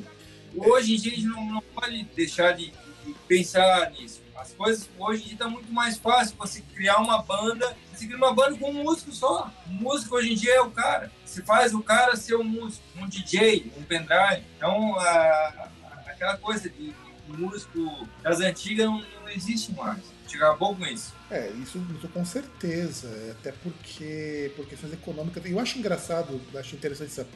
Hoje 0.56 0.96
em 0.96 0.98
dia 0.98 1.12
a 1.12 1.16
gente 1.16 1.28
não, 1.28 1.46
não 1.46 1.62
pode 1.62 2.04
deixar 2.16 2.54
de, 2.54 2.72
de 3.06 3.14
pensar 3.28 3.92
nisso. 3.92 4.22
As 4.36 4.54
coisas 4.54 4.90
hoje 4.98 5.24
em 5.24 5.28
dia 5.28 5.38
tá 5.38 5.48
muito 5.48 5.72
mais 5.72 5.98
fácil 5.98 6.36
você 6.38 6.62
criar 6.74 6.98
uma 6.98 7.22
banda, 7.22 7.76
você 7.94 8.06
cria 8.06 8.18
uma 8.18 8.34
banda 8.34 8.58
com 8.58 8.72
um 8.72 8.84
músico 8.84 9.12
só. 9.12 9.52
O 9.68 9.70
músico 9.74 10.16
hoje 10.16 10.34
em 10.34 10.36
dia 10.36 10.56
é 10.56 10.62
o 10.62 10.72
cara 10.72 11.12
se 11.32 11.42
faz 11.44 11.74
o 11.74 11.82
cara 11.82 12.16
ser 12.18 12.36
um 12.36 12.44
músico, 12.44 12.84
um 12.98 13.08
DJ, 13.08 13.72
um 13.78 13.84
pendrive. 13.84 14.44
Então, 14.58 15.00
a, 15.00 15.70
aquela 16.06 16.38
coisa 16.38 16.70
de, 16.70 16.88
de 16.90 17.38
músico 17.38 18.08
das 18.22 18.42
antigas 18.42 18.86
não, 18.86 19.00
não 19.22 19.30
existe 19.30 19.72
mais. 19.72 20.00
Acabou 20.34 20.76
com 20.76 20.86
isso. 20.86 21.14
É, 21.30 21.50
isso, 21.62 21.78
isso 21.98 22.08
com 22.10 22.26
certeza. 22.26 23.10
Até 23.32 23.52
porque, 23.52 24.52
por 24.56 24.66
questões 24.66 24.94
econômicas. 24.94 25.44
Eu 25.46 25.60
acho 25.60 25.78
engraçado, 25.78 26.42
acho 26.56 26.76
interessante 26.76 27.12
essa 27.12 27.28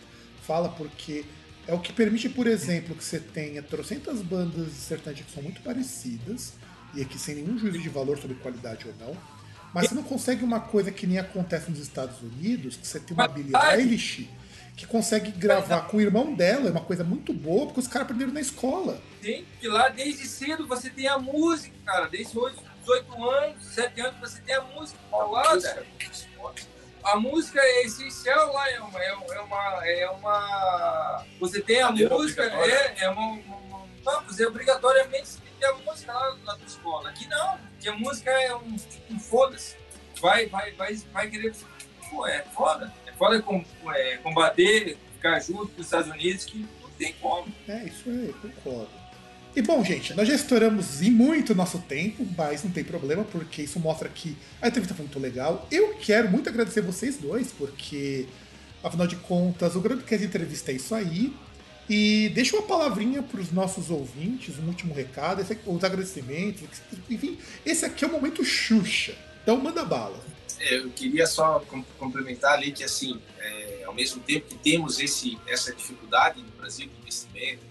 fala, 0.42 0.70
porque 0.70 1.26
é 1.68 1.74
o 1.74 1.80
que 1.80 1.92
permite, 1.92 2.30
por 2.30 2.48
exemplo, 2.48 2.96
que 2.96 3.04
você 3.04 3.20
tenha 3.20 3.62
trocentas 3.62 4.22
bandas 4.22 4.68
de 4.68 4.74
sertanejo 4.74 5.24
que 5.24 5.32
são 5.32 5.44
muito 5.44 5.62
parecidas, 5.62 6.54
e 6.94 7.02
aqui 7.02 7.18
sem 7.18 7.36
nenhum 7.36 7.58
juízo 7.58 7.80
de 7.80 7.90
valor 7.90 8.18
sobre 8.18 8.36
qualidade 8.38 8.88
ou 8.88 8.94
não, 9.00 9.18
mas 9.74 9.90
você 9.90 9.96
não 9.96 10.04
consegue 10.04 10.44
uma 10.44 10.60
coisa 10.60 10.92
que 10.92 11.06
nem 11.06 11.18
acontece 11.18 11.70
nos 11.70 11.80
Estados 11.80 12.22
Unidos, 12.22 12.78
que 12.78 12.88
você 12.88 13.00
tem 13.00 13.16
uma 13.16 13.28
Billie 13.28 13.54
Eilish 13.74 14.30
que 14.76 14.86
consegue 14.86 15.32
gravar 15.32 15.82
com 15.84 15.98
o 15.98 16.02
irmão 16.02 16.34
dela, 16.34 16.68
é 16.68 16.72
uma 16.72 16.82
coisa 16.82 17.04
muito 17.04 17.34
boa, 17.34 17.66
porque 17.66 17.80
os 17.80 17.88
caras 17.88 18.06
aprenderam 18.06 18.34
na 18.34 18.42
escola. 18.42 19.02
Tem 19.22 19.46
que 19.60 19.68
lá 19.68 19.90
desde 19.90 20.28
cedo 20.28 20.68
você 20.68 20.90
tem 20.90 21.08
a 21.08 21.18
música, 21.18 21.74
cara, 21.86 22.08
desde 22.08 22.38
hoje, 22.38 22.58
18 22.82 23.30
anos, 23.30 23.66
7 23.68 24.02
anos, 24.02 24.20
você 24.20 24.42
tem 24.42 24.56
a 24.56 24.62
música 24.62 25.00
falada. 25.10 25.86
A 27.06 27.18
música 27.18 27.60
é 27.62 27.84
essencial 27.84 28.52
lá, 28.52 28.70
é 28.72 28.80
uma. 28.80 29.04
É 29.04 29.14
uma, 29.14 29.88
é 29.88 30.10
uma 30.10 31.26
você 31.40 31.62
tem 31.62 31.82
a 31.82 31.92
música, 31.92 32.44
é, 32.44 33.04
é 33.04 33.10
uma, 33.10 33.34
uma, 33.34 33.58
uma, 34.04 34.22
você 34.22 34.46
obrigatoriamente 34.46 35.38
ter 35.60 35.66
a 35.66 35.74
música 35.74 36.12
lá 36.12 36.36
na 36.44 36.56
tua 36.56 36.66
escola. 36.66 37.10
Aqui 37.10 37.28
não, 37.28 37.58
porque 37.58 37.90
a 37.90 37.94
música 37.94 38.32
é 38.32 38.56
um, 38.56 38.76
um 39.12 39.20
foda-se. 39.20 39.78
Vai, 40.20 40.48
vai, 40.48 40.72
vai, 40.72 40.96
vai 41.14 41.30
querer 41.30 41.54
pô, 42.10 42.26
é 42.26 42.42
foda. 42.42 42.92
É 43.06 43.12
foda 43.12 43.42
com, 43.42 43.64
é, 43.94 44.18
combater, 44.18 44.98
ficar 45.14 45.40
junto 45.40 45.68
com 45.68 45.82
os 45.82 45.88
Estados 45.88 46.10
Unidos, 46.10 46.46
que 46.46 46.68
não 46.82 46.90
tem 46.92 47.14
como. 47.14 47.54
É, 47.68 47.84
isso 47.84 48.10
aí, 48.10 48.34
concordo. 48.42 49.05
E 49.56 49.62
bom, 49.62 49.82
gente, 49.86 50.14
nós 50.14 50.28
já 50.28 50.36
estouramos 50.36 51.02
em 51.02 51.10
muito 51.10 51.56
nosso 51.56 51.80
tempo, 51.80 52.28
mas 52.38 52.62
não 52.62 52.72
tem 52.72 52.84
problema, 52.84 53.24
porque 53.24 53.62
isso 53.62 53.80
mostra 53.80 54.10
que 54.10 54.36
a 54.62 54.68
entrevista 54.68 54.94
foi 54.94 55.06
muito 55.06 55.18
legal. 55.18 55.66
Eu 55.72 55.96
quero 55.96 56.30
muito 56.30 56.50
agradecer 56.50 56.82
vocês 56.82 57.16
dois, 57.16 57.54
porque, 57.54 58.26
afinal 58.84 59.08
de 59.08 59.16
contas, 59.16 59.74
o 59.78 59.80
grande 59.80 60.04
que 60.04 60.14
entrevista 60.16 60.74
é 60.74 60.76
isso 60.76 60.94
aí. 60.94 61.34
E 61.90 62.30
deixa 62.36 62.58
uma 62.58 62.68
palavrinha 62.68 63.24
para 63.24 63.40
os 63.40 63.52
nossos 63.54 63.90
ouvintes, 63.90 64.60
um 64.60 64.68
último 64.68 64.94
recado, 64.94 65.42
aqui, 65.42 65.58
os 65.66 65.84
agradecimentos, 65.86 66.64
enfim, 67.10 67.38
esse 67.66 67.86
aqui 67.86 68.04
é 68.04 68.08
o 68.08 68.12
momento 68.12 68.44
Xuxa. 68.44 69.16
Então 69.42 69.56
manda 69.56 69.86
bala. 69.86 70.20
É, 70.60 70.78
eu 70.80 70.90
queria 70.90 71.28
só 71.28 71.64
complementar 71.98 72.54
ali 72.56 72.74
que 72.74 72.84
assim, 72.84 73.22
é, 73.40 73.84
ao 73.86 73.94
mesmo 73.94 74.22
tempo 74.22 74.48
que 74.48 74.56
temos 74.56 75.00
esse, 75.00 75.38
essa 75.48 75.74
dificuldade 75.74 76.42
no 76.42 76.50
Brasil 76.58 76.88
de 76.88 77.00
investimento, 77.00 77.62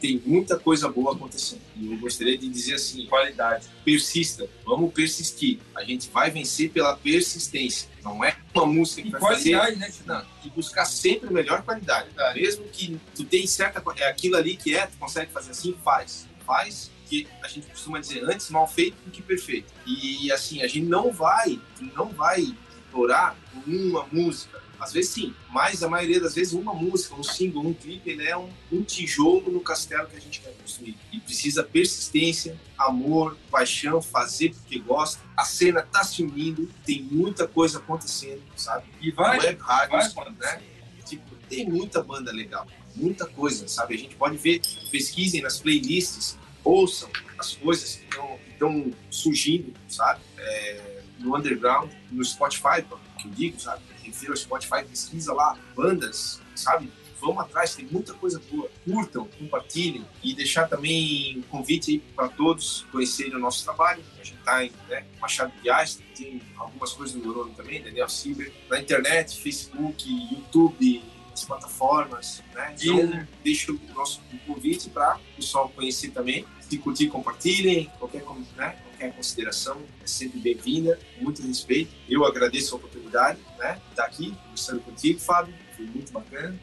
tem 0.00 0.20
muita 0.26 0.58
coisa 0.58 0.88
boa 0.88 1.14
acontecendo. 1.14 1.60
E 1.76 1.90
eu 1.90 1.96
gostaria 1.98 2.36
de 2.36 2.48
dizer 2.48 2.74
assim, 2.74 3.06
qualidade, 3.06 3.66
persista, 3.84 4.48
vamos 4.64 4.92
persistir. 4.92 5.58
A 5.76 5.84
gente 5.84 6.10
vai 6.10 6.30
vencer 6.30 6.70
pela 6.70 6.96
persistência. 6.96 7.88
Não 8.02 8.24
é 8.24 8.36
uma 8.54 8.66
música 8.66 9.02
que 9.02 9.08
e 9.08 9.10
vai 9.12 9.20
qualidade, 9.20 9.76
fazer... 9.80 10.06
né, 10.06 10.26
E 10.44 10.50
buscar 10.50 10.84
sempre 10.84 11.28
a 11.28 11.32
melhor 11.32 11.62
qualidade. 11.62 12.10
Tá? 12.14 12.34
Mesmo 12.34 12.64
que 12.64 12.98
tu 13.14 13.24
tem 13.24 13.46
certa... 13.46 13.82
É 13.96 14.08
aquilo 14.08 14.36
ali 14.36 14.56
que 14.56 14.74
é, 14.74 14.86
tu 14.86 14.96
consegue 14.98 15.30
fazer 15.30 15.52
assim, 15.52 15.74
faz. 15.84 16.26
Faz 16.44 16.90
que 17.08 17.28
a 17.42 17.48
gente 17.48 17.66
costuma 17.66 18.00
dizer 18.00 18.24
antes 18.24 18.48
mal 18.48 18.66
feito 18.66 18.96
do 19.04 19.10
que 19.10 19.20
perfeito. 19.20 19.72
E 19.86 20.32
assim, 20.32 20.62
a 20.62 20.66
gente 20.66 20.86
não 20.86 21.12
vai, 21.12 21.60
não 21.94 22.08
vai 22.08 22.40
explorar 22.40 23.36
uma 23.66 24.06
música. 24.10 24.62
Às 24.82 24.92
vezes 24.92 25.12
sim, 25.12 25.32
mas 25.48 25.80
a 25.84 25.88
maioria 25.88 26.20
das 26.20 26.34
vezes 26.34 26.52
uma 26.54 26.74
música, 26.74 27.14
um 27.14 27.22
single, 27.22 27.64
um 27.64 27.72
clipe, 27.72 28.10
ele 28.10 28.26
é 28.26 28.36
um, 28.36 28.50
um 28.72 28.82
tijolo 28.82 29.48
no 29.48 29.60
castelo 29.60 30.08
que 30.08 30.16
a 30.16 30.20
gente 30.20 30.40
quer 30.40 30.52
construir. 30.60 30.96
E 31.12 31.20
precisa 31.20 31.62
persistência, 31.62 32.58
amor, 32.76 33.38
paixão, 33.48 34.02
fazer 34.02 34.52
porque 34.52 34.80
gosta. 34.80 35.22
A 35.36 35.44
cena 35.44 35.82
tá 35.82 36.02
se 36.02 36.24
unindo, 36.24 36.68
tem 36.84 37.00
muita 37.00 37.46
coisa 37.46 37.78
acontecendo, 37.78 38.42
sabe? 38.56 38.86
E 39.00 39.12
vai, 39.12 39.38
Web 39.38 39.62
rádios, 39.62 40.12
vai 40.14 40.30
né? 40.32 40.62
Tipo, 41.06 41.36
tem 41.48 41.70
muita 41.70 42.02
banda 42.02 42.32
legal, 42.32 42.66
muita 42.96 43.24
coisa, 43.24 43.68
sabe? 43.68 43.94
A 43.94 43.98
gente 43.98 44.16
pode 44.16 44.36
ver, 44.36 44.60
pesquisem 44.90 45.40
nas 45.42 45.60
playlists, 45.60 46.36
ouçam 46.64 47.08
as 47.38 47.54
coisas 47.54 47.94
que 47.94 48.18
estão 48.50 48.92
surgindo, 49.12 49.72
sabe? 49.88 50.20
É, 50.36 51.02
no 51.20 51.36
underground, 51.36 51.88
no 52.10 52.24
Spotify, 52.24 52.82
que 53.16 53.28
eu 53.28 53.30
digo, 53.30 53.60
sabe? 53.60 53.91
Refiro 54.02 54.32
ao 54.32 54.36
Spotify, 54.36 54.84
pesquisa 54.88 55.32
lá, 55.32 55.58
bandas, 55.74 56.40
sabe? 56.54 56.90
Vamos 57.20 57.44
atrás, 57.44 57.76
tem 57.76 57.86
muita 57.86 58.12
coisa 58.14 58.42
boa. 58.50 58.68
Curtam, 58.84 59.28
compartilhem 59.38 60.04
e 60.24 60.34
deixar 60.34 60.66
também 60.66 61.38
um 61.38 61.42
convite 61.42 62.02
para 62.16 62.28
todos 62.28 62.84
conhecerem 62.90 63.36
o 63.36 63.38
nosso 63.38 63.62
trabalho. 63.62 64.02
A 64.20 64.24
gente 64.24 64.38
está 64.38 64.64
em 64.64 64.72
né, 64.88 65.04
Machado 65.20 65.52
de 65.62 65.70
Assis, 65.70 66.02
tem 66.16 66.42
algumas 66.56 66.92
coisas 66.92 67.14
no 67.14 67.22
Neurônio 67.22 67.54
também, 67.54 67.80
Daniel 67.80 68.08
Silver, 68.08 68.52
na 68.68 68.80
internet, 68.80 69.40
Facebook, 69.40 70.04
YouTube, 70.10 71.00
as 71.32 71.44
plataformas, 71.44 72.42
né? 72.54 72.74
Então, 72.80 73.26
deixo 73.42 73.74
o 73.74 73.94
nosso 73.94 74.20
convite 74.46 74.90
para 74.90 75.16
o 75.16 75.36
pessoal 75.36 75.68
conhecer 75.68 76.10
também. 76.10 76.44
Se 76.60 76.76
curtir, 76.78 77.08
compartilhem. 77.08 77.90
Qualquer, 77.98 78.24
né? 78.56 78.76
Qualquer 79.02 79.16
consideração 79.16 79.82
é 80.00 80.06
sempre 80.06 80.38
bem-vinda. 80.38 80.96
Muito 81.18 81.44
respeito. 81.44 81.92
Eu 82.08 82.24
agradeço 82.24 82.72
a 82.72 82.78
oportunidade 82.78 83.40
né? 83.58 83.74
de 83.74 83.90
estar 83.90 84.04
aqui 84.04 84.30
conversando 84.44 84.80
contigo, 84.80 85.18
Fábio. 85.18 85.54
Foi 85.74 85.86
muito 85.86 86.12
bacana. 86.12 86.56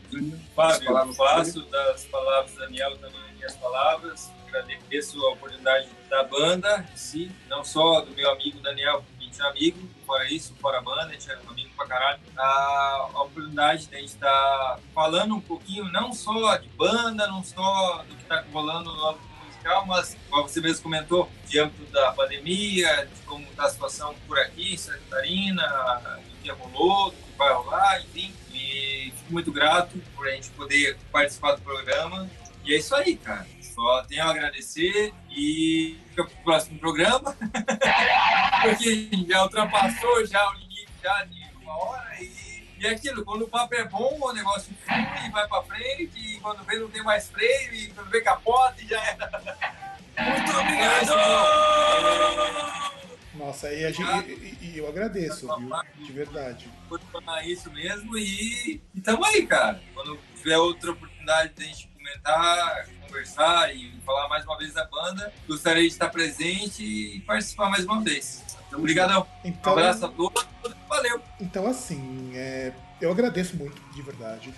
Fábio, 0.55 1.13
faço 1.13 1.61
das 1.63 2.05
palavras 2.05 2.53
do 2.53 2.59
Daniel 2.59 2.97
também 2.97 3.19
minhas 3.35 3.55
palavras. 3.57 4.31
Agradeço 4.47 5.19
a 5.25 5.33
oportunidade 5.33 5.89
da 6.09 6.23
banda 6.23 6.87
em 6.91 6.97
si, 6.97 7.31
não 7.49 7.63
só 7.63 8.01
do 8.01 8.11
meu 8.15 8.31
amigo 8.31 8.59
Daniel, 8.61 9.03
tinha 9.39 9.47
amigo, 9.47 9.89
fora 10.05 10.31
isso, 10.31 10.53
fora 10.55 10.79
a 10.79 10.81
banda, 10.81 11.05
a 11.05 11.11
gente 11.11 11.29
era 11.29 11.41
um 11.45 11.49
amigo 11.49 11.69
pra 11.75 11.87
caralho. 11.87 12.19
A, 12.37 13.09
a 13.13 13.23
oportunidade 13.23 13.87
de 13.87 13.95
a 13.95 13.99
gente 13.99 14.09
estar 14.09 14.27
tá 14.27 14.79
falando 14.93 15.35
um 15.35 15.41
pouquinho, 15.41 15.85
não 15.91 16.11
só 16.11 16.57
de 16.57 16.67
banda, 16.69 17.27
não 17.27 17.43
só 17.43 18.03
do 18.07 18.15
que 18.15 18.23
tá 18.25 18.43
rolando 18.51 18.93
no 18.93 19.05
musical, 19.59 19.85
mas, 19.85 20.17
como 20.29 20.47
você 20.47 20.61
mesmo 20.61 20.83
comentou, 20.83 21.29
âmbito 21.59 21.91
da 21.91 22.11
pandemia, 22.13 23.05
de 23.05 23.21
como 23.23 23.45
tá 23.53 23.65
a 23.65 23.69
situação 23.69 24.15
por 24.27 24.39
aqui, 24.39 24.73
em 24.73 24.77
Santa 24.77 24.99
Catarina, 25.09 26.21
do 26.25 26.37
que 26.41 26.49
rolou, 26.49 27.11
do 27.11 27.17
que 27.17 27.37
vai 27.37 27.53
rolar, 27.53 28.01
enfim. 28.01 28.33
E 28.53 29.11
fico 29.15 29.33
muito 29.33 29.51
grato 29.51 30.01
por 30.15 30.27
a 30.27 30.31
gente 30.31 30.49
poder 30.51 30.97
participar 31.11 31.53
do 31.53 31.61
programa. 31.61 32.29
E 32.63 32.73
é 32.73 32.77
isso 32.77 32.95
aí, 32.95 33.15
cara. 33.15 33.47
Só 33.61 34.03
tenho 34.03 34.23
a 34.23 34.31
agradecer 34.31 35.13
e 35.29 35.97
fica 36.09 36.25
pro 36.25 36.35
próximo 36.43 36.79
programa. 36.79 37.35
Porque 38.61 39.09
já 39.27 39.43
ultrapassou 39.43 40.25
já 40.25 40.49
o 40.49 40.53
limite 40.53 40.89
já 41.01 41.23
de 41.25 41.49
uma 41.61 41.77
hora 41.77 42.21
e, 42.21 42.38
e 42.79 42.87
é 42.87 42.91
aquilo, 42.91 43.25
quando 43.25 43.43
o 43.43 43.47
papo 43.47 43.75
é 43.75 43.83
bom, 43.83 44.17
o 44.21 44.31
negócio 44.31 44.73
flui 44.85 45.27
e 45.27 45.31
vai 45.31 45.47
pra 45.47 45.61
frente, 45.63 46.17
e 46.17 46.39
quando 46.39 46.63
vê 46.63 46.79
não 46.79 46.89
tem 46.89 47.03
mais 47.03 47.29
freio, 47.29 47.73
e 47.73 47.87
quando 47.87 48.09
vê 48.09 48.21
capota 48.21 48.81
e 48.81 48.87
já 48.87 49.03
era. 49.03 49.29
Muito 50.17 50.51
obrigado! 50.51 51.09
Nossa, 53.33 53.67
aí 53.67 53.85
a 53.85 53.91
gente, 53.91 54.31
e, 54.61 54.73
e 54.73 54.77
eu 54.77 54.87
agradeço, 54.87 55.47
viu? 55.57 55.69
De 56.05 56.11
verdade. 56.11 56.69
Vou 56.89 56.99
falar 57.11 57.45
isso 57.45 57.71
mesmo 57.71 58.17
e 58.17 58.81
estamos 58.93 59.27
aí, 59.27 59.45
cara. 59.45 59.81
Quando 59.93 60.19
tiver 60.35 60.57
outra 60.57 60.91
oportunidade 60.91 61.53
de 61.53 61.63
a 61.63 61.67
gente 61.67 61.87
comentar, 61.87 62.87
conversar 63.07 63.75
e 63.75 63.93
falar 64.05 64.27
mais 64.27 64.45
uma 64.45 64.57
vez 64.57 64.73
da 64.73 64.85
banda, 64.85 65.33
gostaria 65.47 65.83
de 65.83 65.87
estar 65.89 66.09
presente 66.09 66.83
e 66.83 67.21
participar 67.21 67.69
mais 67.69 67.85
uma 67.85 68.01
vez. 68.01 68.43
Então, 68.69 68.79
obrigadão. 68.79 69.27
Então, 69.43 69.73
um 69.73 69.77
abraço 69.77 70.05
a 70.05 70.09
todos. 70.09 70.47
Valeu. 70.87 71.21
Então, 71.41 71.67
assim, 71.67 72.31
é, 72.33 72.71
eu 73.01 73.11
agradeço 73.11 73.57
muito, 73.57 73.81
de 73.93 74.01
verdade. 74.01 74.53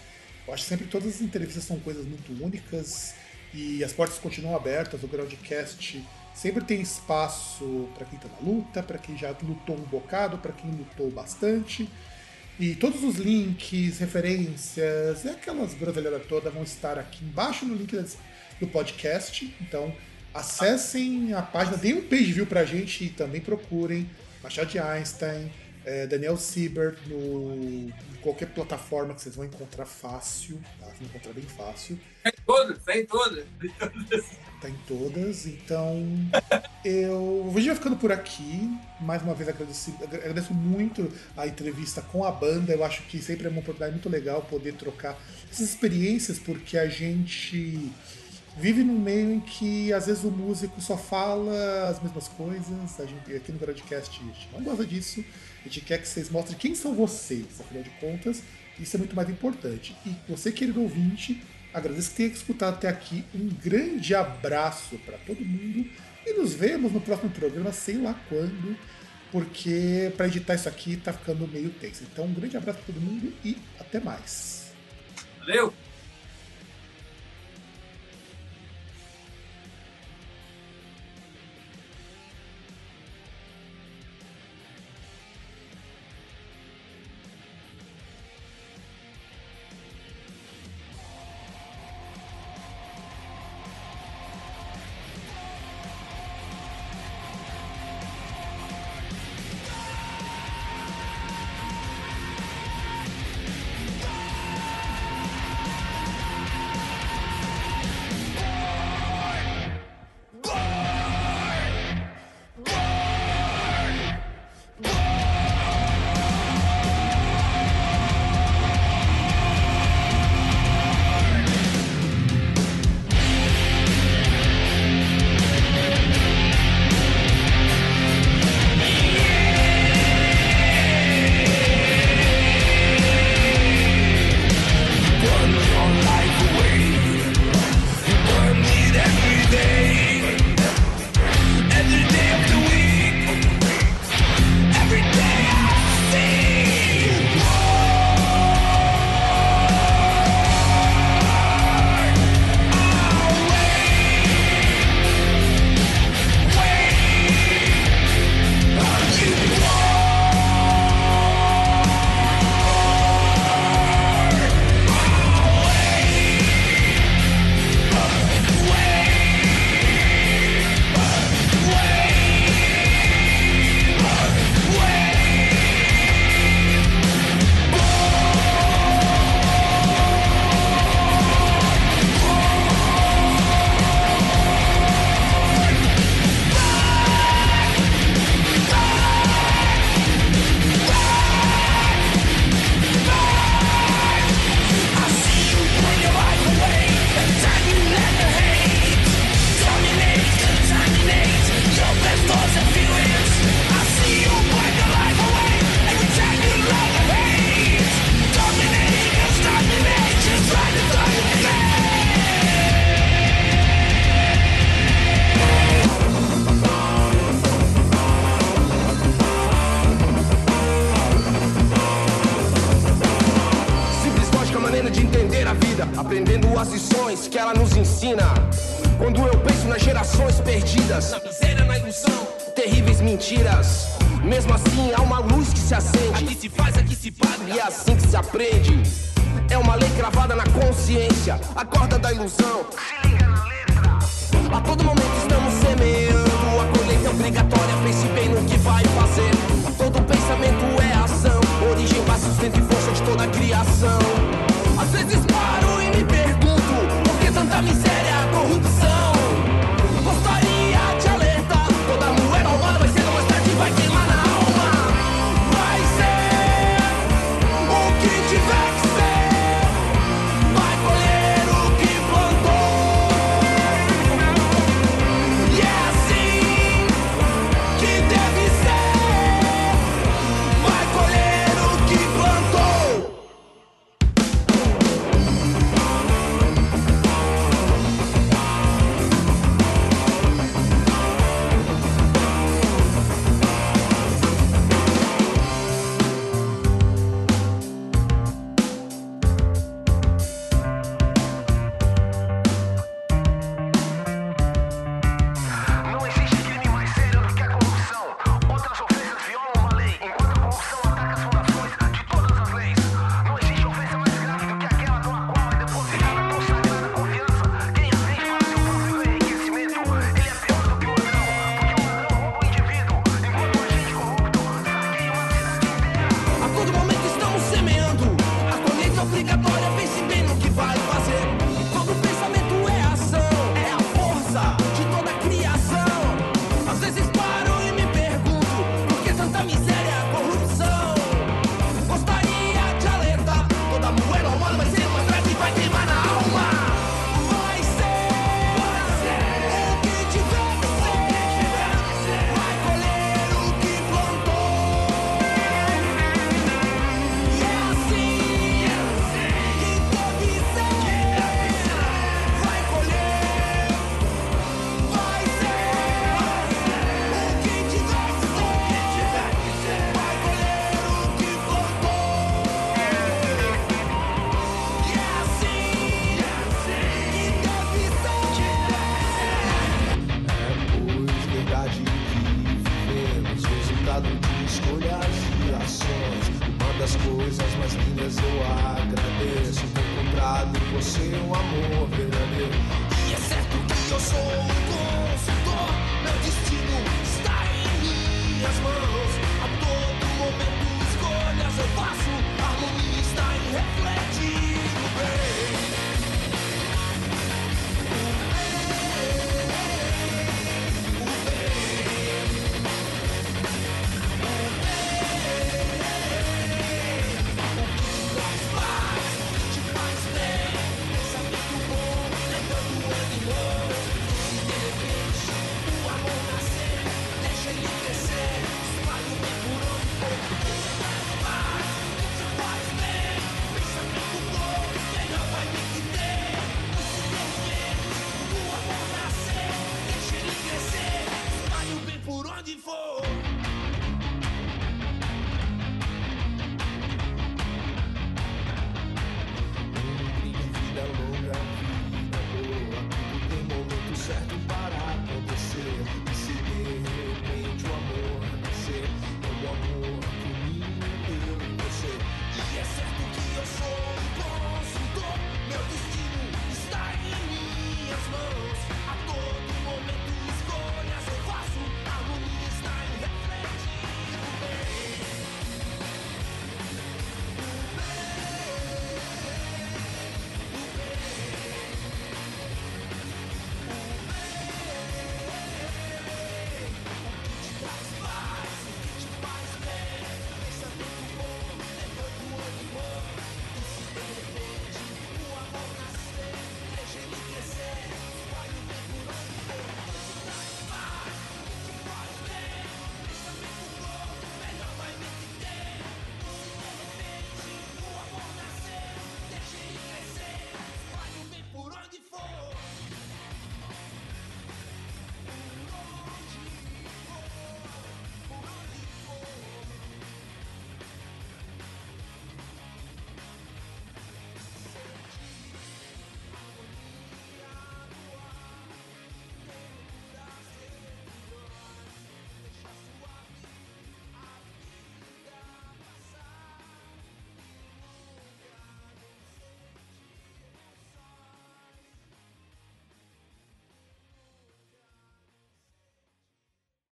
Eu 0.47 0.53
acho 0.53 0.63
que 0.63 0.69
sempre 0.69 0.87
todas 0.87 1.15
as 1.15 1.21
entrevistas 1.21 1.63
são 1.63 1.79
coisas 1.79 2.05
muito 2.05 2.31
únicas 2.43 3.15
e 3.53 3.83
as 3.83 3.93
portas 3.93 4.17
continuam 4.17 4.55
abertas. 4.55 5.01
O 5.01 5.07
Groundcast 5.07 6.05
sempre 6.33 6.63
tem 6.63 6.81
espaço 6.81 7.89
para 7.95 8.05
quem 8.05 8.17
está 8.17 8.29
na 8.29 8.39
luta, 8.39 8.83
para 8.83 8.97
quem 8.97 9.17
já 9.17 9.33
lutou 9.43 9.75
um 9.75 9.83
bocado, 9.83 10.37
para 10.37 10.51
quem 10.51 10.71
lutou 10.71 11.09
bastante. 11.09 11.89
E 12.59 12.75
todos 12.75 13.03
os 13.03 13.15
links, 13.15 13.99
referências 13.99 15.23
e 15.23 15.29
aquelas 15.29 15.73
groselheiras 15.73 16.25
todas 16.27 16.53
vão 16.53 16.63
estar 16.63 16.99
aqui 16.99 17.23
embaixo 17.23 17.65
no 17.65 17.75
link 17.75 17.95
do 18.59 18.67
podcast. 18.67 19.55
Então, 19.61 19.93
acessem 20.33 21.33
a 21.33 21.41
página, 21.41 21.77
deem 21.77 21.95
um 21.95 22.07
page 22.07 22.31
view 22.31 22.45
pra 22.45 22.63
gente 22.65 23.05
e 23.05 23.09
também 23.09 23.41
procurem 23.41 24.09
Machado 24.43 24.69
de 24.69 24.79
Einstein, 24.79 25.51
é, 25.85 26.07
Daniel 26.07 26.37
Siebert 26.37 26.97
no 27.07 27.53
em 27.53 27.93
qualquer 28.21 28.47
plataforma 28.47 29.13
que 29.13 29.21
vocês 29.21 29.35
vão 29.35 29.45
encontrar 29.45 29.85
fácil, 29.85 30.59
tá? 30.79 30.85
Vão 30.85 31.07
encontrar 31.07 31.33
bem 31.33 31.43
fácil. 31.43 31.99
Tá 32.23 32.29
em 32.29 32.43
todas, 32.45 32.83
tá 32.83 32.97
em 32.97 33.05
todas. 33.05 33.45
Tá 34.61 34.69
em 34.69 34.77
todas, 34.87 35.47
então 35.47 36.05
eu 36.85 37.49
vou 37.51 37.59
já 37.59 37.73
ficando 37.73 37.95
por 37.95 38.11
aqui. 38.11 38.69
Mais 38.99 39.23
uma 39.23 39.33
vez 39.33 39.49
agradeço, 39.49 39.95
agradeço 40.03 40.53
muito 40.53 41.11
a 41.35 41.47
entrevista 41.47 41.99
com 42.01 42.23
a 42.23 42.31
banda. 42.31 42.71
Eu 42.71 42.83
acho 42.83 43.01
que 43.03 43.19
sempre 43.19 43.47
é 43.47 43.49
uma 43.49 43.59
oportunidade 43.59 43.93
muito 43.93 44.09
legal 44.09 44.43
poder 44.43 44.73
trocar 44.73 45.17
essas 45.51 45.67
experiências, 45.67 46.37
porque 46.37 46.77
a 46.77 46.87
gente 46.87 47.91
vive 48.61 48.83
num 48.83 48.99
meio 48.99 49.33
em 49.33 49.39
que 49.39 49.91
às 49.91 50.05
vezes 50.05 50.23
o 50.23 50.29
músico 50.29 50.79
só 50.79 50.95
fala 50.95 51.89
as 51.89 52.01
mesmas 52.01 52.27
coisas. 52.27 52.99
A 52.99 53.05
gente 53.05 53.35
aqui 53.35 53.51
no 53.51 53.57
Broadcast 53.57 54.21
a 54.21 54.23
gente 54.23 54.49
não 54.53 54.61
gosta 54.61 54.85
disso. 54.85 55.25
A 55.61 55.63
gente 55.63 55.81
quer 55.81 55.99
que 55.99 56.07
vocês 56.07 56.29
mostrem 56.29 56.57
quem 56.57 56.75
são 56.75 56.93
vocês, 56.93 57.59
afinal 57.59 57.83
de 57.83 57.89
contas, 57.91 58.43
isso 58.79 58.95
é 58.95 58.99
muito 58.99 59.15
mais 59.15 59.29
importante. 59.29 59.95
E 60.05 60.15
você, 60.27 60.51
querido 60.51 60.81
ouvinte, 60.81 61.43
agradeço 61.73 62.11
que 62.11 62.17
tenha 62.17 62.29
escutado 62.29 62.75
até 62.75 62.87
aqui. 62.87 63.25
Um 63.33 63.47
grande 63.47 64.13
abraço 64.13 64.97
para 64.99 65.17
todo 65.19 65.43
mundo 65.43 65.89
e 66.25 66.33
nos 66.33 66.53
vemos 66.53 66.91
no 66.91 67.01
próximo 67.01 67.31
programa, 67.31 67.71
sei 67.71 67.97
lá 67.97 68.13
quando, 68.29 68.77
porque 69.31 70.11
para 70.15 70.27
editar 70.27 70.53
isso 70.53 70.69
aqui 70.69 70.97
tá 70.97 71.11
ficando 71.11 71.47
meio 71.47 71.69
tenso. 71.71 72.03
Então, 72.11 72.25
um 72.25 72.33
grande 72.33 72.57
abraço 72.57 72.79
para 72.79 72.93
todo 72.93 73.01
mundo 73.01 73.33
e 73.43 73.57
até 73.79 73.99
mais. 73.99 74.71
Valeu! 75.39 75.80